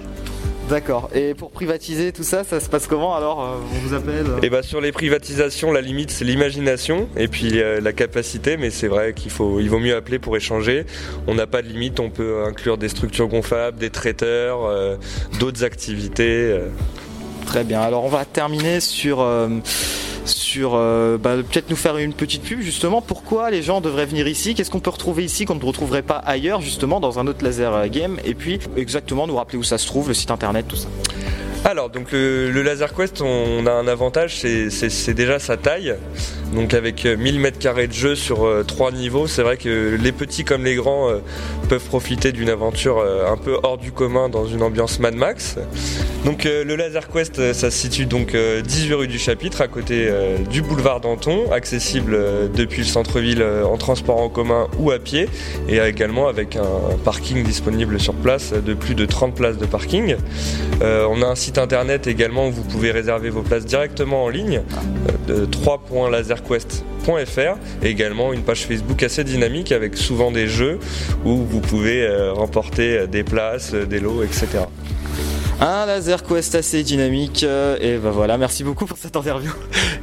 D'accord. 0.70 1.10
Et 1.14 1.34
pour 1.34 1.52
privatiser 1.52 2.12
tout 2.12 2.24
ça, 2.24 2.44
ça 2.44 2.60
se 2.60 2.68
passe 2.68 2.88
comment 2.88 3.16
alors 3.16 3.42
euh, 3.42 3.58
On 3.74 3.88
vous 3.88 3.94
appelle 3.94 4.26
euh 4.28 4.42
Et 4.42 4.50
bah 4.50 4.64
sur 4.64 4.82
les 4.82 4.92
privatisations, 4.92 5.72
la 5.72 5.80
limite 5.80 6.12
c'est 6.12 6.26
l'imagination 6.26 7.08
et 7.16 7.30
puis 7.30 7.62
euh, 7.62 7.80
la 7.80 7.94
capacité, 7.94 8.58
mais 8.58 8.70
c'est 8.70 8.90
vrai 8.90 9.14
qu'il 9.14 9.32
faut, 9.32 9.62
il 9.62 9.70
vaut 9.70 9.80
mieux 9.80 9.96
appeler 9.96 10.20
pour 10.20 10.36
échanger. 10.36 10.86
On 11.26 11.36
n'a 11.36 11.48
pas 11.48 11.62
de 11.62 11.68
limite, 11.68 12.02
on 12.02 12.10
peut 12.10 12.44
inclure 12.46 12.78
des 12.78 12.90
structures 12.90 13.28
gonflables, 13.28 13.78
des 13.78 13.90
traiteurs, 13.90 14.98
d'autres 15.40 15.64
activités. 15.64 16.60
Très 17.48 17.64
bien. 17.64 17.82
Alors 17.82 18.04
on 18.04 18.10
va 18.10 18.26
terminer 18.26 18.82
sur 18.82 19.22
euh, 19.22 19.48
euh, 20.58 21.18
bah, 21.18 21.36
peut-être 21.38 21.70
nous 21.70 21.78
faire 21.78 21.98
une 21.98 22.14
petite 22.14 22.44
pub 22.44 22.60
justement. 22.60 23.02
Pourquoi 23.02 23.50
les 23.50 23.64
gens 23.64 23.80
devraient 23.80 24.06
venir 24.06 24.28
ici? 24.28 24.54
Qu'est-ce 24.54 24.70
qu'on 24.70 24.82
peut 24.82 24.90
retrouver 24.90 25.24
ici 25.24 25.46
qu'on 25.46 25.56
ne 25.56 25.64
retrouverait 25.64 26.02
pas 26.02 26.18
ailleurs 26.18 26.62
justement 26.62 27.00
dans 27.00 27.20
un 27.20 27.26
autre 27.28 27.44
laser 27.44 27.74
euh, 27.74 27.88
game? 27.88 28.18
Et 28.26 28.36
puis 28.36 28.60
exactement 28.76 29.28
nous 29.28 29.36
rappeler 29.36 29.58
où 29.58 29.64
ça 29.64 29.78
se 29.78 29.88
trouve, 29.88 30.10
le 30.10 30.14
site 30.14 30.30
internet, 30.30 30.68
tout 30.68 30.76
ça. 30.76 30.90
Alors 31.70 31.90
donc 31.90 32.14
le, 32.14 32.62
Laser 32.62 32.94
Quest, 32.94 33.22
on 33.22 33.66
a 33.68 33.72
un 33.74 33.90
avantage, 33.90 34.38
c'est- 34.40 35.14
déjà 35.14 35.38
sa 35.38 35.58
taille. 35.58 35.96
Donc 36.56 36.74
avec 36.74 37.06
euh, 37.06 37.18
1000 37.18 37.42
mètres 37.42 37.60
carrés 37.60 37.88
de 37.88 37.94
jeu 37.94 38.16
sur 38.16 38.46
euh, 38.46 38.64
trois 38.64 38.94
niveaux, 38.94 39.28
c'est 39.28 39.42
vrai 39.42 39.58
que 39.58 39.98
les 40.02 40.14
petits 40.14 40.46
comme 40.46 40.64
les 40.64 40.76
grands 40.76 41.10
euh, 41.10 41.18
peuvent 41.68 41.84
profiter 41.84 42.32
d'une 42.32 42.48
aventure 42.48 43.00
euh, 43.00 43.30
un 43.30 43.36
peu 43.36 43.58
hors 43.64 43.78
du 43.78 43.92
commun 43.92 44.30
dans 44.30 44.46
une 44.46 44.64
ambiance 44.64 45.00
Mad 45.02 45.14
Max. 45.14 45.58
Donc 46.24 46.46
euh, 46.46 46.64
le 46.64 46.78
Laser 46.78 47.10
Quest, 47.10 47.40
euh, 47.40 47.54
ça 47.54 47.70
se 47.70 47.78
situe 47.78 48.06
donc 48.06 48.34
euh, 48.34 48.62
18 48.62 48.94
rue 48.94 49.08
du 49.10 49.20
Chapitre, 49.20 49.60
à 49.60 49.68
côté 49.68 50.08
euh, 50.08 50.38
du 50.38 50.62
boulevard 50.62 51.02
Danton, 51.02 51.52
accessible 51.52 52.14
euh, 52.16 52.48
depuis 52.48 52.80
le 52.80 52.88
centre-ville 52.88 53.42
euh, 53.42 53.66
en 53.66 53.78
transport 53.78 54.22
en 54.22 54.30
commun 54.30 54.68
ou 54.80 54.92
à 54.92 55.00
pied, 55.00 55.28
et 55.68 55.80
également 55.80 56.30
avec 56.30 56.56
un 56.56 56.96
parking 57.04 57.44
disponible 57.44 58.00
sur 58.00 58.14
place 58.14 58.54
de 58.54 58.74
plus 58.74 58.96
de 58.96 59.06
30 59.06 59.36
places 59.36 59.58
de 59.58 59.66
parking. 59.66 60.16
Euh, 60.82 61.06
on 61.10 61.22
a 61.22 61.26
un 61.26 61.36
site 61.36 61.57
internet 61.58 62.08
également 62.08 62.48
où 62.48 62.52
vous 62.52 62.64
pouvez 62.64 62.92
réserver 62.92 63.30
vos 63.30 63.42
places 63.42 63.66
directement 63.66 64.26
en 64.26 64.30
ligne 64.30 64.62
euh, 65.30 65.46
de 65.46 65.46
3.laserquest.fr 65.46 67.58
et 67.84 67.90
également 67.90 68.34
une 68.34 68.44
page 68.44 68.66
Facebook 68.66 69.02
assez 69.04 69.24
dynamique 69.24 69.72
avec 69.72 69.96
souvent 69.98 70.32
des 70.32 70.48
jeux 70.48 70.80
où 71.26 71.38
vous 71.38 71.62
pouvez 71.62 72.04
euh, 72.04 72.34
remporter 72.34 72.98
euh, 72.98 73.08
des 73.08 73.24
places, 73.24 73.74
des 73.74 74.00
lots, 74.00 74.24
etc. 74.24 74.48
Un 75.60 75.86
laser 75.86 76.24
quest 76.24 76.56
assez 76.56 76.84
dynamique. 76.84 77.44
Et 77.82 77.98
bah 77.98 78.12
voilà, 78.12 78.38
merci 78.38 78.64
beaucoup 78.64 78.86
pour 78.86 78.98
cette 78.98 79.16
interview. 79.16 79.52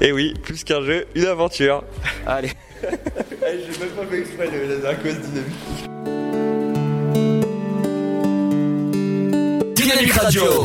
Et 0.01 0.11
oui, 0.11 0.35
plus 0.43 0.65
qu'un 0.65 0.83
jeu, 0.83 1.07
une 1.15 1.27
aventure. 1.27 1.85
Allez. 2.27 2.51
J'ai 2.83 3.79
même 3.79 3.91
pas 3.97 4.05
fait 4.11 4.19
exprès 4.19 4.49
le 4.51 4.75
laser 4.75 5.01
quest 5.03 5.21
dynamique. 5.21 5.55
Dynamique 9.77 10.13
Radio. 10.13 10.65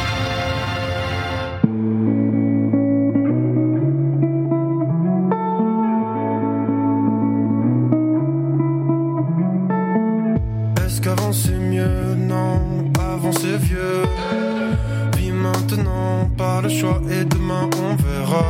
Le 16.61 16.69
choix 16.69 17.01
et 17.09 17.25
demain 17.25 17.69
on 17.81 17.95
verra. 17.95 18.43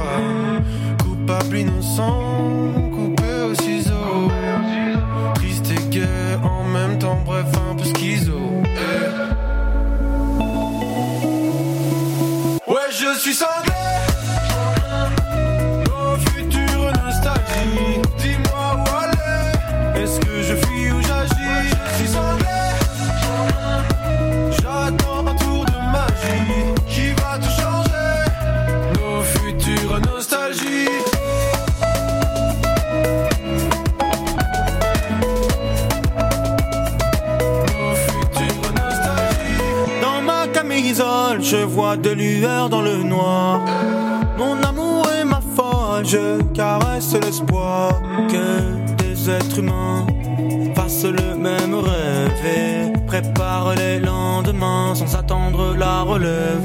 Coupable, 1.03 1.57
innocent, 1.57 2.71
coupé 2.93 3.31
au 3.49 3.55
ciseau. 3.55 4.31
Triste 5.35 5.71
et 5.71 5.89
gai 5.89 6.07
en 6.43 6.63
même 6.65 6.97
temps, 6.99 7.19
bref, 7.25 7.47
un 7.71 7.75
peu 7.75 7.83
schizo. 7.83 8.39
Ouais, 12.67 12.89
je 12.91 13.19
suis 13.19 13.33
sanglé. 13.33 13.70
Vois 41.71 41.97
des 41.97 42.15
lueurs 42.15 42.69
dans 42.69 42.81
le 42.81 42.97
noir. 42.97 43.61
Mon 44.37 44.61
amour 44.63 45.07
est 45.17 45.23
ma 45.23 45.41
folle, 45.55 46.05
je 46.05 46.41
caresse 46.53 47.13
l'espoir 47.13 48.01
que 48.29 48.45
des 49.01 49.29
êtres 49.29 49.59
humains 49.59 50.05
fassent 50.75 51.05
le 51.05 51.35
même 51.35 51.75
rêve 51.75 52.45
et 52.45 52.99
préparent 53.07 53.75
les 53.75 53.99
lendemains 53.99 54.93
sans 54.95 55.15
attendre 55.15 55.75
la 55.77 56.01
relève. 56.01 56.63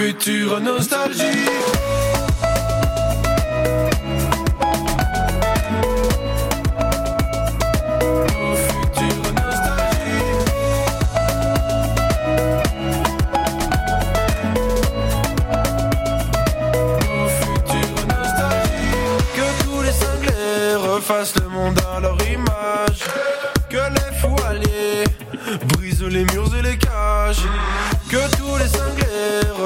Changer. 0.00 0.60
Nos 0.60 0.88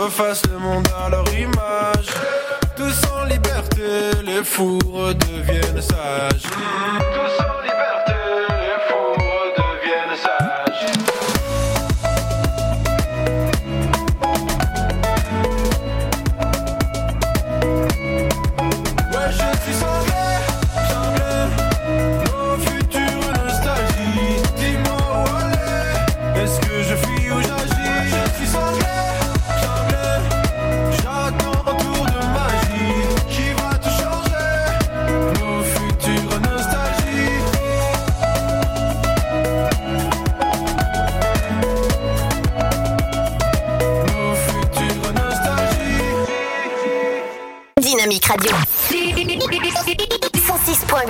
refassent 0.04 0.42
le 0.50 0.58
monde 0.58 0.86
à 1.02 1.08
leur 1.08 1.26
image. 1.34 2.08
Tous 2.76 3.00
en 3.12 3.24
liberté, 3.24 4.22
les 4.22 4.44
fous 4.44 4.78
redeviennent 4.92 5.80
sages. 5.80 6.42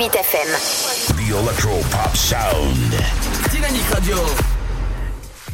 106.8 0.04 0.16
FM. 0.16 1.16
The 1.16 1.30
Electro 1.30 1.70
Pop 1.90 2.14
Sound. 2.14 2.92
Dynamique 3.50 3.86
Radio. 3.90 4.16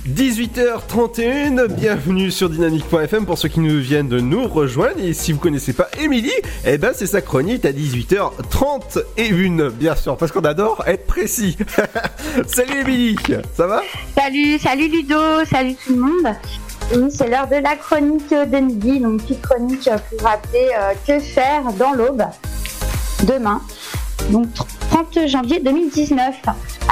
18h31, 0.08 1.68
bienvenue 1.68 2.32
sur 2.32 2.50
dynamique.fm 2.50 3.26
pour 3.26 3.38
ceux 3.38 3.48
qui 3.48 3.60
nous 3.60 3.78
viennent 3.78 4.08
de 4.08 4.18
nous 4.18 4.48
rejoindre. 4.48 4.98
Et 4.98 5.12
si 5.12 5.30
vous 5.32 5.38
connaissez 5.38 5.72
pas 5.72 5.88
Émilie, 6.00 6.32
eh 6.64 6.78
ben 6.78 6.90
c'est 6.92 7.06
sa 7.06 7.20
chronique 7.20 7.64
à 7.64 7.70
18h30 7.70 9.04
et 9.16 9.28
une, 9.28 9.68
bien 9.68 9.94
sûr, 9.94 10.16
parce 10.16 10.32
qu'on 10.32 10.40
adore 10.40 10.82
être 10.86 11.06
précis. 11.06 11.56
Salut 12.48 12.80
Émilie, 12.80 13.16
ça 13.56 13.68
va? 13.68 13.82
Salut, 14.16 14.58
salut 14.58 14.88
Ludo, 14.88 15.44
salut 15.48 15.76
tout 15.76 15.94
le 15.94 16.00
monde. 16.00 16.34
Oui, 16.96 17.08
c'est 17.14 17.28
l'heure 17.28 17.46
de 17.46 17.56
la 17.56 17.76
chronique 17.76 18.30
de 18.30 18.58
midi, 18.58 18.98
donc 18.98 19.22
petite 19.22 19.42
chronique 19.42 19.88
pour 20.10 20.22
rappeler 20.26 20.70
euh, 20.76 20.92
que 21.06 21.20
faire 21.20 21.72
dans 21.78 21.92
l'aube 21.92 22.24
demain, 23.24 23.60
donc 24.30 24.48
30 24.90 25.26
janvier 25.26 25.60
2019. 25.60 26.36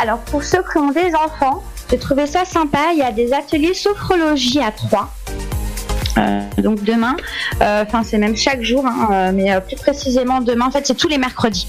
Alors 0.01 0.19
pour 0.21 0.43
ceux 0.43 0.63
qui 0.71 0.79
ont 0.79 0.91
des 0.91 1.13
enfants, 1.15 1.63
j'ai 1.91 1.99
trouvé 1.99 2.27
ça 2.27 2.45
sympa, 2.45 2.79
il 2.93 2.99
y 2.99 3.03
a 3.03 3.13
des 3.13 3.33
ateliers 3.33 3.75
sophrologie 3.75 4.61
à 4.61 4.71
3. 4.71 5.09
donc 6.59 6.83
demain, 6.83 7.17
euh, 7.63 7.85
enfin 7.87 8.03
c'est 8.03 8.19
même 8.19 8.37
chaque 8.37 8.63
jour, 8.63 8.85
hein, 8.85 9.09
euh, 9.13 9.33
mais 9.33 9.53
euh, 9.53 9.61
plus 9.61 9.77
précisément 9.77 10.41
demain, 10.41 10.67
en 10.67 10.71
fait 10.71 10.87
c'est 10.87 10.97
tous 10.97 11.09
les 11.09 11.19
mercredis. 11.19 11.69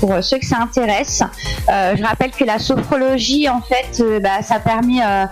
Pour 0.00 0.12
euh, 0.12 0.22
ceux 0.22 0.38
que 0.38 0.46
ça 0.46 0.58
intéresse, 0.60 1.22
Euh, 1.70 1.96
je 1.96 2.02
rappelle 2.04 2.30
que 2.30 2.44
la 2.44 2.58
sophrologie, 2.58 3.48
en 3.48 3.62
fait, 3.62 4.00
euh, 4.00 4.20
bah, 4.20 4.42
ça 4.42 4.60
permet, 4.60 5.00
euh, 5.02 5.24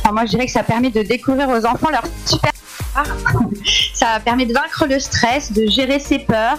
enfin, 0.00 0.12
moi 0.12 0.24
je 0.24 0.30
dirais 0.30 0.46
que 0.46 0.52
ça 0.52 0.64
permet 0.64 0.90
de 0.90 1.02
découvrir 1.02 1.48
aux 1.48 1.64
enfants 1.64 1.90
leur 1.90 2.02
super 2.24 2.50
ça 3.94 4.20
permet 4.24 4.46
de 4.46 4.54
vaincre 4.54 4.86
le 4.88 4.98
stress, 4.98 5.52
de 5.52 5.66
gérer 5.66 5.98
ses 6.00 6.18
peurs, 6.18 6.58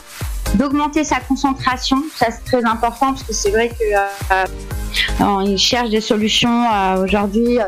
d'augmenter 0.56 1.04
sa 1.04 1.20
concentration. 1.20 2.04
Ça 2.16 2.28
c'est 2.32 2.44
très 2.44 2.66
important 2.66 3.14
parce 3.14 3.24
que 3.24 3.34
c'est 3.34 3.52
vrai 3.52 3.70
que 3.70 3.76
euh, 3.84 4.46
euh, 5.22 5.44
ils 5.46 5.58
cherchent 5.58 5.90
des 5.90 6.02
solutions 6.02 6.64
euh, 6.64 7.04
aujourd'hui 7.04 7.60
euh, 7.60 7.64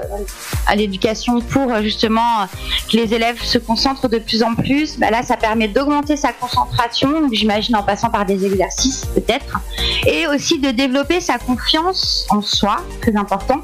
à 0.68 0.76
l'éducation 0.76 1.41
pour 1.41 1.72
euh, 1.72 1.81
justement 1.81 2.41
euh, 2.41 2.45
que 2.91 2.97
les 2.97 3.14
élèves 3.14 3.41
se 3.41 3.57
concentrent 3.57 4.07
de 4.07 4.19
plus 4.19 4.43
en 4.43 4.56
plus. 4.56 4.97
Bah, 4.97 5.10
là, 5.11 5.23
ça 5.23 5.38
permet 5.38 5.68
d'augmenter 5.68 6.15
sa 6.15 6.31
concentration, 6.34 7.30
j'imagine 7.31 7.76
en 7.76 7.84
passant 7.84 8.10
par 8.10 8.26
des 8.26 8.45
exercices 8.45 9.06
peut-être, 9.06 9.60
et 10.07 10.27
aussi 10.27 10.60
de 10.60 10.72
développer 10.72 11.19
sa 11.19 11.38
confiance 11.38 12.26
en 12.30 12.41
soi, 12.41 12.77
très 13.01 13.15
important, 13.15 13.61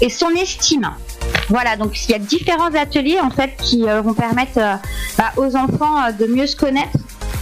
et 0.00 0.08
son 0.08 0.30
estime. 0.30 0.90
Voilà, 1.48 1.76
donc 1.76 1.92
il 2.04 2.12
y 2.12 2.14
a 2.14 2.18
différents 2.18 2.74
ateliers 2.74 3.20
en 3.20 3.30
fait 3.30 3.56
qui 3.58 3.88
euh, 3.88 4.00
vont 4.00 4.14
permettre 4.14 4.58
euh, 4.58 4.74
bah, 5.18 5.32
aux 5.36 5.56
enfants 5.56 6.04
euh, 6.04 6.12
de 6.12 6.26
mieux 6.26 6.46
se 6.46 6.56
connaître. 6.56 6.96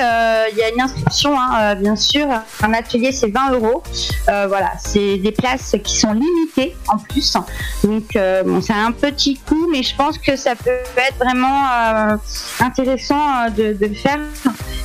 il 0.53 0.59
y 0.59 0.63
a 0.63 0.69
une 0.75 0.81
inscription 0.81 1.41
hein, 1.41 1.75
bien 1.75 1.97
sûr. 1.97 2.29
Un 2.63 2.75
atelier 2.75 3.13
c'est 3.13 3.31
20 3.31 3.53
euros. 3.53 3.83
Voilà, 4.27 4.73
c'est 4.79 5.17
des 5.17 5.33
places 5.33 5.75
qui 5.83 5.97
sont 5.97 6.13
limitées 6.27 6.77
en 6.89 6.99
plus. 6.99 7.37
Donc 7.85 8.17
euh, 8.17 8.43
bon, 8.43 8.61
c'est 8.61 8.73
un 8.73 8.91
petit 8.93 9.37
coût, 9.37 9.69
mais 9.71 9.83
je 9.83 9.95
pense 9.97 10.19
que 10.19 10.37
ça 10.37 10.55
peut 10.55 10.71
être 10.71 11.17
vraiment 11.19 11.65
euh, 11.67 12.17
intéressant 12.61 13.47
euh, 13.47 13.51
de, 13.51 13.77
le 13.87 13.95
faire. 13.95 14.21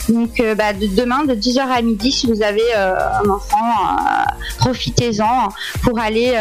Donc 0.10 0.40
euh, 0.40 0.56
bah, 0.56 0.74
de 0.74 0.88
demain 0.88 1.26
de 1.26 1.34
10h 1.34 1.60
à 1.60 1.82
midi, 1.82 2.12
si 2.12 2.28
vous 2.28 2.44
avez 2.44 2.74
un 2.74 3.30
enfant, 3.30 3.98
profitez-en 4.60 5.50
pour 5.84 6.00
aller 6.00 6.32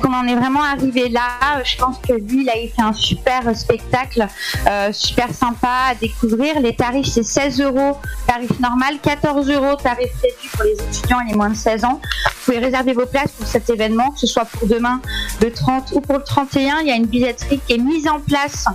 Qu'on 0.00 0.12
en 0.12 0.26
est 0.26 0.34
vraiment 0.34 0.62
arrivé 0.62 1.08
là. 1.08 1.62
Je 1.64 1.76
pense 1.76 1.98
que 1.98 2.12
lui, 2.14 2.48
il 2.62 2.70
fait 2.74 2.82
un 2.82 2.92
super 2.92 3.54
spectacle, 3.56 4.26
euh, 4.68 4.92
super 4.92 5.32
sympa 5.32 5.90
à 5.90 5.94
découvrir. 5.94 6.60
Les 6.60 6.74
tarifs, 6.74 7.06
c'est 7.06 7.22
16 7.22 7.60
euros, 7.60 7.96
tarif 8.26 8.58
normal, 8.60 8.98
14 9.02 9.50
euros, 9.50 9.76
tarif 9.76 10.10
réduit 10.22 10.48
pour 10.52 10.64
les 10.64 10.72
étudiants 10.72 11.20
et 11.20 11.30
les 11.30 11.36
moins 11.36 11.50
de 11.50 11.56
16 11.56 11.84
ans. 11.84 12.00
Vous 12.24 12.52
pouvez 12.52 12.58
réserver 12.58 12.92
vos 12.92 13.06
places 13.06 13.32
pour 13.32 13.46
cet 13.46 13.68
événement, 13.70 14.10
que 14.10 14.18
ce 14.20 14.26
soit 14.26 14.44
pour 14.44 14.66
demain, 14.66 15.00
le 15.42 15.52
30 15.52 15.92
ou 15.92 16.00
pour 16.00 16.18
le 16.18 16.24
31. 16.24 16.80
Il 16.80 16.88
y 16.88 16.90
a 16.90 16.96
une 16.96 17.06
billetterie 17.06 17.60
qui 17.66 17.74
est 17.74 17.78
mise 17.78 18.08
en 18.08 18.20
place, 18.20 18.66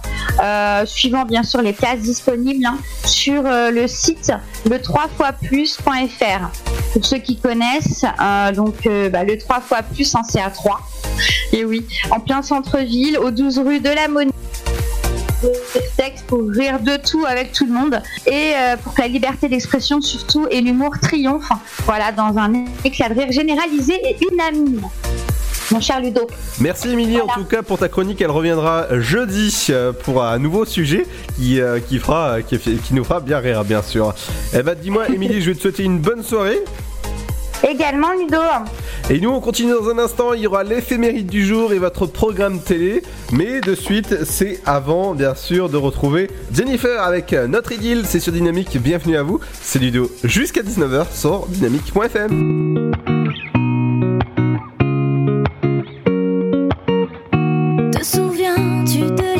euh, 0.42 0.86
suivant 0.86 1.26
bien 1.26 1.44
sûr 1.44 1.62
les 1.62 1.74
places 1.74 2.00
disponibles, 2.00 2.66
hein, 2.66 2.78
sur 3.06 3.44
euh, 3.46 3.72
le 3.72 3.88
site 3.88 4.32
le 4.70 4.82
3 4.82 5.08
fois. 5.18 5.34
Pour 6.94 7.06
ceux 7.06 7.18
qui 7.18 7.38
connaissent, 7.38 8.06
donc 8.56 8.88
bah, 9.12 9.24
le 9.24 9.38
3 9.38 9.62
fois 9.62 9.82
plus, 9.84 10.16
hein, 10.16 10.22
c'est 10.28 10.42
à 10.42 10.50
3. 10.50 10.80
Et 11.54 11.66
oui, 11.66 11.86
en 12.12 12.20
plein 12.20 12.42
centre-ville, 12.42 13.18
aux 13.18 13.32
12 13.32 13.60
rue 13.60 13.80
de 13.80 13.90
la 13.90 14.08
Monnaie. 14.08 14.32
Texte 15.98 16.26
pour 16.26 16.42
rire 16.50 16.80
de 16.80 16.98
tout 16.98 17.24
avec 17.28 17.52
tout 17.52 17.66
le 17.66 17.74
monde 17.74 18.02
et 18.26 18.54
euh, 18.56 18.78
pour 18.78 18.94
que 18.94 19.02
la 19.02 19.08
liberté 19.08 19.48
d'expression 19.48 20.02
surtout 20.02 20.48
et 20.50 20.62
l'humour 20.62 20.96
triomphe. 21.02 21.50
Voilà, 21.86 22.12
dans 22.12 22.38
un 22.38 22.66
éclat 22.84 23.10
de 23.10 23.14
rire 23.14 23.32
généralisé 23.32 23.94
et 23.94 24.18
unanime. 24.32 24.82
Mon 25.72 25.82
cher 25.82 26.00
Ludo. 26.00 26.28
Merci 26.60 26.90
Émilie 26.90 27.20
en 27.20 27.28
tout 27.28 27.44
cas 27.44 27.64
pour 27.64 27.80
ta 27.80 27.90
chronique, 27.90 28.22
elle 28.22 28.32
reviendra 28.32 29.00
jeudi 29.00 29.68
euh, 29.70 29.92
pour 29.94 30.24
un 30.24 30.38
nouveau 30.38 30.64
sujet 30.64 31.06
qui, 31.36 31.60
euh, 31.60 31.80
qui, 31.80 31.98
fera, 31.98 32.42
qui, 32.42 32.60
qui 32.60 32.94
nous 32.94 33.04
fera 33.04 33.20
bien 33.20 33.40
rire 33.40 33.64
bien 33.64 33.82
sûr. 33.82 34.14
Eh 34.54 34.62
bah 34.62 34.76
dis-moi 34.76 35.10
Émilie, 35.14 35.42
je 35.42 35.52
vais 35.52 35.56
te 35.56 35.62
souhaiter 35.62 35.84
une 35.84 36.00
bonne 36.00 36.24
soirée. 36.24 36.60
Également 37.64 38.14
Ludo. 38.14 38.38
Et 39.10 39.19
nous 39.19 39.30
on 39.30 39.40
continue 39.40 39.72
dans 39.72 39.90
un 39.90 39.99
instant, 39.99 40.34
il 40.34 40.41
y 40.41 40.48
aura 40.48 40.64
l'éphéméride 40.64 41.27
du 41.27 41.45
jour 41.45 41.73
et 41.73 41.80
votre 41.80 42.06
programme 42.06 42.60
télé. 42.60 43.03
Mais 43.32 43.61
de 43.61 43.76
suite, 43.76 44.23
c'est 44.26 44.60
avant 44.65 45.14
bien 45.14 45.36
sûr 45.36 45.69
de 45.69 45.77
retrouver 45.77 46.30
Jennifer 46.53 47.02
avec 47.02 47.34
notre 47.34 47.72
idylle, 47.72 48.03
c'est 48.06 48.19
sur 48.19 48.32
Dynamique, 48.34 48.77
bienvenue 48.82 49.18
à 49.18 49.23
vous. 49.23 49.40
C'est 49.61 49.80
Ludo 49.80 50.11
jusqu'à 50.23 50.61
19h 50.61 51.06
sur 51.14 51.45
dynamique.fm. 51.48 52.91
Te 57.91 58.03
souviens-tu 58.03 58.99
de 58.99 59.35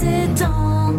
s'oublient 0.00 0.34
pas 0.38 0.40
Toutes 0.40 0.40
ces 0.40 0.42
heures 0.42 0.50
passées 0.50 0.86
dans 0.86 0.89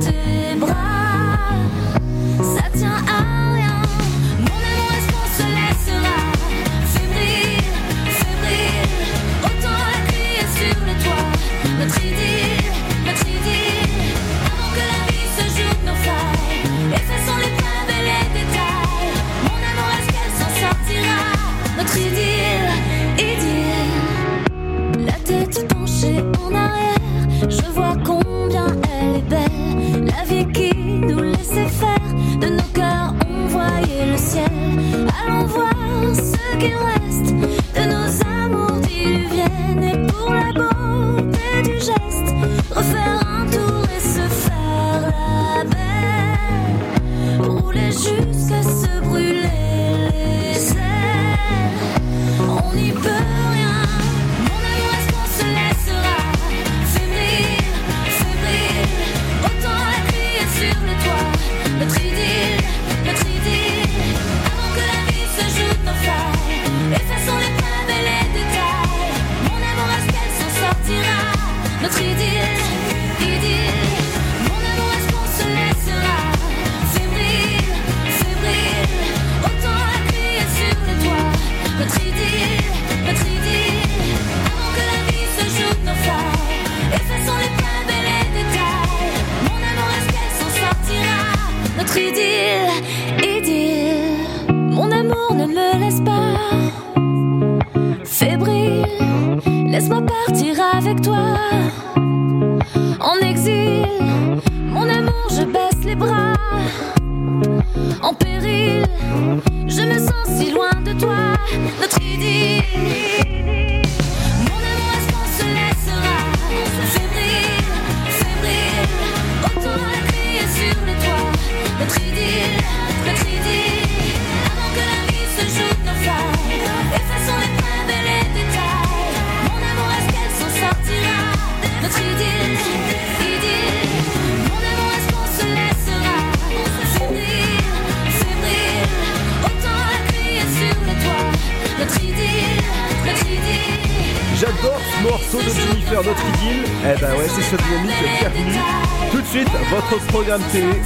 votre 150.38 150.81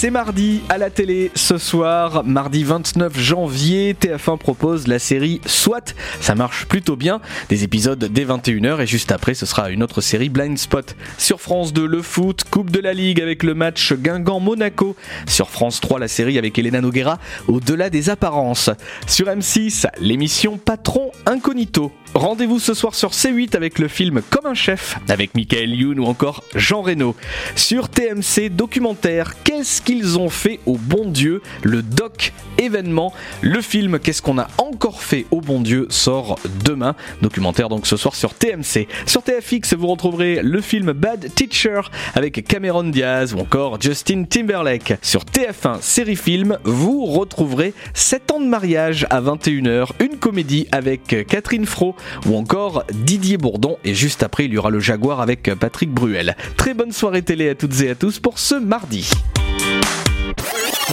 c'est 0.00 0.10
mardi 0.10 0.62
à 0.70 0.78
la 0.78 0.88
télé 0.88 1.30
ce 1.34 1.58
soir, 1.58 2.24
mardi 2.24 2.64
29 2.64 3.18
janvier, 3.18 3.92
TF1 3.92 4.38
propose 4.38 4.86
la 4.86 4.98
série 4.98 5.42
SWAT, 5.44 5.92
ça 6.22 6.34
marche 6.34 6.64
plutôt 6.64 6.96
bien, 6.96 7.20
des 7.50 7.64
épisodes 7.64 8.02
dès 8.02 8.24
21h 8.24 8.80
et 8.80 8.86
juste 8.86 9.12
après 9.12 9.34
ce 9.34 9.44
sera 9.44 9.68
une 9.68 9.82
autre 9.82 10.00
série 10.00 10.30
Blind 10.30 10.56
Spot. 10.56 10.96
Sur 11.18 11.42
France 11.42 11.74
2 11.74 11.86
le 11.86 12.00
foot, 12.00 12.44
Coupe 12.50 12.70
de 12.70 12.80
la 12.80 12.94
Ligue 12.94 13.20
avec 13.20 13.42
le 13.42 13.52
match 13.52 13.92
Guingamp-Monaco. 13.92 14.96
Sur 15.26 15.50
France 15.50 15.82
3 15.82 15.98
la 15.98 16.08
série 16.08 16.38
avec 16.38 16.58
Elena 16.58 16.80
Noguera, 16.80 17.18
Au-delà 17.46 17.90
des 17.90 18.08
apparences. 18.08 18.70
Sur 19.06 19.26
M6 19.26 19.84
l'émission 20.00 20.56
Patron 20.56 21.10
Incognito. 21.26 21.92
Rendez-vous 22.14 22.58
ce 22.58 22.74
soir 22.74 22.94
sur 22.94 23.10
C8 23.10 23.54
avec 23.54 23.78
le 23.78 23.86
film 23.86 24.20
Comme 24.30 24.46
un 24.46 24.54
chef 24.54 24.98
avec 25.08 25.34
Michael 25.36 25.72
Youn 25.74 26.00
ou 26.00 26.06
encore 26.06 26.42
Jean 26.56 26.82
Reno. 26.82 27.14
Sur 27.54 27.88
TMC 27.88 28.48
documentaire 28.50 29.34
Qu'est-ce 29.44 29.80
qu'ils 29.90 30.20
ont 30.20 30.28
fait 30.28 30.60
au 30.66 30.76
bon 30.76 31.10
Dieu 31.10 31.42
Le 31.64 31.82
doc 31.82 32.32
événement. 32.58 33.12
Le 33.40 33.60
film 33.60 33.98
Qu'est-ce 33.98 34.22
qu'on 34.22 34.38
a 34.38 34.46
encore 34.58 35.02
fait 35.02 35.26
au 35.32 35.40
bon 35.40 35.60
Dieu 35.60 35.88
sort 35.90 36.38
demain. 36.64 36.94
Documentaire 37.22 37.68
donc 37.68 37.88
ce 37.88 37.96
soir 37.96 38.14
sur 38.14 38.34
TMC. 38.34 38.86
Sur 39.04 39.24
TFX 39.24 39.74
vous 39.74 39.88
retrouverez 39.88 40.42
le 40.44 40.60
film 40.60 40.92
Bad 40.92 41.34
Teacher 41.34 41.80
avec 42.14 42.46
Cameron 42.46 42.84
Diaz 42.84 43.34
ou 43.34 43.38
encore 43.38 43.80
Justin 43.80 44.22
Timberlake. 44.30 44.94
Sur 45.02 45.24
TF1 45.24 45.80
série 45.80 46.14
film 46.14 46.58
vous 46.62 47.06
retrouverez 47.06 47.74
7 47.92 48.30
ans 48.30 48.40
de 48.40 48.46
mariage 48.46 49.08
à 49.10 49.20
21h. 49.20 49.88
Une 49.98 50.18
comédie 50.18 50.68
avec 50.70 51.26
Catherine 51.26 51.66
Fro 51.66 51.96
ou 52.26 52.36
encore 52.36 52.84
Didier 52.92 53.38
Bourdon 53.38 53.76
et 53.84 53.94
juste 53.94 54.22
après 54.22 54.44
il 54.44 54.52
y 54.52 54.58
aura 54.58 54.70
le 54.70 54.78
Jaguar 54.78 55.20
avec 55.20 55.52
Patrick 55.58 55.90
Bruel. 55.90 56.36
Très 56.56 56.74
bonne 56.74 56.92
soirée 56.92 57.22
télé 57.22 57.48
à 57.48 57.56
toutes 57.56 57.80
et 57.80 57.90
à 57.90 57.96
tous 57.96 58.20
pour 58.20 58.38
ce 58.38 58.54
mardi. 58.54 59.10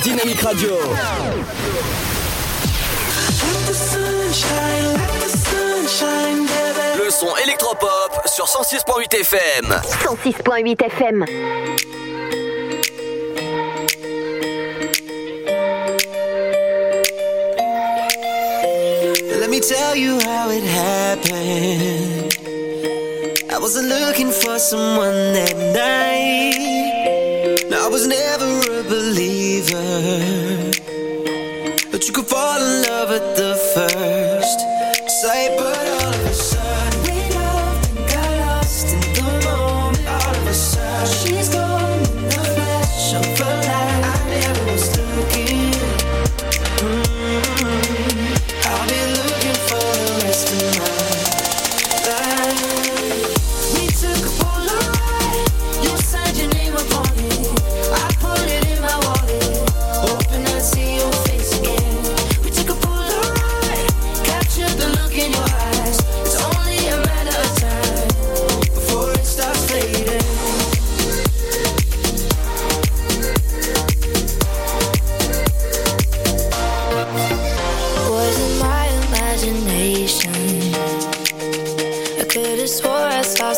Dynamique 0.03 0.41
Radio. 0.41 0.69
Le 6.97 7.09
son 7.11 7.35
électropop 7.43 8.21
sur 8.25 8.45
106.8 8.45 9.15
FM. 9.21 9.81
106.8 10.03 10.83
FM. 10.85 11.25
Let 19.39 19.49
me 19.49 19.59
tell 19.59 19.95
you 19.95 20.19
how 20.19 20.49
it 20.49 20.63
happened. 20.63 22.33
I 23.51 23.57
wasn't 23.59 23.87
looking 23.87 24.31
for 24.31 24.59
someone 24.59 25.33
that 25.33 25.55
night. 25.73 26.57
No, 27.69 27.85
I 27.85 27.87
was 27.89 28.07
never. 28.07 28.76
But 31.91 32.05
you 32.05 32.13
could 32.13 32.27
fall 32.27 32.61
in 32.61 32.83
love 32.83 33.09
at 33.09 33.35
the 33.35 33.55
first 33.73 34.59
sight. 35.21 35.76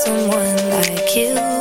Someone 0.05 0.69
like 0.69 1.13
you. 1.13 1.58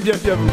janvier. 0.00 0.12
Bienvenue 0.12 0.30
à 0.30 0.34
vous. 0.34 0.50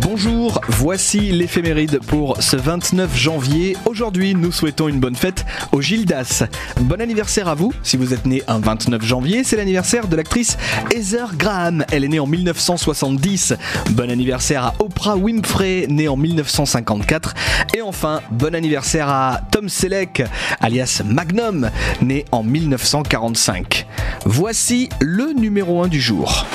Bonjour, 0.00 0.60
voici 0.68 1.32
l'éphéméride 1.32 2.00
pour 2.06 2.40
ce 2.42 2.56
29 2.56 3.16
janvier. 3.16 3.76
Aujourd'hui, 3.84 4.34
nous 4.34 4.52
souhaitons 4.52 4.88
une 4.88 5.00
bonne 5.00 5.14
fête 5.14 5.44
au 5.70 5.80
Gildas. 5.80 6.44
Bon 6.80 7.00
anniversaire 7.00 7.46
à 7.46 7.54
vous, 7.54 7.72
si 7.82 7.96
vous 7.96 8.14
êtes 8.14 8.24
né 8.24 8.42
un 8.48 8.58
29 8.58 9.04
janvier, 9.04 9.44
c'est 9.44 9.56
l'anniversaire 9.56 10.08
de 10.08 10.16
l'actrice 10.16 10.56
Heather 10.94 11.36
Graham. 11.36 11.84
Elle 11.92 12.04
est 12.04 12.08
née 12.08 12.20
en 12.20 12.26
1970. 12.26 13.54
Bon 13.90 14.10
anniversaire 14.10 14.64
à 14.64 14.74
Oprah 14.78 15.16
Winfrey, 15.16 15.86
née 15.88 16.08
en 16.08 16.16
1954. 16.16 17.34
Et 17.76 17.82
enfin, 17.82 18.20
bon 18.30 18.54
anniversaire 18.54 19.08
à 19.08 19.40
Tom 19.50 19.68
Selleck, 19.68 20.22
alias 20.60 21.02
Magnum, 21.04 21.70
né 22.02 22.24
en 22.32 22.42
1945. 22.42 23.86
Voici 24.24 24.88
le 25.00 25.32
numéro 25.32 25.82
1 25.82 25.88
du 25.88 26.00
jour. 26.00 26.46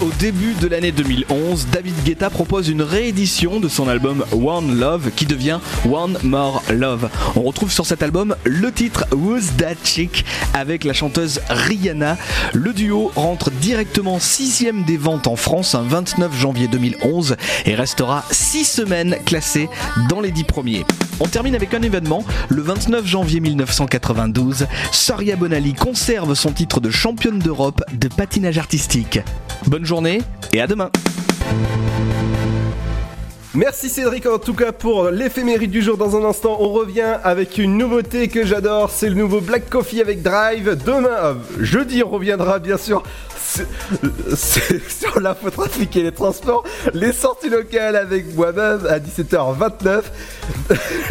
Au 0.00 0.10
début 0.18 0.54
de 0.54 0.66
l'année 0.66 0.92
2011. 0.92 1.68
David 1.72 1.94
Guetta 2.04 2.30
propose 2.30 2.68
une 2.68 2.82
réédition 2.82 3.60
de 3.60 3.68
son 3.68 3.88
album 3.88 4.24
One 4.32 4.78
Love 4.78 5.10
qui 5.14 5.26
devient 5.26 5.60
One 5.90 6.18
More 6.22 6.62
Love. 6.70 7.08
On 7.36 7.42
retrouve 7.42 7.70
sur 7.70 7.86
cet 7.86 8.02
album 8.02 8.34
le 8.44 8.72
titre 8.72 9.06
Who's 9.12 9.56
That 9.56 9.76
Chick 9.84 10.24
avec 10.54 10.84
la 10.84 10.92
chanteuse 10.92 11.40
Rihanna. 11.48 12.16
Le 12.52 12.72
duo 12.72 13.12
rentre 13.14 13.50
directement 13.50 14.18
sixième 14.18 14.84
des 14.84 14.96
ventes 14.96 15.26
en 15.26 15.36
France 15.36 15.74
un 15.74 15.82
29 15.82 16.36
janvier 16.36 16.68
2011 16.68 17.36
et 17.64 17.74
restera 17.74 18.24
six 18.30 18.64
semaines 18.64 19.16
classé 19.24 19.68
dans 20.08 20.20
les 20.20 20.32
dix 20.32 20.44
premiers. 20.44 20.84
On 21.20 21.26
termine 21.26 21.54
avec 21.54 21.72
un 21.72 21.82
événement. 21.82 22.24
Le 22.48 22.62
29 22.62 23.06
janvier 23.06 23.40
1992, 23.40 24.66
Soria 24.92 25.36
Bonali 25.36 25.72
conserve 25.72 26.34
son 26.34 26.52
titre 26.52 26.80
de 26.80 26.90
championne 26.90 27.38
d'Europe 27.38 27.82
de 27.92 28.08
patinage 28.08 28.58
artistique. 28.58 29.20
Bonne 29.66 29.84
journée 29.84 30.20
et 30.52 30.60
à 30.60 30.66
demain. 30.66 30.90
Merci 33.54 33.88
Cédric 33.88 34.26
en 34.26 34.38
tout 34.38 34.52
cas 34.52 34.72
pour 34.72 35.08
l'éphéméride 35.08 35.70
du 35.70 35.80
jour. 35.80 35.96
Dans 35.96 36.14
un 36.14 36.28
instant, 36.28 36.58
on 36.60 36.68
revient 36.72 37.16
avec 37.24 37.56
une 37.56 37.78
nouveauté 37.78 38.28
que 38.28 38.44
j'adore, 38.44 38.90
c'est 38.90 39.08
le 39.08 39.14
nouveau 39.14 39.40
Black 39.40 39.70
Coffee 39.70 40.02
avec 40.02 40.20
Drive. 40.20 40.76
Demain, 40.84 41.08
euh, 41.08 41.34
jeudi, 41.60 42.02
on 42.02 42.10
reviendra 42.10 42.58
bien 42.58 42.76
sûr 42.76 43.02
sur 44.36 45.20
l'infotrafic 45.20 45.96
et 45.96 46.02
les 46.02 46.12
transports, 46.12 46.64
les 46.92 47.12
sorties 47.12 47.48
locales 47.48 47.96
avec 47.96 48.34
moi-même 48.34 48.86
à 48.88 48.98
17h29. 48.98 50.02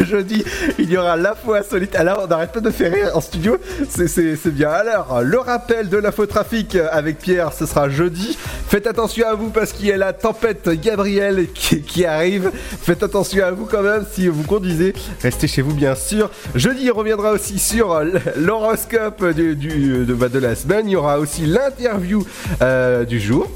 Jeudi, 0.00 0.44
il 0.78 0.90
y 0.90 0.96
aura 0.96 1.16
l'info 1.16 1.54
insolite. 1.54 1.94
Alors, 1.94 2.22
on 2.24 2.26
n'arrête 2.26 2.52
pas 2.52 2.60
de 2.60 2.70
faire 2.70 2.92
rire 2.92 3.10
en 3.14 3.20
studio, 3.20 3.58
c'est 3.88 4.54
bien. 4.54 4.70
Alors, 4.70 5.22
le 5.22 5.38
rappel 5.38 5.88
de 5.88 5.96
l'infotrafic 5.96 6.76
avec 6.90 7.18
Pierre, 7.18 7.52
ce 7.52 7.66
sera 7.66 7.88
jeudi. 7.88 8.36
Faites 8.68 8.86
attention 8.86 9.26
à 9.28 9.34
vous 9.34 9.50
parce 9.50 9.72
qu'il 9.72 9.86
y 9.86 9.92
a 9.92 9.96
la 9.96 10.12
tempête 10.12 10.68
Gabriel 10.68 11.46
qui, 11.52 12.04
arrive. 12.04 12.50
Faites 12.82 13.02
attention 13.02 13.44
à 13.44 13.50
vous 13.50 13.66
quand 13.66 13.82
même 13.82 14.04
si 14.10 14.28
vous 14.28 14.42
conduisez. 14.42 14.92
Restez 15.22 15.46
chez 15.46 15.62
vous, 15.62 15.74
bien 15.74 15.94
sûr. 15.94 16.30
Jeudi, 16.54 16.84
il 16.84 16.90
reviendra 16.90 17.32
aussi 17.32 17.58
sur 17.58 18.02
l'horoscope 18.36 19.24
de, 19.24 19.54
de 19.54 20.38
la 20.38 20.54
semaine. 20.54 20.88
Il 20.88 20.92
y 20.92 20.96
aura 20.96 21.18
aussi 21.18 21.46
l'interview 21.46 22.24
euh, 22.62 23.04
du 23.04 23.20
jour. 23.20 23.48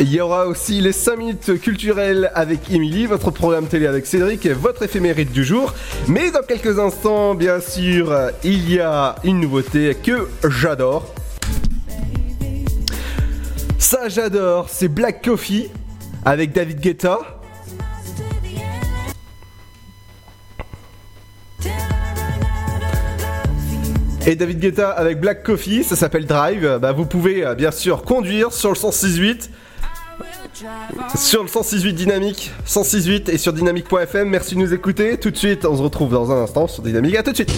Il 0.00 0.12
y 0.12 0.20
aura 0.20 0.46
aussi 0.46 0.80
les 0.80 0.92
5 0.92 1.16
minutes 1.16 1.60
culturelles 1.60 2.30
avec 2.34 2.70
Émilie, 2.70 3.06
votre 3.06 3.32
programme 3.32 3.66
télé 3.66 3.86
avec 3.86 4.06
Cédric 4.06 4.46
votre 4.46 4.84
éphémérite 4.84 5.32
du 5.32 5.42
jour. 5.42 5.74
Mais 6.06 6.30
dans 6.30 6.42
quelques 6.42 6.78
instants, 6.78 7.34
bien 7.34 7.60
sûr, 7.60 8.16
il 8.44 8.72
y 8.72 8.78
a 8.78 9.16
une 9.24 9.40
nouveauté 9.40 9.96
que 10.00 10.28
j'adore. 10.48 11.12
Ça 13.78 14.08
j'adore, 14.08 14.68
c'est 14.68 14.88
Black 14.88 15.24
Coffee 15.24 15.68
avec 16.24 16.52
David 16.52 16.78
Guetta. 16.78 17.37
Et 24.28 24.36
David 24.36 24.60
Guetta 24.60 24.90
avec 24.90 25.20
Black 25.20 25.42
Coffee, 25.42 25.82
ça 25.82 25.96
s'appelle 25.96 26.26
Drive. 26.26 26.78
Bah, 26.82 26.92
vous 26.92 27.06
pouvez 27.06 27.46
euh, 27.46 27.54
bien 27.54 27.70
sûr 27.70 28.02
conduire 28.02 28.52
sur 28.52 28.68
le 28.68 28.74
168. 28.74 29.50
Sur 31.16 31.42
le 31.42 31.48
168 31.48 31.94
Dynamique, 31.94 32.52
168 32.66 33.30
et 33.30 33.38
sur 33.38 33.54
dynamique.fm. 33.54 34.28
Merci 34.28 34.54
de 34.54 34.60
nous 34.60 34.74
écouter. 34.74 35.16
Tout 35.16 35.30
de 35.30 35.36
suite, 35.38 35.64
on 35.64 35.74
se 35.74 35.80
retrouve 35.80 36.10
dans 36.10 36.30
un 36.30 36.42
instant 36.42 36.66
sur 36.66 36.82
Dynamique. 36.82 37.16
À 37.16 37.22
tout 37.22 37.30
de 37.30 37.36
suite. 37.36 37.54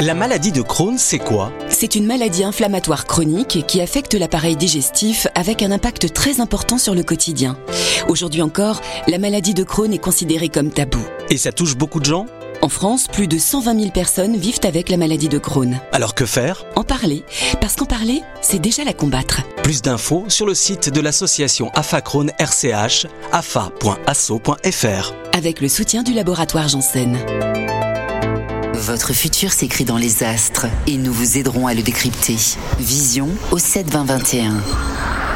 La 0.00 0.14
maladie 0.14 0.50
de 0.50 0.60
Crohn, 0.60 0.98
c'est 0.98 1.20
quoi? 1.20 1.52
C'est 1.68 1.94
une 1.94 2.06
maladie 2.06 2.42
inflammatoire 2.42 3.04
chronique 3.04 3.64
qui 3.68 3.80
affecte 3.80 4.14
l'appareil 4.14 4.56
digestif 4.56 5.28
avec 5.36 5.62
un 5.62 5.70
impact 5.70 6.12
très 6.12 6.40
important 6.40 6.76
sur 6.76 6.92
le 6.96 7.04
quotidien. 7.04 7.56
Aujourd'hui 8.08 8.42
encore, 8.42 8.80
la 9.06 9.18
maladie 9.18 9.54
de 9.54 9.62
Crohn 9.62 9.92
est 9.92 9.98
considérée 9.98 10.48
comme 10.48 10.70
tabou. 10.70 11.06
Et 11.30 11.36
ça 11.36 11.52
touche 11.52 11.76
beaucoup 11.76 12.00
de 12.00 12.06
gens? 12.06 12.26
En 12.64 12.68
France, 12.70 13.08
plus 13.08 13.28
de 13.28 13.36
120 13.36 13.78
000 13.78 13.90
personnes 13.90 14.36
vivent 14.38 14.60
avec 14.64 14.88
la 14.88 14.96
maladie 14.96 15.28
de 15.28 15.36
Crohn. 15.36 15.78
Alors 15.92 16.14
que 16.14 16.24
faire? 16.24 16.64
En 16.76 16.82
parler, 16.82 17.22
parce 17.60 17.76
qu'en 17.76 17.84
parler, 17.84 18.22
c'est 18.40 18.58
déjà 18.58 18.84
la 18.84 18.94
combattre. 18.94 19.42
Plus 19.62 19.82
d'infos 19.82 20.24
sur 20.28 20.46
le 20.46 20.54
site 20.54 20.88
de 20.88 21.00
l'association 21.02 21.70
AFA 21.74 22.00
Crohn 22.00 22.32
RCH, 22.38 23.06
afa.asso.fr. 23.32 25.12
Avec 25.36 25.60
le 25.60 25.68
soutien 25.68 26.02
du 26.02 26.14
laboratoire 26.14 26.68
Janssen. 26.68 27.18
Votre 28.72 29.12
futur 29.12 29.52
s'écrit 29.52 29.84
dans 29.84 29.98
les 29.98 30.24
astres 30.24 30.66
et 30.86 30.96
nous 30.96 31.12
vous 31.12 31.36
aiderons 31.36 31.66
à 31.66 31.74
le 31.74 31.82
décrypter. 31.82 32.36
Vision 32.78 33.28
au 33.50 33.58
7 33.58 33.90
20 33.90 34.04
21. 34.04 34.54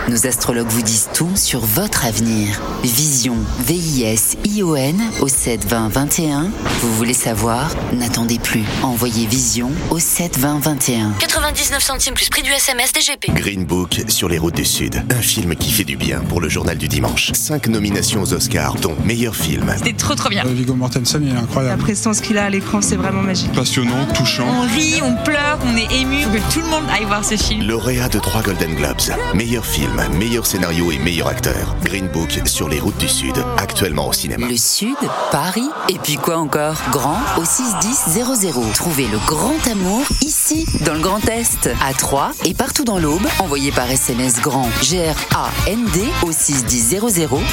Nos 0.09 0.26
astrologues 0.26 0.68
vous 0.68 0.80
disent 0.80 1.10
tout 1.12 1.36
sur 1.36 1.60
votre 1.60 2.06
avenir. 2.06 2.59
Vision, 2.82 3.36
V-I-S-I-O-N 3.66 5.02
au 5.20 5.28
7 5.28 5.66
20 5.66 5.89
21. 5.89 6.51
Vous 6.80 6.94
voulez 6.94 7.12
savoir? 7.12 7.70
N'attendez 7.93 8.39
plus. 8.39 8.62
Envoyez 8.82 9.26
Vision 9.26 9.70
au 9.90 9.98
7 9.98 10.39
20 10.39 10.60
21. 10.60 11.12
99 11.18 11.82
centimes 11.82 12.14
plus 12.14 12.30
prix 12.30 12.43
du 12.43 12.51
SMS 12.51 12.93
DGP. 12.94 13.35
Green 13.35 13.66
Book 13.66 14.01
sur 14.09 14.30
les 14.30 14.39
routes 14.39 14.56
du 14.56 14.64
Sud. 14.64 15.02
Un 15.10 15.20
film 15.20 15.55
qui 15.55 15.70
fait 15.70 15.85
du 15.85 15.97
bien 15.98 16.20
pour 16.20 16.40
le 16.40 16.48
journal 16.48 16.78
du 16.78 16.89
dimanche. 16.89 17.32
Cinq 17.35 17.66
nominations 17.68 18.22
aux 18.22 18.32
Oscars, 18.32 18.76
dont 18.76 18.97
meilleur 19.05 19.36
film. 19.36 19.70
C'était 19.76 19.93
trop 19.93 20.14
trop 20.14 20.30
bien. 20.30 20.47
Euh, 20.47 20.55
Viggo 20.55 20.74
Mortensen, 20.74 21.22
il 21.22 21.35
est 21.35 21.39
incroyable. 21.39 21.78
La 21.80 21.85
prestance 21.85 22.22
qu'il 22.22 22.39
a 22.39 22.47
à 22.47 22.51
l'écran, 22.51 22.80
c'est 22.80 22.97
vraiment 22.97 23.22
magique. 23.22 23.52
Passionnant, 23.52 24.06
touchant. 24.14 24.47
On 24.48 24.62
rit, 24.74 25.02
on 25.02 25.22
pleure, 25.22 25.59
on 25.66 25.76
est 25.76 25.93
ému. 26.01 26.22
Faut 26.22 26.30
que 26.30 26.52
tout 26.55 26.60
le 26.60 26.68
monde 26.68 26.85
aille 26.90 27.05
voir 27.05 27.22
ce 27.26 27.36
film. 27.36 27.66
Lauréat 27.68 28.09
de 28.09 28.18
trois 28.18 28.40
Golden 28.40 28.74
Globes. 28.74 28.97
Meilleur 29.35 29.66
film, 29.66 29.98
meilleur 30.09 30.47
scénario 30.47 30.93
et 30.93 30.99
meilleur 30.99 31.29
acteur. 31.29 31.75
Green 31.83 32.07
Book 32.09 32.41
sur 32.45 32.69
les 32.69 32.79
routes 32.79 32.99
du 32.99 33.09
Sud, 33.09 33.35
actuellement 33.57 34.09
au 34.09 34.12
cinéma. 34.12 34.47
Le 34.47 34.57
Sud, 34.57 34.97
Paris, 35.33 35.69
et 35.89 35.99
puis 35.99 36.16
quoi 36.16 36.37
encore? 36.37 36.77
Grand 36.93 37.19
au 37.39 37.45
61000. 37.45 38.73
Trouvez 38.75 39.07
le 39.07 39.19
grand 39.27 39.66
amour 39.70 40.05
ici, 40.23 40.66
dans 40.85 40.95
le 40.95 41.01
Grand 41.01 41.27
Est, 41.29 41.70
à 41.83 41.95
Troyes 41.95 42.31
et 42.45 42.55
partout 42.55 42.85
dans 42.85 42.99
l'Aube. 42.99 43.27
Envoyez 43.39 43.73
par 43.73 43.91
SMS 43.91 44.41
grand 44.41 44.69
G-R-A-N-D 44.83 46.05
au 46.23 46.33
61000 46.33 47.01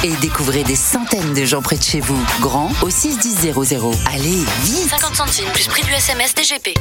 et 0.04 0.12
découvrez 0.20 0.62
des 0.62 0.76
centaines 0.76 1.32
de 1.32 1.44
gens 1.44 1.62
près 1.62 1.76
de 1.76 1.82
chez 1.82 2.00
vous. 2.00 2.18
Grand 2.40 2.70
au 2.82 2.90
61000. 2.90 3.54
Allez, 4.12 4.44
vite 4.62 4.90
50 4.90 5.16
centimes 5.16 5.50
plus 5.52 5.66
prix 5.68 5.82
du 5.82 5.92
SMS 5.92 6.34
DGP. 6.34 6.74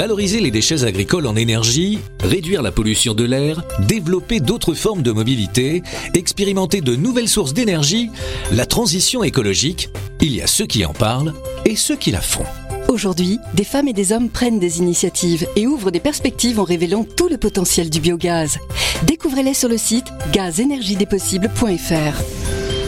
Valoriser 0.00 0.40
les 0.40 0.50
déchets 0.50 0.84
agricoles 0.84 1.26
en 1.26 1.36
énergie, 1.36 1.98
réduire 2.20 2.62
la 2.62 2.72
pollution 2.72 3.12
de 3.12 3.22
l'air, 3.22 3.62
développer 3.80 4.40
d'autres 4.40 4.72
formes 4.72 5.02
de 5.02 5.12
mobilité, 5.12 5.82
expérimenter 6.14 6.80
de 6.80 6.96
nouvelles 6.96 7.28
sources 7.28 7.52
d'énergie, 7.52 8.08
la 8.50 8.64
transition 8.64 9.22
écologique, 9.22 9.90
il 10.22 10.34
y 10.34 10.40
a 10.40 10.46
ceux 10.46 10.64
qui 10.64 10.86
en 10.86 10.94
parlent 10.94 11.34
et 11.66 11.76
ceux 11.76 11.96
qui 11.96 12.12
la 12.12 12.22
font. 12.22 12.46
Aujourd'hui, 12.88 13.40
des 13.52 13.62
femmes 13.62 13.88
et 13.88 13.92
des 13.92 14.12
hommes 14.12 14.30
prennent 14.30 14.58
des 14.58 14.78
initiatives 14.78 15.46
et 15.54 15.66
ouvrent 15.66 15.90
des 15.90 16.00
perspectives 16.00 16.58
en 16.58 16.64
révélant 16.64 17.04
tout 17.04 17.28
le 17.28 17.36
potentiel 17.36 17.90
du 17.90 18.00
biogaz. 18.00 18.56
Découvrez-les 19.02 19.52
sur 19.52 19.68
le 19.68 19.76
site 19.76 20.06
gazenergiedespossibles.fr. 20.32 22.22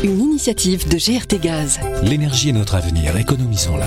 Une 0.02 0.18
initiative 0.18 0.88
de 0.88 0.96
GRT 0.96 1.38
Gaz. 1.42 1.78
L'énergie 2.04 2.48
est 2.48 2.52
notre 2.52 2.74
avenir, 2.74 3.14
économisons-la. 3.18 3.86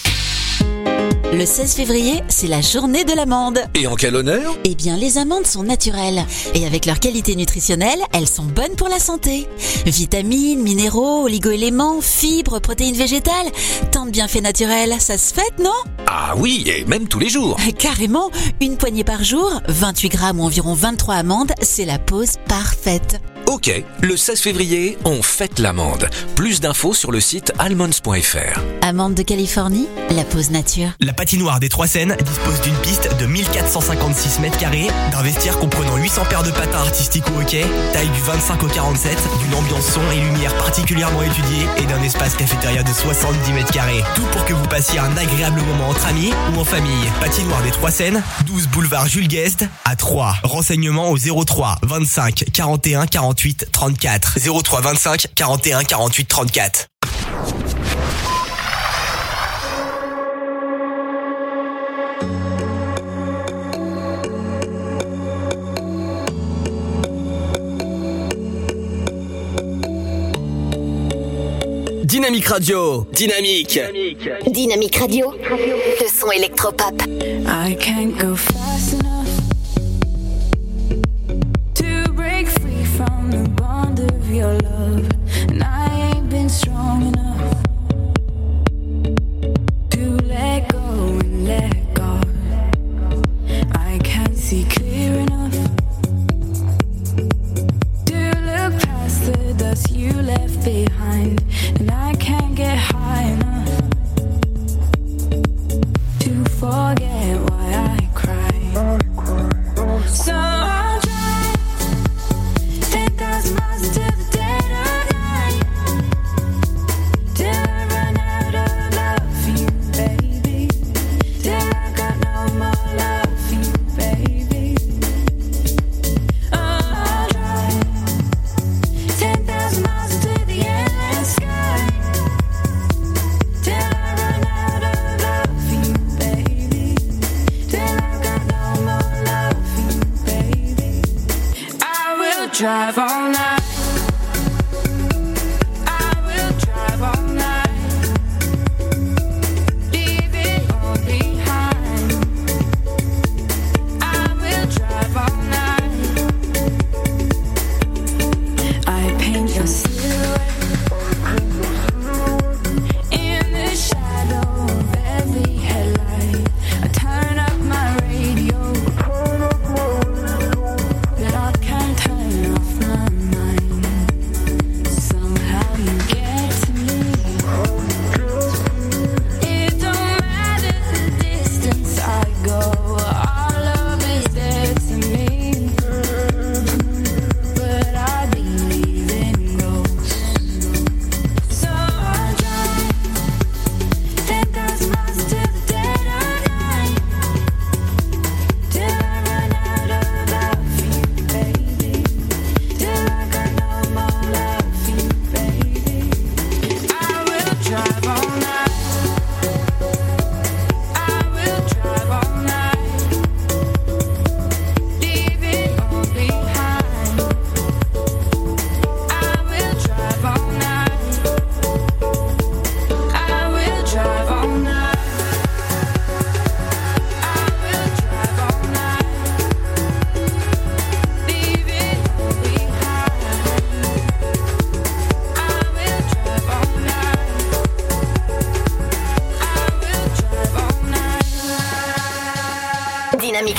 Le 1.33 1.45
16 1.45 1.75
février, 1.75 2.21
c'est 2.27 2.47
la 2.47 2.59
journée 2.59 3.05
de 3.05 3.13
l'amande. 3.13 3.59
Et 3.73 3.87
en 3.87 3.95
quel 3.95 4.17
honneur? 4.17 4.53
Eh 4.65 4.75
bien, 4.75 4.97
les 4.97 5.17
amandes 5.17 5.47
sont 5.47 5.63
naturelles. 5.63 6.25
Et 6.53 6.65
avec 6.65 6.85
leur 6.85 6.99
qualité 6.99 7.37
nutritionnelle, 7.37 7.99
elles 8.11 8.27
sont 8.27 8.43
bonnes 8.43 8.75
pour 8.75 8.89
la 8.89 8.99
santé. 8.99 9.47
Vitamines, 9.85 10.61
minéraux, 10.61 11.23
oligoéléments, 11.23 12.01
fibres, 12.01 12.59
protéines 12.59 12.97
végétales. 12.97 13.49
Tant 13.93 14.05
de 14.05 14.11
bienfaits 14.11 14.41
naturels, 14.41 14.95
ça 14.99 15.17
se 15.17 15.33
fête, 15.33 15.57
non? 15.57 15.69
Ah 16.05 16.33
oui, 16.35 16.65
et 16.65 16.83
même 16.83 17.07
tous 17.07 17.19
les 17.19 17.29
jours. 17.29 17.55
Carrément, 17.77 18.29
une 18.59 18.75
poignée 18.75 19.05
par 19.05 19.23
jour, 19.23 19.61
28 19.69 20.09
grammes 20.09 20.39
ou 20.41 20.43
environ 20.43 20.73
23 20.73 21.15
amandes, 21.15 21.53
c'est 21.61 21.85
la 21.85 21.97
pause 21.97 22.33
parfaite. 22.49 23.21
Ok, 23.51 23.69
le 24.01 24.15
16 24.15 24.39
février, 24.39 24.97
on 25.03 25.21
fête 25.21 25.59
l'amande. 25.59 26.07
Plus 26.37 26.61
d'infos 26.61 26.93
sur 26.93 27.11
le 27.11 27.19
site 27.19 27.51
almonds.fr. 27.59 28.61
Amande 28.81 29.13
de 29.13 29.23
Californie, 29.23 29.87
la 30.09 30.23
pause 30.23 30.51
nature. 30.51 30.91
La 31.01 31.11
patinoire 31.11 31.59
des 31.59 31.67
Trois 31.67 31.87
Seines 31.87 32.15
dispose 32.23 32.61
d'une 32.61 32.77
piste 32.77 33.09
de 33.19 33.25
1456 33.25 34.39
mètres 34.39 34.57
carrés, 34.57 34.87
d'un 35.11 35.21
vestiaire 35.21 35.59
comprenant 35.59 35.97
800 35.97 36.23
paires 36.29 36.43
de 36.43 36.51
patins 36.51 36.77
artistiques 36.77 37.25
au 37.35 37.41
hockey, 37.41 37.65
taille 37.91 38.07
du 38.07 38.21
25 38.21 38.63
au 38.63 38.67
47, 38.67 39.17
d'une 39.43 39.55
ambiance 39.55 39.85
son 39.85 40.11
et 40.13 40.21
lumière 40.21 40.55
particulièrement 40.55 41.21
étudiée 41.21 41.67
et 41.77 41.85
d'un 41.87 42.01
espace 42.03 42.35
cafétéria 42.35 42.83
de 42.83 42.93
70 42.93 43.51
mètres 43.51 43.73
carrés. 43.73 44.01
Tout 44.15 44.25
pour 44.31 44.45
que 44.45 44.53
vous 44.53 44.67
passiez 44.67 44.99
un 44.99 45.17
agréable 45.17 45.59
moment 45.59 45.89
entre 45.89 46.07
amis 46.07 46.31
ou 46.55 46.61
en 46.61 46.63
famille. 46.63 47.11
Patinoire 47.19 47.61
des 47.63 47.71
Trois 47.71 47.91
Seines, 47.91 48.23
12 48.45 48.69
boulevard 48.69 49.09
Jules 49.09 49.27
Guest 49.27 49.65
à 49.83 49.97
3. 49.97 50.35
Renseignements 50.43 51.11
au 51.11 51.17
03 51.17 51.79
25 51.83 52.45
41 52.53 53.07
48 53.07 53.40
34. 53.71 54.37
03 54.39 54.81
25 54.81 55.27
41 55.35 55.83
48 55.83 56.27
34. 56.27 56.87
Dynamique 72.05 72.47
Radio. 72.47 73.07
Dynamique. 73.11 73.79
Dynamique 74.47 74.95
Radio. 74.97 75.33
Le 75.33 76.07
son 76.07 76.31
électropop. 76.31 77.01
I 77.47 77.75
can't 77.75 78.15
go 78.17 78.35
fast 78.35 78.60
your 84.41 84.53
love. 84.61 85.07
And 85.51 85.63
I 85.63 86.13
ain't 86.15 86.27
been 86.31 86.49
strong 86.49 87.05
enough 87.05 87.30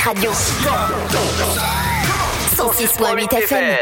Radio. 0.05 0.33
106.8 2.57 3.29
FM. 3.47 3.82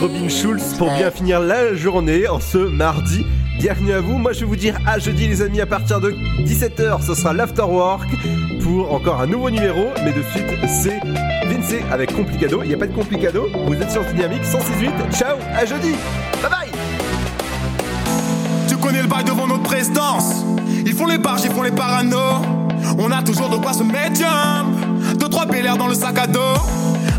Robin 0.00 0.30
Schulz 0.30 0.62
pour 0.78 0.90
bien 0.94 1.10
finir 1.10 1.40
la 1.40 1.74
journée 1.74 2.26
en 2.26 2.40
ce 2.40 2.56
mardi. 2.56 3.26
Bienvenue 3.58 3.92
à 3.92 4.00
vous, 4.00 4.16
moi 4.16 4.32
je 4.32 4.40
vais 4.40 4.46
vous 4.46 4.56
dire 4.56 4.78
à 4.86 4.98
jeudi 4.98 5.28
les 5.28 5.42
amis 5.42 5.60
à 5.60 5.66
partir 5.66 6.00
de 6.00 6.12
17h 6.40 7.02
ce 7.02 7.14
sera 7.14 7.34
l'afterwork 7.34 8.08
pour 8.62 8.94
encore 8.94 9.20
un 9.20 9.26
nouveau 9.26 9.50
numéro 9.50 9.88
mais 10.02 10.12
de 10.12 10.22
suite 10.22 10.46
c'est 10.66 11.00
Vince 11.46 11.74
avec 11.92 12.16
Complicado, 12.16 12.62
il 12.62 12.68
n'y 12.68 12.74
a 12.74 12.78
pas 12.78 12.86
de 12.86 12.94
Complicado, 12.94 13.48
vous 13.66 13.74
êtes 13.74 13.90
sur 13.90 14.02
Dynamique 14.04 14.42
168, 14.42 14.90
ciao, 15.12 15.36
à 15.54 15.66
jeudi, 15.66 15.92
bye 16.40 16.50
bye 16.50 16.70
Tu 18.66 18.78
connais 18.78 19.02
le 19.02 19.08
bail 19.08 19.24
devant 19.24 19.46
notre 19.46 19.64
présidence. 19.64 20.46
Ils 20.86 20.94
font 20.94 21.06
les 21.06 21.18
barges, 21.18 21.42
ils 21.44 21.50
font 21.50 21.62
les 21.62 21.72
paranos. 21.72 22.40
On 22.98 23.10
a 23.10 23.22
toujours 23.22 23.50
de 23.50 23.56
quoi 23.56 23.74
se 23.74 23.82
mettre. 23.82 24.22
Deux, 25.18 25.28
trois 25.28 25.44
PLR 25.44 25.76
dans 25.76 25.88
le 25.88 25.94
sac 25.94 26.18
à 26.18 26.26
dos. 26.26 26.40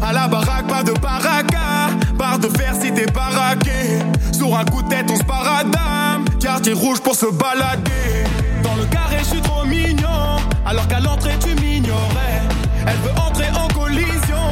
À 0.01 0.13
la 0.13 0.27
baraque, 0.27 0.67
pas 0.67 0.83
de 0.83 0.93
paraca. 0.93 1.80
De 2.41 2.47
fer 2.57 2.73
si 2.81 2.91
t'es 2.91 3.05
baraqué. 3.05 3.99
Sur 4.31 4.57
un 4.57 4.65
coup 4.65 4.81
de 4.81 4.89
tête, 4.89 5.05
on 5.11 5.15
se 5.15 5.23
paradame. 5.23 6.26
Quartier 6.39 6.73
rouge 6.73 6.99
pour 6.99 7.13
se 7.13 7.27
balader. 7.27 8.26
Dans 8.63 8.76
le 8.76 8.85
carré, 8.85 9.18
je 9.19 9.26
suis 9.26 9.41
trop 9.41 9.63
mignon. 9.63 10.38
Alors 10.65 10.88
qu'à 10.88 10.99
l'entrée, 10.99 11.38
tu 11.39 11.53
m'ignorais. 11.61 12.41
Elle 12.88 12.97
veut 12.97 13.11
entrer 13.27 13.49
en 13.55 13.68
collision. 13.68 14.47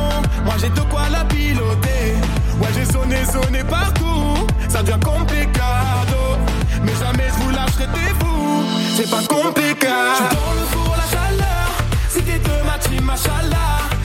Moi, 0.45 0.53
j'ai 0.61 0.70
de 0.70 0.82
quoi 0.82 1.10
la 1.11 1.26
piloter. 1.26 2.14
Ouais, 2.61 2.70
j'ai 2.76 2.86
zoné, 2.86 3.26
zoné 3.26 3.64
partout. 3.64 4.45
Ça 4.68 4.84
devient 4.84 4.99
complicado. 5.03 6.38
Mais 6.84 6.94
jamais 6.94 7.28
je 7.28 7.44
vous 7.44 7.49
lâcherai 7.49 7.88
des 7.88 8.14
fous. 8.20 8.66
C'est 8.95 9.10
pas 9.10 9.24
compliqué. 9.28 9.88
Je 9.88 10.36
dans 10.36 10.53
le 10.53 10.66
four, 10.70 10.95
la 10.95 11.07
chaleur. 11.10 11.70
Si 12.07 12.22
t'es 12.22 12.38
de 12.38 12.66
ma 12.68 12.78
team, 12.78 13.03
machallah. 13.03 13.98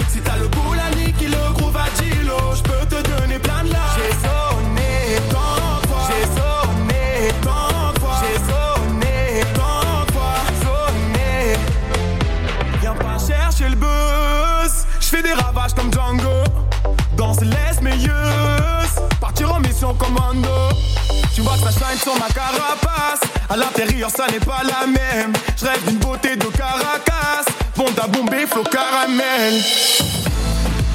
Ça 21.64 21.70
shine 21.70 21.98
sur 21.98 22.14
ma 22.18 22.28
carapace. 22.28 23.20
À 23.48 23.56
l'intérieur, 23.56 24.10
ça 24.10 24.26
n'est 24.26 24.40
pas 24.40 24.62
la 24.64 24.86
même. 24.86 25.32
Je 25.56 25.64
rêve 25.64 25.84
d'une 25.86 25.98
beauté 25.98 26.36
de 26.36 26.46
Caracas. 26.46 27.44
Bon 27.76 27.86
à 28.02 28.06
bomber, 28.06 28.46
flot 28.46 28.64
caramel. 28.64 29.54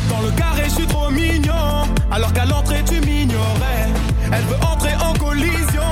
Dans 0.09 0.21
le 0.21 0.31
carré, 0.31 0.63
je 0.65 0.75
suis 0.75 0.87
trop 0.87 1.09
mignon. 1.09 1.87
Alors 2.11 2.31
qu'à 2.33 2.45
l'entrée, 2.45 2.83
tu 2.87 2.99
m'ignorais. 3.01 3.89
Elle 4.31 4.43
veut 4.43 4.63
entrer 4.71 4.93
en 4.95 5.13
collision. 5.13 5.83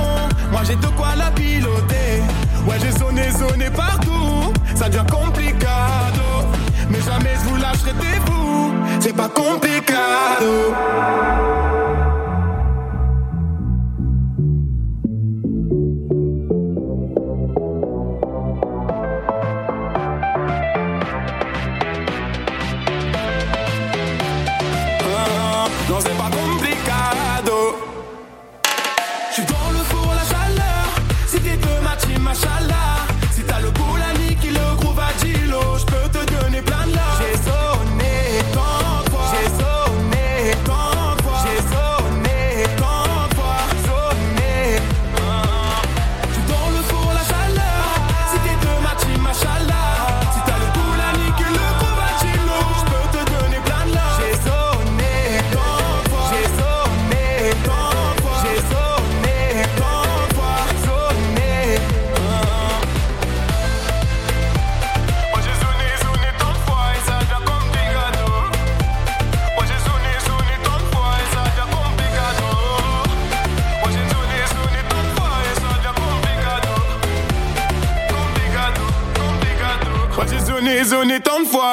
Moi, 0.50 0.62
j'ai 0.66 0.76
de 0.76 0.86
quoi 0.86 1.14
la 1.16 1.30
piloter. 1.32 2.22
Ouais, 2.66 2.76
j'ai 2.80 2.92
sonné, 2.98 3.30
sonné 3.32 3.70
partout. 3.70 4.52
Ça 4.74 4.88
devient 4.88 5.06
complicado. 5.10 6.46
Mais 6.88 7.00
jamais 7.00 7.34
je 7.42 7.48
vous 7.48 7.56
lâcherai 7.56 7.92
des 7.92 8.20
bouts. 8.30 8.74
C'est 9.00 9.16
pas 9.16 9.28
complicado. 9.28 10.74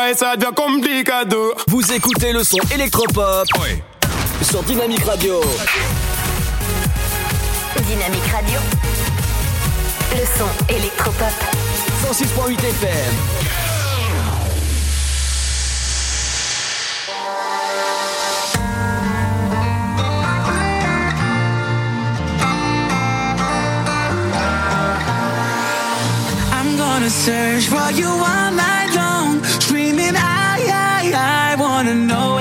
Et 0.03 0.13
ça 0.13 0.35
devient 0.35 0.53
complicado. 0.55 1.53
Vous 1.67 1.91
écoutez 1.91 2.31
le 2.33 2.43
son 2.43 2.57
électropop 2.73 3.47
sur 4.41 4.63
Dynamique 4.63 5.03
Radio. 5.03 5.41
Dynamique 7.87 8.27
Radio. 8.33 8.59
Le 10.11 10.25
son 10.37 10.73
électropop. 10.73 11.33
106.8 12.03 12.59
FM. 12.59 13.13
I'm 26.51 26.77
gonna 26.77 27.09
search 27.09 27.67
for 27.67 27.91
you 27.91 28.07
all 28.07 28.51
night 28.51 28.84
I, 31.15 31.55
wanna 31.55 31.95
know 31.95 32.34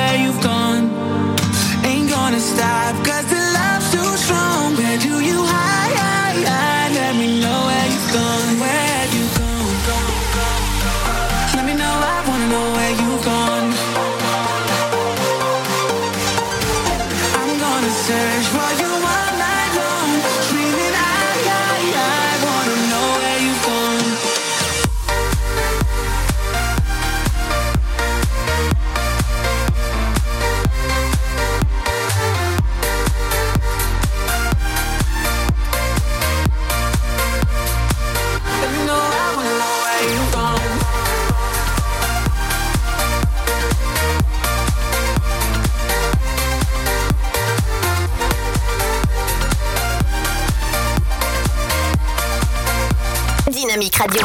Radio. 54.00 54.22